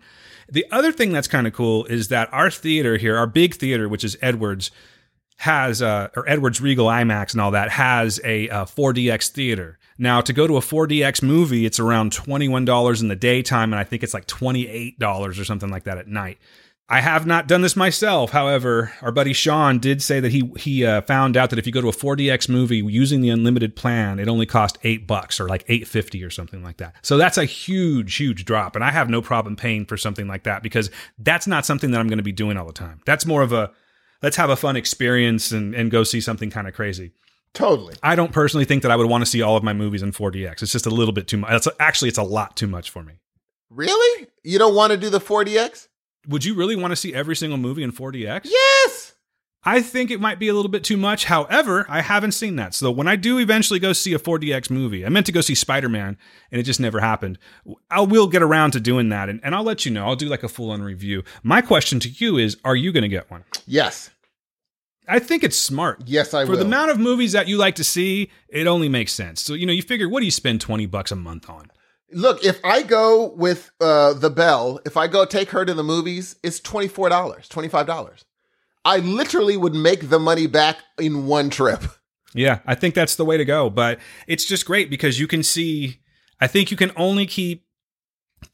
The 0.52 0.66
other 0.70 0.92
thing 0.92 1.12
that's 1.12 1.28
kind 1.28 1.46
of 1.46 1.54
cool 1.54 1.86
is 1.86 2.08
that 2.08 2.28
our 2.30 2.50
theater 2.50 2.98
here, 2.98 3.16
our 3.16 3.26
big 3.26 3.54
theater, 3.54 3.88
which 3.88 4.04
is 4.04 4.18
Edwards, 4.20 4.70
has 5.38 5.80
uh, 5.80 6.08
or 6.14 6.28
Edwards 6.28 6.60
Regal 6.60 6.86
IMAX 6.86 7.32
and 7.32 7.40
all 7.40 7.52
that 7.52 7.70
has 7.70 8.20
a 8.22 8.50
uh, 8.50 8.64
4DX 8.66 9.30
theater. 9.30 9.78
Now 9.96 10.20
to 10.20 10.32
go 10.34 10.46
to 10.46 10.58
a 10.58 10.60
4DX 10.60 11.22
movie, 11.22 11.64
it's 11.64 11.80
around 11.80 12.12
twenty 12.12 12.48
one 12.48 12.66
dollars 12.66 13.00
in 13.00 13.08
the 13.08 13.16
daytime, 13.16 13.72
and 13.72 13.80
I 13.80 13.84
think 13.84 14.02
it's 14.02 14.12
like 14.12 14.26
twenty 14.26 14.68
eight 14.68 14.98
dollars 14.98 15.38
or 15.38 15.44
something 15.46 15.70
like 15.70 15.84
that 15.84 15.96
at 15.96 16.06
night. 16.06 16.38
I 16.92 17.00
have 17.00 17.24
not 17.24 17.48
done 17.48 17.62
this 17.62 17.74
myself. 17.74 18.32
However, 18.32 18.92
our 19.00 19.10
buddy 19.10 19.32
Sean 19.32 19.78
did 19.78 20.02
say 20.02 20.20
that 20.20 20.30
he 20.30 20.52
he 20.58 20.84
uh, 20.84 21.00
found 21.00 21.38
out 21.38 21.48
that 21.48 21.58
if 21.58 21.66
you 21.66 21.72
go 21.72 21.80
to 21.80 21.88
a 21.88 21.92
4DX 21.92 22.50
movie 22.50 22.84
using 22.84 23.22
the 23.22 23.30
unlimited 23.30 23.74
plan, 23.74 24.18
it 24.18 24.28
only 24.28 24.44
cost 24.44 24.76
eight 24.84 25.06
bucks 25.06 25.40
or 25.40 25.48
like 25.48 25.64
eight 25.68 25.88
fifty 25.88 26.22
or 26.22 26.28
something 26.28 26.62
like 26.62 26.76
that. 26.76 26.94
So 27.00 27.16
that's 27.16 27.38
a 27.38 27.46
huge, 27.46 28.16
huge 28.16 28.44
drop, 28.44 28.76
and 28.76 28.84
I 28.84 28.90
have 28.90 29.08
no 29.08 29.22
problem 29.22 29.56
paying 29.56 29.86
for 29.86 29.96
something 29.96 30.28
like 30.28 30.44
that 30.44 30.62
because 30.62 30.90
that's 31.16 31.46
not 31.46 31.64
something 31.64 31.92
that 31.92 31.98
I'm 31.98 32.08
going 32.08 32.18
to 32.18 32.22
be 32.22 32.30
doing 32.30 32.58
all 32.58 32.66
the 32.66 32.74
time. 32.74 33.00
That's 33.06 33.24
more 33.24 33.40
of 33.40 33.54
a 33.54 33.70
let's 34.20 34.36
have 34.36 34.50
a 34.50 34.56
fun 34.56 34.76
experience 34.76 35.50
and 35.50 35.74
and 35.74 35.90
go 35.90 36.04
see 36.04 36.20
something 36.20 36.50
kind 36.50 36.68
of 36.68 36.74
crazy. 36.74 37.12
Totally. 37.54 37.94
I 38.02 38.16
don't 38.16 38.32
personally 38.32 38.66
think 38.66 38.82
that 38.82 38.90
I 38.90 38.96
would 38.96 39.08
want 39.08 39.22
to 39.24 39.30
see 39.30 39.40
all 39.40 39.56
of 39.56 39.62
my 39.62 39.72
movies 39.72 40.02
in 40.02 40.12
4DX. 40.12 40.62
It's 40.62 40.72
just 40.72 40.86
a 40.86 40.90
little 40.90 41.12
bit 41.12 41.26
too 41.26 41.38
much. 41.38 41.52
It's, 41.52 41.68
actually, 41.80 42.08
it's 42.08 42.18
a 42.18 42.22
lot 42.22 42.56
too 42.56 42.66
much 42.66 42.90
for 42.90 43.02
me. 43.02 43.14
Really? 43.70 44.26
You 44.42 44.58
don't 44.58 44.74
want 44.74 44.92
to 44.92 44.96
do 44.96 45.10
the 45.10 45.20
4DX? 45.20 45.88
Would 46.28 46.44
you 46.44 46.54
really 46.54 46.76
want 46.76 46.92
to 46.92 46.96
see 46.96 47.14
every 47.14 47.36
single 47.36 47.58
movie 47.58 47.82
in 47.82 47.92
4DX? 47.92 48.42
Yes. 48.44 49.12
I 49.64 49.80
think 49.80 50.10
it 50.10 50.20
might 50.20 50.40
be 50.40 50.48
a 50.48 50.54
little 50.54 50.70
bit 50.70 50.82
too 50.82 50.96
much. 50.96 51.26
However, 51.26 51.86
I 51.88 52.00
haven't 52.00 52.32
seen 52.32 52.56
that. 52.56 52.74
So 52.74 52.90
when 52.90 53.06
I 53.06 53.14
do 53.14 53.38
eventually 53.38 53.78
go 53.78 53.92
see 53.92 54.12
a 54.12 54.18
4DX 54.18 54.70
movie, 54.70 55.06
I 55.06 55.08
meant 55.08 55.26
to 55.26 55.32
go 55.32 55.40
see 55.40 55.54
Spider 55.54 55.88
Man 55.88 56.16
and 56.50 56.60
it 56.60 56.64
just 56.64 56.80
never 56.80 56.98
happened. 56.98 57.38
I 57.88 58.00
will 58.00 58.26
get 58.26 58.42
around 58.42 58.72
to 58.72 58.80
doing 58.80 59.08
that 59.10 59.28
and, 59.28 59.40
and 59.44 59.54
I'll 59.54 59.62
let 59.62 59.84
you 59.86 59.92
know. 59.92 60.04
I'll 60.04 60.16
do 60.16 60.28
like 60.28 60.42
a 60.42 60.48
full 60.48 60.70
on 60.72 60.82
review. 60.82 61.22
My 61.44 61.60
question 61.60 62.00
to 62.00 62.08
you 62.08 62.38
is 62.38 62.56
Are 62.64 62.74
you 62.74 62.90
going 62.90 63.02
to 63.02 63.08
get 63.08 63.30
one? 63.30 63.44
Yes. 63.66 64.10
I 65.08 65.18
think 65.18 65.42
it's 65.44 65.58
smart. 65.58 66.02
Yes, 66.06 66.32
I 66.34 66.44
For 66.44 66.52
will. 66.52 66.58
the 66.58 66.64
amount 66.64 66.90
of 66.90 66.98
movies 66.98 67.32
that 67.32 67.48
you 67.48 67.56
like 67.56 67.74
to 67.76 67.84
see, 67.84 68.30
it 68.48 68.66
only 68.66 68.88
makes 68.88 69.12
sense. 69.12 69.40
So, 69.40 69.54
you 69.54 69.66
know, 69.66 69.72
you 69.72 69.82
figure, 69.82 70.08
what 70.08 70.20
do 70.20 70.24
you 70.26 70.30
spend 70.30 70.60
20 70.60 70.86
bucks 70.86 71.10
a 71.10 71.16
month 71.16 71.50
on? 71.50 71.70
Look, 72.12 72.44
if 72.44 72.60
I 72.64 72.82
go 72.82 73.32
with 73.34 73.70
uh, 73.80 74.12
the 74.12 74.30
Bell, 74.30 74.80
if 74.84 74.96
I 74.96 75.06
go 75.06 75.24
take 75.24 75.50
her 75.50 75.64
to 75.64 75.74
the 75.74 75.82
movies, 75.82 76.36
it's 76.42 76.60
twenty 76.60 76.88
four 76.88 77.08
dollars, 77.08 77.48
twenty 77.48 77.68
five 77.68 77.86
dollars. 77.86 78.24
I 78.84 78.98
literally 78.98 79.56
would 79.56 79.74
make 79.74 80.10
the 80.10 80.18
money 80.18 80.46
back 80.46 80.78
in 80.98 81.26
one 81.26 81.50
trip. 81.50 81.82
Yeah, 82.34 82.60
I 82.66 82.74
think 82.74 82.94
that's 82.94 83.16
the 83.16 83.24
way 83.24 83.36
to 83.36 83.44
go. 83.44 83.70
But 83.70 84.00
it's 84.26 84.44
just 84.44 84.66
great 84.66 84.90
because 84.90 85.20
you 85.20 85.26
can 85.26 85.42
see, 85.42 86.00
I 86.40 86.46
think 86.46 86.70
you 86.70 86.76
can 86.76 86.90
only 86.96 87.26
keep 87.26 87.66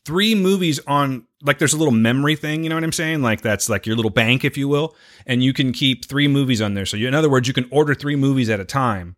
three 0.04 0.34
movies 0.34 0.80
on, 0.86 1.26
like, 1.42 1.58
there's 1.58 1.72
a 1.72 1.78
little 1.78 1.94
memory 1.94 2.36
thing, 2.36 2.62
you 2.62 2.68
know 2.68 2.76
what 2.76 2.84
I'm 2.84 2.92
saying? 2.92 3.22
Like, 3.22 3.40
that's 3.40 3.70
like 3.70 3.86
your 3.86 3.96
little 3.96 4.10
bank, 4.10 4.44
if 4.44 4.58
you 4.58 4.68
will. 4.68 4.94
And 5.26 5.42
you 5.42 5.54
can 5.54 5.72
keep 5.72 6.04
three 6.04 6.28
movies 6.28 6.60
on 6.60 6.74
there. 6.74 6.84
So, 6.84 6.96
you, 6.96 7.08
in 7.08 7.14
other 7.14 7.30
words, 7.30 7.48
you 7.48 7.54
can 7.54 7.68
order 7.70 7.94
three 7.94 8.16
movies 8.16 8.50
at 8.50 8.60
a 8.60 8.66
time. 8.66 9.16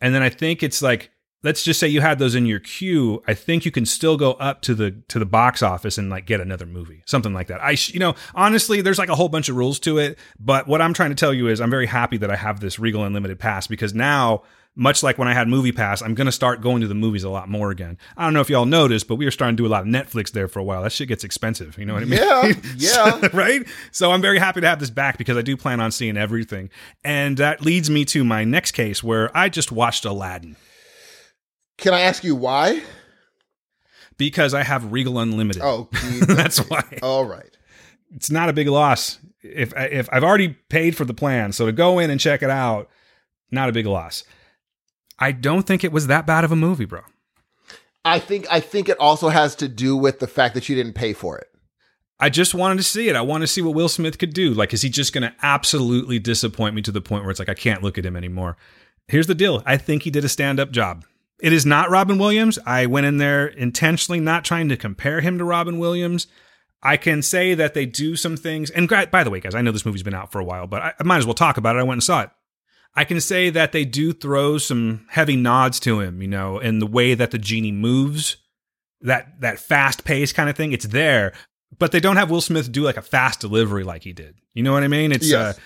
And 0.00 0.14
then 0.14 0.22
I 0.22 0.30
think 0.30 0.62
it's 0.62 0.80
like, 0.80 1.10
let's 1.42 1.62
just 1.62 1.80
say 1.80 1.88
you 1.88 2.00
had 2.00 2.18
those 2.18 2.34
in 2.34 2.44
your 2.46 2.60
queue 2.60 3.22
i 3.26 3.34
think 3.34 3.64
you 3.64 3.70
can 3.70 3.86
still 3.86 4.16
go 4.16 4.32
up 4.34 4.60
to 4.62 4.74
the 4.74 4.90
to 5.08 5.18
the 5.18 5.24
box 5.26 5.62
office 5.62 5.96
and 5.98 6.10
like 6.10 6.26
get 6.26 6.40
another 6.40 6.66
movie 6.66 7.02
something 7.06 7.32
like 7.32 7.46
that 7.48 7.62
i 7.62 7.74
sh- 7.74 7.92
you 7.94 8.00
know 8.00 8.14
honestly 8.34 8.80
there's 8.80 8.98
like 8.98 9.08
a 9.08 9.14
whole 9.14 9.28
bunch 9.28 9.48
of 9.48 9.56
rules 9.56 9.78
to 9.78 9.98
it 9.98 10.18
but 10.38 10.66
what 10.66 10.82
i'm 10.82 10.92
trying 10.94 11.10
to 11.10 11.16
tell 11.16 11.32
you 11.34 11.48
is 11.48 11.60
i'm 11.60 11.70
very 11.70 11.86
happy 11.86 12.16
that 12.16 12.30
i 12.30 12.36
have 12.36 12.60
this 12.60 12.78
regal 12.78 13.04
unlimited 13.04 13.38
pass 13.38 13.66
because 13.66 13.94
now 13.94 14.42
much 14.76 15.02
like 15.02 15.18
when 15.18 15.26
i 15.28 15.32
had 15.34 15.48
movie 15.48 15.72
pass 15.72 16.00
i'm 16.02 16.14
going 16.14 16.26
to 16.26 16.32
start 16.32 16.60
going 16.60 16.80
to 16.80 16.86
the 16.86 16.94
movies 16.94 17.24
a 17.24 17.28
lot 17.30 17.48
more 17.48 17.70
again 17.70 17.98
i 18.16 18.24
don't 18.24 18.32
know 18.34 18.40
if 18.40 18.48
y'all 18.50 18.66
noticed 18.66 19.08
but 19.08 19.16
we 19.16 19.24
were 19.24 19.30
starting 19.30 19.56
to 19.56 19.62
do 19.62 19.66
a 19.66 19.68
lot 19.72 19.82
of 19.82 19.88
netflix 19.88 20.30
there 20.30 20.46
for 20.46 20.60
a 20.60 20.64
while 20.64 20.82
that 20.82 20.92
shit 20.92 21.08
gets 21.08 21.24
expensive 21.24 21.76
you 21.78 21.84
know 21.84 21.94
what 21.94 22.02
i 22.02 22.06
mean 22.06 22.20
Yeah, 22.20 22.52
yeah. 22.76 23.28
right? 23.32 23.66
So 23.90 24.12
I'm 24.12 24.22
very 24.22 24.38
happy 24.38 24.60
to 24.60 24.68
have 24.68 24.78
this 24.78 24.90
back 24.90 25.18
because 25.18 25.36
I 25.36 25.42
do 25.42 25.56
plan 25.56 25.80
on 25.80 25.90
seeing 25.90 26.16
everything. 26.16 26.70
And 27.04 27.36
that 27.38 27.62
leads 27.62 27.90
me 27.90 28.04
to 28.06 28.24
my 28.24 28.44
next 28.44 28.72
case 28.72 29.02
where 29.02 29.36
I 29.36 29.48
just 29.48 29.72
watched 29.72 30.04
Aladdin 30.04 30.56
Can 31.80 31.94
I 31.94 32.02
ask 32.02 32.24
you 32.24 32.34
why? 32.34 32.82
because 34.20 34.52
I 34.52 34.62
have 34.62 34.92
Regal 34.92 35.18
Unlimited. 35.18 35.62
Oh. 35.64 35.88
That's 36.28 36.58
why. 36.68 36.84
All 37.02 37.24
right. 37.24 37.56
It's 38.14 38.30
not 38.30 38.50
a 38.50 38.52
big 38.52 38.68
loss. 38.68 39.18
If 39.42 39.72
if 39.74 40.10
I've 40.12 40.22
already 40.22 40.50
paid 40.68 40.94
for 40.94 41.06
the 41.06 41.14
plan, 41.14 41.52
so 41.52 41.64
to 41.64 41.72
go 41.72 41.98
in 41.98 42.10
and 42.10 42.20
check 42.20 42.42
it 42.42 42.50
out, 42.50 42.90
not 43.50 43.70
a 43.70 43.72
big 43.72 43.86
loss. 43.86 44.22
I 45.18 45.32
don't 45.32 45.66
think 45.66 45.84
it 45.84 45.92
was 45.92 46.06
that 46.08 46.26
bad 46.26 46.44
of 46.44 46.52
a 46.52 46.56
movie, 46.56 46.84
bro. 46.84 47.00
I 48.04 48.18
think 48.18 48.46
I 48.50 48.60
think 48.60 48.90
it 48.90 49.00
also 49.00 49.30
has 49.30 49.54
to 49.56 49.68
do 49.68 49.96
with 49.96 50.18
the 50.18 50.26
fact 50.26 50.54
that 50.54 50.68
you 50.68 50.76
didn't 50.76 50.92
pay 50.92 51.14
for 51.14 51.38
it. 51.38 51.48
I 52.18 52.28
just 52.28 52.54
wanted 52.54 52.76
to 52.76 52.84
see 52.84 53.08
it. 53.08 53.16
I 53.16 53.22
want 53.22 53.40
to 53.40 53.46
see 53.46 53.62
what 53.62 53.74
Will 53.74 53.88
Smith 53.88 54.18
could 54.18 54.34
do. 54.34 54.52
Like, 54.52 54.74
is 54.74 54.82
he 54.82 54.90
just 54.90 55.14
going 55.14 55.22
to 55.22 55.34
absolutely 55.40 56.18
disappoint 56.18 56.74
me 56.74 56.82
to 56.82 56.92
the 56.92 57.00
point 57.00 57.24
where 57.24 57.30
it's 57.30 57.40
like 57.40 57.48
I 57.48 57.54
can't 57.54 57.82
look 57.82 57.96
at 57.96 58.04
him 58.04 58.16
anymore? 58.16 58.58
Here's 59.08 59.26
the 59.26 59.34
deal. 59.34 59.62
I 59.64 59.78
think 59.78 60.02
he 60.02 60.10
did 60.10 60.26
a 60.26 60.28
stand-up 60.28 60.70
job. 60.70 61.06
It 61.42 61.52
is 61.52 61.64
not 61.64 61.90
Robin 61.90 62.18
Williams. 62.18 62.58
I 62.66 62.86
went 62.86 63.06
in 63.06 63.16
there 63.18 63.46
intentionally 63.46 64.20
not 64.20 64.44
trying 64.44 64.68
to 64.68 64.76
compare 64.76 65.20
him 65.20 65.38
to 65.38 65.44
Robin 65.44 65.78
Williams. 65.78 66.26
I 66.82 66.96
can 66.96 67.22
say 67.22 67.54
that 67.54 67.74
they 67.74 67.86
do 67.86 68.16
some 68.16 68.36
things. 68.36 68.70
And 68.70 68.88
by 68.88 69.22
the 69.24 69.30
way, 69.30 69.40
guys, 69.40 69.54
I 69.54 69.62
know 69.62 69.72
this 69.72 69.84
movie's 69.84 70.02
been 70.02 70.14
out 70.14 70.32
for 70.32 70.40
a 70.40 70.44
while, 70.44 70.66
but 70.66 70.82
I, 70.82 70.94
might 71.04 71.18
as 71.18 71.26
well 71.26 71.34
talk 71.34 71.56
about 71.56 71.76
it. 71.76 71.80
I 71.80 71.82
went 71.82 71.96
and 71.96 72.02
saw 72.02 72.22
it. 72.22 72.30
I 72.94 73.04
can 73.04 73.20
say 73.20 73.50
that 73.50 73.72
they 73.72 73.84
do 73.84 74.12
throw 74.12 74.58
some 74.58 75.06
heavy 75.10 75.36
nods 75.36 75.78
to 75.80 76.00
him, 76.00 76.22
you 76.22 76.28
know, 76.28 76.58
in 76.58 76.78
the 76.78 76.86
way 76.86 77.14
that 77.14 77.30
the 77.30 77.38
genie 77.38 77.70
moves, 77.70 78.36
that 79.02 79.40
that 79.40 79.60
fast 79.60 80.04
pace 80.04 80.32
kind 80.32 80.50
of 80.50 80.56
thing. 80.56 80.72
It's 80.72 80.86
there, 80.86 81.32
but 81.78 81.92
they 81.92 82.00
don't 82.00 82.16
have 82.16 82.30
Will 82.30 82.40
Smith 82.40 82.72
do 82.72 82.82
like 82.82 82.96
a 82.96 83.02
fast 83.02 83.40
delivery 83.40 83.84
like 83.84 84.02
he 84.02 84.12
did. 84.12 84.36
You 84.54 84.62
know 84.64 84.72
what 84.72 84.82
I 84.82 84.88
mean? 84.88 85.12
It's 85.12 85.30
Yes. 85.30 85.56
uh, 85.56 85.60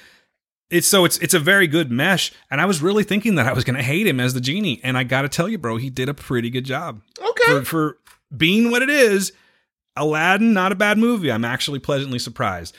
it's 0.71 0.87
so 0.87 1.05
it's 1.05 1.19
it's 1.19 1.35
a 1.35 1.39
very 1.39 1.67
good 1.67 1.91
mesh, 1.91 2.33
and 2.51 2.61
I 2.61 2.65
was 2.67 2.83
really 2.83 3.05
thinking 3.05 3.35
that 3.37 3.47
I 3.47 3.53
was 3.53 3.65
going 3.65 3.77
to 3.77 3.83
hate 3.83 4.07
him 4.07 4.19
as 4.21 4.35
the 4.35 4.41
genie, 4.41 4.81
and 4.83 4.97
I 4.99 5.05
got 5.05 5.23
to 5.23 5.29
tell 5.29 5.49
you, 5.49 5.59
bro, 5.59 5.77
he 5.77 5.91
did 5.91 6.09
a 6.09 6.15
pretty 6.15 6.51
good 6.51 6.65
job 6.65 7.01
Okay. 7.21 7.45
for 7.53 7.65
for 7.65 7.99
being 8.37 8.71
what 8.71 8.83
it 8.83 8.91
is. 8.91 9.33
Aladdin, 9.97 10.53
not 10.53 10.73
a 10.73 10.75
bad 10.75 10.99
movie. 10.99 11.31
I'm 11.31 11.45
actually 11.45 11.79
pleasantly 11.79 12.19
surprised. 12.19 12.75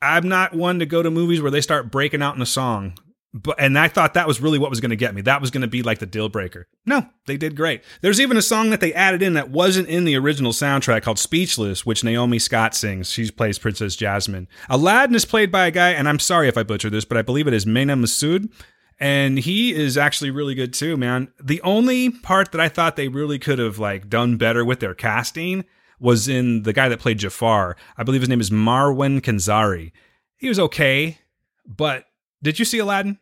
I'm 0.00 0.28
not 0.28 0.54
one 0.54 0.78
to 0.78 0.86
go 0.86 1.02
to 1.02 1.10
movies 1.10 1.42
where 1.42 1.50
they 1.50 1.60
start 1.60 1.90
breaking 1.90 2.22
out 2.22 2.36
in 2.36 2.42
a 2.42 2.46
song. 2.46 2.94
But 3.32 3.60
and 3.60 3.78
I 3.78 3.86
thought 3.86 4.14
that 4.14 4.26
was 4.26 4.40
really 4.40 4.58
what 4.58 4.70
was 4.70 4.80
going 4.80 4.90
to 4.90 4.96
get 4.96 5.14
me. 5.14 5.22
That 5.22 5.40
was 5.40 5.52
going 5.52 5.60
to 5.60 5.68
be 5.68 5.82
like 5.82 6.00
the 6.00 6.06
deal 6.06 6.28
breaker. 6.28 6.66
No, 6.84 7.06
they 7.26 7.36
did 7.36 7.54
great. 7.54 7.84
There's 8.00 8.20
even 8.20 8.36
a 8.36 8.42
song 8.42 8.70
that 8.70 8.80
they 8.80 8.92
added 8.92 9.22
in 9.22 9.34
that 9.34 9.50
wasn't 9.50 9.88
in 9.88 10.04
the 10.04 10.16
original 10.16 10.50
soundtrack 10.50 11.02
called 11.02 11.18
"Speechless," 11.18 11.86
which 11.86 12.02
Naomi 12.02 12.40
Scott 12.40 12.74
sings. 12.74 13.10
She 13.10 13.30
plays 13.30 13.58
Princess 13.58 13.94
Jasmine. 13.94 14.48
Aladdin 14.68 15.14
is 15.14 15.24
played 15.24 15.52
by 15.52 15.66
a 15.66 15.70
guy, 15.70 15.90
and 15.90 16.08
I'm 16.08 16.18
sorry 16.18 16.48
if 16.48 16.58
I 16.58 16.64
butcher 16.64 16.90
this, 16.90 17.04
but 17.04 17.16
I 17.16 17.22
believe 17.22 17.46
it 17.46 17.54
is 17.54 17.66
Mena 17.66 17.94
Massoud, 17.96 18.50
and 18.98 19.38
he 19.38 19.72
is 19.72 19.96
actually 19.96 20.32
really 20.32 20.56
good 20.56 20.72
too, 20.72 20.96
man. 20.96 21.28
The 21.40 21.62
only 21.62 22.10
part 22.10 22.50
that 22.50 22.60
I 22.60 22.68
thought 22.68 22.96
they 22.96 23.08
really 23.08 23.38
could 23.38 23.60
have 23.60 23.78
like 23.78 24.08
done 24.08 24.38
better 24.38 24.64
with 24.64 24.80
their 24.80 24.94
casting 24.94 25.64
was 26.00 26.26
in 26.26 26.64
the 26.64 26.72
guy 26.72 26.88
that 26.88 26.98
played 26.98 27.18
Jafar. 27.18 27.76
I 27.96 28.02
believe 28.02 28.22
his 28.22 28.28
name 28.28 28.40
is 28.40 28.50
Marwan 28.50 29.20
Kenzari. 29.20 29.92
He 30.36 30.48
was 30.48 30.58
okay, 30.58 31.18
but 31.64 32.06
did 32.42 32.58
you 32.58 32.64
see 32.64 32.78
Aladdin 32.78 33.18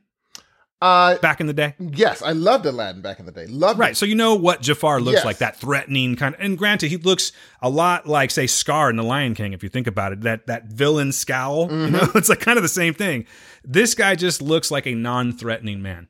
Uh, 0.81 1.17
back 1.19 1.41
in 1.41 1.49
the 1.49 1.53
day? 1.53 1.75
yes, 1.81 2.23
I 2.23 2.31
loved 2.33 2.65
Aladdin 2.65 3.03
back 3.03 3.19
in 3.19 3.27
the 3.27 3.33
day. 3.33 3.47
Loved 3.47 3.81
Right. 3.81 3.93
it. 3.93 3.97
So 3.97 4.07
you 4.07 4.15
know 4.15 4.37
what 4.37 4.63
Jafar 4.63 5.01
looks 5.01 5.17
Yes. 5.17 5.25
like, 5.25 5.39
that 5.39 5.57
threatening 5.57 6.15
kind 6.15 6.35
of 6.37 6.41
and 6.41 6.57
granted, 6.57 6.89
he 6.91 6.97
looks 6.99 7.33
a 7.61 7.69
lot 7.69 8.07
like, 8.07 8.31
say, 8.31 8.47
Scar 8.47 8.89
in 8.91 8.95
The 8.97 9.03
Lion 9.03 9.35
King, 9.35 9.53
if 9.53 9.63
you 9.65 9.69
think 9.69 9.87
about 9.89 10.13
it. 10.13 10.21
That 10.21 10.47
that 10.47 10.67
villain 10.67 11.11
scowl. 11.13 11.69
You 11.71 11.91
know, 11.91 12.09
it's 12.15 12.29
like 12.29 12.39
kind 12.41 12.57
of 12.59 12.63
the 12.63 12.69
same 12.69 12.95
thing. 12.95 13.27
This 13.65 13.95
guy 13.97 14.15
just 14.15 14.41
looks 14.41 14.71
like 14.71 14.87
a 14.87 14.95
non-threatening 14.95 15.83
man. 15.83 16.07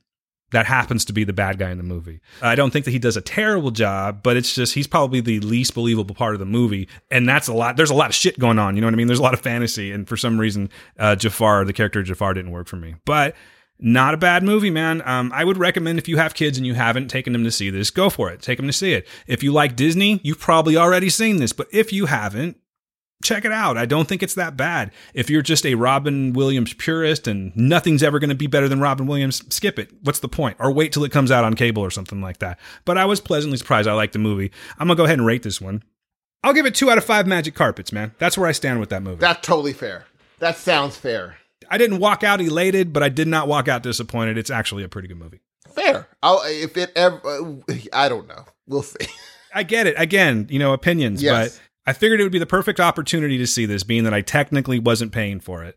That 0.51 0.65
happens 0.65 1.05
to 1.05 1.13
be 1.13 1.23
the 1.23 1.33
bad 1.33 1.59
guy 1.59 1.69
in 1.69 1.77
the 1.77 1.83
movie. 1.83 2.21
I 2.41 2.55
don't 2.55 2.71
think 2.71 2.85
that 2.85 2.91
he 2.91 2.99
does 2.99 3.17
a 3.17 3.21
terrible 3.21 3.71
job, 3.71 4.23
but 4.23 4.35
it's 4.35 4.55
just 4.55 4.73
he's 4.73 4.87
probably 4.87 5.21
the 5.21 5.39
least 5.41 5.75
believable 5.75 6.15
part 6.15 6.33
of 6.33 6.39
the 6.39 6.45
movie, 6.45 6.87
and 7.11 7.27
that's 7.27 7.47
a 7.47 7.53
lot. 7.53 7.77
There's 7.77 7.91
a 7.91 7.95
lot 7.95 8.09
of 8.09 8.15
shit 8.15 8.39
going 8.39 8.57
on. 8.57 8.75
You 8.75 8.81
know 8.81 8.87
what 8.87 8.93
I 8.93 8.97
mean? 8.97 9.07
There's 9.07 9.19
a 9.19 9.23
lot 9.23 9.33
of 9.33 9.41
fantasy, 9.41 9.91
and 9.91 10.07
for 10.07 10.17
some 10.17 10.39
reason, 10.39 10.69
uh, 10.97 11.15
Jafar, 11.15 11.65
the 11.65 11.73
character 11.73 12.01
Jafar, 12.01 12.33
didn't 12.33 12.51
work 12.51 12.67
for 12.67 12.77
me. 12.77 12.95
But 13.05 13.35
not 13.79 14.13
a 14.13 14.17
bad 14.17 14.43
movie, 14.43 14.69
man. 14.69 15.01
Um, 15.05 15.31
I 15.33 15.45
would 15.45 15.57
recommend 15.57 15.99
if 15.99 16.07
you 16.07 16.17
have 16.17 16.33
kids 16.33 16.57
and 16.57 16.67
you 16.67 16.73
haven't 16.73 17.07
taken 17.07 17.31
them 17.31 17.45
to 17.45 17.51
see 17.51 17.69
this, 17.69 17.91
go 17.91 18.09
for 18.09 18.29
it. 18.29 18.41
Take 18.41 18.57
them 18.57 18.67
to 18.67 18.73
see 18.73 18.93
it. 18.93 19.07
If 19.25 19.41
you 19.41 19.53
like 19.53 19.75
Disney, 19.75 20.19
you've 20.23 20.39
probably 20.39 20.75
already 20.75 21.09
seen 21.09 21.37
this, 21.37 21.53
but 21.53 21.67
if 21.71 21.93
you 21.93 22.07
haven't, 22.07 22.57
check 23.23 23.45
it 23.45 23.51
out. 23.51 23.77
I 23.77 23.85
don't 23.85 24.07
think 24.07 24.23
it's 24.23 24.35
that 24.35 24.55
bad. 24.55 24.91
If 25.13 25.29
you're 25.29 25.41
just 25.41 25.65
a 25.65 25.75
Robin 25.75 26.33
Williams 26.33 26.73
purist 26.73 27.27
and 27.27 27.55
nothing's 27.55 28.03
ever 28.03 28.19
going 28.19 28.29
to 28.29 28.35
be 28.35 28.47
better 28.47 28.67
than 28.69 28.79
Robin 28.79 29.07
Williams, 29.07 29.43
skip 29.53 29.77
it. 29.77 29.91
What's 30.03 30.19
the 30.19 30.29
point? 30.29 30.57
Or 30.59 30.71
wait 30.71 30.91
till 30.93 31.03
it 31.03 31.11
comes 31.11 31.31
out 31.31 31.43
on 31.43 31.53
cable 31.55 31.83
or 31.83 31.91
something 31.91 32.21
like 32.21 32.39
that. 32.39 32.59
But 32.85 32.97
I 32.97 33.05
was 33.05 33.19
pleasantly 33.19 33.57
surprised. 33.57 33.87
I 33.87 33.93
liked 33.93 34.13
the 34.13 34.19
movie. 34.19 34.51
I'm 34.77 34.87
going 34.87 34.95
to 34.95 35.01
go 35.01 35.05
ahead 35.05 35.19
and 35.19 35.25
rate 35.27 35.43
this 35.43 35.59
one. 35.59 35.83
I'll 36.43 36.53
give 36.53 36.65
it 36.65 36.75
two 36.75 36.89
out 36.89 36.97
of 36.97 37.03
five 37.03 37.27
magic 37.27 37.55
carpets, 37.55 37.91
man. 37.91 38.13
That's 38.17 38.37
where 38.37 38.47
I 38.47 38.53
stand 38.53 38.79
with 38.79 38.89
that 38.89 39.03
movie. 39.03 39.19
That's 39.19 39.45
totally 39.45 39.73
fair. 39.73 40.05
That 40.39 40.55
sounds 40.57 40.95
fair. 40.95 41.35
I 41.69 41.77
didn't 41.77 41.99
walk 41.99 42.23
out 42.23 42.39
elated, 42.39 42.93
but 42.93 43.03
I 43.03 43.09
did 43.09 43.27
not 43.27 43.47
walk 43.49 43.67
out 43.67 43.83
disappointed. 43.83 44.37
It's 44.37 44.49
actually 44.49 44.83
a 44.83 44.89
pretty 44.89 45.09
good 45.09 45.17
movie. 45.17 45.41
Fair. 45.75 46.07
I'll, 46.23 46.41
if 46.45 46.77
it 46.77 46.91
ever, 46.95 47.19
uh, 47.69 47.73
I 47.91 48.07
don't 48.07 48.27
know. 48.27 48.45
We'll 48.67 48.83
see. 48.83 49.05
I 49.53 49.63
get 49.63 49.85
it. 49.87 49.95
Again, 49.97 50.47
you 50.49 50.59
know, 50.59 50.73
opinions, 50.73 51.21
Yes. 51.21 51.59
I 51.89 51.93
figured 51.93 52.19
it 52.19 52.23
would 52.23 52.31
be 52.31 52.37
the 52.37 52.45
perfect 52.45 52.79
opportunity 52.79 53.39
to 53.39 53.47
see 53.47 53.65
this, 53.65 53.81
being 53.83 54.03
that 54.03 54.13
I 54.13 54.21
technically 54.21 54.77
wasn't 54.77 55.11
paying 55.11 55.39
for 55.39 55.63
it. 55.63 55.75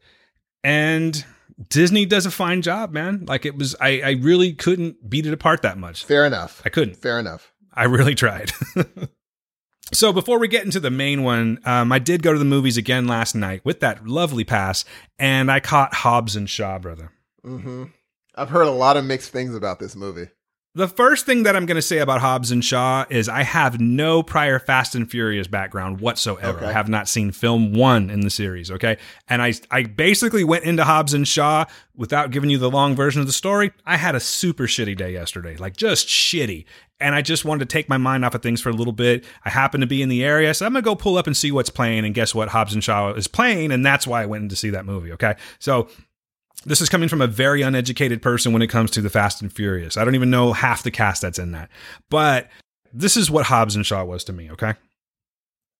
And 0.62 1.24
Disney 1.70 2.04
does 2.04 2.26
a 2.26 2.30
fine 2.30 2.60
job, 2.60 2.92
man. 2.92 3.24
Like 3.24 3.46
it 3.46 3.56
was, 3.56 3.74
I, 3.80 4.02
I 4.02 4.10
really 4.20 4.52
couldn't 4.52 5.08
beat 5.08 5.24
it 5.24 5.32
apart 5.32 5.62
that 5.62 5.78
much. 5.78 6.04
Fair 6.04 6.26
enough. 6.26 6.60
I 6.66 6.68
couldn't. 6.68 6.96
Fair 6.98 7.18
enough. 7.18 7.50
I 7.72 7.84
really 7.84 8.14
tried. 8.24 8.52
So 9.92 10.10
before 10.10 10.38
we 10.38 10.48
get 10.48 10.64
into 10.64 10.80
the 10.80 10.90
main 10.90 11.22
one, 11.22 11.60
um, 11.66 11.92
I 11.92 11.98
did 11.98 12.22
go 12.22 12.32
to 12.32 12.38
the 12.38 12.46
movies 12.46 12.78
again 12.78 13.06
last 13.06 13.34
night 13.34 13.62
with 13.62 13.80
that 13.80 14.06
lovely 14.06 14.42
pass, 14.42 14.86
and 15.18 15.52
I 15.52 15.60
caught 15.60 15.92
Hobbs 15.92 16.34
and 16.34 16.48
Shaw, 16.48 16.78
brother. 16.78 17.12
hmm 17.44 17.84
I've 18.34 18.48
heard 18.48 18.66
a 18.66 18.70
lot 18.70 18.96
of 18.96 19.04
mixed 19.04 19.32
things 19.32 19.54
about 19.54 19.78
this 19.80 19.94
movie. 19.94 20.28
The 20.75 20.89
first 20.89 21.27
thing 21.27 21.43
that 21.43 21.55
I'm 21.55 21.66
going 21.66 21.77
to 21.77 21.83
say 21.83 21.99
about 21.99 22.23
Hobbs 22.23 22.51
and 22.51 22.64
Shaw 22.64 23.05
is 23.11 23.29
I 23.29 23.43
have 23.43 23.79
no 23.79 24.23
prior 24.23 24.59
Fast 24.59 24.95
and 24.95 25.11
Furious 25.11 25.47
background 25.47 26.01
whatsoever. 26.01 26.59
Okay. 26.59 26.66
I 26.66 26.73
have 26.73 26.89
not 26.89 27.09
seen 27.09 27.31
film 27.31 27.75
one 27.75 28.09
in 28.09 28.20
the 28.20 28.31
series, 28.31 28.70
okay? 28.70 28.97
And 29.29 29.43
I, 29.43 29.53
I 29.70 29.83
basically 29.83 30.45
went 30.45 30.64
into 30.64 30.83
Hobbs 30.83 31.12
and 31.12 31.29
Shaw 31.29 31.66
without 31.95 32.31
giving 32.31 32.49
you 32.49 32.57
the 32.57 32.70
long 32.70 32.97
version 32.97 33.20
of 33.20 33.27
the 33.27 33.35
story. 33.35 33.70
I 33.85 33.99
had 33.99 34.14
a 34.14 34.20
super 34.20 34.64
shitty 34.64 34.97
day 34.97 35.12
yesterday, 35.12 35.59
like 35.59 35.77
just 35.77 36.09
shitty. 36.09 36.64
And 36.99 37.14
I 37.14 37.20
just 37.20 37.45
wanted 37.45 37.68
to 37.68 37.75
take 37.75 37.91
my 37.91 37.99
mind 37.99 38.25
off 38.25 38.35
of 38.35 38.41
things 38.41 38.62
for 38.62 38.70
a 38.70 38.75
little 38.75 38.95
bit. 38.95 39.27
I 39.45 39.51
happened 39.51 39.83
to 39.83 39.87
be 39.87 40.01
in 40.01 40.09
the 40.09 40.25
area, 40.25 40.55
so 40.55 40.64
I'm 40.64 40.73
going 40.73 40.83
to 40.83 40.89
go 40.89 40.95
pull 40.95 41.18
up 41.18 41.27
and 41.27 41.37
see 41.37 41.53
what's 41.53 41.68
playing. 41.68 42.07
And 42.07 42.14
guess 42.14 42.35
what? 42.35 42.49
Hobbs 42.49 42.73
and 42.73 42.83
Shaw 42.83 43.12
is 43.12 43.29
playing, 43.29 43.73
and 43.73 43.85
that's 43.85 44.07
why 44.07 44.23
I 44.23 44.27
went 44.27 44.45
in 44.45 44.49
to 44.49 44.57
see 44.57 44.70
that 44.70 44.87
movie, 44.87 45.12
okay? 45.12 45.35
So 45.59 45.91
this 46.64 46.80
is 46.80 46.88
coming 46.88 47.08
from 47.08 47.20
a 47.20 47.26
very 47.26 47.62
uneducated 47.62 48.22
person 48.22 48.52
when 48.52 48.62
it 48.62 48.68
comes 48.68 48.90
to 48.92 49.00
the 49.00 49.10
Fast 49.10 49.42
and 49.42 49.52
Furious. 49.52 49.96
I 49.96 50.04
don't 50.04 50.14
even 50.14 50.30
know 50.30 50.52
half 50.52 50.82
the 50.82 50.90
cast 50.90 51.22
that's 51.22 51.38
in 51.38 51.52
that. 51.52 51.68
But 52.10 52.48
this 52.92 53.16
is 53.16 53.30
what 53.30 53.46
Hobbs 53.46 53.76
and 53.76 53.84
Shaw 53.84 54.04
was 54.04 54.24
to 54.24 54.32
me, 54.32 54.50
okay? 54.52 54.74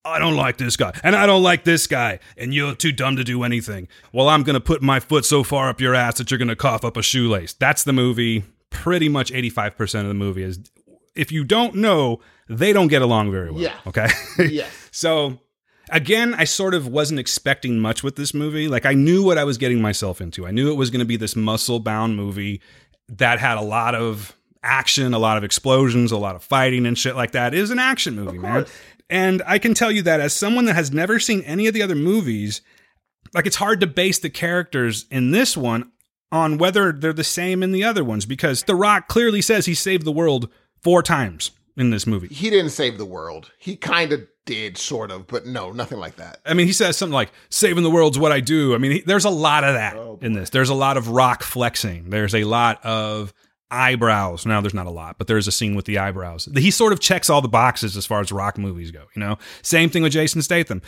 I 0.05 0.19
don't 0.19 0.35
like 0.35 0.57
this 0.57 0.77
guy, 0.77 0.93
and 1.05 1.15
I 1.15 1.27
don't 1.27 1.45
like 1.45 1.63
this 1.63 1.87
guy, 1.87 2.19
and 2.37 2.53
you're 2.53 2.75
too 2.75 2.91
dumb 2.91 3.15
to 3.17 3.25
do 3.25 3.45
anything. 3.45 3.87
Well, 4.13 4.29
I'm 4.29 4.43
going 4.43 4.55
to 4.55 4.61
put 4.61 4.83
my 4.83 4.99
foot 4.99 5.25
so 5.25 5.45
far 5.45 5.69
up 5.69 5.81
your 5.81 5.95
ass 5.95 6.19
that 6.19 6.31
you're 6.31 6.39
going 6.39 6.49
to 6.49 6.57
cough 6.57 6.85
up 6.85 6.97
a 6.97 7.03
shoelace. 7.03 7.53
That's 7.53 7.85
the 7.85 7.93
movie. 7.93 8.43
Pretty 8.71 9.09
much 9.09 9.31
85% 9.31 10.01
of 10.01 10.09
the 10.09 10.15
movie 10.15 10.43
is 10.43 10.59
if 11.15 11.31
you 11.31 11.45
don't 11.45 11.77
know, 11.77 12.21
they 12.49 12.73
don't 12.73 12.89
get 12.89 13.03
along 13.03 13.31
very 13.31 13.51
well. 13.51 13.61
Yeah. 13.61 13.75
Okay. 13.87 14.09
Yes. 14.39 14.73
So 14.91 15.39
again, 15.91 16.35
I 16.35 16.45
sort 16.45 16.75
of 16.75 16.87
wasn't 16.87 17.21
expecting 17.21 17.79
much 17.79 18.03
with 18.03 18.17
this 18.17 18.35
movie. 18.35 18.69
Like 18.69 18.87
I 18.87 18.95
knew 18.95 19.25
what 19.25 19.39
I 19.39 19.45
was 19.45 19.59
getting 19.59 19.81
myself 19.81 20.21
into. 20.21 20.47
I 20.47 20.51
knew 20.51 20.71
it 20.71 20.77
was 20.77 20.91
going 20.91 21.01
to 21.01 21.07
be 21.07 21.17
this 21.17 21.37
muscle 21.37 21.81
bound 21.81 22.17
movie 22.17 22.61
that 23.09 23.39
had 23.39 23.59
a 23.59 23.63
lot 23.63 23.95
of 23.95 24.37
action, 24.63 25.13
a 25.13 25.19
lot 25.19 25.37
of 25.37 25.45
explosions, 25.45 26.13
a 26.13 26.17
lot 26.17 26.37
of 26.37 26.43
fighting 26.43 26.87
and 26.87 26.97
shit 26.97 27.17
like 27.17 27.33
that. 27.33 27.55
It 27.55 27.61
is 27.61 27.71
an 27.71 27.79
action 27.79 28.15
movie, 28.15 28.39
man. 28.39 28.67
And 29.11 29.43
I 29.47 29.59
can 29.59 29.75
tell 29.75 29.91
you 29.91 30.03
that 30.03 30.21
as 30.21 30.33
someone 30.33 30.65
that 30.67 30.75
has 30.75 30.93
never 30.93 31.19
seen 31.19 31.43
any 31.43 31.67
of 31.67 31.75
the 31.75 31.83
other 31.83 31.95
movies, 31.95 32.63
like 33.35 33.47
it's 33.47 33.57
hard 33.57 33.81
to 33.81 33.87
base 33.87 34.19
the 34.19 34.31
characters 34.31 35.07
in 35.11 35.33
this 35.33 35.57
one 35.57 35.91
on 36.31 36.57
whether 36.57 36.93
they're 36.93 37.13
the 37.13 37.25
same 37.25 37.63
in 37.63 37.73
the 37.73 37.85
other 37.85 38.03
ones 38.03 38.25
because 38.25 38.63
The 38.63 38.75
Rock 38.75 39.09
clearly 39.09 39.43
says 39.43 39.67
he 39.67 39.75
saved 39.75 40.05
the 40.05 40.13
world 40.13 40.49
four 40.81 41.03
times 41.03 41.51
in 41.77 41.91
this 41.91 42.07
movie. 42.07 42.29
He 42.29 42.49
didn't 42.49 42.71
save 42.71 42.97
the 42.97 43.05
world. 43.05 43.51
He 43.59 43.77
kind 43.77 44.13
of 44.13 44.27
did, 44.45 44.77
sort 44.79 45.11
of, 45.11 45.27
but 45.27 45.47
no, 45.47 45.73
nothing 45.73 45.99
like 45.99 46.17
that. 46.17 46.41
I 46.45 46.55
mean, 46.55 46.67
he 46.67 46.73
says 46.73 46.97
something 46.97 47.15
like 47.15 47.31
"saving 47.51 47.83
the 47.83 47.91
world's 47.91 48.19
what 48.19 48.33
I 48.33 48.41
do." 48.41 48.75
I 48.75 48.79
mean, 48.79 48.93
he, 48.93 49.01
there's 49.01 49.25
a 49.25 49.31
lot 49.31 49.65
of 49.65 49.75
that 49.75 49.97
Oh, 49.97 50.19
in 50.23 50.33
this. 50.33 50.51
There's 50.51 50.69
a 50.69 50.75
lot 50.75 50.97
of 50.97 51.09
rock 51.09 51.43
flexing. 51.43 52.11
There's 52.11 52.35
a 52.35 52.45
lot 52.45 52.85
of 52.85 53.33
eyebrows. 53.71 54.45
Now, 54.45 54.61
there's 54.61 54.75
not 54.75 54.87
a 54.87 54.91
lot, 54.91 55.17
but 55.19 55.27
there's 55.27 55.49
a 55.49 55.53
scene 55.53 55.75
with 55.75 55.87
the 55.87 55.99
eyebrows. 55.99 56.49
He 56.55 56.71
sort 56.71 56.93
of 56.93 57.01
checks 57.01 57.31
all 57.31 57.41
the 57.41 57.49
boxes 57.49 57.97
as 57.97 58.05
far 58.05 58.21
as 58.21 58.31
rock 58.31 58.59
movies 58.59 58.91
go. 58.91 59.05
You 59.15 59.21
know, 59.21 59.39
same 59.63 59.91
thing 59.91 60.03
with 60.03 60.13
Jason 60.13 60.43
Statham. 60.43 60.83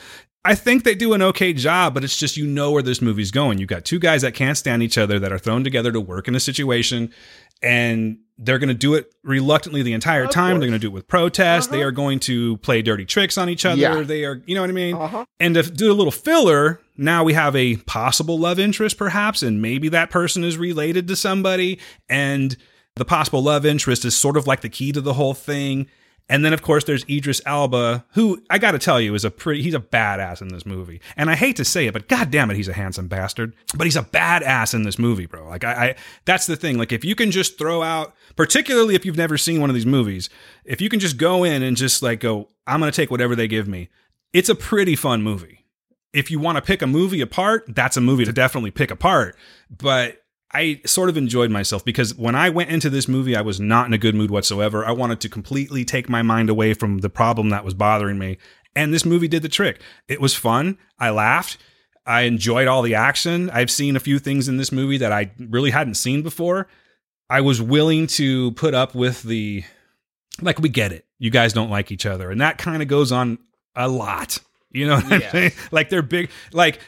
I 0.44 0.54
think 0.54 0.84
they 0.84 0.94
do 0.94 1.14
an 1.14 1.22
okay 1.22 1.54
job, 1.54 1.94
but 1.94 2.04
it's 2.04 2.18
just 2.18 2.36
you 2.36 2.46
know 2.46 2.70
where 2.70 2.82
this 2.82 3.00
movie's 3.00 3.30
going. 3.30 3.56
You've 3.58 3.70
got 3.70 3.86
two 3.86 3.98
guys 3.98 4.20
that 4.22 4.34
can't 4.34 4.58
stand 4.58 4.82
each 4.82 4.98
other 4.98 5.18
that 5.18 5.32
are 5.32 5.38
thrown 5.38 5.64
together 5.64 5.90
to 5.90 6.00
work 6.00 6.28
in 6.28 6.34
a 6.34 6.40
situation, 6.40 7.10
and 7.62 8.18
they're 8.36 8.58
going 8.58 8.68
to 8.68 8.74
do 8.74 8.94
it 8.94 9.14
reluctantly 9.22 9.82
the 9.82 9.92
entire 9.92 10.24
Of 10.24 10.30
time. 10.30 10.58
They're 10.58 10.68
going 10.68 10.80
to 10.80 10.84
do 10.84 10.88
it 10.88 10.92
with 10.92 11.06
protest. 11.06 11.70
They 11.70 11.78
Uh-huh. 11.78 11.86
are 11.88 11.92
going 11.92 12.18
to 12.20 12.56
play 12.58 12.82
dirty 12.82 13.04
tricks 13.04 13.38
on 13.38 13.48
each 13.48 13.64
other. 13.64 13.80
Yeah. 13.80 14.00
They 14.02 14.24
are, 14.24 14.42
you 14.46 14.54
know 14.56 14.60
what 14.60 14.70
I 14.70 14.74
mean? 14.74 14.96
Uh-huh. 14.96 15.24
And 15.38 15.54
to 15.54 15.62
do 15.62 15.92
a 15.92 15.94
little 15.94 16.10
filler, 16.10 16.80
now 16.96 17.22
we 17.22 17.32
have 17.34 17.54
a 17.54 17.76
possible 17.76 18.38
love 18.38 18.58
interest, 18.58 18.98
perhaps, 18.98 19.42
and 19.42 19.62
maybe 19.62 19.88
that 19.90 20.10
person 20.10 20.42
is 20.42 20.58
related 20.58 21.06
to 21.08 21.16
somebody. 21.16 21.78
And 22.08 22.56
the 22.96 23.04
possible 23.04 23.42
love 23.42 23.64
interest 23.64 24.04
is 24.04 24.16
sort 24.16 24.36
of 24.36 24.46
like 24.46 24.62
the 24.62 24.68
key 24.68 24.90
to 24.92 25.00
the 25.00 25.14
whole 25.14 25.34
thing. 25.34 25.86
And 26.28 26.42
then, 26.42 26.54
of 26.54 26.62
course, 26.62 26.84
there's 26.84 27.04
Idris 27.08 27.42
Elba, 27.44 28.04
who 28.12 28.42
I 28.48 28.58
got 28.58 28.70
to 28.70 28.78
tell 28.78 28.98
you 28.98 29.14
is 29.14 29.26
a 29.26 29.30
pretty, 29.30 29.62
he's 29.62 29.74
a 29.74 29.80
badass 29.80 30.40
in 30.40 30.48
this 30.48 30.64
movie. 30.64 31.00
And 31.16 31.30
I 31.30 31.34
hate 31.34 31.56
to 31.56 31.64
say 31.64 31.86
it, 31.86 31.92
but 31.92 32.08
god 32.08 32.30
damn 32.30 32.50
it, 32.50 32.56
he's 32.56 32.68
a 32.68 32.72
handsome 32.72 33.08
bastard. 33.08 33.54
But 33.76 33.86
he's 33.86 33.96
a 33.96 34.02
badass 34.02 34.72
in 34.72 34.84
this 34.84 34.98
movie, 34.98 35.26
bro. 35.26 35.46
Like, 35.46 35.64
I, 35.64 35.72
I 35.72 35.94
that's 36.24 36.46
the 36.46 36.56
thing. 36.56 36.78
Like, 36.78 36.92
if 36.92 37.04
you 37.04 37.14
can 37.14 37.30
just 37.30 37.58
throw 37.58 37.82
out, 37.82 38.14
particularly 38.36 38.94
if 38.94 39.04
you've 39.04 39.18
never 39.18 39.36
seen 39.36 39.60
one 39.60 39.68
of 39.68 39.74
these 39.74 39.84
movies, 39.84 40.30
if 40.64 40.80
you 40.80 40.88
can 40.88 40.98
just 41.00 41.18
go 41.18 41.44
in 41.44 41.62
and 41.62 41.76
just 41.76 42.02
like 42.02 42.20
go, 42.20 42.48
I'm 42.66 42.80
going 42.80 42.90
to 42.90 42.96
take 42.96 43.10
whatever 43.10 43.36
they 43.36 43.46
give 43.46 43.68
me, 43.68 43.90
it's 44.32 44.48
a 44.48 44.54
pretty 44.54 44.96
fun 44.96 45.22
movie 45.22 45.64
if 46.14 46.30
you 46.30 46.38
want 46.38 46.56
to 46.56 46.62
pick 46.62 46.80
a 46.80 46.86
movie 46.86 47.20
apart, 47.20 47.64
that's 47.68 47.96
a 47.96 48.00
movie 48.00 48.24
to 48.24 48.32
definitely 48.32 48.70
pick 48.70 48.92
apart. 48.92 49.36
But 49.68 50.23
I 50.54 50.80
sort 50.86 51.08
of 51.08 51.16
enjoyed 51.16 51.50
myself 51.50 51.84
because 51.84 52.14
when 52.14 52.36
I 52.36 52.48
went 52.48 52.70
into 52.70 52.88
this 52.88 53.08
movie, 53.08 53.34
I 53.34 53.40
was 53.40 53.58
not 53.58 53.86
in 53.88 53.92
a 53.92 53.98
good 53.98 54.14
mood 54.14 54.30
whatsoever. 54.30 54.86
I 54.86 54.92
wanted 54.92 55.20
to 55.22 55.28
completely 55.28 55.84
take 55.84 56.08
my 56.08 56.22
mind 56.22 56.48
away 56.48 56.74
from 56.74 56.98
the 56.98 57.10
problem 57.10 57.50
that 57.50 57.64
was 57.64 57.74
bothering 57.74 58.18
me. 58.18 58.38
And 58.76 58.94
this 58.94 59.04
movie 59.04 59.28
did 59.28 59.42
the 59.42 59.48
trick. 59.48 59.80
It 60.08 60.20
was 60.20 60.34
fun. 60.34 60.78
I 60.98 61.10
laughed. 61.10 61.58
I 62.06 62.22
enjoyed 62.22 62.68
all 62.68 62.82
the 62.82 62.94
action. 62.94 63.50
I've 63.50 63.70
seen 63.70 63.96
a 63.96 64.00
few 64.00 64.18
things 64.18 64.48
in 64.48 64.56
this 64.56 64.70
movie 64.70 64.98
that 64.98 65.10
I 65.12 65.32
really 65.38 65.70
hadn't 65.70 65.94
seen 65.94 66.22
before. 66.22 66.68
I 67.28 67.40
was 67.40 67.60
willing 67.60 68.06
to 68.08 68.52
put 68.52 68.74
up 68.74 68.94
with 68.94 69.22
the, 69.22 69.64
like, 70.40 70.60
we 70.60 70.68
get 70.68 70.92
it. 70.92 71.04
You 71.18 71.30
guys 71.30 71.52
don't 71.52 71.70
like 71.70 71.90
each 71.90 72.06
other. 72.06 72.30
And 72.30 72.40
that 72.40 72.58
kind 72.58 72.82
of 72.82 72.88
goes 72.88 73.10
on 73.10 73.38
a 73.74 73.88
lot. 73.88 74.38
You 74.70 74.86
know 74.86 74.96
what 74.96 75.12
I'm 75.12 75.20
saying? 75.30 75.52
Like, 75.70 75.88
they're 75.88 76.02
big, 76.02 76.30
like, 76.52 76.80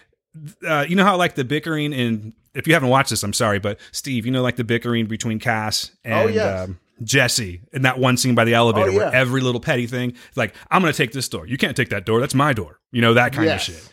uh, 0.67 0.85
you 0.89 0.97
know 0.97 1.05
how 1.05 1.17
like 1.17 1.35
the 1.35 1.45
bickering 1.45 1.93
and 1.95 2.33
if 2.55 2.67
you 2.67 2.73
haven't 2.75 2.89
watched 2.89 3.11
this, 3.11 3.23
I'm 3.23 3.33
sorry, 3.35 3.59
but 3.59 3.79
Steve, 3.93 4.25
you 4.27 4.33
know 4.33 4.43
like 4.43 4.57
the 4.57 4.65
bickering 4.65 5.07
between 5.07 5.39
Cass 5.39 5.91
and 6.05 6.15
Oh, 6.15 6.33
yes. 6.33 6.69
um, 6.69 6.79
Jesse 7.05 7.61
in 7.73 7.83
that 7.83 7.99
one 7.99 8.17
scene 8.17 8.35
by 8.35 8.45
the 8.45 8.55
elevator 8.55 8.91
Oh, 8.91 8.97
where 8.97 9.15
every 9.15 9.41
little 9.43 9.61
petty 9.61 9.87
thing, 9.87 10.15
like 10.35 10.55
I'm 10.71 10.81
going 10.81 10.93
to 10.93 10.97
take 10.97 11.13
this 11.13 11.29
door, 11.29 11.47
you 11.47 11.59
can't 11.59 11.77
take 11.77 11.91
that 11.91 12.07
door, 12.07 12.21
that's 12.21 12.35
my 12.35 12.53
door, 12.53 12.81
you 12.93 13.03
know 13.03 13.15
that 13.15 13.33
kind 13.33 13.47
Yes. 13.47 13.69
of 13.69 13.75
shit. 13.75 13.89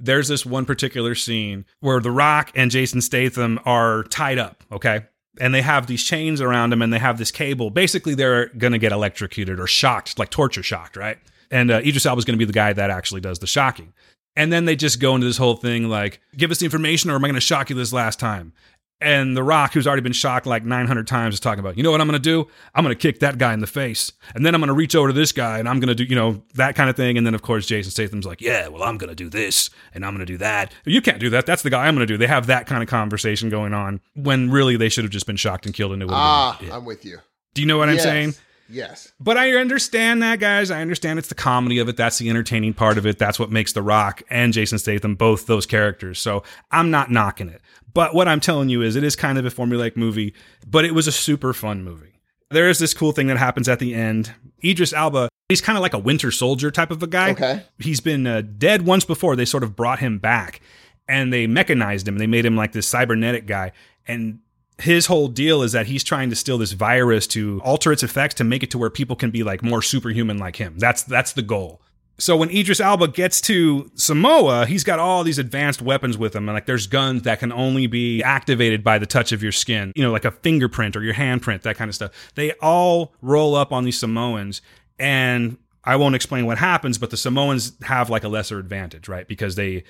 There's 0.00 0.28
this 0.28 0.44
one 0.44 0.64
particular 0.66 1.14
scene 1.14 1.64
where 1.80 2.00
The 2.00 2.10
Rock 2.10 2.50
and 2.56 2.70
Jason 2.70 3.00
Statham 3.00 3.60
are 3.64 4.02
tied 4.04 4.38
up, 4.38 4.64
okay? 4.72 5.04
And 5.40 5.54
they 5.54 5.62
have 5.62 5.86
these 5.86 6.02
chains 6.02 6.40
around 6.40 6.70
them 6.70 6.82
and 6.82 6.92
they 6.92 6.98
have 6.98 7.18
this 7.18 7.30
cable. 7.30 7.70
Basically, 7.70 8.14
they're 8.14 8.46
going 8.48 8.72
to 8.72 8.78
get 8.78 8.90
electrocuted 8.92 9.60
or 9.60 9.66
shocked, 9.68 10.18
like 10.18 10.28
torture 10.30 10.62
shocked, 10.62 10.96
right? 10.96 11.18
And 11.52 11.70
uh, 11.70 11.78
Idris 11.84 12.04
Elba 12.04 12.18
is 12.18 12.24
going 12.24 12.34
to 12.36 12.38
be 12.38 12.44
the 12.46 12.52
guy 12.52 12.72
that 12.72 12.90
actually 12.90 13.20
does 13.20 13.38
the 13.38 13.46
shocking. 13.46 13.92
And 14.36 14.52
then 14.52 14.64
they 14.64 14.76
just 14.76 14.98
go 15.00 15.14
into 15.14 15.26
this 15.26 15.36
whole 15.36 15.56
thing 15.56 15.88
like, 15.88 16.20
give 16.36 16.50
us 16.50 16.58
the 16.58 16.64
information 16.64 17.10
or 17.10 17.16
am 17.16 17.24
I 17.24 17.28
going 17.28 17.34
to 17.34 17.40
shock 17.40 17.70
you 17.70 17.76
this 17.76 17.92
last 17.92 18.18
time? 18.18 18.52
And 18.98 19.36
The 19.36 19.42
Rock, 19.42 19.72
who's 19.72 19.86
already 19.86 20.02
been 20.02 20.12
shocked 20.12 20.46
like 20.46 20.64
900 20.64 21.08
times, 21.08 21.34
is 21.34 21.40
talking 21.40 21.58
about, 21.58 21.76
you 21.76 21.82
know 21.82 21.90
what 21.90 22.00
I'm 22.00 22.06
going 22.06 22.22
to 22.22 22.22
do? 22.22 22.48
I'm 22.72 22.84
going 22.84 22.94
to 22.94 22.98
kick 23.00 23.18
that 23.18 23.36
guy 23.36 23.52
in 23.52 23.58
the 23.58 23.66
face. 23.66 24.12
And 24.34 24.46
then 24.46 24.54
I'm 24.54 24.60
going 24.60 24.68
to 24.68 24.74
reach 24.74 24.94
over 24.94 25.08
to 25.08 25.12
this 25.12 25.32
guy 25.32 25.58
and 25.58 25.68
I'm 25.68 25.80
going 25.80 25.88
to 25.88 25.94
do, 25.96 26.04
you 26.04 26.14
know, 26.14 26.40
that 26.54 26.76
kind 26.76 26.88
of 26.88 26.94
thing. 26.94 27.18
And 27.18 27.26
then, 27.26 27.34
of 27.34 27.42
course, 27.42 27.66
Jason 27.66 27.90
Statham's 27.90 28.24
like, 28.24 28.40
yeah, 28.40 28.68
well, 28.68 28.84
I'm 28.84 28.98
going 28.98 29.10
to 29.10 29.16
do 29.16 29.28
this 29.28 29.70
and 29.92 30.06
I'm 30.06 30.14
going 30.14 30.24
to 30.24 30.32
do 30.32 30.38
that. 30.38 30.72
You 30.84 31.02
can't 31.02 31.18
do 31.18 31.30
that. 31.30 31.46
That's 31.46 31.62
the 31.62 31.70
guy 31.70 31.88
I'm 31.88 31.96
going 31.96 32.06
to 32.06 32.12
do. 32.12 32.16
They 32.16 32.28
have 32.28 32.46
that 32.46 32.66
kind 32.66 32.80
of 32.80 32.88
conversation 32.88 33.50
going 33.50 33.74
on 33.74 34.00
when 34.14 34.50
really 34.52 34.76
they 34.76 34.88
should 34.88 35.02
have 35.02 35.10
just 35.12 35.26
been 35.26 35.36
shocked 35.36 35.66
and 35.66 35.74
killed 35.74 35.92
and 35.94 36.00
it 36.00 36.04
would 36.06 36.14
Ah. 36.14 36.58
I'm 36.72 36.84
with 36.84 37.04
you. 37.04 37.18
Do 37.54 37.60
you 37.60 37.66
know 37.66 37.78
what 37.78 37.88
I'm 37.88 37.98
saying? 37.98 38.34
Yes. 38.72 39.12
But 39.20 39.36
I 39.36 39.52
understand 39.52 40.22
that, 40.22 40.40
guys. 40.40 40.70
I 40.70 40.80
understand 40.80 41.18
it's 41.18 41.28
the 41.28 41.34
comedy 41.34 41.78
of 41.78 41.88
it. 41.88 41.96
That's 41.96 42.18
the 42.18 42.30
entertaining 42.30 42.74
part 42.74 42.98
of 42.98 43.06
it. 43.06 43.18
That's 43.18 43.38
what 43.38 43.50
makes 43.50 43.72
The 43.72 43.82
Rock 43.82 44.22
and 44.30 44.52
Jason 44.52 44.78
Statham 44.78 45.14
both 45.14 45.46
those 45.46 45.66
characters. 45.66 46.18
So 46.18 46.42
I'm 46.70 46.90
not 46.90 47.10
knocking 47.10 47.48
it. 47.48 47.60
But 47.94 48.14
what 48.14 48.28
I'm 48.28 48.40
telling 48.40 48.68
you 48.70 48.82
is 48.82 48.96
it 48.96 49.04
is 49.04 49.14
kind 49.16 49.38
of 49.38 49.44
a 49.44 49.50
formulaic 49.50 49.96
movie, 49.96 50.34
but 50.66 50.84
it 50.84 50.94
was 50.94 51.06
a 51.06 51.12
super 51.12 51.52
fun 51.52 51.84
movie. 51.84 52.20
There 52.50 52.68
is 52.68 52.78
this 52.78 52.94
cool 52.94 53.12
thing 53.12 53.26
that 53.28 53.36
happens 53.36 53.68
at 53.68 53.78
the 53.78 53.94
end. 53.94 54.34
Idris 54.64 54.92
Elba, 54.92 55.28
he's 55.48 55.60
kind 55.60 55.76
of 55.76 55.82
like 55.82 55.94
a 55.94 55.98
winter 55.98 56.30
soldier 56.30 56.70
type 56.70 56.90
of 56.90 57.02
a 57.02 57.06
guy. 57.06 57.30
Okay. 57.30 57.62
He's 57.78 58.00
been 58.00 58.26
uh, 58.26 58.42
dead 58.42 58.86
once 58.86 59.04
before. 59.04 59.36
They 59.36 59.44
sort 59.44 59.62
of 59.62 59.76
brought 59.76 59.98
him 59.98 60.18
back 60.18 60.60
and 61.08 61.32
they 61.32 61.46
mechanized 61.46 62.06
him. 62.06 62.18
They 62.18 62.26
made 62.26 62.46
him 62.46 62.56
like 62.56 62.72
this 62.72 62.86
cybernetic 62.86 63.46
guy. 63.46 63.72
And 64.06 64.40
his 64.78 65.06
whole 65.06 65.28
deal 65.28 65.62
is 65.62 65.72
that 65.72 65.86
he's 65.86 66.02
trying 66.02 66.30
to 66.30 66.36
steal 66.36 66.58
this 66.58 66.72
virus 66.72 67.26
to 67.28 67.60
alter 67.64 67.92
its 67.92 68.02
effects 68.02 68.34
to 68.36 68.44
make 68.44 68.62
it 68.62 68.70
to 68.70 68.78
where 68.78 68.90
people 68.90 69.16
can 69.16 69.30
be 69.30 69.42
like 69.42 69.62
more 69.62 69.82
superhuman 69.82 70.38
like 70.38 70.56
him. 70.56 70.74
That's 70.78 71.02
that's 71.02 71.32
the 71.32 71.42
goal. 71.42 71.80
So 72.18 72.36
when 72.36 72.50
Idris 72.50 72.78
Elba 72.78 73.08
gets 73.08 73.40
to 73.42 73.90
Samoa, 73.94 74.66
he's 74.66 74.84
got 74.84 74.98
all 74.98 75.24
these 75.24 75.38
advanced 75.38 75.82
weapons 75.82 76.18
with 76.18 76.36
him, 76.36 76.48
and 76.48 76.54
like 76.54 76.66
there's 76.66 76.86
guns 76.86 77.22
that 77.22 77.40
can 77.40 77.52
only 77.52 77.86
be 77.86 78.22
activated 78.22 78.84
by 78.84 78.98
the 78.98 79.06
touch 79.06 79.32
of 79.32 79.42
your 79.42 79.50
skin, 79.50 79.92
you 79.96 80.02
know, 80.02 80.12
like 80.12 80.24
a 80.24 80.30
fingerprint 80.30 80.94
or 80.94 81.02
your 81.02 81.14
handprint, 81.14 81.62
that 81.62 81.76
kind 81.76 81.88
of 81.88 81.94
stuff. 81.94 82.12
They 82.34 82.52
all 82.60 83.14
roll 83.22 83.54
up 83.54 83.72
on 83.72 83.84
these 83.84 83.98
Samoans, 83.98 84.62
and 84.98 85.56
I 85.84 85.96
won't 85.96 86.14
explain 86.14 86.46
what 86.46 86.58
happens, 86.58 86.98
but 86.98 87.10
the 87.10 87.16
Samoans 87.16 87.72
have 87.82 88.08
like 88.10 88.24
a 88.24 88.28
lesser 88.28 88.58
advantage, 88.58 89.08
right? 89.08 89.26
Because 89.26 89.56
they 89.56 89.84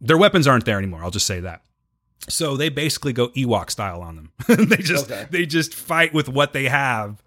their 0.00 0.18
weapons 0.18 0.46
aren't 0.46 0.64
there 0.64 0.78
anymore. 0.78 1.02
I'll 1.02 1.10
just 1.10 1.26
say 1.26 1.40
that. 1.40 1.62
So 2.28 2.56
they 2.56 2.68
basically 2.68 3.12
go 3.12 3.28
Ewok 3.30 3.70
style 3.70 4.02
on 4.02 4.16
them. 4.16 4.32
they 4.68 4.76
just 4.76 5.10
Okay. 5.10 5.26
they 5.30 5.46
just 5.46 5.74
fight 5.74 6.12
with 6.12 6.28
what 6.28 6.52
they 6.52 6.64
have. 6.68 7.22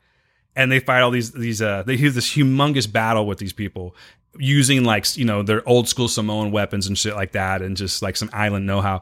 and 0.56 0.72
they 0.72 0.80
fight 0.80 1.02
all 1.02 1.12
these 1.12 1.32
these 1.32 1.62
uh 1.62 1.82
they 1.84 1.98
have 1.98 2.14
this 2.14 2.30
humongous 2.36 2.92
battle 2.92 3.26
with 3.26 3.40
these 3.40 3.54
people 3.54 3.96
using 4.38 4.84
like 4.84 5.18
you 5.18 5.26
know 5.26 5.42
their 5.44 5.68
old 5.68 5.88
school 5.88 6.08
Samoan 6.08 6.52
weapons 6.52 6.88
and 6.88 6.98
shit 6.98 7.16
like 7.16 7.32
that, 7.34 7.62
and 7.62 7.76
just 7.78 8.02
like 8.02 8.16
some 8.16 8.30
island 8.34 8.66
know 8.66 8.82
how. 8.82 9.02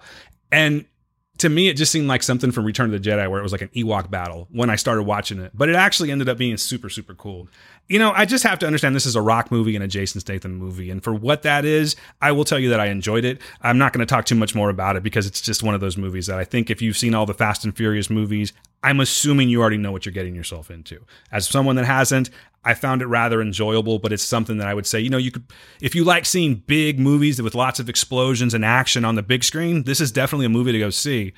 And 0.51 0.85
to 1.41 1.49
me, 1.49 1.69
it 1.69 1.73
just 1.73 1.91
seemed 1.91 2.07
like 2.07 2.21
something 2.21 2.51
from 2.51 2.65
Return 2.65 2.93
of 2.93 3.03
the 3.03 3.09
Jedi, 3.09 3.27
where 3.27 3.39
it 3.39 3.43
was 3.43 3.51
like 3.51 3.63
an 3.63 3.69
Ewok 3.69 4.11
battle 4.11 4.47
when 4.51 4.69
I 4.69 4.75
started 4.75 5.03
watching 5.03 5.39
it. 5.39 5.51
But 5.55 5.69
it 5.69 5.75
actually 5.75 6.11
ended 6.11 6.29
up 6.29 6.37
being 6.37 6.55
super, 6.55 6.87
super 6.87 7.15
cool. 7.15 7.47
You 7.87 7.97
know, 7.97 8.11
I 8.11 8.25
just 8.25 8.43
have 8.43 8.59
to 8.59 8.67
understand 8.67 8.95
this 8.95 9.07
is 9.07 9.15
a 9.15 9.21
rock 9.21 9.51
movie 9.51 9.75
and 9.75 9.83
a 9.83 9.87
Jason 9.87 10.21
Statham 10.21 10.53
movie. 10.53 10.91
And 10.91 11.03
for 11.03 11.15
what 11.15 11.41
that 11.41 11.65
is, 11.65 11.95
I 12.21 12.31
will 12.31 12.45
tell 12.45 12.59
you 12.59 12.69
that 12.69 12.79
I 12.79 12.85
enjoyed 12.87 13.25
it. 13.25 13.41
I'm 13.63 13.79
not 13.79 13.91
going 13.91 14.05
to 14.05 14.05
talk 14.05 14.25
too 14.25 14.35
much 14.35 14.53
more 14.53 14.69
about 14.69 14.95
it 14.95 15.01
because 15.01 15.25
it's 15.25 15.41
just 15.41 15.63
one 15.63 15.73
of 15.73 15.81
those 15.81 15.97
movies 15.97 16.27
that 16.27 16.37
I 16.37 16.43
think 16.43 16.69
if 16.69 16.79
you've 16.79 16.95
seen 16.95 17.15
all 17.15 17.25
the 17.25 17.33
Fast 17.33 17.65
and 17.65 17.75
Furious 17.75 18.11
movies, 18.11 18.53
I'm 18.83 18.99
assuming 18.99 19.49
you 19.49 19.61
already 19.61 19.77
know 19.77 19.91
what 19.91 20.05
you're 20.05 20.13
getting 20.13 20.35
yourself 20.35 20.71
into. 20.71 21.05
As 21.31 21.47
someone 21.47 21.75
that 21.75 21.85
hasn't, 21.85 22.29
I 22.63 22.73
found 22.73 23.01
it 23.01 23.07
rather 23.07 23.41
enjoyable, 23.41 23.99
but 23.99 24.11
it's 24.11 24.23
something 24.23 24.57
that 24.57 24.67
I 24.67 24.73
would 24.73 24.87
say, 24.87 24.99
you 24.99 25.09
know, 25.09 25.17
you 25.17 25.31
could, 25.31 25.45
if 25.81 25.95
you 25.95 26.03
like 26.03 26.25
seeing 26.25 26.55
big 26.55 26.99
movies 26.99 27.41
with 27.41 27.55
lots 27.55 27.79
of 27.79 27.89
explosions 27.89 28.53
and 28.53 28.65
action 28.65 29.05
on 29.05 29.15
the 29.15 29.23
big 29.23 29.43
screen, 29.43 29.83
this 29.83 30.01
is 30.01 30.11
definitely 30.11 30.47
a 30.47 30.49
movie 30.49 30.71
to 30.71 30.79
go 30.79 30.89
see 30.89 31.33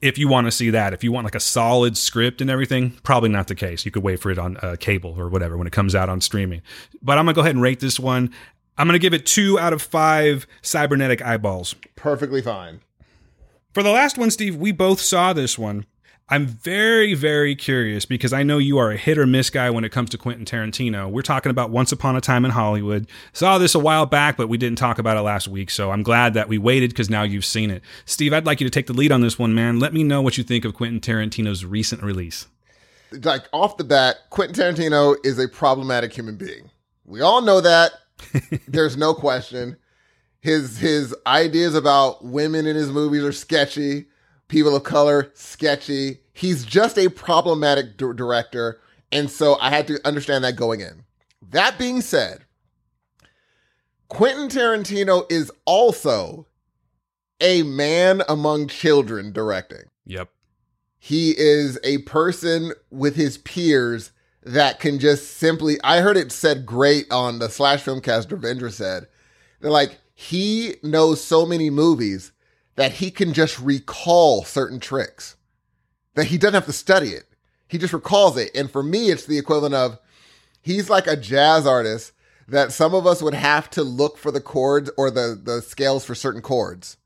if 0.00 0.18
you 0.18 0.28
want 0.28 0.46
to 0.46 0.50
see 0.50 0.70
that. 0.70 0.92
If 0.92 1.02
you 1.02 1.12
want 1.12 1.24
like 1.24 1.34
a 1.34 1.40
solid 1.40 1.96
script 1.96 2.40
and 2.40 2.50
everything, 2.50 2.90
probably 3.02 3.30
not 3.30 3.46
the 3.46 3.54
case. 3.54 3.84
You 3.84 3.90
could 3.90 4.02
wait 4.02 4.20
for 4.20 4.30
it 4.30 4.38
on 4.38 4.56
uh, 4.58 4.76
cable 4.78 5.14
or 5.18 5.28
whatever 5.28 5.56
when 5.56 5.66
it 5.66 5.72
comes 5.72 5.94
out 5.94 6.08
on 6.08 6.20
streaming. 6.20 6.62
But 7.02 7.18
I'm 7.18 7.24
going 7.24 7.34
to 7.34 7.38
go 7.38 7.42
ahead 7.42 7.54
and 7.54 7.62
rate 7.62 7.80
this 7.80 7.98
one. 7.98 8.30
I'm 8.78 8.86
going 8.86 8.98
to 8.98 9.02
give 9.02 9.14
it 9.14 9.24
two 9.24 9.58
out 9.58 9.72
of 9.72 9.80
five 9.80 10.46
cybernetic 10.60 11.22
eyeballs. 11.22 11.74
Perfectly 11.94 12.42
fine. 12.42 12.80
For 13.72 13.82
the 13.82 13.90
last 13.90 14.18
one, 14.18 14.30
Steve, 14.30 14.56
we 14.56 14.72
both 14.72 15.00
saw 15.00 15.32
this 15.32 15.58
one. 15.58 15.86
I'm 16.28 16.48
very, 16.48 17.14
very 17.14 17.54
curious 17.54 18.04
because 18.04 18.32
I 18.32 18.42
know 18.42 18.58
you 18.58 18.78
are 18.78 18.90
a 18.90 18.96
hit 18.96 19.16
or 19.16 19.26
miss 19.26 19.48
guy 19.48 19.70
when 19.70 19.84
it 19.84 19.92
comes 19.92 20.10
to 20.10 20.18
Quentin 20.18 20.44
Tarantino. 20.44 21.08
We're 21.08 21.22
talking 21.22 21.50
about 21.50 21.70
Once 21.70 21.92
Upon 21.92 22.16
a 22.16 22.20
Time 22.20 22.44
in 22.44 22.50
Hollywood. 22.50 23.06
Saw 23.32 23.58
this 23.58 23.76
a 23.76 23.78
while 23.78 24.06
back, 24.06 24.36
but 24.36 24.48
we 24.48 24.58
didn't 24.58 24.78
talk 24.78 24.98
about 24.98 25.16
it 25.16 25.20
last 25.20 25.46
week. 25.46 25.70
So 25.70 25.92
I'm 25.92 26.02
glad 26.02 26.34
that 26.34 26.48
we 26.48 26.58
waited 26.58 26.90
because 26.90 27.08
now 27.08 27.22
you've 27.22 27.44
seen 27.44 27.70
it. 27.70 27.80
Steve, 28.06 28.32
I'd 28.32 28.44
like 28.44 28.60
you 28.60 28.66
to 28.66 28.72
take 28.72 28.88
the 28.88 28.92
lead 28.92 29.12
on 29.12 29.20
this 29.20 29.38
one, 29.38 29.54
man. 29.54 29.78
Let 29.78 29.94
me 29.94 30.02
know 30.02 30.20
what 30.20 30.36
you 30.36 30.42
think 30.42 30.64
of 30.64 30.74
Quentin 30.74 31.00
Tarantino's 31.00 31.64
recent 31.64 32.02
release. 32.02 32.48
Like 33.12 33.44
off 33.52 33.76
the 33.76 33.84
bat, 33.84 34.16
Quentin 34.30 34.56
Tarantino 34.56 35.14
is 35.24 35.38
a 35.38 35.46
problematic 35.46 36.12
human 36.12 36.36
being. 36.36 36.70
We 37.04 37.20
all 37.20 37.40
know 37.40 37.60
that. 37.60 37.92
There's 38.66 38.96
no 38.96 39.14
question. 39.14 39.76
His 40.40 40.78
his 40.78 41.14
ideas 41.24 41.76
about 41.76 42.24
women 42.24 42.66
in 42.66 42.74
his 42.74 42.90
movies 42.90 43.22
are 43.22 43.30
sketchy. 43.30 44.06
People 44.48 44.76
of 44.76 44.84
color, 44.84 45.30
sketchy. 45.34 46.20
He's 46.32 46.64
just 46.64 46.98
a 46.98 47.10
problematic 47.10 47.96
d- 47.96 48.12
director, 48.14 48.80
and 49.10 49.30
so 49.30 49.58
I 49.60 49.70
had 49.70 49.86
to 49.88 49.98
understand 50.04 50.44
that 50.44 50.56
going 50.56 50.80
in. 50.80 51.04
That 51.50 51.78
being 51.78 52.00
said, 52.00 52.44
Quentin 54.08 54.48
Tarantino 54.48 55.30
is 55.30 55.50
also 55.64 56.46
a 57.40 57.62
man 57.62 58.22
among 58.28 58.68
children 58.68 59.32
directing. 59.32 59.90
Yep. 60.06 60.30
He 60.98 61.34
is 61.36 61.78
a 61.84 61.98
person 61.98 62.72
with 62.90 63.16
his 63.16 63.38
peers 63.38 64.12
that 64.42 64.80
can 64.80 64.98
just 64.98 65.36
simply. 65.36 65.76
I 65.82 66.00
heard 66.00 66.16
it 66.16 66.32
said 66.32 66.66
great 66.66 67.10
on 67.10 67.38
the 67.38 67.48
Slash 67.48 67.84
Filmcast. 67.84 68.28
Devindra 68.28 68.72
said 68.72 69.06
they're 69.60 69.70
like 69.70 69.98
he 70.14 70.76
knows 70.82 71.22
so 71.22 71.44
many 71.44 71.68
movies 71.68 72.32
that 72.76 72.92
he 72.92 73.10
can 73.10 73.32
just 73.32 73.58
recall 73.58 74.44
certain 74.44 74.80
tricks 74.80 75.36
that 76.14 76.26
he 76.26 76.38
doesn't 76.38 76.54
have 76.54 76.66
to 76.66 76.72
study 76.72 77.10
it. 77.10 77.24
He 77.68 77.78
just 77.78 77.92
recalls 77.92 78.36
it. 78.36 78.50
And 78.54 78.70
for 78.70 78.82
me, 78.82 79.10
it's 79.10 79.26
the 79.26 79.38
equivalent 79.38 79.74
of 79.74 79.98
he's 80.60 80.90
like 80.90 81.06
a 81.06 81.16
jazz 81.16 81.66
artist 81.66 82.12
that 82.48 82.72
some 82.72 82.94
of 82.94 83.06
us 83.06 83.22
would 83.22 83.34
have 83.34 83.68
to 83.70 83.82
look 83.82 84.16
for 84.16 84.30
the 84.30 84.40
chords 84.40 84.90
or 84.96 85.10
the, 85.10 85.38
the 85.40 85.60
scales 85.60 86.04
for 86.04 86.14
certain 86.14 86.42
chords. 86.42 86.96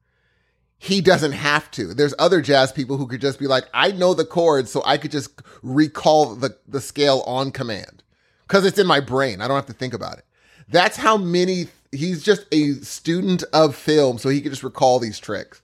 He 0.79 1.01
doesn't 1.01 1.33
have 1.33 1.71
to. 1.73 1.93
There's 1.93 2.15
other 2.19 2.41
jazz 2.41 2.73
people 2.73 2.97
who 2.97 3.07
could 3.07 3.21
just 3.21 3.39
be 3.39 3.47
like, 3.47 3.65
I 3.75 3.93
know 3.93 4.15
the 4.15 4.25
chords, 4.25 4.71
so 4.71 4.83
I 4.85 4.97
could 4.97 5.11
just 5.11 5.43
recall 5.63 6.35
the, 6.35 6.57
the 6.67 6.81
scale 6.81 7.23
on 7.27 7.53
command 7.53 8.03
because 8.47 8.65
it's 8.65 8.79
in 8.79 8.87
my 8.87 9.01
brain. 9.01 9.41
I 9.41 9.49
don't 9.49 9.57
have 9.57 9.67
to 9.67 9.73
think 9.73 9.93
about 9.93 10.19
it. 10.19 10.25
That's 10.69 10.97
how 10.97 11.17
many, 11.17 11.67
he's 11.91 12.23
just 12.23 12.47
a 12.53 12.75
student 12.75 13.45
of 13.53 13.75
film, 13.75 14.19
so 14.19 14.29
he 14.29 14.41
could 14.41 14.53
just 14.53 14.63
recall 14.63 14.99
these 14.99 15.19
tricks. 15.19 15.60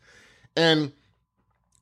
And 0.57 0.93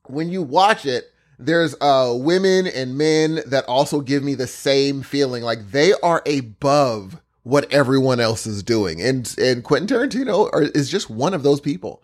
when 0.07 0.29
you 0.29 0.41
watch 0.41 0.85
it, 0.85 1.11
there's 1.37 1.75
uh 1.81 2.13
women 2.15 2.67
and 2.67 2.97
men 2.97 3.41
that 3.47 3.65
also 3.67 4.01
give 4.01 4.23
me 4.23 4.35
the 4.35 4.47
same 4.47 5.01
feeling. 5.01 5.43
Like 5.43 5.71
they 5.71 5.93
are 6.01 6.21
above 6.25 7.21
what 7.43 7.71
everyone 7.71 8.19
else 8.19 8.45
is 8.45 8.63
doing. 8.63 9.01
And 9.01 9.33
and 9.37 9.63
Quentin 9.63 9.97
Tarantino 9.97 10.49
are, 10.53 10.63
is 10.63 10.89
just 10.89 11.09
one 11.09 11.33
of 11.33 11.43
those 11.43 11.59
people. 11.59 12.03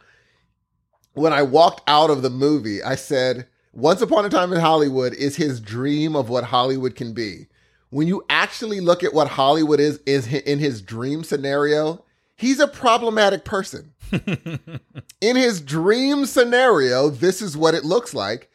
When 1.13 1.33
I 1.33 1.43
walked 1.43 1.81
out 1.87 2.09
of 2.09 2.21
the 2.21 2.29
movie 2.29 2.83
I 2.83 2.95
said 2.95 3.47
once 3.73 4.01
upon 4.01 4.25
a 4.25 4.29
time 4.29 4.51
in 4.51 4.59
Hollywood 4.59 5.13
is 5.13 5.37
his 5.37 5.61
dream 5.61 6.15
of 6.15 6.29
what 6.29 6.43
Hollywood 6.45 6.95
can 6.95 7.13
be. 7.13 7.47
When 7.89 8.07
you 8.07 8.25
actually 8.29 8.81
look 8.81 9.03
at 9.03 9.13
what 9.13 9.29
Hollywood 9.29 9.79
is 9.79 9.99
is 10.05 10.27
in 10.27 10.59
his 10.59 10.81
dream 10.81 11.23
scenario 11.23 12.03
he's 12.41 12.59
a 12.59 12.67
problematic 12.67 13.45
person 13.45 13.93
in 15.21 15.35
his 15.35 15.61
dream 15.61 16.25
scenario 16.25 17.09
this 17.09 17.41
is 17.41 17.55
what 17.55 17.73
it 17.73 17.85
looks 17.85 18.13
like 18.13 18.51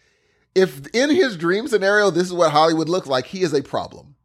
if 0.57 0.87
in 0.95 1.11
his 1.11 1.37
dream 1.37 1.69
scenario 1.69 2.11
this 2.11 2.25
is 2.25 2.33
what 2.33 2.51
Hollywood 2.51 2.89
looks 2.89 3.07
like, 3.07 3.27
he 3.27 3.43
is 3.43 3.53
a 3.53 3.63
problem. 3.63 4.17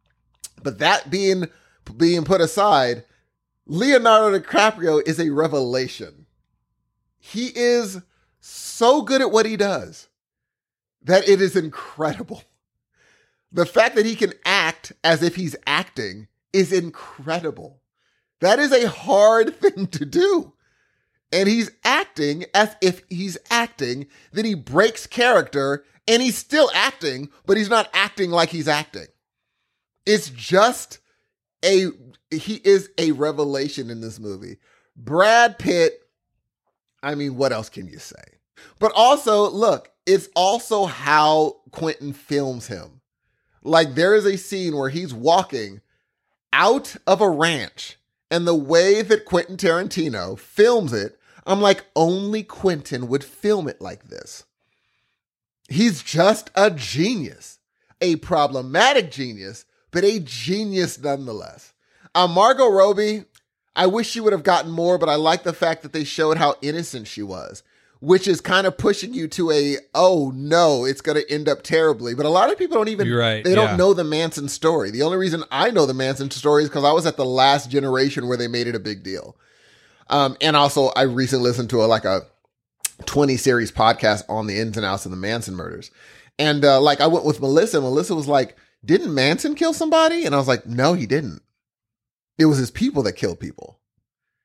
But 0.62 0.78
that 0.78 1.10
being 1.10 1.48
being 1.96 2.24
put 2.24 2.40
aside, 2.40 3.04
Leonardo 3.66 4.38
DiCaprio 4.38 5.06
is 5.06 5.20
a 5.20 5.30
revelation. 5.30 6.26
He 7.18 7.48
is 7.54 8.00
so 8.40 9.02
good 9.02 9.20
at 9.20 9.30
what 9.30 9.44
he 9.44 9.56
does 9.56 10.08
that 11.02 11.28
it 11.28 11.42
is 11.42 11.54
incredible. 11.54 12.42
The 13.52 13.66
fact 13.66 13.96
that 13.96 14.06
he 14.06 14.16
can 14.16 14.32
act 14.46 14.92
as 15.04 15.22
if 15.22 15.36
he's 15.36 15.54
acting 15.66 16.28
is 16.54 16.72
incredible. 16.72 17.81
That 18.42 18.58
is 18.58 18.72
a 18.72 18.88
hard 18.88 19.56
thing 19.60 19.86
to 19.86 20.04
do. 20.04 20.52
And 21.32 21.48
he's 21.48 21.70
acting 21.82 22.44
as 22.52 22.76
if 22.82 23.02
he's 23.08 23.38
acting, 23.50 24.06
then 24.32 24.44
he 24.44 24.54
breaks 24.54 25.06
character 25.06 25.84
and 26.06 26.20
he's 26.20 26.36
still 26.36 26.70
acting, 26.74 27.30
but 27.46 27.56
he's 27.56 27.70
not 27.70 27.88
acting 27.94 28.30
like 28.30 28.50
he's 28.50 28.68
acting. 28.68 29.06
It's 30.04 30.28
just 30.28 30.98
a 31.64 31.86
he 32.30 32.60
is 32.64 32.90
a 32.98 33.12
revelation 33.12 33.88
in 33.88 34.00
this 34.00 34.18
movie. 34.18 34.58
Brad 34.96 35.58
Pitt, 35.58 36.00
I 37.02 37.14
mean, 37.14 37.36
what 37.36 37.52
else 37.52 37.68
can 37.68 37.86
you 37.86 37.98
say? 37.98 38.22
But 38.78 38.92
also, 38.94 39.48
look, 39.50 39.90
it's 40.04 40.28
also 40.34 40.86
how 40.86 41.60
Quentin 41.70 42.12
films 42.12 42.66
him. 42.66 43.00
Like 43.62 43.94
there 43.94 44.14
is 44.14 44.26
a 44.26 44.36
scene 44.36 44.76
where 44.76 44.88
he's 44.88 45.14
walking 45.14 45.80
out 46.52 46.96
of 47.06 47.20
a 47.20 47.30
ranch, 47.30 47.96
and 48.32 48.48
the 48.48 48.54
way 48.54 49.02
that 49.02 49.26
Quentin 49.26 49.58
Tarantino 49.58 50.38
films 50.38 50.94
it, 50.94 51.18
I'm 51.46 51.60
like, 51.60 51.84
only 51.94 52.42
Quentin 52.42 53.06
would 53.08 53.22
film 53.22 53.68
it 53.68 53.78
like 53.78 54.08
this. 54.08 54.44
He's 55.68 56.02
just 56.02 56.50
a 56.54 56.70
genius, 56.70 57.58
a 58.00 58.16
problematic 58.16 59.10
genius, 59.10 59.66
but 59.90 60.02
a 60.02 60.18
genius 60.18 60.98
nonetheless. 60.98 61.74
Uh, 62.14 62.26
Margot 62.26 62.70
Robbie, 62.70 63.24
I 63.76 63.86
wish 63.86 64.08
she 64.08 64.20
would 64.20 64.32
have 64.32 64.44
gotten 64.44 64.70
more, 64.70 64.96
but 64.96 65.10
I 65.10 65.16
like 65.16 65.42
the 65.42 65.52
fact 65.52 65.82
that 65.82 65.92
they 65.92 66.04
showed 66.04 66.38
how 66.38 66.54
innocent 66.62 67.08
she 67.08 67.22
was, 67.22 67.62
which 68.02 68.26
is 68.26 68.40
kind 68.40 68.66
of 68.66 68.76
pushing 68.76 69.14
you 69.14 69.28
to 69.28 69.52
a, 69.52 69.76
oh 69.94 70.32
no, 70.34 70.84
it's 70.84 71.00
going 71.00 71.16
to 71.16 71.32
end 71.32 71.48
up 71.48 71.62
terribly. 71.62 72.16
But 72.16 72.26
a 72.26 72.30
lot 72.30 72.50
of 72.50 72.58
people 72.58 72.76
don't 72.76 72.88
even, 72.88 73.08
right, 73.08 73.44
they 73.44 73.54
don't 73.54 73.70
yeah. 73.70 73.76
know 73.76 73.94
the 73.94 74.02
Manson 74.02 74.48
story. 74.48 74.90
The 74.90 75.02
only 75.02 75.16
reason 75.16 75.44
I 75.52 75.70
know 75.70 75.86
the 75.86 75.94
Manson 75.94 76.28
story 76.32 76.64
is 76.64 76.68
because 76.68 76.82
I 76.82 76.90
was 76.90 77.06
at 77.06 77.16
the 77.16 77.24
last 77.24 77.70
generation 77.70 78.26
where 78.26 78.36
they 78.36 78.48
made 78.48 78.66
it 78.66 78.74
a 78.74 78.80
big 78.80 79.04
deal. 79.04 79.36
Um, 80.10 80.36
and 80.40 80.56
also, 80.56 80.88
I 80.96 81.02
recently 81.02 81.48
listened 81.48 81.70
to 81.70 81.84
a, 81.84 81.86
like 81.86 82.04
a 82.04 82.22
20 83.06 83.36
series 83.36 83.70
podcast 83.70 84.24
on 84.28 84.48
the 84.48 84.58
ins 84.58 84.76
and 84.76 84.84
outs 84.84 85.04
of 85.04 85.12
the 85.12 85.16
Manson 85.16 85.54
murders. 85.54 85.92
And 86.40 86.64
uh, 86.64 86.80
like 86.80 87.00
I 87.00 87.06
went 87.06 87.24
with 87.24 87.40
Melissa, 87.40 87.76
and 87.76 87.84
Melissa 87.84 88.16
was 88.16 88.26
like, 88.26 88.56
Didn't 88.84 89.14
Manson 89.14 89.54
kill 89.54 89.72
somebody? 89.72 90.24
And 90.24 90.34
I 90.34 90.38
was 90.38 90.48
like, 90.48 90.66
No, 90.66 90.94
he 90.94 91.06
didn't. 91.06 91.40
It 92.36 92.46
was 92.46 92.58
his 92.58 92.72
people 92.72 93.04
that 93.04 93.12
killed 93.12 93.38
people. 93.38 93.78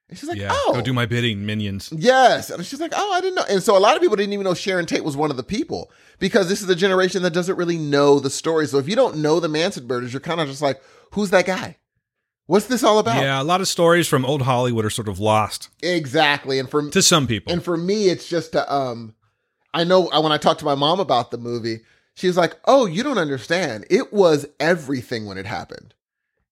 And 0.09 0.17
she's 0.17 0.29
like, 0.29 0.37
yeah. 0.37 0.49
Oh, 0.51 0.73
Go 0.73 0.81
do 0.81 0.93
my 0.93 1.05
bidding, 1.05 1.45
minions. 1.45 1.91
Yes. 1.95 2.49
And 2.49 2.65
she's 2.65 2.79
like, 2.79 2.93
oh, 2.95 3.13
I 3.13 3.19
didn't 3.19 3.35
know. 3.35 3.45
And 3.49 3.61
so 3.61 3.77
a 3.77 3.79
lot 3.79 3.95
of 3.95 4.01
people 4.01 4.15
didn't 4.15 4.33
even 4.33 4.45
know 4.45 4.53
Sharon 4.53 4.85
Tate 4.85 5.03
was 5.03 5.17
one 5.17 5.31
of 5.31 5.37
the 5.37 5.43
people 5.43 5.91
because 6.19 6.47
this 6.47 6.61
is 6.61 6.69
a 6.69 6.75
generation 6.75 7.23
that 7.23 7.33
doesn't 7.33 7.57
really 7.57 7.77
know 7.77 8.19
the 8.19 8.29
story. 8.29 8.67
So 8.67 8.77
if 8.77 8.87
you 8.87 8.95
don't 8.95 9.17
know 9.17 9.39
the 9.39 9.49
Manson 9.49 9.85
murders, 9.85 10.13
you're 10.13 10.21
kind 10.21 10.39
of 10.39 10.47
just 10.47 10.61
like, 10.61 10.81
who's 11.11 11.29
that 11.31 11.45
guy? 11.45 11.77
What's 12.45 12.67
this 12.67 12.83
all 12.83 12.99
about? 12.99 13.21
Yeah, 13.21 13.41
a 13.41 13.43
lot 13.43 13.59
of 13.59 13.67
stories 13.67 14.07
from 14.07 14.23
old 14.23 14.43
Hollywood 14.43 14.85
are 14.85 14.89
sort 14.89 15.09
of 15.09 15.19
lost 15.19 15.67
Exactly. 15.83 16.59
And 16.59 16.69
for 16.69 16.89
to 16.89 17.01
some 17.01 17.27
people. 17.27 17.51
and 17.51 17.61
for 17.61 17.75
me, 17.75 18.07
it's 18.07 18.29
just 18.29 18.53
to, 18.53 18.73
um, 18.73 19.13
I 19.73 19.83
know 19.83 20.09
uh, 20.09 20.21
when 20.21 20.31
I 20.31 20.37
talked 20.37 20.59
to 20.59 20.65
my 20.65 20.75
mom 20.75 21.01
about 21.01 21.31
the 21.31 21.37
movie, 21.37 21.81
She's 22.17 22.35
like, 22.35 22.55
"Oh, 22.65 22.87
you 22.87 23.03
don't 23.03 23.19
understand. 23.19 23.85
It 23.91 24.11
was 24.11 24.47
everything 24.59 25.27
when 25.27 25.37
it 25.37 25.45
happened. 25.45 25.93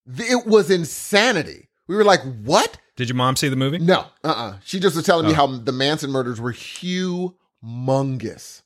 It 0.05 0.45
was 0.45 0.69
insanity." 0.69 1.69
We 1.87 1.95
were 1.95 2.03
like, 2.03 2.21
"What?" 2.43 2.77
Did 2.95 3.09
your 3.09 3.15
mom 3.17 3.35
see 3.35 3.49
the 3.49 3.55
movie? 3.55 3.79
No, 3.79 4.05
uh, 4.23 4.27
uh 4.27 4.53
She 4.63 4.79
just 4.79 4.95
was 4.95 5.05
telling 5.05 5.25
me 5.25 5.33
Oh. 5.33 5.35
how 5.35 5.47
the 5.47 5.71
Manson 5.71 6.11
murders 6.11 6.39
were 6.39 6.53
humongous. 6.53 8.61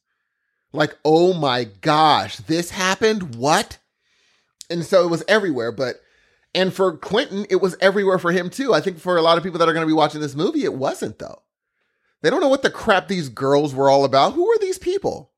Like, 0.72 0.95
oh 1.03 1.34
my 1.34 1.64
gosh, 1.81 2.38
this 2.38 2.69
happened. 2.69 3.35
What? 3.35 3.80
And 4.69 4.85
so 4.85 5.03
it 5.03 5.10
was 5.10 5.23
everywhere. 5.27 5.72
But 5.72 5.95
and 6.53 6.73
for 6.73 6.95
Quentin, 6.97 7.45
it 7.49 7.57
was 7.57 7.76
everywhere 7.81 8.19
for 8.19 8.31
him 8.31 8.49
too. 8.49 8.73
I 8.73 8.81
think 8.81 8.99
for 8.99 9.18
a 9.18 9.22
lot 9.22 9.38
of 9.38 9.43
people 9.43 9.60
that 9.60 9.69
are 9.69 9.73
going 9.73 9.85
to 9.85 9.88
be 9.88 9.93
watching 9.93 10.22
this 10.22 10.35
movie, 10.35 10.64
it 10.64 10.76
wasn't 10.76 11.19
though. 11.19 11.41
They 12.22 12.30
don't 12.30 12.41
know 12.41 12.49
what 12.49 12.64
the 12.64 12.72
crap 12.72 13.07
these 13.07 13.30
girls 13.30 13.73
were 13.73 13.89
all 13.89 14.03
about. 14.03 14.34
Who 14.34 14.47
are 14.47 14.60
these 14.60 14.77
people? 14.77 15.31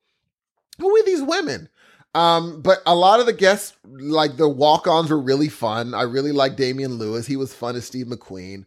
Who 0.80 0.90
are 0.98 1.04
these 1.04 1.22
women? 1.22 1.70
Um, 2.14 2.62
but 2.62 2.80
a 2.86 2.96
lot 2.96 3.22
of 3.22 3.26
the 3.26 3.34
guests, 3.34 3.74
like 3.86 4.36
the 4.36 4.50
walk-ons, 4.50 5.12
were 5.12 5.22
really 5.22 5.48
fun. 5.48 5.94
I 5.94 6.02
really 6.02 6.34
liked 6.34 6.58
Damian 6.58 6.96
Lewis. 6.96 7.28
He 7.28 7.38
was 7.38 7.54
fun 7.54 7.76
as 7.78 7.86
Steve 7.86 8.08
McQueen. 8.08 8.66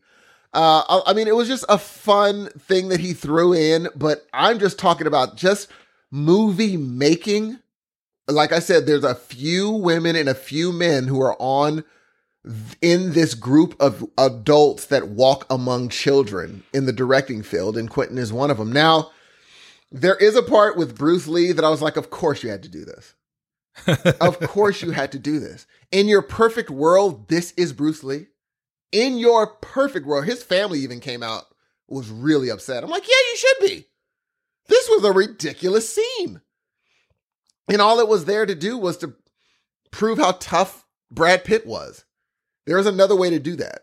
Uh, 0.54 0.82
I, 0.88 1.10
I 1.10 1.12
mean, 1.14 1.28
it 1.28 1.36
was 1.36 1.48
just 1.48 1.64
a 1.68 1.78
fun 1.78 2.48
thing 2.58 2.88
that 2.88 3.00
he 3.00 3.12
threw 3.12 3.52
in. 3.52 3.88
But 3.94 4.26
I'm 4.32 4.58
just 4.58 4.78
talking 4.78 5.06
about 5.06 5.36
just 5.36 5.68
movie 6.10 6.76
making. 6.76 7.58
Like 8.28 8.52
I 8.52 8.60
said, 8.60 8.86
there's 8.86 9.04
a 9.04 9.14
few 9.14 9.70
women 9.70 10.16
and 10.16 10.28
a 10.28 10.34
few 10.34 10.72
men 10.72 11.08
who 11.08 11.20
are 11.20 11.36
on 11.38 11.84
in 12.82 13.12
this 13.12 13.34
group 13.34 13.74
of 13.80 14.04
adults 14.18 14.86
that 14.86 15.08
walk 15.08 15.46
among 15.48 15.88
children 15.88 16.62
in 16.72 16.86
the 16.86 16.92
directing 16.92 17.42
field, 17.42 17.76
and 17.76 17.90
Quentin 17.90 18.18
is 18.18 18.32
one 18.32 18.50
of 18.50 18.58
them. 18.58 18.70
Now, 18.72 19.10
there 19.90 20.16
is 20.16 20.36
a 20.36 20.42
part 20.42 20.76
with 20.76 20.98
Bruce 20.98 21.26
Lee 21.26 21.52
that 21.52 21.64
I 21.64 21.70
was 21.70 21.80
like, 21.80 21.96
of 21.96 22.10
course 22.10 22.42
you 22.42 22.50
had 22.50 22.62
to 22.64 22.68
do 22.68 22.84
this. 22.84 23.14
of 24.20 24.38
course 24.40 24.82
you 24.82 24.90
had 24.90 25.12
to 25.12 25.18
do 25.18 25.40
this. 25.40 25.66
In 25.90 26.06
your 26.06 26.22
perfect 26.22 26.70
world, 26.70 27.28
this 27.28 27.52
is 27.52 27.72
Bruce 27.72 28.04
Lee. 28.04 28.26
In 28.94 29.18
your 29.18 29.48
perfect 29.48 30.06
world, 30.06 30.24
his 30.24 30.44
family 30.44 30.78
even 30.78 31.00
came 31.00 31.20
out, 31.20 31.46
was 31.88 32.08
really 32.10 32.48
upset. 32.48 32.84
I'm 32.84 32.90
like, 32.90 33.02
yeah, 33.02 33.32
you 33.32 33.36
should 33.36 33.68
be. 33.68 33.86
This 34.68 34.88
was 34.88 35.02
a 35.02 35.10
ridiculous 35.10 35.92
scene. 35.92 36.40
And 37.68 37.80
all 37.80 37.98
it 37.98 38.06
was 38.06 38.24
there 38.24 38.46
to 38.46 38.54
do 38.54 38.78
was 38.78 38.96
to 38.98 39.14
prove 39.90 40.18
how 40.18 40.36
tough 40.38 40.86
Brad 41.10 41.42
Pitt 41.42 41.66
was. 41.66 42.04
There 42.66 42.76
was 42.76 42.86
another 42.86 43.16
way 43.16 43.30
to 43.30 43.40
do 43.40 43.56
that. 43.56 43.80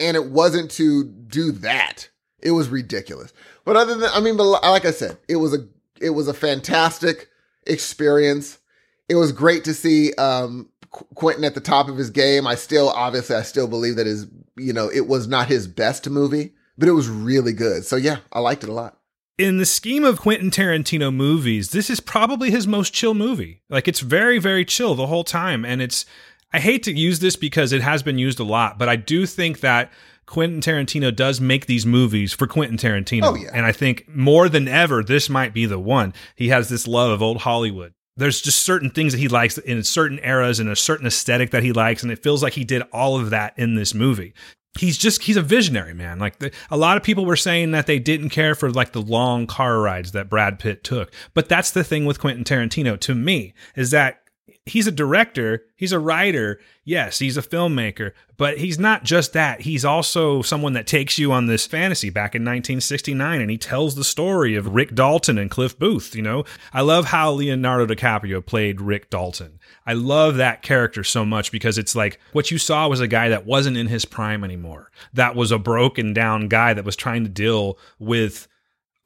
And 0.00 0.16
it 0.16 0.30
wasn't 0.30 0.70
to 0.72 1.04
do 1.04 1.52
that. 1.52 2.08
It 2.40 2.52
was 2.52 2.70
ridiculous. 2.70 3.30
But 3.66 3.76
other 3.76 3.94
than 3.94 4.10
I 4.10 4.20
mean, 4.20 4.38
but 4.38 4.44
like 4.44 4.86
I 4.86 4.90
said, 4.90 5.18
it 5.28 5.36
was 5.36 5.52
a 5.52 5.68
it 6.00 6.10
was 6.10 6.28
a 6.28 6.34
fantastic 6.34 7.28
experience. 7.66 8.58
It 9.06 9.16
was 9.16 9.32
great 9.32 9.64
to 9.64 9.74
see 9.74 10.14
um 10.14 10.70
Quentin 11.14 11.44
at 11.44 11.54
the 11.54 11.60
top 11.60 11.88
of 11.88 11.96
his 11.96 12.10
game. 12.10 12.46
I 12.46 12.54
still 12.54 12.88
obviously 12.90 13.36
I 13.36 13.42
still 13.42 13.68
believe 13.68 13.96
that 13.96 14.06
his 14.06 14.26
you 14.56 14.72
know, 14.72 14.88
it 14.88 15.06
was 15.08 15.26
not 15.26 15.48
his 15.48 15.66
best 15.66 16.08
movie, 16.08 16.52
but 16.78 16.88
it 16.88 16.92
was 16.92 17.08
really 17.08 17.52
good. 17.52 17.84
So 17.84 17.96
yeah, 17.96 18.18
I 18.32 18.40
liked 18.40 18.62
it 18.62 18.70
a 18.70 18.72
lot. 18.72 18.98
in 19.38 19.58
the 19.58 19.66
scheme 19.66 20.04
of 20.04 20.20
Quentin 20.20 20.50
Tarantino 20.50 21.12
movies, 21.12 21.70
this 21.70 21.90
is 21.90 22.00
probably 22.00 22.50
his 22.50 22.66
most 22.66 22.92
chill 22.94 23.14
movie. 23.14 23.62
Like 23.68 23.88
it's 23.88 24.00
very, 24.00 24.38
very 24.38 24.64
chill 24.64 24.94
the 24.94 25.08
whole 25.08 25.24
time. 25.24 25.64
And 25.64 25.82
it's, 25.82 26.06
I 26.52 26.60
hate 26.60 26.84
to 26.84 26.92
use 26.92 27.18
this 27.18 27.36
because 27.36 27.72
it 27.72 27.82
has 27.82 28.02
been 28.02 28.18
used 28.18 28.38
a 28.38 28.44
lot, 28.44 28.78
but 28.78 28.88
I 28.88 28.96
do 28.96 29.26
think 29.26 29.60
that 29.60 29.90
Quentin 30.26 30.60
Tarantino 30.60 31.14
does 31.14 31.40
make 31.40 31.66
these 31.66 31.84
movies 31.84 32.32
for 32.32 32.46
Quentin 32.46 32.78
Tarantino. 32.78 33.24
Oh, 33.24 33.34
yeah. 33.34 33.50
And 33.52 33.66
I 33.66 33.72
think 33.72 34.08
more 34.08 34.48
than 34.48 34.68
ever, 34.68 35.02
this 35.02 35.28
might 35.28 35.52
be 35.52 35.66
the 35.66 35.80
one. 35.80 36.14
He 36.36 36.48
has 36.48 36.68
this 36.68 36.86
love 36.86 37.10
of 37.10 37.20
old 37.22 37.38
Hollywood. 37.38 37.92
There's 38.16 38.40
just 38.40 38.60
certain 38.60 38.90
things 38.90 39.12
that 39.12 39.18
he 39.18 39.28
likes 39.28 39.58
in 39.58 39.82
certain 39.82 40.20
eras 40.22 40.60
and 40.60 40.68
a 40.68 40.76
certain 40.76 41.06
aesthetic 41.06 41.50
that 41.50 41.62
he 41.62 41.72
likes. 41.72 42.02
And 42.02 42.12
it 42.12 42.22
feels 42.22 42.42
like 42.42 42.52
he 42.52 42.64
did 42.64 42.82
all 42.92 43.18
of 43.18 43.30
that 43.30 43.58
in 43.58 43.74
this 43.74 43.94
movie 43.94 44.34
he's 44.78 44.98
just 44.98 45.22
he's 45.22 45.36
a 45.36 45.42
visionary 45.42 45.94
man 45.94 46.18
like 46.18 46.38
the, 46.40 46.50
a 46.70 46.76
lot 46.76 46.96
of 46.96 47.02
people 47.02 47.24
were 47.24 47.36
saying 47.36 47.70
that 47.70 47.86
they 47.86 47.98
didn't 47.98 48.30
care 48.30 48.54
for 48.54 48.70
like 48.70 48.92
the 48.92 49.00
long 49.00 49.46
car 49.46 49.78
rides 49.78 50.12
that 50.12 50.28
brad 50.28 50.58
pitt 50.58 50.82
took 50.82 51.12
but 51.32 51.48
that's 51.48 51.70
the 51.70 51.84
thing 51.84 52.04
with 52.04 52.18
quentin 52.18 52.44
tarantino 52.44 52.98
to 52.98 53.14
me 53.14 53.54
is 53.76 53.90
that 53.92 54.23
he's 54.66 54.86
a 54.86 54.92
director 54.92 55.64
he's 55.76 55.92
a 55.92 55.98
writer 55.98 56.60
yes 56.84 57.18
he's 57.18 57.36
a 57.36 57.42
filmmaker 57.42 58.12
but 58.36 58.58
he's 58.58 58.78
not 58.78 59.04
just 59.04 59.32
that. 59.34 59.60
He's 59.60 59.84
also 59.84 60.42
someone 60.42 60.72
that 60.72 60.86
takes 60.86 61.18
you 61.18 61.32
on 61.32 61.46
this 61.46 61.66
fantasy. 61.66 62.10
Back 62.10 62.34
in 62.34 62.42
1969 62.42 63.40
and 63.40 63.50
he 63.50 63.58
tells 63.58 63.94
the 63.94 64.04
story 64.04 64.56
of 64.56 64.74
rick 64.74 64.94
dalton 64.94 65.38
and 65.38 65.50
cliff 65.50 65.78
booth 65.78 66.14
you 66.14 66.22
know? 66.22 66.44
I 66.72 66.80
love 66.80 67.06
how 67.06 67.30
leonardo 67.32 67.92
dicaprio 67.92 68.44
played 68.44 68.80
rick 68.80 69.10
dalton. 69.10 69.58
I 69.86 69.92
love 69.92 70.36
that 70.36 70.62
character 70.62 71.04
so 71.04 71.24
much 71.24 71.52
because 71.52 71.78
it's 71.78 71.94
like 71.94 72.18
what 72.32 72.50
you 72.50 72.58
saw 72.58 72.88
was 72.88 73.00
a 73.00 73.08
guy 73.08 73.28
that 73.28 73.46
wasn't 73.46 73.76
in 73.76 73.86
his 73.86 74.04
prime 74.04 74.44
anymore. 74.44 74.90
That 75.12 75.36
was 75.36 75.50
a 75.52 75.58
broken 75.58 76.12
down 76.12 76.48
guy 76.48 76.74
that 76.74 76.84
was 76.84 76.96
trying 76.96 77.24
to 77.24 77.30
deal 77.30 77.78
with 77.98 78.48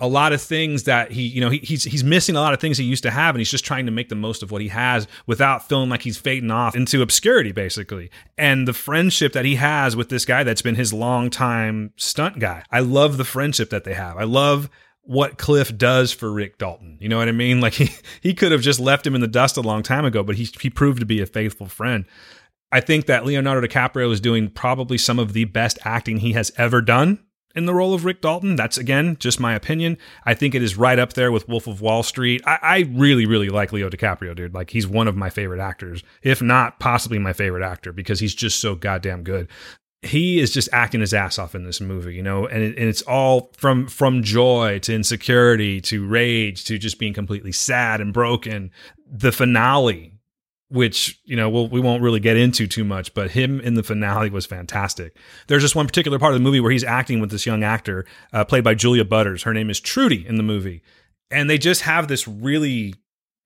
a 0.01 0.07
lot 0.07 0.33
of 0.33 0.41
things 0.41 0.85
that 0.85 1.11
he, 1.11 1.23
you 1.23 1.41
know, 1.41 1.51
he, 1.51 1.59
he's 1.59 1.83
he's 1.85 2.05
missing 2.05 2.37
a 2.37 2.41
lot 2.41 2.55
of 2.55 2.61
things 2.61 2.79
he 2.79 2.85
used 2.85 3.03
to 3.03 3.11
have, 3.11 3.35
and 3.35 3.41
he's 3.41 3.51
just 3.51 3.65
trying 3.65 3.87
to 3.87 3.93
make 3.93 4.09
the 4.09 4.15
most 4.15 4.43
of 4.43 4.51
what 4.51 4.63
he 4.63 4.69
has 4.69 5.09
without 5.27 5.69
feeling 5.69 5.91
like 5.91 6.03
he's 6.03 6.17
fading 6.17 6.51
off 6.51 6.77
into 6.77 7.03
obscurity, 7.03 7.51
basically. 7.51 8.11
And 8.37 8.69
the 8.69 8.73
friendship 8.73 9.33
that 9.33 9.45
he 9.45 9.57
has 9.57 9.97
with 9.97 10.09
this 10.09 10.25
guy 10.25 10.45
that's 10.45 10.63
been 10.63 10.77
his 10.77 10.93
longtime 10.93 11.93
stunt 11.97 12.39
guy, 12.39 12.63
I 12.71 12.81
love 12.81 13.17
the 13.17 13.25
friendship 13.25 13.71
that 13.71 13.85
they 13.85 13.95
have. 13.95 14.17
I 14.17 14.25
love 14.25 14.71
what 15.03 15.39
Cliff 15.39 15.77
does 15.77 16.13
for 16.13 16.31
Rick 16.31 16.59
Dalton. 16.59 16.99
You 17.01 17.09
know 17.09 17.19
what 17.19 17.29
I 17.29 17.33
mean? 17.33 17.61
Like 17.69 17.75
he 17.75 17.91
he 18.21 18.35
could 18.35 18.53
have 18.53 18.61
just 18.61 18.79
left 18.79 19.05
him 19.05 19.17
in 19.17 19.21
the 19.21 19.27
dust 19.27 19.57
a 19.57 19.63
long 19.63 19.83
time 19.83 20.05
ago, 20.05 20.23
but 20.23 20.37
he 20.37 20.49
he 20.61 20.71
proved 20.71 21.01
to 21.01 21.07
be 21.07 21.21
a 21.21 21.27
faithful 21.27 21.67
friend. 21.67 22.05
I 22.71 22.81
think 22.81 23.07
that 23.07 23.25
Leonardo 23.25 23.67
DiCaprio 23.67 24.13
is 24.13 24.21
doing 24.21 24.51
probably 24.51 24.99
some 24.99 25.19
of 25.19 25.33
the 25.33 25.47
best 25.47 25.79
acting 25.85 26.19
he 26.19 26.33
has 26.35 26.53
ever 26.57 26.83
done 26.83 27.19
in 27.55 27.67
the 27.67 27.75
role 27.75 27.95
of 27.95 28.05
Rick 28.05 28.21
Dalton. 28.21 28.57
That's 28.57 28.79
again 28.79 29.17
just 29.19 29.41
my 29.41 29.55
opinion. 29.55 29.99
I 30.25 30.35
think 30.35 30.55
it 30.55 30.63
is 30.63 30.77
right 30.77 30.99
up 30.99 31.15
there 31.15 31.33
with 31.33 31.49
Wolf 31.49 31.67
of 31.67 31.81
Wall 31.81 32.03
Street. 32.03 32.43
I, 32.47 32.59
I 32.63 32.79
really, 32.91 33.27
really 33.27 33.49
like 33.49 33.73
Leo 33.73 33.91
DiCaprio, 33.91 34.35
dude. 34.35 34.55
Like 34.55 34.71
he's 34.71 34.87
one 34.87 35.09
of 35.09 35.17
my 35.17 35.31
favorite 35.31 35.61
actors, 35.61 36.03
if 36.23 36.43
not 36.43 36.79
possibly 36.79 37.19
my 37.19 37.33
favorite 37.33 37.65
actor, 37.65 37.93
because 37.93 38.21
he's 38.21 38.35
just 38.35 38.61
so 38.61 38.75
goddamn 38.75 39.23
good. 39.23 39.49
He 40.03 40.39
is 40.39 40.53
just 40.53 40.69
acting 40.73 41.01
his 41.01 41.13
ass 41.13 41.41
off 41.41 41.57
in 41.57 41.65
this 41.65 41.81
movie, 41.81 42.15
you 42.15 42.23
know, 42.23 42.47
and, 42.47 42.63
it, 42.63 42.79
and 42.79 42.89
it's 42.89 43.03
all 43.03 43.51
from 43.57 43.89
from 43.89 44.23
joy 44.23 44.79
to 44.81 44.95
insecurity 44.95 45.81
to 45.83 46.07
rage 46.07 46.65
to 46.65 46.79
just 46.79 47.01
being 47.01 47.15
completely 47.15 47.51
sad 47.51 48.01
and 48.01 48.13
broken. 48.13 48.71
The 49.11 49.33
finale 49.33 50.18
which 50.71 51.21
you 51.25 51.37
know 51.37 51.49
we'll, 51.49 51.69
we 51.69 51.81
won't 51.81 52.03
really 52.03 52.21
get 52.21 52.37
into 52.37 52.67
too 52.67 52.85
much 52.85 53.15
but 53.15 53.31
him 53.31 53.61
in 53.61 53.75
the 53.75 53.83
finale 53.83 54.31
was 54.31 54.47
fantastic. 54.47 55.17
There's 55.47 55.63
just 55.63 55.77
one 55.77 55.87
particular 55.87 56.19
part 56.19 56.35
of 56.35 56.39
the 56.39 56.45
movie 56.45 56.61
where 56.61 56.73
he's 56.73 56.85
acting 56.85 57.21
with 57.21 57.31
this 57.31 57.47
young 57.47 57.63
actor 57.63 58.05
uh, 58.33 58.45
played 58.45 58.65
by 58.65 58.75
julia 58.75 59.05
butters. 59.05 59.43
Her 59.43 59.55
name 59.55 59.71
is 59.71 59.81
trudy 59.81 60.27
in 60.27 60.37
the 60.37 60.43
movie. 60.43 60.83
And 61.31 61.49
they 61.49 61.59
just 61.59 61.83
have 61.83 62.09
this 62.09 62.27
really 62.27 62.95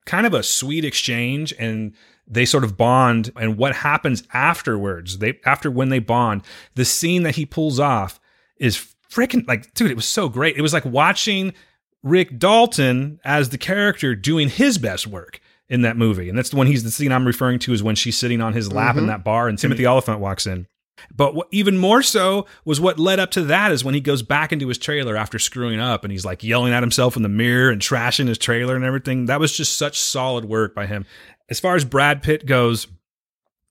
kind 0.05 0.25
of 0.25 0.33
a 0.33 0.43
sweet 0.43 0.85
exchange 0.85 1.53
and 1.57 1.93
they 2.27 2.45
sort 2.45 2.63
of 2.63 2.77
bond. 2.77 3.31
And 3.35 3.57
what 3.57 3.75
happens 3.75 4.23
afterwards 4.33 5.19
they 5.19 5.39
after 5.45 5.71
when 5.71 5.89
they 5.89 5.99
bond 5.99 6.43
the 6.75 6.85
scene 6.85 7.23
that 7.23 7.35
he 7.35 7.45
pulls 7.45 7.79
off 7.79 8.19
is 8.57 8.93
freaking 9.09 9.47
like 9.47 9.73
dude 9.73 9.91
it 9.91 9.95
was 9.95 10.05
so 10.05 10.27
great. 10.27 10.57
It 10.57 10.61
was 10.61 10.73
like 10.73 10.85
watching 10.85 11.53
rick 12.01 12.37
dalton 12.37 13.21
as 13.23 13.47
the 13.49 13.57
character 13.57 14.13
doing 14.13 14.49
his 14.49 14.77
best 14.77 15.07
work 15.07 15.39
in 15.73 15.81
that 15.81 15.97
movie. 15.97 16.29
And 16.29 16.37
that's 16.37 16.49
the 16.49 16.55
one 16.55 16.67
he's 16.67 16.83
the 16.83 16.91
scene 16.91 17.11
I'm 17.11 17.25
referring 17.25 17.59
to 17.59 17.73
is 17.73 17.81
when 17.83 17.95
she's 17.95 18.17
sitting 18.17 18.39
on 18.41 18.53
his 18.53 18.71
lap 18.71 18.95
in 18.95 19.03
Mhm. 19.05 19.07
that 19.07 19.23
bar 19.23 19.47
and 19.49 19.57
Timothy 19.57 19.85
Olyphant 19.87 20.19
walks 20.19 20.45
in. 20.47 20.67
But 21.13 21.33
what, 21.35 21.47
even 21.51 21.77
more 21.77 22.03
so 22.03 22.45
was 22.63 22.79
what 22.79 22.99
led 22.99 23.19
up 23.19 23.31
to 23.31 23.41
that 23.45 23.71
is 23.71 23.83
when 23.83 23.95
he 23.95 23.99
goes 23.99 24.21
back 24.21 24.53
into 24.53 24.67
his 24.67 24.77
trailer 24.77 25.17
after 25.17 25.39
screwing 25.39 25.79
up 25.79 26.03
and 26.05 26.11
he's 26.11 26.23
like 26.23 26.43
yelling 26.43 26.71
at 26.71 26.83
himself 26.83 27.17
in 27.17 27.23
the 27.23 27.29
mirror 27.29 27.71
and 27.71 27.81
trashing 27.81 28.27
his 28.27 28.37
trailer 28.37 28.75
and 28.75 28.85
everything. 28.85 29.25
That 29.25 29.39
was 29.39 29.57
just 29.57 29.77
such 29.77 29.99
solid 29.99 30.45
work 30.45 30.75
by 30.75 30.85
him. 30.85 31.05
As 31.49 31.59
far 31.59 31.75
as 31.75 31.83
Brad 31.83 32.21
Pitt 32.23 32.45
goes, 32.45 32.87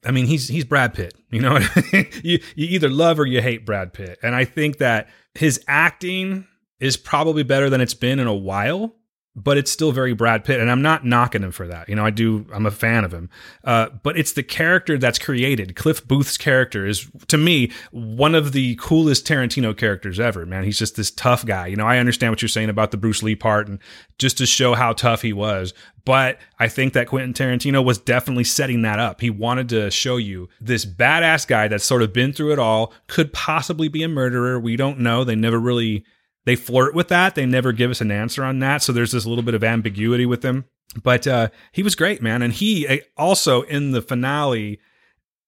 I 0.05 0.11
mean, 0.11 0.27
he's 0.27 0.49
he's 0.49 0.65
Brad 0.65 0.93
Pitt. 0.95 1.15
You 1.31 1.41
know, 1.41 1.53
what 1.53 1.71
I 1.77 1.83
mean? 1.93 2.07
you 2.25 2.41
you 2.57 2.67
either 2.69 2.91
love 2.91 3.19
or 3.21 3.25
you 3.27 3.41
hate 3.41 3.65
Brad 3.65 3.93
Pitt, 3.93 4.19
and 4.23 4.35
I 4.35 4.45
think 4.45 4.79
that 4.79 5.09
his 5.35 5.63
acting 5.69 6.47
is 6.81 6.97
probably 6.97 7.45
better 7.45 7.71
than 7.71 7.81
it's 7.81 7.95
been 7.95 8.19
in 8.19 8.27
a 8.27 8.35
while. 8.35 8.97
But 9.35 9.57
it's 9.57 9.71
still 9.71 9.93
very 9.93 10.13
Brad 10.13 10.45
Pitt, 10.45 10.61
and 10.61 10.71
I'm 10.71 10.83
not 10.83 11.07
knocking 11.07 11.43
him 11.43 11.53
for 11.53 11.67
that. 11.67 11.89
You 11.89 11.97
know, 11.97 12.05
I 12.05 12.11
do. 12.11 12.45
I'm 12.53 12.67
a 12.67 12.71
fan 12.71 13.03
of 13.03 13.15
him, 13.15 13.31
uh, 13.65 13.89
but 14.03 14.19
it's 14.19 14.33
the 14.33 14.43
character 14.43 14.99
that's 14.99 15.19
created. 15.19 15.75
Cliff 15.75 16.07
Booth's 16.07 16.37
character 16.37 16.87
is, 16.87 17.11
to 17.29 17.39
me, 17.39 17.73
one 17.93 18.35
of 18.35 18.53
the 18.53 18.75
coolest 18.75 19.27
Tarantino 19.27 19.75
characters 19.75 20.21
ever. 20.21 20.45
Man, 20.45 20.65
he's 20.65 20.79
just 20.79 20.97
this 20.97 21.11
tough 21.11 21.47
guy. 21.47 21.69
You 21.69 21.77
know, 21.77 21.87
I 21.87 21.97
understand 21.97 22.31
what 22.31 22.43
you're 22.43 22.49
saying 22.51 22.69
about 22.69 22.91
the 22.91 22.99
Bruce 22.99 23.23
Lee 23.23 23.35
part, 23.35 23.69
and 23.69 23.79
just 24.19 24.37
to 24.37 24.45
show 24.45 24.75
how 24.75 24.93
tough 24.93 25.23
he 25.23 25.33
was. 25.33 25.73
But 26.05 26.39
I 26.59 26.69
think 26.69 26.93
that 26.93 27.07
Quentin 27.07 27.33
Tarantino 27.33 27.83
was 27.83 27.97
definitely 27.97 28.45
setting 28.45 28.83
that 28.83 28.99
up. 28.99 29.23
He 29.23 29.31
wanted 29.31 29.71
to 29.71 29.91
show 29.91 30.19
you 30.19 30.51
this 30.61 30.85
badass 30.85 31.47
guy 31.47 31.69
that's 31.69 31.85
sort 31.85 32.03
of 32.03 32.13
been 32.13 32.35
through 32.35 32.53
it 32.53 32.59
all, 32.59 32.93
could 33.07 33.33
possibly 33.33 33.89
be 33.89 34.03
a 34.03 34.09
murderer. 34.09 34.61
We 34.61 34.77
don't 34.77 34.99
know. 34.99 35.25
They 35.25 35.37
never 35.37 35.59
really 35.59 36.05
they 36.45 36.57
flirt 36.57 36.95
with 36.95 37.09
that. 37.09 37.35
They 37.35 37.47
never 37.47 37.73
give 37.73 37.91
us 37.91 38.01
an 38.01 38.11
answer 38.11 38.45
on 38.45 38.59
that. 38.61 38.83
So 38.83 38.93
there's 38.93 39.13
this 39.13 39.27
little 39.27 39.45
bit 39.45 39.55
of 39.55 39.63
ambiguity 39.63 40.27
with 40.27 40.45
him. 40.45 40.65
But 41.03 41.27
uh, 41.27 41.49
he 41.73 41.83
was 41.83 41.95
great, 41.95 42.21
man, 42.21 42.43
and 42.43 42.53
he 42.53 42.87
uh, 42.87 42.99
also 43.17 43.63
in 43.63 43.93
the 43.93 44.03
finale. 44.03 44.79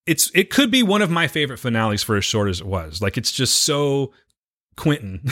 It's 0.06 0.30
it 0.34 0.50
could 0.50 0.70
be 0.70 0.82
one 0.82 1.02
of 1.02 1.10
my 1.10 1.28
favorite 1.28 1.58
finales 1.58 2.02
for 2.02 2.16
as 2.16 2.24
short 2.24 2.48
as 2.48 2.60
it 2.60 2.66
was. 2.66 3.02
Like 3.02 3.18
it's 3.18 3.32
just 3.32 3.64
so 3.64 4.12
Quentin 4.76 5.20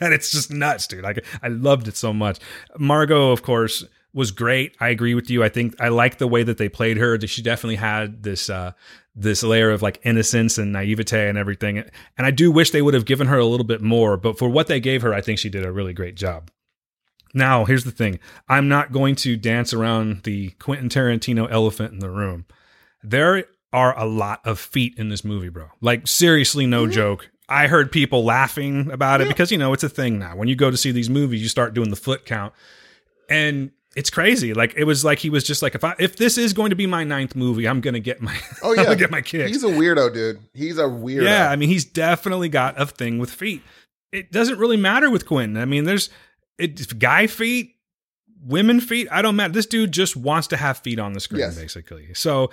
that 0.00 0.12
it's 0.12 0.30
just 0.30 0.50
nuts, 0.50 0.86
dude. 0.86 1.04
Like 1.04 1.24
I 1.42 1.48
loved 1.48 1.88
it 1.88 1.96
so 1.96 2.12
much. 2.12 2.38
Margot, 2.78 3.30
of 3.32 3.42
course, 3.42 3.84
was 4.12 4.30
great. 4.30 4.76
I 4.80 4.88
agree 4.88 5.14
with 5.14 5.30
you. 5.30 5.42
I 5.42 5.48
think 5.48 5.74
I 5.80 5.88
like 5.88 6.18
the 6.18 6.28
way 6.28 6.42
that 6.42 6.58
they 6.58 6.68
played 6.68 6.96
her. 6.98 7.18
She 7.26 7.42
definitely 7.42 7.76
had 7.76 8.22
this 8.22 8.50
uh 8.50 8.72
this 9.16 9.42
layer 9.42 9.70
of 9.70 9.80
like 9.80 9.98
innocence 10.04 10.58
and 10.58 10.72
naivete 10.72 11.28
and 11.28 11.38
everything. 11.38 11.78
And 11.78 12.26
I 12.26 12.30
do 12.30 12.52
wish 12.52 12.70
they 12.70 12.82
would 12.82 12.94
have 12.94 13.06
given 13.06 13.26
her 13.28 13.38
a 13.38 13.46
little 13.46 13.64
bit 13.64 13.80
more, 13.80 14.16
but 14.16 14.38
for 14.38 14.48
what 14.48 14.66
they 14.66 14.78
gave 14.78 15.02
her, 15.02 15.14
I 15.14 15.22
think 15.22 15.38
she 15.38 15.48
did 15.48 15.64
a 15.64 15.72
really 15.72 15.94
great 15.94 16.16
job. 16.16 16.50
Now, 17.32 17.64
here's 17.64 17.84
the 17.84 17.90
thing. 17.90 18.18
I'm 18.48 18.68
not 18.68 18.92
going 18.92 19.14
to 19.16 19.36
dance 19.36 19.72
around 19.72 20.22
the 20.24 20.50
Quentin 20.58 20.88
Tarantino 20.88 21.50
elephant 21.50 21.92
in 21.92 21.98
the 21.98 22.10
room. 22.10 22.44
There 23.02 23.44
are 23.72 23.98
a 23.98 24.06
lot 24.06 24.40
of 24.44 24.58
feet 24.58 24.94
in 24.98 25.08
this 25.08 25.24
movie, 25.24 25.48
bro. 25.48 25.68
Like 25.80 26.06
seriously, 26.06 26.66
no 26.66 26.84
mm-hmm. 26.84 26.92
joke. 26.92 27.30
I 27.48 27.68
heard 27.68 27.92
people 27.92 28.24
laughing 28.24 28.90
about 28.90 29.20
it 29.20 29.28
because 29.28 29.52
you 29.52 29.58
know 29.58 29.72
it's 29.72 29.84
a 29.84 29.88
thing 29.88 30.18
now. 30.18 30.34
When 30.34 30.48
you 30.48 30.56
go 30.56 30.70
to 30.70 30.76
see 30.76 30.90
these 30.90 31.08
movies, 31.08 31.42
you 31.42 31.48
start 31.48 31.74
doing 31.74 31.90
the 31.90 31.96
foot 31.96 32.24
count, 32.24 32.52
and 33.30 33.70
it's 33.96 34.10
crazy. 34.10 34.52
Like 34.54 34.74
it 34.76 34.84
was 34.84 35.04
like 35.04 35.18
he 35.18 35.30
was 35.30 35.42
just 35.42 35.62
like, 35.62 35.74
if 35.74 35.82
I 35.82 35.94
if 35.98 36.16
this 36.16 36.36
is 36.38 36.52
going 36.52 36.70
to 36.70 36.76
be 36.76 36.86
my 36.86 37.02
ninth 37.02 37.34
movie, 37.34 37.66
I'm 37.66 37.80
gonna 37.80 37.98
get 37.98 38.20
my 38.20 38.38
Oh 38.62 38.72
yeah, 38.74 38.84
gonna 38.84 38.96
get 38.96 39.10
my 39.10 39.22
kicks. 39.22 39.50
He's 39.50 39.64
a 39.64 39.68
weirdo, 39.68 40.12
dude. 40.12 40.38
He's 40.54 40.78
a 40.78 40.84
weirdo. 40.84 41.24
Yeah, 41.24 41.50
I 41.50 41.56
mean, 41.56 41.70
he's 41.70 41.84
definitely 41.84 42.48
got 42.50 42.80
a 42.80 42.86
thing 42.86 43.18
with 43.18 43.30
feet. 43.30 43.62
It 44.12 44.30
doesn't 44.30 44.58
really 44.58 44.76
matter 44.76 45.10
with 45.10 45.26
Quentin. 45.26 45.56
I 45.56 45.64
mean, 45.64 45.84
there's 45.84 46.10
it, 46.58 46.98
guy 46.98 47.26
feet, 47.26 47.74
women 48.44 48.80
feet. 48.80 49.08
I 49.10 49.22
don't 49.22 49.34
matter. 49.36 49.52
This 49.52 49.66
dude 49.66 49.92
just 49.92 50.16
wants 50.16 50.46
to 50.48 50.56
have 50.56 50.78
feet 50.78 50.98
on 50.98 51.12
the 51.14 51.20
screen, 51.20 51.40
Yes. 51.40 51.56
basically. 51.58 52.14
So, 52.14 52.50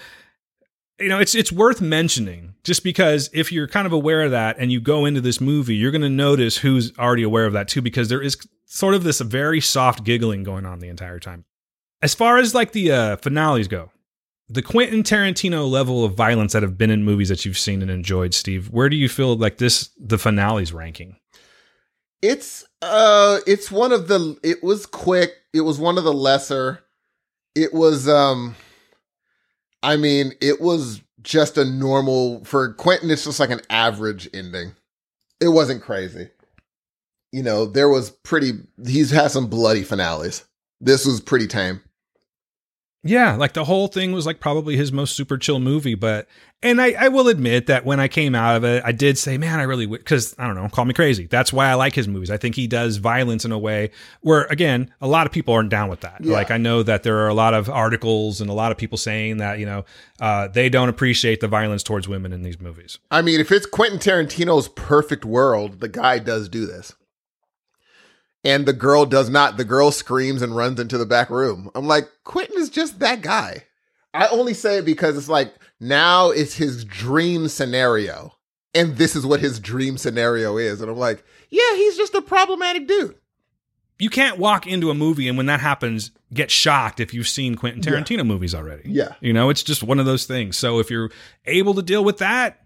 you 1.00 1.10
know, 1.10 1.20
it's 1.20 1.36
it's 1.36 1.52
worth 1.52 1.82
mentioning 1.82 2.56
just 2.64 2.84
because 2.84 3.30
if 3.34 3.52
you're 3.52 3.68
kind 3.68 3.86
of 3.86 3.94
aware 3.94 4.22
of 4.22 4.32
that 4.32 4.56
and 4.60 4.72
you 4.72 4.80
go 4.80 5.06
into 5.06 5.22
this 5.22 5.42
movie, 5.42 5.76
you're 5.76 5.92
going 5.92 6.02
to 6.02 6.10
notice 6.10 6.58
who's 6.58 6.98
already 6.98 7.24
aware 7.24 7.46
of 7.46 7.54
that 7.54 7.68
too, 7.68 7.82
because 7.82 8.08
there 8.10 8.22
is 8.22 8.38
sort 8.74 8.96
of 8.96 9.04
this 9.04 9.22
very 9.22 9.62
soft 9.62 10.04
giggling 10.04 10.42
going 10.42 10.66
on 10.66 10.80
the 10.80 10.90
entire 10.90 11.20
time. 11.20 11.46
As 12.02 12.16
far 12.16 12.38
as 12.38 12.56
like 12.56 12.72
the 12.72 12.92
uh, 12.92 13.18
finales 13.18 13.68
go, 13.68 13.92
the 14.50 14.64
Quentin 14.64 15.04
Tarantino 15.04 15.70
level 15.70 16.04
of 16.04 16.16
violence 16.16 16.54
that 16.54 16.64
have 16.64 16.78
been 16.78 16.90
in 16.90 17.06
movies 17.06 17.30
that 17.30 17.46
you've 17.46 17.58
seen 17.58 17.82
and 17.84 17.92
enjoyed, 17.92 18.34
Steve, 18.34 18.72
where 18.72 18.90
do 18.90 18.96
you 18.96 19.08
feel 19.08 19.38
like 19.38 19.58
this 19.58 19.92
the 19.98 20.18
finales 20.18 20.74
ranking? 20.74 21.18
It's 22.22 22.66
uh 22.82 23.40
it's 23.46 23.72
one 23.72 23.92
of 23.92 24.08
the 24.08 24.38
it 24.44 24.64
was 24.64 24.86
quick. 24.86 25.34
It 25.54 25.62
was 25.62 25.80
one 25.80 25.98
of 25.98 26.04
the 26.04 26.14
lesser. 26.14 26.84
It 27.56 27.74
was 27.74 28.10
um 28.10 28.56
I 29.84 29.98
mean, 29.98 30.34
it 30.42 30.62
was 30.62 31.02
just 31.22 31.58
a 31.58 31.66
normal 31.66 32.44
for 32.44 32.74
Quentin 32.74 33.12
it's 33.12 33.26
just 33.26 33.40
like 33.40 33.52
an 33.52 33.62
average 33.70 34.30
ending. 34.34 34.74
It 35.40 35.50
wasn't 35.50 35.84
crazy. 35.84 36.30
You 37.34 37.44
know, 37.44 37.66
there 37.66 37.90
was 37.90 38.12
pretty 38.12 38.52
he's 38.86 39.10
had 39.10 39.32
some 39.32 39.48
bloody 39.48 39.84
finales. 39.84 40.46
This 40.80 41.06
was 41.06 41.20
pretty 41.20 41.48
tame. 41.48 41.82
Yeah, 43.06 43.36
like 43.36 43.52
the 43.52 43.66
whole 43.66 43.88
thing 43.88 44.14
was 44.14 44.26
like 44.26 44.40
probably 44.40 44.78
his 44.78 44.94
most 44.94 45.16
super 45.16 45.38
chill 45.38 45.60
movie, 45.60 45.96
but 45.96 46.28
and 46.62 46.80
I, 46.80 46.92
I 46.92 47.08
will 47.10 47.28
admit 47.28 47.68
that 47.68 47.84
when 47.84 48.00
I 48.00 48.08
came 48.08 48.34
out 48.34 48.56
of 48.56 48.64
it, 48.64 48.82
I 48.86 48.94
did 48.94 49.18
say, 49.18 49.38
man, 49.38 49.60
I 49.60 49.64
really 49.64 49.88
because 49.88 50.34
I 50.38 50.46
don't 50.46 50.56
know, 50.56 50.70
call 50.70 50.86
me 50.86 50.94
crazy. 50.94 51.26
That's 51.26 51.52
why 51.52 51.68
I 51.68 51.74
like 51.74 51.96
his 51.96 52.08
movies. 52.08 52.32
I 52.32 52.38
think 52.38 52.56
he 52.56 52.68
does 52.68 52.98
violence 52.98 53.44
in 53.44 53.52
a 53.52 53.58
way 53.58 53.90
where, 54.22 54.44
again, 54.44 54.90
a 55.02 55.08
lot 55.08 55.26
of 55.26 55.34
people 55.34 55.56
aren't 55.56 55.70
down 55.70 55.90
with 55.90 56.02
that. 56.02 56.24
Yeah. 56.24 56.34
Like 56.34 56.52
I 56.52 56.58
know 56.58 56.84
that 56.84 57.04
there 57.04 57.18
are 57.18 57.28
a 57.28 57.34
lot 57.34 57.54
of 57.54 57.68
articles 57.68 58.40
and 58.40 58.50
a 58.50 58.54
lot 58.54 58.72
of 58.72 58.78
people 58.78 58.98
saying 59.00 59.38
that 59.38 59.58
you 59.58 59.66
know 59.66 59.86
uh, 60.22 60.48
they 60.50 60.70
don't 60.70 60.88
appreciate 60.88 61.42
the 61.42 61.50
violence 61.50 61.82
towards 61.82 62.08
women 62.08 62.32
in 62.32 62.44
these 62.44 62.62
movies. 62.62 63.00
I 63.12 63.22
mean, 63.24 63.42
if 63.42 63.52
it's 63.52 63.66
Quentin 63.66 64.00
Tarantino's 64.00 64.70
perfect 64.70 65.26
world, 65.26 65.82
the 65.82 65.90
guy 65.90 66.20
does 66.20 66.48
do 66.48 66.66
this. 66.68 66.94
And 68.44 68.66
the 68.66 68.74
girl 68.74 69.06
does 69.06 69.30
not. 69.30 69.58
The 69.58 69.64
girl 69.66 69.92
screams 69.92 70.42
and 70.42 70.56
runs 70.56 70.80
into 70.80 70.98
the 70.98 71.06
back 71.06 71.30
room. 71.30 71.72
I'm 71.76 71.88
like, 71.88 72.10
Quentin 72.26 72.58
is 72.58 72.70
just 72.70 73.00
that 73.00 73.22
guy. 73.22 73.64
I 74.14 74.28
only 74.28 74.54
say 74.54 74.78
it 74.80 74.86
because 74.86 75.18
it's 75.18 75.30
like 75.30 75.54
now 75.80 76.30
it's 76.30 76.56
his 76.56 76.84
dream 76.86 77.48
scenario. 77.48 78.34
And 78.76 78.98
this 78.98 79.16
is 79.16 79.26
what 79.26 79.40
his 79.40 79.60
dream 79.60 79.98
scenario 79.98 80.58
is. 80.58 80.82
And 80.82 80.90
I'm 80.92 80.98
like, 80.98 81.24
yeah, 81.50 81.76
he's 81.76 81.96
just 81.96 82.16
a 82.16 82.22
problematic 82.22 82.88
dude. 82.88 83.16
You 84.00 84.10
can't 84.10 84.40
walk 84.40 84.68
into 84.68 84.90
a 84.90 84.96
movie 84.96 85.28
and 85.28 85.38
when 85.38 85.46
that 85.46 85.60
happens, 85.62 86.12
get 86.34 86.52
shocked 86.52 87.00
if 87.00 87.14
you've 87.14 87.28
seen 87.28 87.56
Quentin 87.56 87.82
Yeah. 87.84 88.00
Tarantino 88.00 88.26
movies 88.26 88.54
already. 88.56 88.90
Yeah. 88.90 89.14
You 89.22 89.32
know, 89.32 89.50
it's 89.50 89.64
just 89.64 89.84
one 89.84 90.00
of 90.00 90.06
those 90.06 90.26
things. 90.26 90.58
So 90.58 90.80
if 90.80 90.90
you're 90.90 91.12
able 91.46 91.76
to 91.76 91.82
deal 91.82 92.04
with 92.04 92.18
that, 92.18 92.63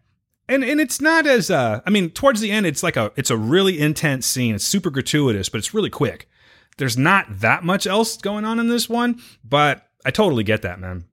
and 0.49 0.63
and 0.63 0.79
it's 0.79 1.01
not 1.01 1.27
as 1.27 1.49
uh 1.51 1.81
I 1.85 1.89
mean, 1.89 2.09
towards 2.09 2.41
the 2.41 2.51
end 2.51 2.65
it's 2.65 2.83
like 2.83 2.97
a 2.97 3.11
it's 3.15 3.29
a 3.29 3.37
really 3.37 3.79
intense 3.79 4.25
scene. 4.25 4.55
It's 4.55 4.67
super 4.67 4.89
gratuitous, 4.89 5.49
but 5.49 5.59
it's 5.59 5.73
really 5.73 5.89
quick. 5.89 6.29
There's 6.77 6.97
not 6.97 7.25
that 7.39 7.63
much 7.63 7.87
else 7.87 8.17
going 8.17 8.45
on 8.45 8.59
in 8.59 8.67
this 8.67 8.87
one, 8.87 9.21
but 9.43 9.87
I 10.05 10.11
totally 10.11 10.43
get 10.43 10.61
that, 10.61 10.79
man. 10.79 11.05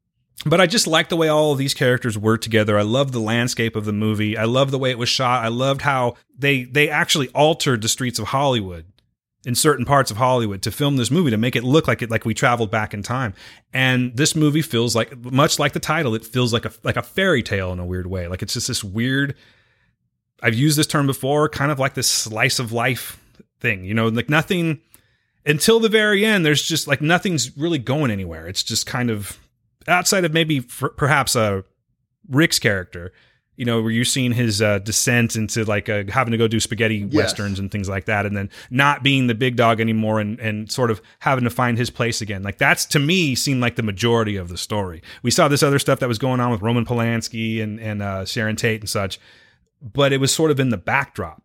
But 0.46 0.60
I 0.60 0.66
just 0.66 0.86
like 0.86 1.08
the 1.08 1.16
way 1.16 1.28
all 1.28 1.52
of 1.52 1.58
these 1.58 1.74
characters 1.74 2.18
work 2.18 2.42
together. 2.42 2.78
I 2.78 2.82
love 2.82 3.12
the 3.12 3.20
landscape 3.20 3.76
of 3.76 3.86
the 3.86 3.92
movie. 3.92 4.36
I 4.36 4.44
love 4.44 4.70
the 4.70 4.78
way 4.78 4.90
it 4.90 4.98
was 4.98 5.08
shot. 5.08 5.44
I 5.44 5.48
loved 5.48 5.82
how 5.82 6.16
they 6.36 6.64
they 6.64 6.88
actually 6.90 7.28
altered 7.28 7.82
the 7.82 7.88
streets 7.88 8.18
of 8.18 8.28
Hollywood 8.28 8.84
in 9.46 9.54
certain 9.54 9.84
parts 9.84 10.10
of 10.10 10.16
Hollywood 10.16 10.62
to 10.62 10.70
film 10.70 10.96
this 10.96 11.10
movie 11.10 11.30
to 11.30 11.36
make 11.36 11.56
it 11.56 11.64
look 11.64 11.86
like 11.86 12.02
it 12.02 12.10
like 12.10 12.24
we 12.24 12.34
traveled 12.34 12.70
back 12.70 12.94
in 12.94 13.02
time. 13.02 13.34
And 13.72 14.16
this 14.16 14.34
movie 14.34 14.62
feels 14.62 14.96
like 14.96 15.16
much 15.16 15.58
like 15.58 15.72
the 15.72 15.80
title, 15.80 16.14
it 16.14 16.24
feels 16.24 16.52
like 16.52 16.64
a 16.64 16.72
like 16.82 16.96
a 16.96 17.02
fairy 17.02 17.42
tale 17.42 17.72
in 17.72 17.78
a 17.78 17.86
weird 17.86 18.06
way. 18.06 18.28
Like 18.28 18.42
it's 18.42 18.54
just 18.54 18.68
this 18.68 18.82
weird 18.82 19.34
I've 20.42 20.54
used 20.54 20.76
this 20.76 20.86
term 20.86 21.06
before, 21.06 21.48
kind 21.48 21.70
of 21.70 21.78
like 21.78 21.94
this 21.94 22.08
slice 22.08 22.58
of 22.58 22.72
life 22.72 23.20
thing. 23.60 23.84
You 23.84 23.94
know, 23.94 24.08
like 24.08 24.28
nothing 24.28 24.80
until 25.46 25.80
the 25.80 25.88
very 25.88 26.24
end 26.24 26.44
there's 26.44 26.62
just 26.62 26.86
like 26.86 27.00
nothing's 27.00 27.56
really 27.56 27.78
going 27.78 28.10
anywhere. 28.10 28.46
It's 28.46 28.62
just 28.62 28.86
kind 28.86 29.10
of 29.10 29.38
outside 29.86 30.24
of 30.24 30.32
maybe 30.32 30.58
f- 30.58 30.90
perhaps 30.96 31.36
a 31.36 31.64
Rick's 32.28 32.58
character, 32.58 33.12
you 33.56 33.64
know, 33.64 33.80
were 33.80 33.90
you 33.90 34.04
seeing 34.04 34.32
his 34.32 34.60
uh, 34.60 34.80
descent 34.80 35.36
into 35.36 35.64
like 35.64 35.88
uh, 35.88 36.02
having 36.08 36.32
to 36.32 36.36
go 36.38 36.48
do 36.48 36.58
spaghetti 36.58 36.96
Yes. 36.96 37.14
westerns 37.14 37.58
and 37.60 37.70
things 37.70 37.88
like 37.88 38.06
that, 38.06 38.26
and 38.26 38.36
then 38.36 38.50
not 38.68 39.02
being 39.04 39.28
the 39.28 39.34
big 39.34 39.54
dog 39.54 39.80
anymore 39.80 40.18
and, 40.18 40.40
and 40.40 40.72
sort 40.72 40.90
of 40.90 41.00
having 41.20 41.44
to 41.44 41.50
find 41.50 41.78
his 41.78 41.88
place 41.90 42.20
again. 42.20 42.42
Like 42.42 42.58
that's 42.58 42.84
to 42.86 42.98
me 42.98 43.34
seemed 43.36 43.60
like 43.60 43.76
the 43.76 43.82
majority 43.84 44.34
of 44.36 44.48
the 44.48 44.56
story. 44.58 45.02
We 45.22 45.30
saw 45.30 45.46
this 45.46 45.62
other 45.62 45.78
stuff 45.78 46.00
that 46.00 46.08
was 46.08 46.18
going 46.18 46.40
on 46.40 46.50
with 46.50 46.62
Roman 46.62 46.84
Polanski 46.84 47.62
and 47.62 47.78
and 47.78 48.02
uh, 48.02 48.24
Sharon 48.24 48.56
Tate 48.56 48.80
and 48.80 48.88
such, 48.90 49.20
but 49.80 50.12
it 50.12 50.18
was 50.18 50.32
sort 50.32 50.50
of 50.50 50.58
in 50.58 50.70
the 50.70 50.76
backdrop 50.76 51.42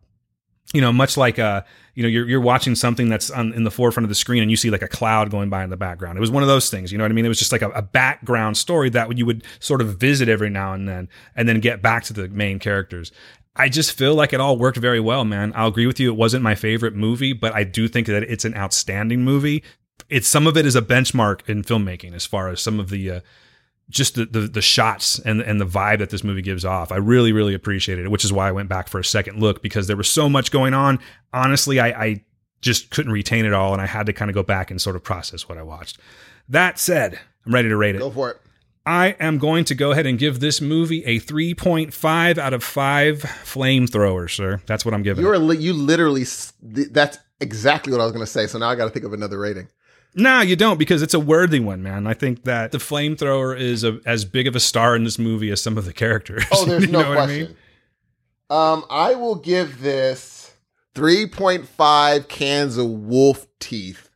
you 0.72 0.80
know, 0.80 0.92
much 0.92 1.16
like 1.16 1.38
uh, 1.38 1.62
you 1.94 2.02
know, 2.02 2.08
you're 2.08 2.28
you're 2.28 2.40
watching 2.40 2.74
something 2.74 3.08
that's 3.08 3.30
on, 3.30 3.52
in 3.52 3.64
the 3.64 3.70
forefront 3.70 4.04
of 4.04 4.08
the 4.08 4.14
screen, 4.14 4.42
and 4.42 4.50
you 4.50 4.56
see 4.56 4.70
like 4.70 4.82
a 4.82 4.88
cloud 4.88 5.30
going 5.30 5.50
by 5.50 5.64
in 5.64 5.70
the 5.70 5.76
background. 5.76 6.16
It 6.16 6.20
was 6.20 6.30
one 6.30 6.42
of 6.42 6.48
those 6.48 6.70
things, 6.70 6.92
you 6.92 6.98
know 6.98 7.04
what 7.04 7.10
I 7.10 7.14
mean? 7.14 7.24
It 7.24 7.28
was 7.28 7.38
just 7.38 7.52
like 7.52 7.62
a, 7.62 7.70
a 7.70 7.82
background 7.82 8.56
story 8.56 8.88
that 8.90 9.16
you 9.16 9.26
would 9.26 9.44
sort 9.58 9.80
of 9.80 9.96
visit 9.96 10.28
every 10.28 10.50
now 10.50 10.72
and 10.72 10.88
then, 10.88 11.08
and 11.34 11.48
then 11.48 11.60
get 11.60 11.82
back 11.82 12.04
to 12.04 12.12
the 12.12 12.28
main 12.28 12.58
characters. 12.58 13.10
I 13.56 13.68
just 13.68 13.92
feel 13.92 14.14
like 14.14 14.32
it 14.32 14.40
all 14.40 14.56
worked 14.56 14.78
very 14.78 15.00
well, 15.00 15.24
man. 15.24 15.52
I'll 15.56 15.68
agree 15.68 15.86
with 15.86 15.98
you. 15.98 16.10
It 16.10 16.16
wasn't 16.16 16.44
my 16.44 16.54
favorite 16.54 16.94
movie, 16.94 17.32
but 17.32 17.54
I 17.54 17.64
do 17.64 17.88
think 17.88 18.06
that 18.06 18.22
it's 18.22 18.44
an 18.44 18.54
outstanding 18.54 19.22
movie. 19.22 19.64
It's 20.08 20.28
some 20.28 20.46
of 20.46 20.56
it 20.56 20.64
is 20.64 20.76
a 20.76 20.82
benchmark 20.82 21.48
in 21.48 21.62
filmmaking 21.62 22.14
as 22.14 22.24
far 22.24 22.48
as 22.48 22.62
some 22.62 22.78
of 22.78 22.90
the 22.90 23.10
uh, 23.10 23.20
just 23.90 24.14
the, 24.14 24.24
the 24.24 24.40
the 24.40 24.62
shots 24.62 25.18
and 25.18 25.40
and 25.40 25.60
the 25.60 25.66
vibe 25.66 25.98
that 25.98 26.10
this 26.10 26.24
movie 26.24 26.42
gives 26.42 26.64
off. 26.64 26.92
I 26.92 26.96
really 26.96 27.32
really 27.32 27.54
appreciated 27.54 28.06
it, 28.06 28.10
which 28.10 28.24
is 28.24 28.32
why 28.32 28.48
I 28.48 28.52
went 28.52 28.68
back 28.68 28.88
for 28.88 28.98
a 28.98 29.04
second 29.04 29.40
look 29.40 29.62
because 29.62 29.86
there 29.86 29.96
was 29.96 30.08
so 30.08 30.28
much 30.28 30.50
going 30.50 30.74
on. 30.74 30.98
Honestly, 31.32 31.80
I, 31.80 31.88
I 31.88 32.24
just 32.60 32.90
couldn't 32.90 33.12
retain 33.12 33.44
it 33.44 33.52
all, 33.52 33.72
and 33.72 33.82
I 33.82 33.86
had 33.86 34.06
to 34.06 34.12
kind 34.12 34.30
of 34.30 34.34
go 34.34 34.42
back 34.42 34.70
and 34.70 34.80
sort 34.80 34.96
of 34.96 35.02
process 35.02 35.48
what 35.48 35.58
I 35.58 35.62
watched. 35.62 35.98
That 36.48 36.78
said, 36.78 37.18
I'm 37.44 37.54
ready 37.54 37.68
to 37.68 37.76
rate 37.76 37.96
it. 37.96 37.98
Go 37.98 38.10
for 38.10 38.30
it. 38.30 38.40
I 38.86 39.08
am 39.20 39.38
going 39.38 39.64
to 39.66 39.74
go 39.74 39.90
ahead 39.92 40.06
and 40.06 40.18
give 40.18 40.40
this 40.40 40.60
movie 40.60 41.04
a 41.04 41.20
3.5 41.20 42.38
out 42.38 42.54
of 42.54 42.64
five 42.64 43.18
flamethrowers, 43.18 44.30
sir. 44.30 44.60
That's 44.66 44.84
what 44.84 44.94
I'm 44.94 45.02
giving. 45.02 45.22
You're 45.22 45.34
it. 45.34 45.60
you 45.60 45.74
literally 45.74 46.24
that's 46.62 47.18
exactly 47.40 47.92
what 47.92 48.00
I 48.00 48.04
was 48.04 48.12
going 48.12 48.24
to 48.24 48.30
say. 48.30 48.46
So 48.46 48.58
now 48.58 48.68
I 48.68 48.74
got 48.74 48.84
to 48.84 48.90
think 48.90 49.04
of 49.04 49.12
another 49.12 49.38
rating. 49.38 49.68
No, 50.14 50.40
you 50.40 50.56
don't 50.56 50.78
because 50.78 51.02
it's 51.02 51.14
a 51.14 51.20
worthy 51.20 51.60
one, 51.60 51.82
man. 51.82 52.06
I 52.06 52.14
think 52.14 52.44
that 52.44 52.72
the 52.72 52.78
flamethrower 52.78 53.58
is 53.58 53.84
a, 53.84 54.00
as 54.04 54.24
big 54.24 54.46
of 54.48 54.56
a 54.56 54.60
star 54.60 54.96
in 54.96 55.04
this 55.04 55.18
movie 55.18 55.50
as 55.50 55.60
some 55.62 55.78
of 55.78 55.84
the 55.84 55.92
characters. 55.92 56.44
Oh, 56.52 56.64
there's 56.64 56.84
You 56.86 56.92
no 56.92 57.02
know 57.02 57.08
what 57.10 57.18
I 57.18 57.24
question. 57.26 57.46
mean? 57.46 57.56
Um, 58.50 58.84
I 58.90 59.14
will 59.14 59.36
give 59.36 59.80
this 59.80 60.52
3.5 60.96 62.26
cans 62.28 62.76
of 62.76 62.88
wolf 62.88 63.46
teeth 63.60 64.08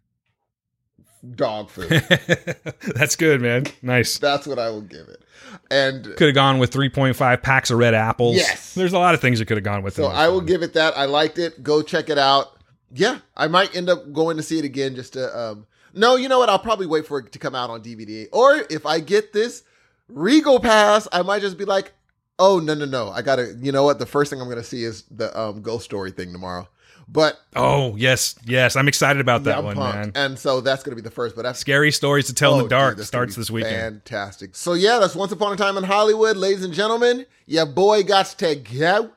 dog 1.37 1.71
food. 1.71 1.89
That's 2.95 3.17
good, 3.17 3.41
man. 3.41 3.65
Nice. 3.81 4.19
That's 4.19 4.47
what 4.47 4.59
I 4.59 4.71
will 4.71 4.83
give 4.83 5.09
it. 5.09 5.23
And 5.71 6.05
Could 6.17 6.27
have 6.27 6.35
gone 6.35 6.59
with 6.59 6.73
3.5 6.73 7.43
packs 7.43 7.71
of 7.71 7.79
red 7.79 7.95
apples. 7.95 8.37
Yes. 8.37 8.75
There's 8.75 8.93
a 8.93 8.99
lot 8.99 9.15
of 9.15 9.21
things 9.21 9.39
you 9.41 9.47
could 9.47 9.57
have 9.57 9.65
gone 9.65 9.83
with. 9.83 9.95
so 9.95 10.07
I 10.07 10.29
will 10.29 10.39
one. 10.39 10.47
give 10.47 10.63
it 10.63 10.75
that. 10.75 10.99
I 10.99 11.05
liked 11.05 11.39
it. 11.39 11.63
Go 11.63 11.83
check 11.83 12.11
it 12.11 12.19
out. 12.19 12.59
Yeah, 12.93 13.19
I 13.37 13.47
might 13.49 13.75
end 13.75 13.89
up 13.89 14.13
going 14.13 14.37
to 14.37 14.43
see 14.43 14.59
it 14.59 14.65
again 14.65 14.95
just 14.95 15.15
to 15.15 15.37
um 15.37 15.67
No, 15.95 16.17
you 16.17 16.29
know 16.29 16.39
what? 16.39 16.49
I'll 16.49 16.59
probably 16.59 16.87
wait 16.87 17.07
for 17.07 17.19
it 17.21 17.33
to 17.33 17.39
come 17.39 17.55
out 17.55 17.71
on 17.71 17.83
DVD. 17.83 18.27
Or 18.33 18.63
if 18.71 18.85
I 18.87 19.01
get 19.01 19.33
this 19.33 19.63
Regal 20.09 20.61
Pass, 20.61 21.09
I 21.13 21.23
might 21.23 21.41
just 21.41 21.57
be 21.57 21.65
like, 21.65 21.93
oh 22.39 22.59
no 22.59 22.75
no 22.75 22.85
no, 22.85 23.11
I 23.11 23.23
gotta. 23.23 23.57
You 23.61 23.73
know 23.73 23.85
what? 23.85 23.99
The 23.99 24.07
first 24.07 24.31
thing 24.31 24.41
I'm 24.41 24.49
gonna 24.49 24.63
see 24.65 24.85
is 24.85 25.05
the 25.11 25.39
um, 25.39 25.63
Ghost 25.63 25.85
Story 25.85 26.11
thing 26.11 26.33
tomorrow. 26.33 26.69
But 27.07 27.39
Oh 27.55 27.97
yes, 27.97 28.35
yes, 28.47 28.77
I'm 28.77 28.89
excited 28.89 29.21
about 29.21 29.45
that 29.45 29.59
I'm 29.59 29.65
one, 29.65 29.77
pumped. 29.77 29.97
man. 29.97 30.13
and 30.15 30.39
so 30.39 30.63
that's 30.63 30.83
gonna 30.83 30.97
be 30.97 31.03
the 31.03 31.11
first. 31.11 31.37
But 31.37 31.43
that's 31.43 31.59
Scary 31.59 31.93
stories 31.93 32.27
to 32.29 32.35
tell 32.35 32.55
in 32.55 32.61
Oh, 32.61 32.63
the 32.65 32.69
dark 32.71 32.97
dude, 32.97 33.07
starts 33.07 33.37
this 33.37 33.51
weekend. 33.51 33.75
Fantastic. 34.03 34.55
So 34.57 34.73
yeah, 34.73 34.99
that's 34.99 35.15
Once 35.15 35.31
Upon 35.31 35.53
a 35.53 35.57
Time 35.57 35.77
in 35.77 35.85
Hollywood, 35.85 36.37
ladies 36.39 36.65
and 36.65 36.73
gentlemen. 36.73 37.27
Your 37.47 37.67
boy 37.67 38.05
got 38.05 38.27
to 38.39 38.55
go. 38.57 39.11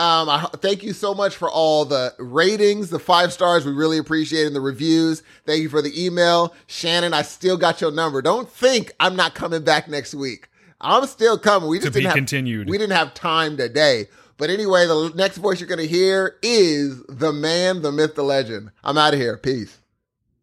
Um, 0.00 0.30
I 0.30 0.48
thank 0.56 0.82
you 0.82 0.94
so 0.94 1.12
much 1.12 1.36
for 1.36 1.50
all 1.50 1.84
the 1.84 2.14
ratings, 2.18 2.88
the 2.88 2.98
five 2.98 3.34
stars. 3.34 3.66
We 3.66 3.72
really 3.72 3.98
appreciate 3.98 4.44
it, 4.44 4.46
and 4.46 4.56
the 4.56 4.60
reviews. 4.60 5.22
Thank 5.44 5.60
you 5.60 5.68
for 5.68 5.82
the 5.82 6.06
email, 6.06 6.54
Shannon. 6.66 7.12
I 7.12 7.20
still 7.20 7.58
got 7.58 7.82
your 7.82 7.92
number. 7.92 8.22
Don't 8.22 8.48
think 8.48 8.92
I'm 8.98 9.14
not 9.14 9.34
coming 9.34 9.62
back 9.62 9.88
next 9.88 10.14
week. 10.14 10.48
I'm 10.80 11.06
still 11.06 11.36
coming. 11.36 11.68
We 11.68 11.80
just 11.80 11.92
be 11.92 12.00
didn't 12.00 12.06
have, 12.06 12.16
continued. 12.16 12.70
We 12.70 12.78
didn't 12.78 12.96
have 12.96 13.12
time 13.12 13.58
today. 13.58 14.06
But 14.38 14.48
anyway, 14.48 14.86
the 14.86 15.12
next 15.14 15.36
voice 15.36 15.60
you're 15.60 15.68
going 15.68 15.80
to 15.80 15.86
hear 15.86 16.38
is 16.42 17.02
the 17.10 17.30
man, 17.30 17.82
the 17.82 17.92
myth, 17.92 18.14
the 18.14 18.24
legend. 18.24 18.70
I'm 18.82 18.96
out 18.96 19.12
of 19.12 19.20
here. 19.20 19.36
Peace. 19.36 19.76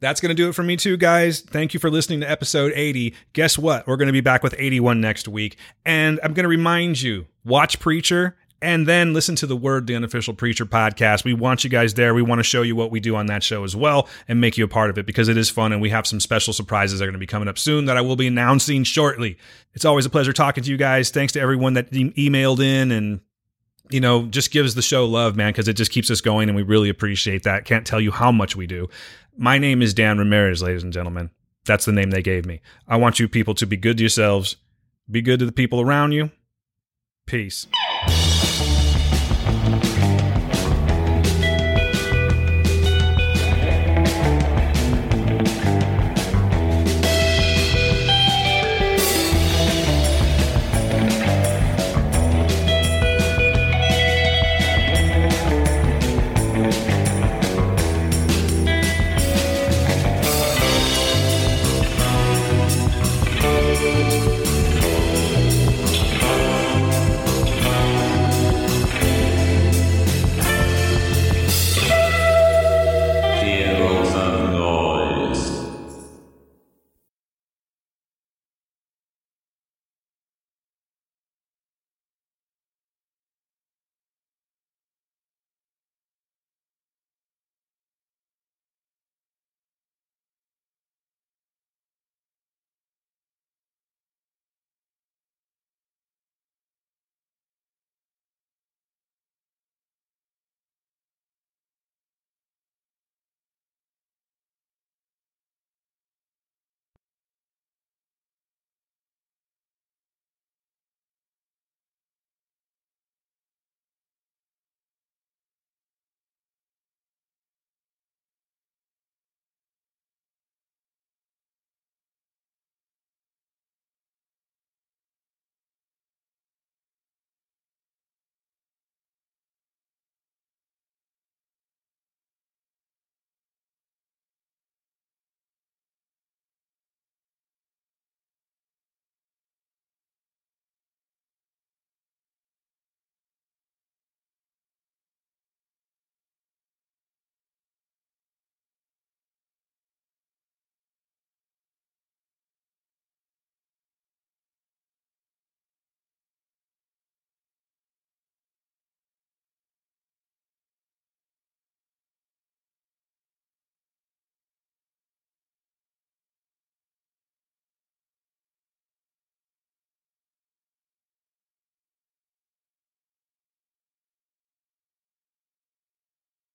That's 0.01 0.21
going 0.21 0.29
to 0.29 0.35
do 0.35 0.49
it 0.49 0.53
for 0.53 0.61
me 0.61 0.77
too, 0.77 0.97
guys. 0.97 1.41
Thank 1.41 1.73
you 1.73 1.79
for 1.79 1.89
listening 1.89 2.19
to 2.19 2.29
episode 2.29 2.73
80. 2.75 3.15
Guess 3.33 3.57
what? 3.57 3.87
We're 3.87 3.97
going 3.97 4.05
to 4.05 4.13
be 4.13 4.21
back 4.21 4.43
with 4.43 4.53
81 4.55 5.01
next 5.01 5.27
week. 5.27 5.57
And 5.83 6.19
I'm 6.21 6.35
going 6.35 6.43
to 6.43 6.47
remind 6.47 7.01
you 7.01 7.25
watch 7.43 7.79
Preacher 7.79 8.37
and 8.61 8.87
then 8.87 9.13
listen 9.13 9.35
to 9.37 9.47
the 9.47 9.55
Word, 9.55 9.87
the 9.87 9.95
unofficial 9.95 10.33
Preacher 10.33 10.65
podcast. 10.65 11.23
We 11.23 11.33
want 11.33 11.63
you 11.63 11.69
guys 11.69 11.93
there. 11.93 12.13
We 12.13 12.21
want 12.21 12.39
to 12.39 12.43
show 12.43 12.63
you 12.63 12.75
what 12.75 12.91
we 12.91 12.99
do 12.99 13.15
on 13.15 13.27
that 13.27 13.43
show 13.43 13.63
as 13.63 13.75
well 13.75 14.07
and 14.27 14.41
make 14.41 14.57
you 14.57 14.65
a 14.65 14.67
part 14.67 14.89
of 14.89 14.97
it 14.97 15.05
because 15.05 15.27
it 15.27 15.37
is 15.37 15.49
fun. 15.49 15.71
And 15.71 15.81
we 15.81 15.89
have 15.91 16.07
some 16.07 16.19
special 16.19 16.53
surprises 16.53 16.99
that 16.99 17.05
are 17.05 17.07
going 17.07 17.13
to 17.13 17.19
be 17.19 17.27
coming 17.27 17.47
up 17.47 17.57
soon 17.57 17.85
that 17.85 17.97
I 17.97 18.01
will 18.01 18.15
be 18.15 18.27
announcing 18.27 18.83
shortly. 18.83 19.37
It's 19.73 19.85
always 19.85 20.05
a 20.05 20.09
pleasure 20.09 20.33
talking 20.33 20.63
to 20.63 20.71
you 20.71 20.77
guys. 20.77 21.11
Thanks 21.11 21.33
to 21.33 21.39
everyone 21.39 21.73
that 21.73 21.93
e- 21.93 22.11
emailed 22.29 22.59
in 22.59 22.91
and 22.91 23.19
you 23.89 24.01
know, 24.01 24.25
just 24.25 24.51
gives 24.51 24.75
the 24.75 24.81
show 24.81 25.05
love, 25.05 25.35
man, 25.35 25.51
because 25.51 25.67
it 25.67 25.73
just 25.73 25.91
keeps 25.91 26.11
us 26.11 26.21
going 26.21 26.49
and 26.49 26.55
we 26.55 26.61
really 26.61 26.89
appreciate 26.89 27.43
that. 27.43 27.65
Can't 27.65 27.87
tell 27.87 28.01
you 28.01 28.11
how 28.11 28.31
much 28.31 28.55
we 28.55 28.67
do. 28.67 28.89
My 29.37 29.57
name 29.57 29.81
is 29.81 29.93
Dan 29.93 30.17
Ramirez, 30.17 30.61
ladies 30.61 30.83
and 30.83 30.91
gentlemen. 30.91 31.29
That's 31.65 31.85
the 31.85 31.91
name 31.91 32.11
they 32.11 32.21
gave 32.21 32.45
me. 32.45 32.61
I 32.87 32.97
want 32.97 33.19
you 33.19 33.27
people 33.27 33.53
to 33.55 33.65
be 33.65 33.77
good 33.77 33.97
to 33.97 34.03
yourselves, 34.03 34.57
be 35.09 35.21
good 35.21 35.39
to 35.39 35.45
the 35.45 35.51
people 35.51 35.79
around 35.81 36.11
you. 36.11 36.31
Peace. 37.25 37.67